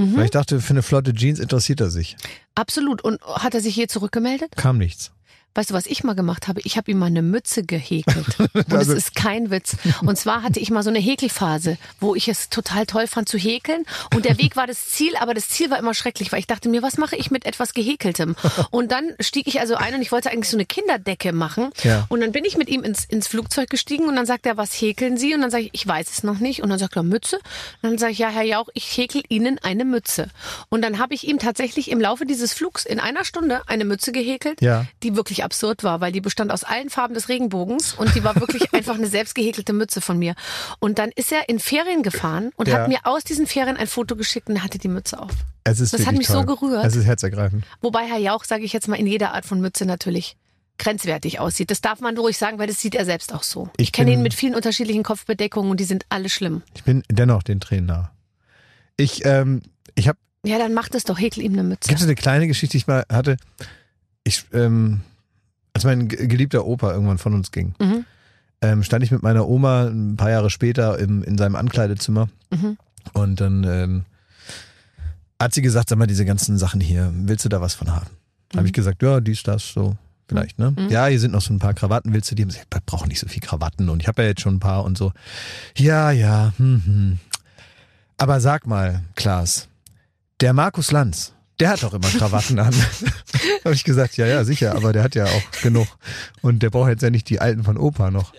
Mhm. 0.00 0.16
Weil 0.16 0.24
ich 0.24 0.30
dachte, 0.30 0.60
für 0.60 0.72
eine 0.72 0.82
flotte 0.82 1.12
Jeans 1.12 1.38
interessiert 1.38 1.80
er 1.80 1.90
sich. 1.90 2.16
Absolut. 2.54 3.02
Und 3.02 3.20
hat 3.22 3.54
er 3.54 3.60
sich 3.60 3.76
je 3.76 3.86
zurückgemeldet? 3.86 4.56
Kam 4.56 4.78
nichts. 4.78 5.12
Weißt 5.54 5.70
du, 5.70 5.74
was 5.74 5.86
ich 5.86 6.02
mal 6.04 6.14
gemacht 6.14 6.48
habe? 6.48 6.60
Ich 6.64 6.76
habe 6.76 6.90
ihm 6.90 6.98
mal 6.98 7.06
eine 7.06 7.22
Mütze 7.22 7.62
gehäkelt. 7.62 8.38
Und 8.54 8.72
Also- 8.72 8.92
es 8.92 8.98
ist 8.98 9.14
kein 9.14 9.50
Witz. 9.50 9.76
Und 10.00 10.16
zwar 10.18 10.42
hatte 10.42 10.60
ich 10.60 10.70
mal 10.70 10.82
so 10.82 10.90
eine 10.90 10.98
Häkelphase, 10.98 11.76
wo 12.00 12.14
ich 12.14 12.28
es 12.28 12.48
total 12.48 12.86
toll 12.86 13.06
fand 13.06 13.28
zu 13.28 13.36
häkeln. 13.38 13.84
Und 14.14 14.24
der 14.24 14.38
Weg 14.38 14.56
war 14.56 14.66
das 14.66 14.88
Ziel, 14.88 15.14
aber 15.16 15.34
das 15.34 15.48
Ziel 15.48 15.70
war 15.70 15.78
immer 15.78 15.94
schrecklich, 15.94 16.32
weil 16.32 16.38
ich 16.38 16.46
dachte 16.46 16.68
mir, 16.68 16.82
was 16.82 16.96
mache 16.98 17.16
ich 17.16 17.30
mit 17.30 17.44
etwas 17.46 17.74
Gehäkeltem? 17.74 18.34
Und 18.70 18.92
dann 18.92 19.10
stieg 19.20 19.46
ich 19.46 19.60
also 19.60 19.74
ein 19.74 19.94
und 19.94 20.02
ich 20.02 20.10
wollte 20.12 20.30
eigentlich 20.30 20.48
so 20.50 20.56
eine 20.56 20.64
Kinderdecke 20.66 21.32
machen. 21.32 21.70
Ja. 21.82 22.06
Und 22.08 22.20
dann 22.20 22.32
bin 22.32 22.44
ich 22.44 22.56
mit 22.56 22.68
ihm 22.68 22.82
ins, 22.82 23.04
ins 23.04 23.28
Flugzeug 23.28 23.68
gestiegen 23.70 24.06
und 24.08 24.16
dann 24.16 24.26
sagt 24.26 24.46
er, 24.46 24.56
was 24.56 24.72
häkeln 24.80 25.16
Sie? 25.18 25.34
Und 25.34 25.42
dann 25.42 25.50
sage 25.50 25.64
ich, 25.64 25.70
ich 25.72 25.86
weiß 25.86 26.10
es 26.10 26.22
noch 26.22 26.38
nicht. 26.38 26.62
Und 26.62 26.70
dann 26.70 26.78
sagt 26.78 26.96
er, 26.96 27.02
Mütze. 27.02 27.36
Und 27.82 27.90
dann 27.90 27.98
sage 27.98 28.12
ich, 28.12 28.18
ja, 28.18 28.28
Herr 28.30 28.42
Jauch, 28.44 28.68
ich 28.74 28.96
häkel 28.96 29.22
Ihnen 29.28 29.58
eine 29.62 29.84
Mütze. 29.84 30.28
Und 30.70 30.82
dann 30.82 30.98
habe 30.98 31.14
ich 31.14 31.26
ihm 31.28 31.38
tatsächlich 31.38 31.90
im 31.90 32.00
Laufe 32.00 32.24
dieses 32.26 32.52
Flugs 32.54 32.84
in 32.86 33.00
einer 33.00 33.24
Stunde 33.24 33.62
eine 33.66 33.84
Mütze 33.84 34.12
gehäkelt 34.12 34.60
Ja. 34.62 34.86
die 35.02 35.14
wirklich 35.16 35.41
absurd 35.44 35.84
war, 35.84 36.00
weil 36.00 36.12
die 36.12 36.20
bestand 36.20 36.50
aus 36.52 36.64
allen 36.64 36.90
Farben 36.90 37.14
des 37.14 37.28
Regenbogens 37.28 37.94
und 37.94 38.14
die 38.14 38.24
war 38.24 38.36
wirklich 38.36 38.72
einfach 38.74 38.94
eine 38.94 39.06
selbst 39.06 39.34
gehäkelte 39.34 39.72
Mütze 39.72 40.00
von 40.00 40.18
mir. 40.18 40.34
Und 40.78 40.98
dann 40.98 41.10
ist 41.14 41.32
er 41.32 41.48
in 41.48 41.58
Ferien 41.58 42.02
gefahren 42.02 42.50
und 42.56 42.68
Ja. 42.68 42.78
hat 42.80 42.88
mir 42.88 43.00
aus 43.04 43.24
diesen 43.24 43.46
Ferien 43.46 43.76
ein 43.76 43.86
Foto 43.86 44.16
geschickt 44.16 44.48
und 44.48 44.56
er 44.56 44.64
hatte 44.64 44.78
die 44.78 44.88
Mütze 44.88 45.18
auf. 45.20 45.30
Es 45.64 45.80
ist 45.80 45.92
Das 45.94 46.06
hat 46.06 46.14
mich 46.16 46.26
so 46.26 46.42
toll. 46.42 46.56
gerührt. 46.56 46.84
Es 46.84 46.96
ist 46.96 47.04
herzergreifend. 47.04 47.64
Wobei 47.80 48.04
Herr 48.06 48.18
Jauch, 48.18 48.44
sage 48.44 48.64
ich 48.64 48.72
jetzt 48.72 48.88
mal, 48.88 48.96
in 48.96 49.06
jeder 49.06 49.32
Art 49.34 49.44
von 49.46 49.60
Mütze 49.60 49.84
natürlich 49.86 50.36
grenzwertig 50.78 51.38
aussieht. 51.38 51.70
Das 51.70 51.80
darf 51.80 52.00
man 52.00 52.16
ruhig 52.18 52.36
sagen, 52.36 52.58
weil 52.58 52.66
das 52.66 52.80
sieht 52.80 52.94
er 52.94 53.04
selbst 53.04 53.32
auch 53.32 53.42
so. 53.44 53.68
Ich, 53.76 53.88
Ich 53.88 53.92
kenne 53.92 54.12
ihn 54.12 54.22
mit 54.22 54.34
vielen 54.34 54.54
unterschiedlichen 54.54 55.02
Kopfbedeckungen 55.04 55.70
und 55.70 55.78
die 55.78 55.84
sind 55.84 56.06
alle 56.08 56.28
schlimm. 56.28 56.62
Ich 56.74 56.82
bin 56.82 57.04
dennoch 57.08 57.42
den 57.44 57.60
Tränen 57.60 57.86
nah. 57.86 58.10
Ich, 58.96 59.24
ähm, 59.24 59.62
ich 59.94 60.08
habe 60.08 60.18
Ja, 60.44 60.58
dann 60.58 60.74
macht 60.74 60.94
es 60.96 61.04
doch, 61.04 61.20
häkel 61.20 61.44
ihm 61.44 61.52
eine 61.52 61.62
Mütze. 61.62 61.88
Gibt 61.88 62.00
es 62.00 62.06
eine 62.06 62.16
kleine 62.16 62.48
Geschichte, 62.48 62.72
die 62.72 62.78
ich 62.78 62.86
mal 62.88 63.04
hatte? 63.12 63.36
Ich, 64.24 64.44
ähm, 64.52 65.02
als 65.74 65.84
mein 65.84 66.08
ge- 66.08 66.26
geliebter 66.26 66.66
Opa 66.66 66.92
irgendwann 66.92 67.18
von 67.18 67.34
uns 67.34 67.50
ging, 67.50 67.74
Mhm. 67.80 68.04
ähm, 68.60 68.82
stand 68.82 69.04
ich 69.04 69.10
mit 69.10 69.22
meiner 69.22 69.48
Oma 69.48 69.86
ein 69.86 70.16
paar 70.16 70.30
Jahre 70.30 70.50
später 70.50 70.98
im, 70.98 71.22
in 71.22 71.38
seinem 71.38 71.56
Ankleidezimmer 71.56 72.28
Mhm. 72.50 72.76
und 73.14 73.40
dann 73.40 73.64
ähm, 73.64 74.04
hat 75.40 75.54
sie 75.54 75.62
gesagt, 75.62 75.88
sag 75.88 75.98
mal, 75.98 76.06
diese 76.06 76.24
ganzen 76.24 76.58
Sachen 76.58 76.80
hier, 76.80 77.10
willst 77.14 77.44
du 77.44 77.48
da 77.48 77.60
was 77.60 77.74
von 77.74 77.90
haben? 77.90 78.06
Habe 78.52 78.62
Mhm. 78.62 78.66
ich 78.66 78.72
gesagt, 78.72 79.02
ja, 79.02 79.20
dies, 79.20 79.42
das, 79.42 79.72
so. 79.72 79.96
Vielleicht, 80.28 80.58
ne? 80.58 80.70
Mhm. 80.70 80.88
Ja, 80.88 81.06
hier 81.06 81.18
sind 81.20 81.32
noch 81.32 81.42
so 81.42 81.52
ein 81.52 81.58
paar 81.58 81.74
Krawatten, 81.74 82.12
willst 82.14 82.30
du 82.30 82.34
die? 82.34 82.44
Ich 82.44 82.62
brauche 82.86 83.08
nicht 83.08 83.18
so 83.18 83.26
viel 83.28 83.42
Krawatten 83.42 83.88
und 83.90 84.00
ich 84.00 84.08
habe 84.08 84.22
ja 84.22 84.28
jetzt 84.28 84.40
schon 84.40 84.54
ein 84.54 84.60
paar 84.60 84.84
und 84.84 84.96
so. 84.96 85.12
Ja, 85.76 86.10
ja, 86.10 86.52
hm, 86.56 86.82
hm. 86.86 87.18
Aber 88.18 88.40
sag 88.40 88.66
mal, 88.66 89.02
Klaas, 89.16 89.68
der 90.40 90.52
Markus 90.52 90.92
Lanz, 90.92 91.32
der 91.62 91.70
hat 91.70 91.84
doch 91.84 91.94
immer 91.94 92.08
Krawatten 92.08 92.58
an. 92.58 92.74
habe 93.64 93.72
ich 93.72 93.84
gesagt, 93.84 94.16
ja, 94.16 94.26
ja, 94.26 94.42
sicher, 94.42 94.74
aber 94.74 94.92
der 94.92 95.04
hat 95.04 95.14
ja 95.14 95.26
auch 95.26 95.62
genug. 95.62 95.86
Und 96.40 96.60
der 96.64 96.70
braucht 96.70 96.88
jetzt 96.88 97.04
ja 97.04 97.10
nicht 97.10 97.30
die 97.30 97.40
alten 97.40 97.62
von 97.62 97.76
Opa 97.76 98.10
noch. 98.10 98.32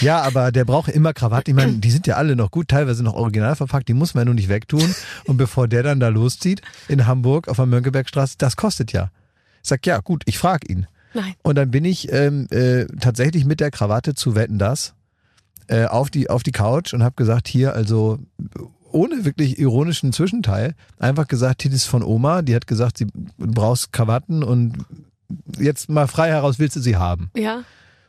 Ja, 0.00 0.22
aber 0.22 0.52
der 0.52 0.64
braucht 0.64 0.88
immer 0.88 1.12
Krawatte. 1.12 1.50
Ich 1.50 1.54
meine, 1.54 1.74
die 1.74 1.90
sind 1.90 2.06
ja 2.06 2.16
alle 2.16 2.34
noch 2.34 2.50
gut, 2.50 2.68
teilweise 2.68 3.02
noch 3.02 3.12
original 3.12 3.56
verpackt, 3.56 3.88
die 3.88 3.92
muss 3.92 4.14
man 4.14 4.22
ja 4.22 4.24
nur 4.24 4.34
nicht 4.34 4.48
wegtun. 4.48 4.94
Und 5.26 5.36
bevor 5.36 5.68
der 5.68 5.82
dann 5.82 6.00
da 6.00 6.08
loszieht 6.08 6.62
in 6.88 7.06
Hamburg 7.06 7.48
auf 7.48 7.56
der 7.56 7.66
Mönckebergstraße, 7.66 8.36
das 8.38 8.56
kostet 8.56 8.90
ja. 8.90 9.10
Ich 9.62 9.68
sag, 9.68 9.84
ja, 9.86 9.98
gut, 9.98 10.22
ich 10.24 10.38
frage 10.38 10.66
ihn. 10.66 10.86
Nein. 11.12 11.34
Und 11.42 11.56
dann 11.56 11.70
bin 11.70 11.84
ich 11.84 12.10
ähm, 12.10 12.46
äh, 12.50 12.86
tatsächlich 13.00 13.44
mit 13.44 13.60
der 13.60 13.70
Krawatte 13.70 14.14
zu 14.14 14.34
Wetten 14.34 14.58
das 14.58 14.94
äh, 15.68 15.84
auf 15.84 16.08
die 16.08 16.30
auf 16.30 16.42
die 16.42 16.52
Couch 16.52 16.94
und 16.94 17.02
habe 17.02 17.16
gesagt, 17.16 17.48
hier 17.48 17.74
also 17.74 18.18
ohne 18.96 19.24
wirklich 19.24 19.58
ironischen 19.58 20.12
Zwischenteil 20.12 20.74
einfach 20.98 21.28
gesagt, 21.28 21.64
ist 21.64 21.84
von 21.84 22.02
Oma. 22.02 22.42
Die 22.42 22.54
hat 22.54 22.66
gesagt, 22.66 22.98
sie 22.98 23.06
brauchst 23.38 23.92
Krawatten 23.92 24.42
und 24.42 24.78
jetzt 25.58 25.88
mal 25.88 26.06
frei 26.06 26.28
heraus 26.28 26.58
willst 26.58 26.76
du 26.76 26.80
sie 26.80 26.96
haben. 26.96 27.30
Ja. 27.36 27.56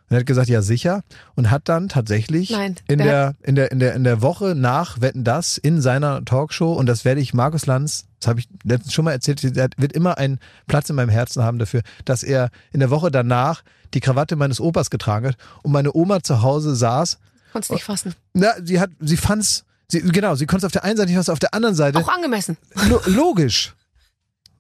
Und 0.10 0.16
er 0.16 0.20
hat 0.20 0.26
gesagt, 0.26 0.48
ja 0.48 0.62
sicher. 0.62 1.04
Und 1.36 1.52
hat 1.52 1.68
dann 1.68 1.90
tatsächlich 1.90 2.52
Nein, 2.52 2.76
in 2.88 3.00
der 3.00 3.36
in 3.44 3.56
der, 3.56 3.72
in 3.72 3.80
der, 3.80 3.94
in 3.94 4.06
der 4.06 4.22
Woche 4.22 4.56
nach 4.56 5.02
Wetten 5.02 5.26
das 5.26 5.58
in 5.58 5.82
seiner 5.82 6.24
Talkshow, 6.24 6.74
und 6.74 6.86
das 6.86 7.04
werde 7.04 7.20
ich 7.20 7.34
Markus 7.34 7.66
Lanz, 7.66 8.06
das 8.20 8.30
habe 8.30 8.40
ich 8.40 8.48
letztens 8.64 8.94
schon 8.94 9.04
mal 9.06 9.12
erzählt, 9.12 9.44
der 9.56 9.70
wird 9.76 9.92
immer 9.92 10.18
einen 10.18 10.40
Platz 10.66 10.90
in 10.90 10.96
meinem 10.96 11.10
Herzen 11.10 11.44
haben 11.44 11.60
dafür, 11.60 11.82
dass 12.06 12.24
er 12.24 12.50
in 12.72 12.80
der 12.80 12.90
Woche 12.90 13.12
danach 13.12 13.64
die 13.94 14.00
Krawatte 14.00 14.38
meines 14.38 14.62
Opas 14.62 14.90
getragen 14.90 15.28
hat 15.28 15.38
und 15.64 15.72
meine 15.72 15.94
Oma 15.94 16.24
zu 16.24 16.42
Hause 16.42 16.76
saß. 16.76 17.20
Konntest 17.52 17.72
nicht 17.72 17.84
fassen. 17.84 18.16
Na, 18.34 18.54
sie 18.64 18.80
hat, 18.80 18.92
sie 19.00 19.18
fand's, 19.18 19.66
sie, 19.90 20.02
genau, 20.02 20.36
sie 20.36 20.46
konnte 20.46 20.66
es 20.66 20.66
auf 20.66 20.72
der 20.72 20.84
einen 20.84 20.98
Seite 20.98 21.10
nicht 21.10 21.18
fassen, 21.18 21.32
auf 21.32 21.40
der 21.40 21.54
anderen 21.54 21.76
Seite. 21.76 22.00
Auch 22.00 22.10
angemessen. 22.10 22.58
Lo 22.88 23.02
logisch. 23.06 23.74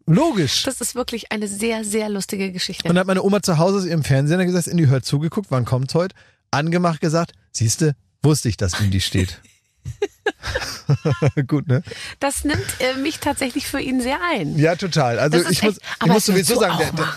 Logisch. 0.05 0.63
Das 0.63 0.79
ist 0.79 0.95
wirklich 0.95 1.31
eine 1.33 1.47
sehr, 1.49 1.83
sehr 1.83 2.07
lustige 2.09 2.51
Geschichte. 2.53 2.83
Und 2.87 2.95
dann 2.95 2.99
hat 3.01 3.07
meine 3.07 3.23
Oma 3.23 3.41
zu 3.41 3.57
Hause 3.57 3.79
aus 3.79 3.85
ihrem 3.85 4.03
Fernseher 4.03 4.45
gesessen, 4.45 4.71
in 4.71 4.77
die 4.77 4.87
Hör 4.87 5.03
zugeguckt, 5.03 5.51
wann 5.51 5.65
kommt's 5.65 5.93
heute? 5.95 6.15
Angemacht 6.49 7.01
gesagt, 7.01 7.33
siehste, 7.51 7.93
wusste 8.23 8.47
ich, 8.47 8.55
dass 8.55 8.71
die 8.79 9.01
steht. 9.01 9.41
Gut, 11.47 11.67
ne? 11.67 11.83
Das 12.19 12.43
nimmt 12.45 12.63
äh, 12.79 12.97
mich 12.97 13.19
tatsächlich 13.19 13.67
für 13.67 13.79
ihn 13.81 14.01
sehr 14.01 14.17
ein. 14.31 14.57
Ja, 14.57 14.75
total. 14.75 15.19
Also 15.19 15.39
ich 15.39 15.61
muss, 15.61 15.77
echt- 15.77 15.81
ich 16.01 16.07
muss 16.07 16.25
das 16.25 16.35
würdest 16.35 16.47
sowieso 16.47 16.59
sagen, 16.61 16.77
der, 16.79 16.91
der, 16.93 17.07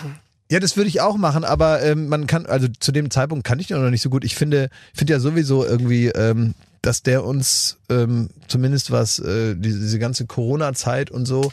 ja, 0.51 0.59
das 0.59 0.75
würde 0.75 0.89
ich 0.89 0.99
auch 0.99 1.15
machen, 1.15 1.45
aber 1.45 1.81
ähm, 1.81 2.07
man 2.09 2.27
kann, 2.27 2.45
also 2.45 2.67
zu 2.79 2.91
dem 2.91 3.09
Zeitpunkt 3.09 3.45
kann 3.47 3.59
ich 3.59 3.67
den 3.67 3.77
auch 3.77 3.81
noch 3.81 3.89
nicht 3.89 4.01
so 4.01 4.09
gut. 4.09 4.25
Ich 4.25 4.35
finde, 4.35 4.69
finde 4.93 5.13
ja 5.13 5.19
sowieso 5.21 5.65
irgendwie, 5.65 6.07
ähm, 6.07 6.55
dass 6.81 7.03
der 7.03 7.23
uns 7.23 7.77
ähm, 7.89 8.29
zumindest 8.47 8.91
was 8.91 9.19
äh, 9.19 9.55
diese, 9.55 9.79
diese 9.79 9.99
ganze 9.99 10.25
Corona-Zeit 10.25 11.11
und 11.11 11.25
so, 11.25 11.51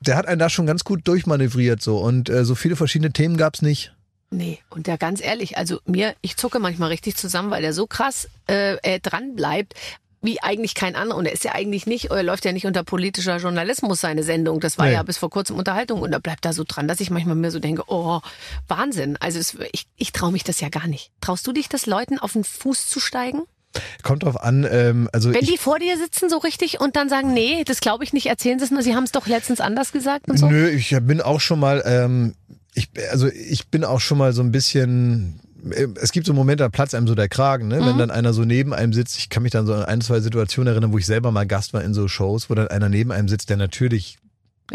der 0.00 0.16
hat 0.16 0.26
einen 0.26 0.38
da 0.38 0.48
schon 0.48 0.66
ganz 0.66 0.84
gut 0.84 1.06
durchmanövriert 1.08 1.82
so 1.82 1.98
und 1.98 2.30
äh, 2.30 2.44
so 2.44 2.54
viele 2.54 2.76
verschiedene 2.76 3.12
Themen 3.12 3.36
gab's 3.36 3.62
nicht. 3.62 3.94
Nee, 4.30 4.58
und 4.70 4.86
der 4.86 4.98
ganz 4.98 5.22
ehrlich, 5.22 5.56
also 5.56 5.80
mir, 5.86 6.14
ich 6.20 6.36
zucke 6.36 6.58
manchmal 6.58 6.90
richtig 6.90 7.16
zusammen, 7.16 7.50
weil 7.50 7.62
der 7.62 7.72
so 7.72 7.86
krass 7.86 8.28
äh, 8.48 8.76
äh, 8.82 9.00
dran 9.00 9.34
bleibt, 9.34 9.74
wie 10.20 10.42
eigentlich 10.42 10.74
kein 10.74 10.96
anderer. 10.96 11.16
Und 11.18 11.26
er 11.26 11.32
ist 11.32 11.44
ja 11.44 11.52
eigentlich 11.54 11.86
nicht, 11.86 12.10
er 12.10 12.22
läuft 12.22 12.44
ja 12.44 12.52
nicht 12.52 12.66
unter 12.66 12.84
politischer 12.84 13.38
Journalismus, 13.38 14.00
seine 14.02 14.22
Sendung. 14.24 14.60
Das 14.60 14.76
war 14.76 14.86
Nee. 14.86 14.92
ja 14.92 15.02
bis 15.02 15.16
vor 15.16 15.30
kurzem 15.30 15.56
Unterhaltung 15.56 16.02
und 16.02 16.12
er 16.12 16.20
bleibt 16.20 16.44
da 16.44 16.52
so 16.52 16.64
dran, 16.66 16.88
dass 16.88 17.00
ich 17.00 17.08
manchmal 17.10 17.36
mir 17.36 17.50
so 17.50 17.58
denke, 17.58 17.84
oh, 17.86 18.20
Wahnsinn. 18.66 19.16
Also 19.18 19.38
es, 19.38 19.56
ich, 19.72 19.86
ich 19.96 20.12
traue 20.12 20.32
mich 20.32 20.44
das 20.44 20.60
ja 20.60 20.68
gar 20.68 20.88
nicht. 20.88 21.10
Traust 21.22 21.46
du 21.46 21.52
dich 21.52 21.68
das 21.70 21.86
Leuten 21.86 22.18
auf 22.18 22.32
den 22.34 22.44
Fuß 22.44 22.88
zu 22.88 23.00
steigen? 23.00 23.42
Kommt 24.02 24.22
drauf 24.22 24.40
an, 24.40 24.66
ähm, 24.70 25.08
also 25.12 25.32
Wenn 25.32 25.44
die 25.44 25.58
vor 25.58 25.78
dir 25.78 25.96
sitzen 25.98 26.30
so 26.30 26.38
richtig 26.38 26.80
und 26.80 26.96
dann 26.96 27.08
sagen, 27.08 27.32
nee, 27.34 27.64
das 27.64 27.80
glaube 27.80 28.02
ich 28.04 28.12
nicht, 28.12 28.26
erzählen 28.26 28.58
sie 28.58 28.64
es 28.64 28.70
nur, 28.70 28.82
sie 28.82 28.94
haben 28.94 29.04
es 29.04 29.12
doch 29.12 29.26
letztens 29.26 29.60
anders 29.60 29.92
gesagt 29.92 30.28
und 30.28 30.38
so. 30.38 30.48
Nö, 30.48 30.68
ich 30.68 30.96
bin 31.02 31.20
auch 31.20 31.40
schon 31.40 31.60
mal, 31.60 31.82
ähm, 31.84 32.34
ich, 32.74 32.88
also 33.10 33.28
ich 33.28 33.68
bin 33.68 33.84
auch 33.84 34.00
schon 34.00 34.18
mal 34.18 34.32
so 34.32 34.42
ein 34.42 34.52
bisschen. 34.52 35.40
äh, 35.70 35.86
Es 36.00 36.12
gibt 36.12 36.26
so 36.26 36.32
Momente, 36.32 36.64
da 36.64 36.68
platzt 36.70 36.94
einem 36.94 37.06
so 37.08 37.14
der 37.14 37.28
Kragen, 37.28 37.68
ne? 37.68 37.80
Mhm. 37.80 37.86
wenn 37.86 37.98
dann 37.98 38.10
einer 38.10 38.32
so 38.32 38.44
neben 38.44 38.72
einem 38.72 38.92
sitzt. 38.92 39.18
Ich 39.18 39.28
kann 39.28 39.42
mich 39.42 39.52
dann 39.52 39.66
so 39.66 39.74
an 39.74 39.84
ein, 39.84 40.00
zwei 40.00 40.20
Situationen 40.20 40.72
erinnern, 40.72 40.92
wo 40.92 40.98
ich 40.98 41.06
selber 41.06 41.30
mal 41.30 41.46
Gast 41.46 41.74
war 41.74 41.82
in 41.82 41.92
so 41.94 42.08
Shows, 42.08 42.48
wo 42.48 42.54
dann 42.54 42.68
einer 42.68 42.88
neben 42.88 43.12
einem 43.12 43.28
sitzt, 43.28 43.50
der 43.50 43.56
natürlich, 43.58 44.18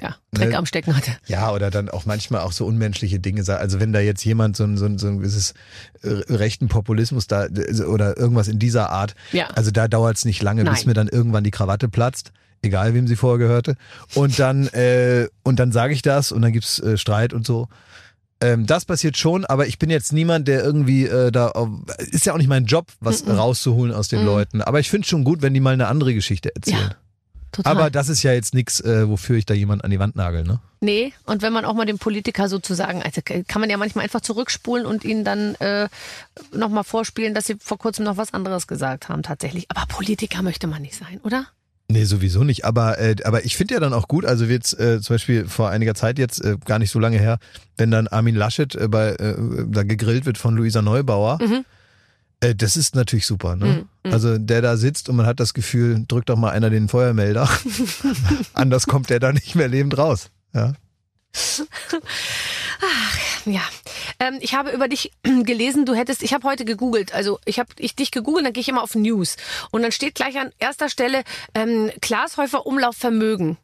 Ja, 0.01 0.15
Dreck 0.33 0.49
Ne. 0.49 0.57
am 0.57 0.65
Stecken 0.65 0.95
hatte. 0.97 1.11
ja, 1.27 1.51
oder 1.51 1.69
dann 1.69 1.87
auch 1.89 2.05
manchmal 2.05 2.41
auch 2.41 2.51
so 2.51 2.65
unmenschliche 2.65 3.19
Dinge. 3.19 3.43
Also 3.47 3.79
wenn 3.79 3.93
da 3.93 3.99
jetzt 3.99 4.25
jemand 4.25 4.57
so 4.57 4.63
ein, 4.63 4.77
so 4.77 4.85
ein, 4.85 4.97
so 4.97 5.07
ein 5.07 5.19
gewisses 5.19 5.53
äh, 6.01 6.07
rechten 6.33 6.67
Populismus 6.67 7.27
da 7.27 7.45
äh, 7.45 7.81
oder 7.83 8.17
irgendwas 8.17 8.47
in 8.47 8.57
dieser 8.57 8.89
Art, 8.89 9.13
Ja. 9.31 9.47
also 9.49 9.69
da 9.71 9.87
dauert 9.87 10.17
es 10.17 10.25
nicht 10.25 10.41
lange, 10.41 10.63
bis 10.63 10.79
Nein. 10.79 10.87
mir 10.87 10.93
dann 10.95 11.07
irgendwann 11.09 11.43
die 11.43 11.51
Krawatte 11.51 11.89
platzt. 11.89 12.31
Egal, 12.63 12.93
wem 12.93 13.07
sie 13.07 13.17
vorher 13.17 13.39
gehörte. 13.39 13.75
Und 14.15 14.39
dann, 14.39 14.67
äh, 14.67 15.27
und 15.43 15.59
dann 15.59 15.71
sage 15.73 15.93
ich 15.93 16.01
das 16.01 16.31
und 16.31 16.41
dann 16.41 16.53
gibt's 16.53 16.79
äh, 16.79 16.97
Streit 16.97 17.33
und 17.33 17.45
so. 17.45 17.67
Ähm, 18.41 18.65
das 18.65 18.85
passiert 18.85 19.15
schon, 19.17 19.45
aber 19.45 19.67
ich 19.67 19.79
bin 19.79 19.89
jetzt 19.89 20.11
niemand, 20.13 20.47
der 20.47 20.63
irgendwie 20.63 21.05
äh, 21.05 21.29
da 21.31 21.51
ist 21.99 22.25
ja 22.25 22.33
auch 22.33 22.37
nicht 22.37 22.47
mein 22.47 22.65
Job, 22.65 22.87
was 22.99 23.27
rauszuholen 23.27 23.93
aus 23.93 24.07
den 24.07 24.21
Mhm. 24.21 24.25
Leuten. 24.25 24.61
Aber 24.61 24.79
ich 24.79 24.89
finde 24.89 25.07
schon 25.07 25.23
gut, 25.25 25.41
wenn 25.41 25.53
die 25.53 25.59
mal 25.59 25.73
eine 25.73 25.87
andere 25.87 26.13
Geschichte 26.13 26.55
erzählen. 26.55 26.93
Total. 27.53 27.71
aber 27.71 27.89
das 27.89 28.09
ist 28.09 28.21
ja 28.23 28.33
jetzt 28.33 28.53
nichts, 28.53 28.81
äh, 28.81 29.07
wofür 29.07 29.37
ich 29.37 29.45
da 29.45 29.53
jemand 29.53 29.83
an 29.85 29.91
die 29.91 29.99
Wand 29.99 30.15
nagel, 30.17 30.43
ne? 30.43 30.59
Nee, 30.81 31.13
und 31.25 31.41
wenn 31.41 31.53
man 31.53 31.63
auch 31.63 31.75
mal 31.75 31.85
dem 31.85 31.97
Politiker 31.99 32.49
sozusagen, 32.49 33.01
also 33.01 33.21
kann 33.23 33.61
man 33.61 33.69
ja 33.69 33.77
manchmal 33.77 34.03
einfach 34.03 34.19
zurückspulen 34.19 34.85
und 34.85 35.05
ihnen 35.05 35.23
dann 35.23 35.55
äh, 35.55 35.87
nochmal 36.51 36.83
vorspielen, 36.83 37.33
dass 37.33 37.45
sie 37.45 37.55
vor 37.59 37.77
kurzem 37.77 38.03
noch 38.03 38.17
was 38.17 38.33
anderes 38.33 38.67
gesagt 38.67 39.07
haben 39.07 39.23
tatsächlich. 39.23 39.67
Aber 39.69 39.85
Politiker 39.87 40.41
möchte 40.41 40.67
man 40.67 40.81
nicht 40.81 40.95
sein, 40.95 41.21
oder? 41.23 41.45
Nee, 41.89 42.05
sowieso 42.05 42.43
nicht. 42.43 42.65
Aber, 42.65 42.97
äh, 42.99 43.15
aber 43.23 43.45
ich 43.45 43.55
finde 43.55 43.75
ja 43.75 43.79
dann 43.79 43.93
auch 43.93 44.07
gut, 44.07 44.25
also 44.25 44.45
jetzt 44.45 44.77
äh, 44.79 44.99
zum 44.99 45.13
Beispiel 45.13 45.47
vor 45.47 45.69
einiger 45.69 45.95
Zeit 45.95 46.17
jetzt, 46.17 46.43
äh, 46.43 46.57
gar 46.65 46.79
nicht 46.79 46.91
so 46.91 46.99
lange 46.99 47.19
her, 47.19 47.37
wenn 47.77 47.91
dann 47.91 48.07
Armin 48.07 48.35
Laschet 48.35 48.73
äh, 48.75 48.87
bei, 48.87 49.09
äh, 49.09 49.35
da 49.67 49.83
gegrillt 49.83 50.25
wird 50.25 50.37
von 50.37 50.55
Luisa 50.55 50.81
Neubauer, 50.81 51.37
Mhm. 51.41 51.65
Äh, 52.43 52.55
das 52.55 52.75
ist 52.75 52.95
natürlich 52.95 53.25
super. 53.25 53.55
Ne? 53.55 53.85
Also 54.03 54.37
der 54.37 54.61
da 54.61 54.75
sitzt 54.77 55.09
und 55.09 55.15
man 55.15 55.25
hat 55.25 55.39
das 55.39 55.53
Gefühl, 55.53 56.05
drückt 56.07 56.29
doch 56.29 56.35
mal 56.37 56.51
einer 56.51 56.69
den 56.69 56.89
Feuermelder. 56.89 57.49
Anders 58.53 58.85
kommt 58.85 59.09
der 59.09 59.19
da 59.19 59.31
nicht 59.31 59.55
mehr 59.55 59.67
lebend 59.67 59.97
raus. 59.97 60.29
Ja. 60.53 60.73
Ja, 63.45 63.61
ähm, 64.19 64.37
ich 64.39 64.53
habe 64.55 64.71
über 64.71 64.87
dich 64.87 65.11
gelesen, 65.23 65.85
du 65.85 65.95
hättest, 65.95 66.23
ich 66.23 66.33
habe 66.33 66.47
heute 66.47 66.63
gegoogelt, 66.63 67.13
also 67.13 67.39
ich 67.45 67.59
habe 67.59 67.69
ich 67.77 67.95
dich 67.95 68.11
gegoogelt, 68.11 68.45
dann 68.45 68.53
gehe 68.53 68.61
ich 68.61 68.69
immer 68.69 68.83
auf 68.83 68.95
News 68.95 69.35
und 69.71 69.81
dann 69.81 69.91
steht 69.91 70.15
gleich 70.15 70.37
an 70.37 70.51
erster 70.59 70.89
Stelle 70.89 71.23
ähm, 71.53 71.91
Glashäufer 71.99 72.65
Umlauf 72.65 72.95
Vermögen. 72.95 73.57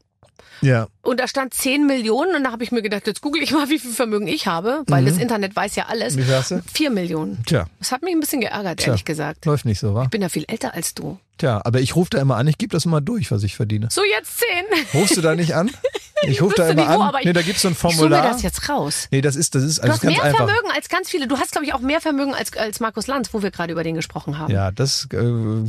Ja. 0.62 0.88
Und 1.02 1.20
da 1.20 1.28
stand 1.28 1.54
10 1.54 1.86
Millionen 1.86 2.36
und 2.36 2.44
da 2.44 2.52
habe 2.52 2.64
ich 2.64 2.72
mir 2.72 2.82
gedacht, 2.82 3.08
jetzt 3.08 3.22
google 3.22 3.42
ich 3.42 3.52
mal, 3.52 3.70
wie 3.70 3.80
viel 3.80 3.92
Vermögen 3.92 4.28
ich 4.28 4.48
habe, 4.48 4.84
weil 4.88 5.06
das 5.06 5.18
Internet 5.18 5.56
weiß 5.56 5.76
ja 5.76 5.86
alles. 5.88 6.18
Wie 6.18 6.24
viel 6.24 6.36
hast 6.36 6.52
du? 6.52 6.62
4 6.74 6.90
Millionen. 6.90 7.44
Tja, 7.46 7.66
Das 7.80 7.92
hat 7.92 8.02
mich 8.04 8.14
ein 8.14 8.20
bisschen 8.20 8.42
geärgert, 8.42 8.80
Tja. 8.80 8.88
ehrlich 8.88 9.06
gesagt. 9.06 9.46
läuft 9.46 9.66
nicht 9.66 9.80
so, 9.80 9.94
wa? 9.96 10.04
Ich 10.04 10.10
bin 10.10 10.22
ja 10.22 10.30
viel 10.30 10.46
älter 10.48 10.74
als 10.74 10.94
du. 10.94 11.18
Tja, 11.40 11.62
aber 11.64 11.80
ich 11.82 11.96
rufe 11.96 12.12
da 12.12 12.20
immer 12.22 12.36
an, 12.38 12.48
ich 12.48 12.58
gebe 12.60 12.72
das 12.72 12.86
immer 12.86 13.02
durch, 13.02 13.32
was 13.32 13.42
ich 13.44 13.56
verdiene. 13.56 13.88
So, 13.90 14.02
jetzt 14.04 14.40
10. 14.94 15.02
Rufst 15.02 15.18
du 15.18 15.22
da 15.22 15.36
nicht 15.36 15.56
an? 15.56 15.72
Ich 16.24 16.42
rufe 16.42 16.54
da 16.58 16.68
immer 16.68 16.86
wo, 16.98 17.02
an. 17.04 17.14
ich- 17.20 17.26
Nee, 17.28 17.32
da 17.32 17.42
gibt's 17.42 17.62
so 17.62 17.70
ein 17.70 17.72
Ich 17.72 17.78
suche 17.80 17.94
mir 17.94 17.98
Formular. 18.00 18.28
das 18.34 18.42
jetzt 18.42 18.68
raus. 18.68 19.08
Nee, 19.10 19.22
das 19.22 19.38
ist, 19.38 19.56
das 19.56 19.64
ist, 19.64 19.78
Du 19.78 19.84
also 19.84 19.94
hast 19.94 20.02
ganz 20.02 20.16
mehr 20.18 20.24
einfach. 20.26 20.48
Vermögen 20.48 20.68
als 20.76 20.90
ganz 20.90 21.10
viele. 21.10 21.30
Du 21.30 21.38
hast, 21.38 21.54
glaube 21.54 21.66
ich, 21.66 21.74
auch 21.74 21.80
mehr 21.80 22.02
Vermögen 22.02 22.34
als, 22.36 22.52
als 22.58 22.82
Markus 22.82 23.08
Lanz, 23.08 23.34
wo 23.34 23.42
wir 23.42 23.52
gerade 23.52 23.72
über 23.72 23.86
den 23.86 23.96
gesprochen 23.96 24.38
haben. 24.38 24.52
Ja, 24.52 24.70
das 24.72 25.08
äh, 25.14 25.18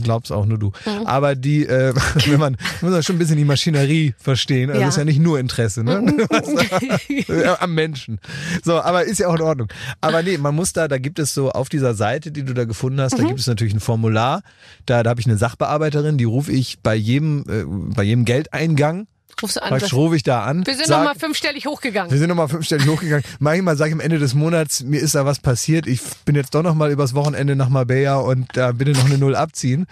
glaubst 0.03 0.33
auch 0.33 0.47
nur 0.47 0.59
du. 0.59 0.73
Mhm. 0.87 1.07
Aber 1.07 1.37
die, 1.37 1.66
äh, 1.66 1.95
wenn 2.27 2.41
man 2.41 2.57
muss 2.81 2.91
man 2.91 3.01
schon 3.05 3.14
ein 3.14 3.18
bisschen 3.21 3.37
die 3.37 3.45
Maschinerie 3.45 4.16
verstehen. 4.18 4.71
Also 4.71 4.83
Ja. 4.83 4.89
ist 4.89 4.97
ja 4.97 5.05
nicht 5.05 5.21
nur 5.21 5.39
Interesse, 5.39 5.85
ne? 5.85 6.03
Ja, 7.29 7.61
Am 7.61 7.75
Menschen. 7.75 8.18
So, 8.64 8.81
aber 8.81 9.05
ist 9.05 9.18
ja 9.18 9.29
auch 9.29 9.35
in 9.37 9.43
Ordnung. 9.43 9.68
Aber 10.01 10.25
nee, 10.25 10.37
man 10.37 10.57
muss 10.57 10.73
da, 10.73 10.89
da 10.89 10.99
gibt 10.99 11.21
es 11.21 11.33
so 11.33 11.51
auf 11.53 11.68
dieser 11.68 11.95
Seite, 11.95 12.33
die 12.33 12.43
du 12.45 12.55
da 12.55 12.64
gefunden 12.64 13.01
hast, 13.01 13.16
da 13.16 13.23
Mhm. 13.23 13.29
gibt 13.29 13.39
es 13.41 13.47
natürlich 13.47 13.75
ein 13.75 13.79
Formular. 13.81 14.43
Da, 14.87 15.05
da 15.05 15.11
habe 15.11 15.21
ich 15.21 15.27
eine 15.29 15.37
Sachbearbeiterin, 15.61 16.17
die 16.19 16.25
rufe 16.25 16.53
ich 16.53 16.81
bei 16.81 16.95
jedem, 16.95 17.45
äh, 17.49 17.65
bei 17.95 18.03
jedem 18.03 18.25
Geldeingang, 18.25 19.07
Rufst 19.43 19.57
du 19.57 19.63
an. 19.63 19.79
sagst, 19.79 19.95
rufe 19.95 20.17
ich 20.17 20.23
da 20.23 20.43
an. 20.45 20.67
wir 20.67 20.75
sind 20.75 20.89
nochmal 20.89 21.15
fünfstellig 21.15 21.67
hochgegangen. 21.67 22.11
wir 22.11 22.19
sind 22.19 22.29
nochmal 22.29 22.49
fünfstellig 22.49 22.87
hochgegangen. 22.89 23.25
Manchmal 23.39 23.77
sage 23.77 23.91
ich 23.91 23.95
am 23.95 24.01
Ende 24.01 24.19
des 24.19 24.35
Monats, 24.35 24.83
mir 24.83 25.01
ist 25.01 25.15
da 25.15 25.25
was 25.25 25.39
passiert. 25.39 25.87
Ich 25.87 26.01
bin 26.25 26.35
jetzt 26.35 26.55
doch 26.55 26.63
nochmal 26.63 26.91
übers 26.91 27.15
Wochenende 27.15 27.57
nach 27.57 27.69
Marbella 27.69 28.19
und 28.19 28.49
da 28.55 28.73
bitte 28.73 28.93
noch 28.93 29.05
eine 29.07 29.19
Null 29.19 29.37
abziehen. 29.37 29.87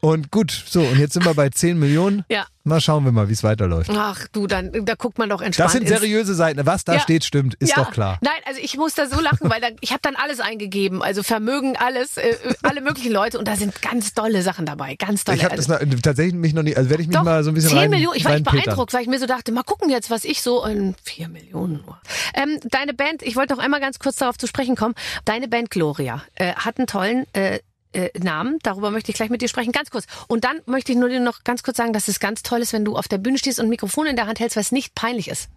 Und 0.00 0.30
gut, 0.30 0.50
so, 0.66 0.80
und 0.80 0.98
jetzt 0.98 1.14
sind 1.14 1.24
wir 1.24 1.34
bei 1.34 1.48
10 1.48 1.78
Millionen. 1.78 2.24
Ja. 2.30 2.46
Mal 2.66 2.80
schauen 2.80 3.04
wir 3.04 3.12
mal, 3.12 3.28
wie 3.28 3.32
es 3.32 3.44
weiterläuft. 3.44 3.90
Ach 3.94 4.26
du, 4.32 4.48
dann 4.48 4.72
da 4.84 4.94
guckt 4.94 5.18
man 5.18 5.28
doch 5.28 5.40
entspannt. 5.40 5.66
Das 5.66 5.72
sind 5.72 5.86
seriöse 5.86 6.34
Seiten. 6.34 6.66
Was 6.66 6.84
da 6.84 6.94
Ja. 6.94 7.00
steht, 7.00 7.24
stimmt, 7.24 7.54
ist 7.54 7.76
ja. 7.76 7.84
doch 7.84 7.92
klar. 7.92 8.18
Nein, 8.22 8.32
also 8.44 8.60
ich 8.60 8.76
muss 8.76 8.94
da 8.94 9.06
so 9.06 9.20
lachen, 9.20 9.48
weil 9.48 9.60
da, 9.60 9.68
ich 9.80 9.90
habe 9.90 10.00
dann 10.02 10.16
alles 10.16 10.40
eingegeben, 10.40 11.00
also 11.00 11.22
Vermögen, 11.22 11.76
alles, 11.76 12.16
äh, 12.16 12.34
alle 12.64 12.80
möglichen 12.80 13.12
Leute 13.12 13.38
und 13.38 13.46
da 13.46 13.54
sind 13.54 13.80
ganz 13.82 14.14
tolle 14.14 14.42
Sachen 14.42 14.66
dabei, 14.66 14.96
ganz 14.96 15.22
tolle. 15.22 15.38
Ich 15.38 15.44
habe 15.44 15.54
das 15.54 15.70
also, 15.70 15.86
noch, 15.86 16.00
tatsächlich 16.00 16.34
mich 16.34 16.54
noch 16.54 16.64
nicht, 16.64 16.76
also 16.76 16.90
werde 16.90 17.02
ich 17.02 17.08
mich 17.08 17.16
doch, 17.16 17.22
mal 17.22 17.44
so 17.44 17.52
ein 17.52 17.54
bisschen 17.54 17.70
10 17.70 17.78
rein, 17.78 17.90
Millionen, 17.90 18.16
ich 18.16 18.24
war 18.24 18.34
echt 18.34 18.44
beeindruckt, 18.44 18.92
weil 18.92 19.02
ich 19.02 19.08
mir 19.08 19.20
so 19.20 19.26
dachte, 19.26 19.52
mal 19.52 19.62
gucken 19.62 19.88
jetzt, 19.88 20.10
was 20.10 20.24
ich 20.24 20.42
so 20.42 20.64
in 20.64 20.96
4 21.04 21.28
Millionen 21.28 21.82
nur. 21.86 22.00
Ähm, 22.34 22.58
deine 22.64 22.94
Band, 22.94 23.22
ich 23.22 23.36
wollte 23.36 23.54
noch 23.54 23.62
einmal 23.62 23.80
ganz 23.80 24.00
kurz 24.00 24.16
darauf 24.16 24.38
zu 24.38 24.48
sprechen 24.48 24.74
kommen, 24.74 24.96
deine 25.24 25.46
Band 25.46 25.70
Gloria 25.70 26.22
äh, 26.34 26.54
hat 26.54 26.78
einen 26.78 26.88
tollen 26.88 27.26
äh, 27.32 27.60
äh, 27.96 28.10
Namen, 28.18 28.58
darüber 28.62 28.90
möchte 28.90 29.10
ich 29.10 29.16
gleich 29.16 29.30
mit 29.30 29.42
dir 29.42 29.48
sprechen, 29.48 29.72
ganz 29.72 29.90
kurz. 29.90 30.06
Und 30.28 30.44
dann 30.44 30.60
möchte 30.66 30.92
ich 30.92 30.98
nur 30.98 31.08
dir 31.08 31.20
noch 31.20 31.44
ganz 31.44 31.62
kurz 31.62 31.76
sagen, 31.76 31.92
dass 31.92 32.08
es 32.08 32.20
ganz 32.20 32.42
toll 32.42 32.60
ist, 32.60 32.72
wenn 32.72 32.84
du 32.84 32.96
auf 32.96 33.08
der 33.08 33.18
Bühne 33.18 33.38
stehst 33.38 33.58
und 33.58 33.66
ein 33.66 33.70
Mikrofon 33.70 34.06
in 34.06 34.16
der 34.16 34.26
Hand 34.26 34.40
hältst, 34.40 34.56
weil 34.56 34.62
es 34.62 34.72
nicht 34.72 34.94
peinlich 34.94 35.28
ist. 35.28 35.48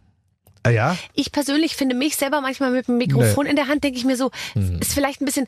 Ah 0.63 0.69
ja? 0.69 0.97
Ich 1.13 1.31
persönlich 1.31 1.75
finde 1.75 1.95
mich 1.95 2.17
selber 2.17 2.41
manchmal 2.41 2.71
mit 2.71 2.87
dem 2.87 2.97
Mikrofon 2.97 3.45
in 3.45 3.55
der 3.55 3.67
Hand, 3.67 3.83
denke 3.83 3.97
ich 3.97 4.05
mir 4.05 4.17
so, 4.17 4.31
ist 4.79 4.93
vielleicht 4.93 5.21
ein 5.21 5.25
bisschen 5.25 5.47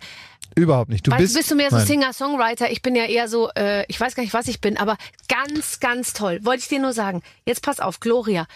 Überhaupt 0.55 0.89
nicht. 0.89 1.07
Du 1.07 1.11
weißt, 1.11 1.21
bist, 1.21 1.35
bist 1.35 1.51
du 1.51 1.55
mehr 1.55 1.69
so. 1.69 1.79
Singer-Songwriter? 1.79 2.71
Ich 2.71 2.81
bin 2.81 2.95
ja 2.95 3.05
eher 3.05 3.29
so, 3.29 3.49
äh, 3.55 3.85
ich 3.87 3.99
weiß 3.99 4.15
gar 4.15 4.23
nicht, 4.23 4.33
was 4.33 4.47
ich 4.47 4.59
bin, 4.59 4.77
aber 4.77 4.97
ganz, 5.29 5.79
ganz 5.79 6.13
toll. 6.13 6.39
Wollte 6.43 6.63
ich 6.63 6.67
dir 6.67 6.79
nur 6.79 6.93
sagen. 6.93 7.21
Jetzt 7.45 7.63
pass 7.63 7.79
auf, 7.79 8.01
Gloria. 8.01 8.47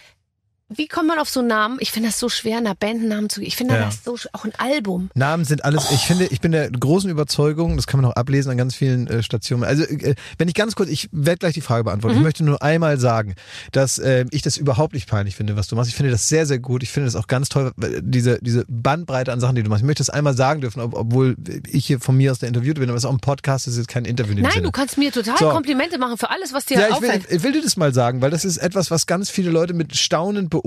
Wie 0.77 0.87
kommt 0.87 1.07
man 1.07 1.19
auf 1.19 1.29
so 1.29 1.41
Namen? 1.41 1.77
Ich 1.79 1.91
finde 1.91 2.09
das 2.09 2.19
so 2.19 2.29
schwer, 2.29 2.57
einer 2.57 2.75
Band 2.75 2.99
einen 3.01 3.09
Namen 3.09 3.29
zu 3.29 3.39
geben. 3.39 3.47
Ich 3.47 3.55
finde 3.55 3.75
Ja. 3.75 3.85
das 3.85 4.03
so 4.03 4.15
auch 4.33 4.45
ein 4.45 4.53
Album. 4.57 5.09
Namen 5.13 5.45
sind 5.45 5.63
alles, 5.65 5.91
ich 5.91 6.01
finde, 6.01 6.25
ich 6.25 6.41
bin 6.41 6.51
der 6.51 6.69
großen 6.71 7.09
Überzeugung, 7.09 7.75
das 7.75 7.87
kann 7.87 8.01
man 8.01 8.09
auch 8.11 8.15
ablesen 8.15 8.51
an 8.51 8.57
ganz 8.57 8.75
vielen 8.75 9.07
äh, 9.07 9.23
Stationen. 9.23 9.63
Also, 9.63 9.83
äh, 9.83 10.15
wenn 10.37 10.47
ich 10.47 10.53
ganz 10.53 10.75
kurz, 10.75 10.89
ich 10.89 11.09
werde 11.11 11.39
gleich 11.39 11.53
die 11.53 11.61
Frage 11.61 11.83
beantworten. 11.83 12.17
Ich 12.17 12.23
möchte 12.23 12.43
nur 12.43 12.61
einmal 12.61 12.99
sagen, 12.99 13.35
dass 13.71 13.97
äh, 13.97 14.25
ich 14.31 14.41
das 14.41 14.57
überhaupt 14.57 14.93
nicht 14.93 15.09
peinlich 15.09 15.35
finde, 15.35 15.55
was 15.55 15.67
du 15.67 15.75
machst. 15.75 15.89
Ich 15.89 15.95
finde 15.95 16.11
das 16.11 16.27
sehr, 16.29 16.45
sehr 16.45 16.59
gut. 16.59 16.83
Ich 16.83 16.89
finde 16.91 17.05
das 17.07 17.15
auch 17.15 17.27
ganz 17.27 17.49
toll, 17.49 17.71
diese, 18.01 18.39
diese 18.41 18.65
Bandbreite 18.67 19.31
an 19.31 19.39
Sachen, 19.39 19.55
die 19.55 19.63
du 19.63 19.69
machst. 19.69 19.81
Ich 19.81 19.87
möchte 19.87 20.01
das 20.01 20.09
einmal 20.09 20.35
sagen 20.35 20.61
dürfen, 20.61 20.81
ob, 20.81 20.93
obwohl 20.93 21.35
ich 21.67 21.85
hier 21.85 21.99
von 21.99 22.15
mir 22.17 22.31
aus 22.31 22.39
der 22.39 22.49
Interviewte 22.49 22.79
bin, 22.79 22.89
aber 22.89 22.97
es 22.97 23.03
ist 23.03 23.09
auch 23.09 23.13
ein 23.13 23.19
Podcast, 23.19 23.67
das 23.67 23.73
ist 23.73 23.79
jetzt 23.79 23.87
kein 23.89 24.05
Interview 24.05 24.33
in 24.35 24.41
Nein, 24.41 24.51
Sinne. 24.51 24.63
du 24.63 24.71
kannst 24.71 24.97
mir 24.97 25.11
total 25.11 25.37
So. 25.37 25.49
Komplimente 25.49 25.97
machen 25.97 26.17
für 26.17 26.29
alles, 26.29 26.53
was 26.53 26.65
dir 26.65 26.79
Ja, 26.79 26.89
ich 26.89 27.01
will, 27.01 27.21
ich 27.29 27.43
will 27.43 27.51
dir 27.53 27.61
das 27.61 27.77
mal 27.77 27.93
sagen, 27.93 28.21
weil 28.21 28.31
das 28.31 28.45
ist 28.45 28.57
etwas, 28.57 28.91
was 28.91 29.05
ganz 29.07 29.29
viele 29.29 29.49
Leute 29.51 29.73
mit 29.73 29.95
Staunen 29.95 30.49
beobachten, 30.49 30.64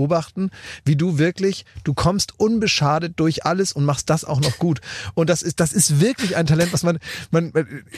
wie 0.84 0.96
du 0.96 1.18
wirklich, 1.18 1.64
du 1.84 1.94
kommst 1.94 2.38
unbeschadet 2.38 3.14
durch 3.16 3.44
alles 3.44 3.72
und 3.72 3.84
machst 3.84 4.10
das 4.10 4.24
auch 4.24 4.40
noch 4.40 4.58
gut. 4.58 4.80
Und 5.14 5.30
das 5.30 5.42
ist, 5.42 5.60
das 5.60 5.72
ist 5.72 6.00
wirklich 6.00 6.36
ein 6.36 6.46
Talent, 6.46 6.72
was 6.72 6.82
man, 6.82 6.98
man, 7.30 7.52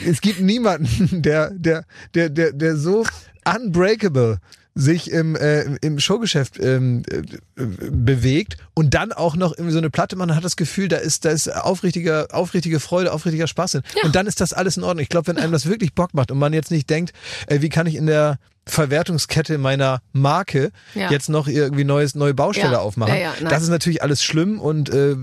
es 0.05 0.21
gibt 0.21 0.41
niemanden, 0.41 1.21
der, 1.21 1.51
der, 1.51 1.85
der, 2.13 2.29
der, 2.29 2.53
der 2.53 2.75
so 2.75 3.05
unbreakable 3.45 4.39
sich 4.73 5.11
im, 5.11 5.35
äh, 5.35 5.63
im 5.81 5.99
Showgeschäft 5.99 6.57
ähm, 6.59 7.03
äh, 7.09 7.21
bewegt 7.55 8.57
und 8.73 8.93
dann 8.93 9.11
auch 9.11 9.35
noch 9.35 9.51
irgendwie 9.51 9.73
so 9.73 9.77
eine 9.77 9.89
Platte, 9.89 10.15
man 10.15 10.33
hat 10.33 10.45
das 10.45 10.55
Gefühl, 10.55 10.87
da 10.87 10.97
ist, 10.97 11.25
da 11.25 11.29
ist 11.29 11.53
aufrichtiger, 11.53 12.27
aufrichtige 12.31 12.79
Freude, 12.79 13.11
aufrichtiger 13.11 13.47
Spaß 13.47 13.71
drin. 13.71 13.83
Und 14.03 14.15
dann 14.15 14.27
ist 14.27 14.39
das 14.39 14.53
alles 14.53 14.77
in 14.77 14.83
Ordnung. 14.83 15.03
Ich 15.03 15.09
glaube, 15.09 15.27
wenn 15.27 15.37
einem 15.37 15.51
das 15.51 15.65
wirklich 15.65 15.93
Bock 15.93 16.13
macht 16.13 16.31
und 16.31 16.39
man 16.39 16.53
jetzt 16.53 16.71
nicht 16.71 16.89
denkt, 16.89 17.13
äh, 17.47 17.61
wie 17.61 17.69
kann 17.69 17.85
ich 17.85 17.95
in 17.95 18.05
der 18.05 18.39
Verwertungskette 18.71 19.57
meiner 19.57 20.01
Marke 20.13 20.71
Ja. 20.95 21.11
jetzt 21.11 21.29
noch 21.29 21.47
irgendwie 21.47 21.83
neues, 21.83 22.15
neue 22.15 22.33
Baustelle 22.33 22.73
Ja. 22.73 22.79
aufmachen. 22.79 23.15
Ja, 23.19 23.33
das 23.49 23.63
ist 23.63 23.69
natürlich 23.69 24.01
alles 24.01 24.23
schlimm 24.23 24.59
und 24.59 24.89
äh, 24.89 25.15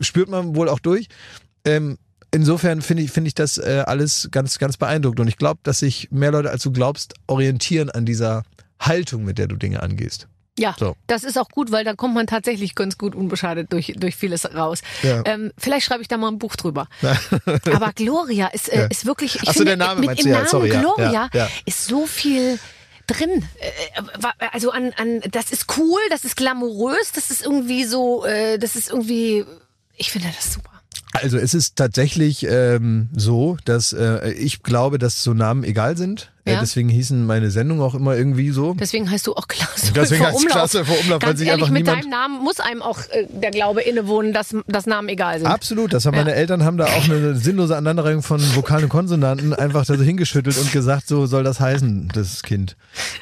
spürt 0.00 0.28
man 0.28 0.54
wohl 0.54 0.68
auch 0.68 0.78
durch. 0.78 1.08
Ähm, 1.64 1.98
insofern 2.30 2.80
finde 2.82 3.02
ich, 3.02 3.10
finde 3.10 3.28
ich 3.28 3.34
das 3.34 3.58
äh, 3.58 3.82
alles 3.86 4.28
ganz, 4.30 4.58
ganz 4.58 4.76
beeindruckend. 4.76 5.20
Und 5.20 5.28
ich 5.28 5.36
glaube, 5.36 5.60
dass 5.64 5.80
sich 5.80 6.08
mehr 6.10 6.30
Leute, 6.32 6.50
als 6.50 6.62
du 6.62 6.70
glaubst, 6.72 7.14
orientieren 7.26 7.90
an 7.90 8.06
dieser 8.06 8.44
Haltung, 8.80 9.24
mit 9.24 9.38
der 9.38 9.48
du 9.48 9.56
Dinge 9.56 9.82
angehst. 9.82 10.28
Ja, 10.58 10.74
So. 10.78 10.96
das 11.06 11.24
ist 11.24 11.38
auch 11.38 11.48
gut, 11.48 11.70
weil 11.72 11.84
da 11.84 11.94
kommt 11.94 12.14
man 12.14 12.26
tatsächlich 12.26 12.74
ganz 12.74 12.98
gut 12.98 13.14
unbeschadet 13.14 13.72
durch, 13.72 13.94
durch 13.96 14.16
vieles 14.16 14.54
raus. 14.54 14.80
Ja. 15.02 15.22
Ähm, 15.24 15.52
vielleicht 15.56 15.86
schreibe 15.86 16.02
ich 16.02 16.08
da 16.08 16.16
mal 16.16 16.28
ein 16.28 16.38
Buch 16.38 16.56
drüber. 16.56 16.88
Aber 17.72 17.92
Gloria 17.94 18.48
ist, 18.48 18.68
äh, 18.68 18.80
Ja. 18.80 18.86
ist 18.86 19.06
wirklich, 19.06 19.36
ich 19.36 19.42
Ach 19.42 19.52
so, 19.54 19.60
finde, 19.60 19.76
der 19.76 19.86
Name 19.86 20.00
mit 20.06 20.24
im 20.24 20.30
Namen 20.32 20.46
sorry, 20.48 20.68
Gloria 20.70 21.30
ist 21.64 21.86
so 21.86 22.06
viel 22.06 22.58
drin. 23.06 23.44
Äh, 23.60 24.46
Also 24.52 24.70
an, 24.70 24.92
an, 24.96 25.20
das 25.30 25.50
ist 25.50 25.66
cool, 25.78 26.00
das 26.10 26.24
ist 26.24 26.36
glamourös, 26.36 27.12
das 27.14 27.30
ist 27.30 27.44
irgendwie 27.44 27.84
so, 27.84 28.24
äh, 28.24 28.58
das 28.58 28.76
ist 28.76 28.90
irgendwie, 28.90 29.44
ich 29.96 30.10
finde 30.10 30.28
das 30.36 30.52
super. 30.54 30.70
Also 31.12 31.38
es 31.38 31.54
ist 31.54 31.76
tatsächlich 31.76 32.44
ähm, 32.44 33.08
so, 33.16 33.56
dass 33.64 33.92
äh, 33.92 34.30
ich 34.32 34.62
glaube, 34.62 34.98
dass 34.98 35.22
so 35.22 35.32
Namen 35.32 35.64
egal 35.64 35.96
sind. 35.96 36.30
Ja. 36.54 36.60
deswegen 36.60 36.88
hießen 36.88 37.26
meine 37.26 37.50
Sendungen 37.50 37.82
auch 37.82 37.94
immer 37.94 38.16
irgendwie 38.16 38.50
so. 38.50 38.74
Deswegen 38.74 39.10
heißt 39.10 39.26
du 39.26 39.34
auch 39.34 39.48
Klasse 39.48 39.92
Deswegen 39.94 40.24
heißt 40.24 40.36
Umlauf. 40.36 40.52
Klasse 40.52 40.84
vor 40.84 40.98
Umlauf, 41.00 41.22
weil 41.22 41.28
Ganz 41.30 41.38
sich 41.40 41.48
ehrlich, 41.48 41.70
mit 41.70 41.86
deinem 41.86 42.10
Namen 42.10 42.42
muss 42.42 42.60
einem 42.60 42.82
auch 42.82 42.98
äh, 43.10 43.26
der 43.30 43.50
Glaube 43.50 43.82
innewohnen, 43.82 44.32
dass, 44.32 44.54
dass 44.66 44.86
Namen 44.86 45.08
egal 45.08 45.38
sind. 45.38 45.46
Absolut, 45.48 45.92
das 45.92 46.06
haben 46.06 46.14
Ja. 46.14 46.24
meine 46.24 46.34
Eltern 46.34 46.64
haben 46.64 46.76
da 46.76 46.86
auch 46.86 47.04
eine 47.04 47.34
sinnlose 47.38 47.76
Aneinanderreihung 47.76 48.22
von 48.22 48.40
Vokalen 48.54 48.84
und 48.84 48.90
Konsonanten 48.90 49.52
einfach 49.54 49.84
da 49.86 49.96
so 49.96 50.02
hingeschüttelt 50.02 50.58
und 50.58 50.72
gesagt, 50.72 51.08
so 51.08 51.26
soll 51.26 51.44
das 51.44 51.60
heißen, 51.60 52.10
das 52.14 52.42
Kind. 52.42 52.76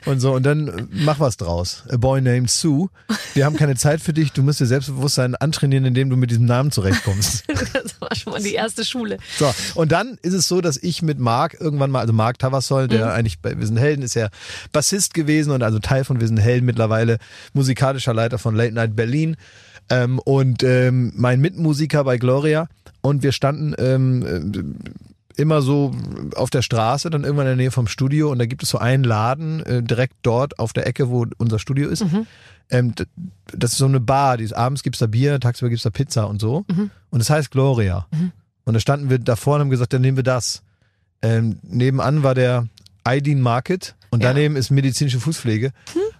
Und 0.04 0.20
so, 0.20 0.32
und 0.34 0.44
dann 0.44 0.68
äh, 0.68 0.72
mach 0.92 1.20
was 1.20 1.36
draus. 1.36 1.84
A 1.90 1.96
boy 1.96 2.20
named 2.20 2.50
Sue. 2.50 2.88
Wir 3.34 3.44
haben 3.44 3.56
keine 3.56 3.74
Zeit 3.76 4.00
für 4.00 4.12
dich, 4.12 4.32
du 4.32 4.42
musst 4.42 4.60
dir 4.60 4.66
Selbstbewusstsein 4.66 5.34
antrainieren, 5.34 5.84
indem 5.84 6.10
du 6.10 6.16
mit 6.16 6.30
diesem 6.30 6.44
Namen 6.46 6.70
zurechtkommst. 6.70 7.44
Das 7.72 8.00
war 8.00 8.14
schon 8.14 8.32
mal 8.32 8.42
die 8.42 8.54
erste 8.54 8.84
Schule. 8.84 9.18
So, 9.38 9.52
und 9.74 9.92
dann 9.92 10.18
ist 10.22 10.32
es 10.34 10.48
so, 10.48 10.60
dass 10.60 10.76
ich 10.76 11.02
mit 11.02 11.18
Marc 11.18 11.58
irgendwann 11.60 11.90
mal, 11.90 12.00
also 12.00 12.12
Marc 12.12 12.38
Tavassol, 12.38 12.88
der 12.88 13.12
eigentlich 13.16 13.40
bei 13.40 13.58
Wir 13.58 13.66
sind 13.66 13.78
Helden 13.78 14.02
ist 14.02 14.14
ja 14.14 14.28
Bassist 14.72 15.14
gewesen 15.14 15.50
und 15.50 15.62
also 15.62 15.78
Teil 15.78 16.04
von 16.04 16.20
Wir 16.20 16.28
sind 16.28 16.38
Helden 16.38 16.66
mittlerweile, 16.66 17.18
musikalischer 17.54 18.14
Leiter 18.14 18.38
von 18.38 18.54
Late 18.54 18.74
Night 18.74 18.94
Berlin 18.94 19.36
ähm, 19.88 20.18
und 20.20 20.62
ähm, 20.62 21.12
mein 21.16 21.40
Mitmusiker 21.40 22.04
bei 22.04 22.18
Gloria 22.18 22.68
und 23.00 23.22
wir 23.22 23.32
standen 23.32 23.74
ähm, 23.78 24.52
äh, 24.54 25.40
immer 25.40 25.60
so 25.60 25.94
auf 26.34 26.48
der 26.50 26.62
Straße, 26.62 27.10
dann 27.10 27.24
irgendwann 27.24 27.46
in 27.46 27.50
der 27.50 27.56
Nähe 27.56 27.70
vom 27.70 27.88
Studio 27.88 28.30
und 28.32 28.38
da 28.38 28.46
gibt 28.46 28.62
es 28.62 28.70
so 28.70 28.78
einen 28.78 29.04
Laden 29.04 29.60
äh, 29.66 29.82
direkt 29.82 30.14
dort 30.22 30.58
auf 30.58 30.72
der 30.72 30.86
Ecke, 30.86 31.10
wo 31.10 31.26
unser 31.36 31.58
Studio 31.58 31.88
ist. 31.90 32.02
Ähm, 32.70 32.94
d- 32.94 33.04
das 33.52 33.72
ist 33.72 33.78
so 33.78 33.84
eine 33.84 34.00
Bar, 34.00 34.38
die 34.38 34.44
ist, 34.44 34.54
abends 34.54 34.82
gibt's 34.82 34.98
da 34.98 35.06
Bier, 35.06 35.38
tagsüber 35.38 35.68
gibt's 35.68 35.84
da 35.84 35.90
Pizza 35.90 36.26
und 36.26 36.40
so. 36.40 36.64
Und 37.10 37.18
das 37.20 37.28
heißt 37.30 37.50
Gloria. 37.50 38.06
Und 38.64 38.74
da 38.74 38.80
standen 38.80 39.10
wir 39.10 39.18
davor 39.18 39.56
und 39.56 39.60
haben 39.60 39.70
gesagt, 39.70 39.92
dann 39.92 40.00
nehmen 40.00 40.16
wir 40.16 40.24
das. 40.24 40.62
Ähm, 41.22 41.58
nebenan 41.62 42.22
war 42.24 42.34
der 42.34 42.66
Aidin 43.06 43.40
Market 43.40 43.94
und 44.10 44.22
Ja. 44.22 44.32
daneben 44.32 44.56
ist 44.56 44.70
medizinische 44.70 45.20
Fußpflege. 45.20 45.72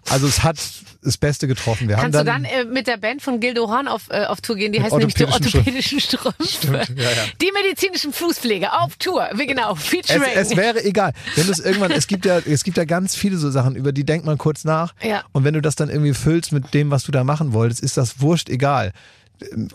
Also 0.08 0.26
es 0.26 0.42
hat 0.42 0.58
das 1.02 1.16
Beste 1.16 1.46
getroffen. 1.46 1.88
Wir 1.88 1.96
Kannst 1.96 2.16
haben 2.18 2.26
du 2.26 2.32
dann, 2.32 2.42
dann 2.44 2.52
äh, 2.52 2.64
mit 2.64 2.86
der 2.86 2.96
Band 2.96 3.22
von 3.22 3.40
Gildo 3.40 3.68
Horn 3.68 3.88
auf, 3.88 4.08
äh, 4.10 4.24
auf 4.24 4.40
Tour 4.40 4.56
gehen? 4.56 4.72
Die 4.72 4.82
heißt 4.82 4.94
nämlich 4.94 5.14
die 5.14 5.24
orthopädischen 5.24 6.00
Strümpfe. 6.00 6.46
Stimmt, 6.46 6.88
ja, 6.96 7.10
ja. 7.10 7.24
Die 7.40 7.50
medizinischen 7.52 8.12
Fußpflege 8.12 8.72
auf 8.72 8.96
Tour. 8.96 9.28
Wie 9.34 9.46
genau, 9.46 9.74
es, 9.74 9.82
featuring. 9.82 10.22
es 10.34 10.56
wäre 10.56 10.84
egal. 10.84 11.12
Wenn 11.34 11.46
du 11.46 11.52
es 11.52 11.58
irgendwann, 11.60 11.92
es 11.92 12.06
gibt 12.06 12.24
ja, 12.24 12.38
es 12.38 12.64
gibt 12.64 12.76
ja 12.76 12.84
ganz 12.84 13.14
viele 13.14 13.36
so 13.36 13.50
Sachen, 13.50 13.76
über 13.76 13.92
die 13.92 14.04
denkt 14.04 14.26
man 14.26 14.38
kurz 14.38 14.64
nach. 14.64 14.94
Ja. 15.02 15.24
Und 15.32 15.44
wenn 15.44 15.54
du 15.54 15.62
das 15.62 15.76
dann 15.76 15.88
irgendwie 15.88 16.14
füllst 16.14 16.52
mit 16.52 16.74
dem, 16.74 16.90
was 16.90 17.04
du 17.04 17.12
da 17.12 17.24
machen 17.24 17.52
wolltest, 17.52 17.80
ist 17.82 17.96
das 17.96 18.20
wurscht 18.20 18.48
egal. 18.48 18.92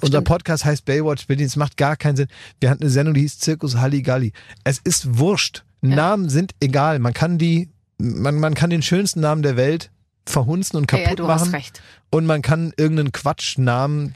Unser 0.02 0.22
Podcast 0.22 0.66
heißt 0.66 0.86
Baywatch 0.86 1.28
Berlin. 1.28 1.46
Es 1.46 1.56
macht 1.56 1.78
gar 1.78 1.96
keinen 1.96 2.16
Sinn. 2.16 2.28
Wir 2.60 2.70
hatten 2.70 2.82
eine 2.84 2.90
Sendung, 2.90 3.14
die 3.14 3.22
hieß 3.22 3.40
Zirkus 3.40 3.76
Halligalli. 3.78 4.34
Es 4.64 4.80
ist 4.84 5.18
wurscht. 5.20 5.64
Namen 5.82 6.30
sind 6.30 6.54
egal. 6.62 7.00
Man 7.00 7.14
kann 7.14 7.38
die, 7.38 7.70
man, 7.98 8.40
man 8.40 8.54
kann 8.54 8.70
den 8.70 8.82
schönsten 8.82 9.20
Namen 9.22 9.42
der 9.42 9.58
Welt 9.58 9.90
verhunzen 10.26 10.78
und 10.78 10.92
ja, 10.92 10.98
kaputt 11.00 11.10
ja, 11.10 11.16
du 11.16 11.24
machen. 11.28 11.40
hast 11.48 11.54
recht. 11.54 11.82
Und 12.12 12.26
man 12.26 12.42
kann 12.42 12.74
irgendeinen 12.78 13.12
Quatschnamen. 13.12 14.16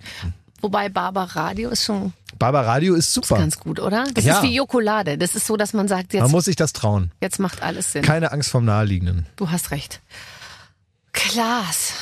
Wobei 0.61 0.89
Barbara 0.89 1.25
Radio 1.47 1.69
ist 1.69 1.83
schon 1.83 2.13
Barbara 2.37 2.65
Radio 2.65 2.95
ist 2.95 3.13
super. 3.13 3.37
ganz 3.37 3.57
gut, 3.59 3.79
oder? 3.79 4.05
Das 4.13 4.25
Ja. 4.25 4.37
ist 4.37 4.43
wie 4.43 4.53
Jokolade. 4.55 5.17
Das 5.17 5.35
ist 5.35 5.47
so, 5.47 5.55
dass 5.57 5.73
man 5.73 5.87
sagt, 5.87 6.13
Man 6.13 6.23
jetzt, 6.23 6.31
muss 6.31 6.45
sich 6.45 6.55
das 6.57 6.73
trauen. 6.73 7.11
jetzt 7.21 7.39
macht 7.39 7.61
alles 7.61 7.91
Sinn. 7.93 8.01
Keine 8.03 8.31
Angst 8.31 8.49
vom 8.49 8.65
Naheliegenden. 8.65 9.25
Du 9.37 9.49
hast 9.51 9.71
recht. 9.71 10.01
Klaas. 11.13 11.93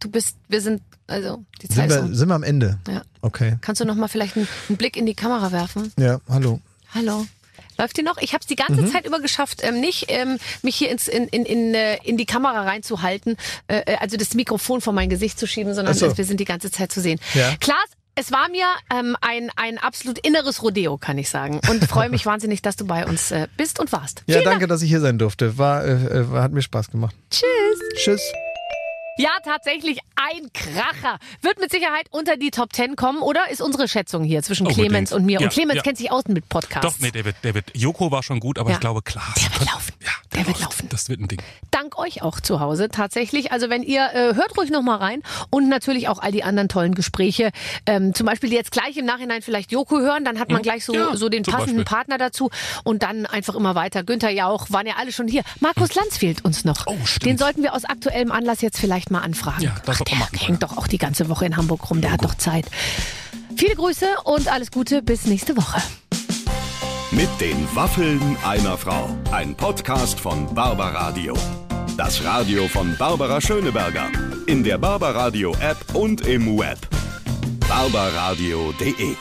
Du 0.00 0.10
bist, 0.10 0.36
wir 0.48 0.60
sind, 0.60 0.82
also, 1.06 1.44
die 1.62 1.68
Zeit 1.68 1.76
Sind 1.76 1.84
ist 1.90 1.96
wir, 1.96 2.02
um. 2.02 2.14
sind 2.14 2.28
wir 2.28 2.34
am 2.34 2.42
Ende? 2.42 2.78
Ja. 2.88 3.02
Okay. 3.22 3.56
Kannst 3.60 3.80
du 3.80 3.84
noch 3.84 3.94
mal 3.94 4.08
vielleicht 4.08 4.36
einen, 4.36 4.48
einen 4.68 4.76
Blick 4.76 4.96
in 4.96 5.06
die 5.06 5.14
Kamera 5.14 5.52
werfen? 5.52 5.92
Ja, 5.98 6.18
hallo. 6.28 6.60
Hallo. 6.94 7.26
Läuft 7.78 7.96
die 7.96 8.02
noch? 8.02 8.18
Ich 8.18 8.32
habe 8.34 8.40
es 8.42 8.46
die 8.46 8.56
ganze 8.56 8.82
Mhm. 8.82 8.92
Zeit 8.92 9.06
über 9.06 9.20
geschafft, 9.20 9.60
ähm, 9.62 9.80
nicht 9.80 10.06
ähm, 10.08 10.38
mich 10.62 10.76
hier 10.76 10.90
ins, 10.90 11.08
in, 11.08 11.26
in, 11.28 11.44
in, 11.44 11.74
äh, 11.74 11.96
in 12.04 12.16
die 12.16 12.26
Kamera 12.26 12.62
reinzuhalten, 12.62 13.36
äh, 13.68 13.78
äh, 13.86 13.96
also 13.96 14.16
das 14.16 14.34
Mikrofon 14.34 14.80
vor 14.80 14.92
mein 14.92 15.08
Gesicht 15.08 15.38
zu 15.38 15.46
schieben, 15.46 15.74
sondern 15.74 15.94
so. 15.94 16.16
wir 16.16 16.24
sind 16.24 16.38
die 16.40 16.44
ganze 16.44 16.70
Zeit 16.70 16.92
zu 16.92 17.00
sehen. 17.00 17.18
Ja. 17.34 17.54
Klaas, 17.60 17.78
es 18.14 18.30
war 18.30 18.48
mir 18.50 18.66
ähm, 18.94 19.16
ein, 19.22 19.50
ein 19.56 19.78
absolut 19.78 20.18
inneres 20.18 20.62
Rodeo, 20.62 20.98
kann 20.98 21.16
ich 21.16 21.30
sagen. 21.30 21.60
Und 21.70 21.82
freue 21.86 22.10
mich 22.10 22.26
wahnsinnig, 22.26 22.60
dass 22.60 22.76
du 22.76 22.86
bei 22.86 23.06
uns 23.06 23.30
äh, 23.30 23.48
bist 23.56 23.80
und 23.80 23.90
warst. 23.92 24.22
Ja, 24.26 24.34
Vielen 24.34 24.44
danke, 24.44 24.66
dass 24.66 24.82
ich 24.82 24.90
hier 24.90 25.00
sein 25.00 25.18
durfte. 25.18 25.56
War, 25.56 25.84
äh, 25.84 25.92
äh, 25.92 26.30
war- 26.30 26.42
hat 26.42 26.52
mir 26.52 26.60
Spaß 26.62 26.90
gemacht. 26.90 27.14
Dank. 27.30 27.30
Tschüss. 27.30 28.04
Tschüss. 28.04 28.32
Ja, 29.18 29.30
tatsächlich 29.44 29.98
ein 30.16 30.50
Kracher. 30.52 31.18
Wird 31.42 31.60
mit 31.60 31.70
Sicherheit 31.70 32.06
unter 32.10 32.36
die 32.36 32.50
Top 32.50 32.72
Ten 32.72 32.96
kommen, 32.96 33.20
oder? 33.20 33.50
Ist 33.50 33.60
unsere 33.60 33.86
Schätzung 33.88 34.24
hier 34.24 34.42
zwischen 34.42 34.66
Unbedingt. 34.66 34.88
Clemens 34.88 35.12
und 35.12 35.24
mir. 35.26 35.38
Ja, 35.40 35.46
und 35.46 35.52
Clemens 35.52 35.76
ja. 35.76 35.82
kennt 35.82 35.98
sich 35.98 36.10
aus 36.10 36.24
mit 36.28 36.48
Podcasts. 36.48 36.86
Doch, 36.94 36.98
nee, 37.00 37.10
David, 37.10 37.36
David. 37.42 37.64
Joko 37.74 38.10
war 38.10 38.22
schon 38.22 38.40
gut, 38.40 38.58
aber 38.58 38.70
Ja. 38.70 38.76
ich 38.76 38.80
glaube, 38.80 39.02
klar. 39.02 39.34
Der 39.36 39.52
wird 39.60 39.70
laufen. 39.70 39.92
Ja, 40.00 40.10
Der 40.32 40.38
wird 40.46 40.48
läuft. 40.48 40.60
laufen. 40.62 40.88
Das 40.88 41.08
wird 41.08 41.20
ein 41.20 41.28
Ding. 41.28 41.42
dank 41.70 41.98
euch 41.98 42.22
auch 42.22 42.40
zu 42.40 42.60
Hause 42.60 42.88
tatsächlich. 42.88 43.52
Also 43.52 43.68
wenn 43.68 43.82
ihr 43.82 44.02
äh, 44.14 44.34
hört 44.34 44.56
ruhig 44.56 44.70
noch 44.70 44.82
mal 44.82 44.96
rein 44.96 45.22
und 45.50 45.68
natürlich 45.68 46.08
auch 46.08 46.18
all 46.20 46.32
die 46.32 46.42
anderen 46.44 46.68
tollen 46.68 46.94
Gespräche. 46.94 47.50
Ähm, 47.86 48.14
zum 48.14 48.26
Beispiel 48.26 48.52
jetzt 48.52 48.70
gleich 48.72 48.96
im 48.96 49.04
Nachhinein 49.04 49.42
vielleicht 49.42 49.72
Joko 49.72 49.98
hören, 49.98 50.24
dann 50.24 50.38
hat 50.38 50.50
man 50.50 50.62
gleich 50.62 50.84
so 50.84 50.92
Mhm. 50.94 51.16
So 51.16 51.28
den 51.28 51.42
passenden 51.42 51.76
Beispiel. 51.78 51.84
Partner 51.84 52.18
dazu 52.18 52.50
und 52.84 53.02
dann 53.02 53.26
einfach 53.26 53.54
immer 53.54 53.74
weiter. 53.74 54.02
Günther 54.04 54.30
Jauch 54.30 54.66
waren 54.70 54.86
ja 54.86 54.94
alle 54.98 55.12
schon 55.12 55.26
hier. 55.28 55.42
Markus 55.60 55.94
Lanz 55.94 56.16
fehlt 56.18 56.44
uns 56.44 56.64
noch. 56.64 56.86
Oh, 56.86 56.96
stimmt. 57.04 57.26
Den 57.26 57.38
sollten 57.38 57.62
wir 57.62 57.74
aus 57.74 57.84
aktuellem 57.84 58.30
Anlass 58.32 58.60
jetzt 58.60 58.78
vielleicht 58.78 59.01
mal 59.10 59.20
anfragen. 59.20 59.62
Ja, 59.62 59.74
das 59.84 59.98
Ach, 60.00 60.04
der 60.04 60.18
machen, 60.18 60.38
hängt 60.38 60.62
doch 60.62 60.76
auch 60.76 60.86
die 60.86 60.98
ganze 60.98 61.28
Woche 61.28 61.46
in 61.46 61.56
Hamburg 61.56 61.90
rum. 61.90 62.00
Der 62.00 62.12
hat 62.12 62.24
doch 62.24 62.34
Zeit. 62.34 62.66
Viele 63.56 63.76
Grüße 63.76 64.06
und 64.24 64.48
alles 64.48 64.70
Gute 64.70 65.02
bis 65.02 65.26
nächste 65.26 65.56
Woche. 65.56 65.82
Mit 67.10 67.28
den 67.40 67.68
Waffeln 67.74 68.36
einer 68.44 68.78
Frau. 68.78 69.10
Ein 69.32 69.54
Podcast 69.54 70.18
von 70.18 70.52
Barbaradio. 70.54 71.34
Das 71.96 72.24
Radio 72.24 72.66
von 72.68 72.96
Barbara 72.96 73.40
Schöneberger. 73.40 74.08
In 74.46 74.64
der 74.64 74.78
Barbaradio 74.78 75.54
App 75.60 75.94
und 75.94 76.26
im 76.26 76.58
Web. 76.58 76.78
barbaradio.de 77.68 79.14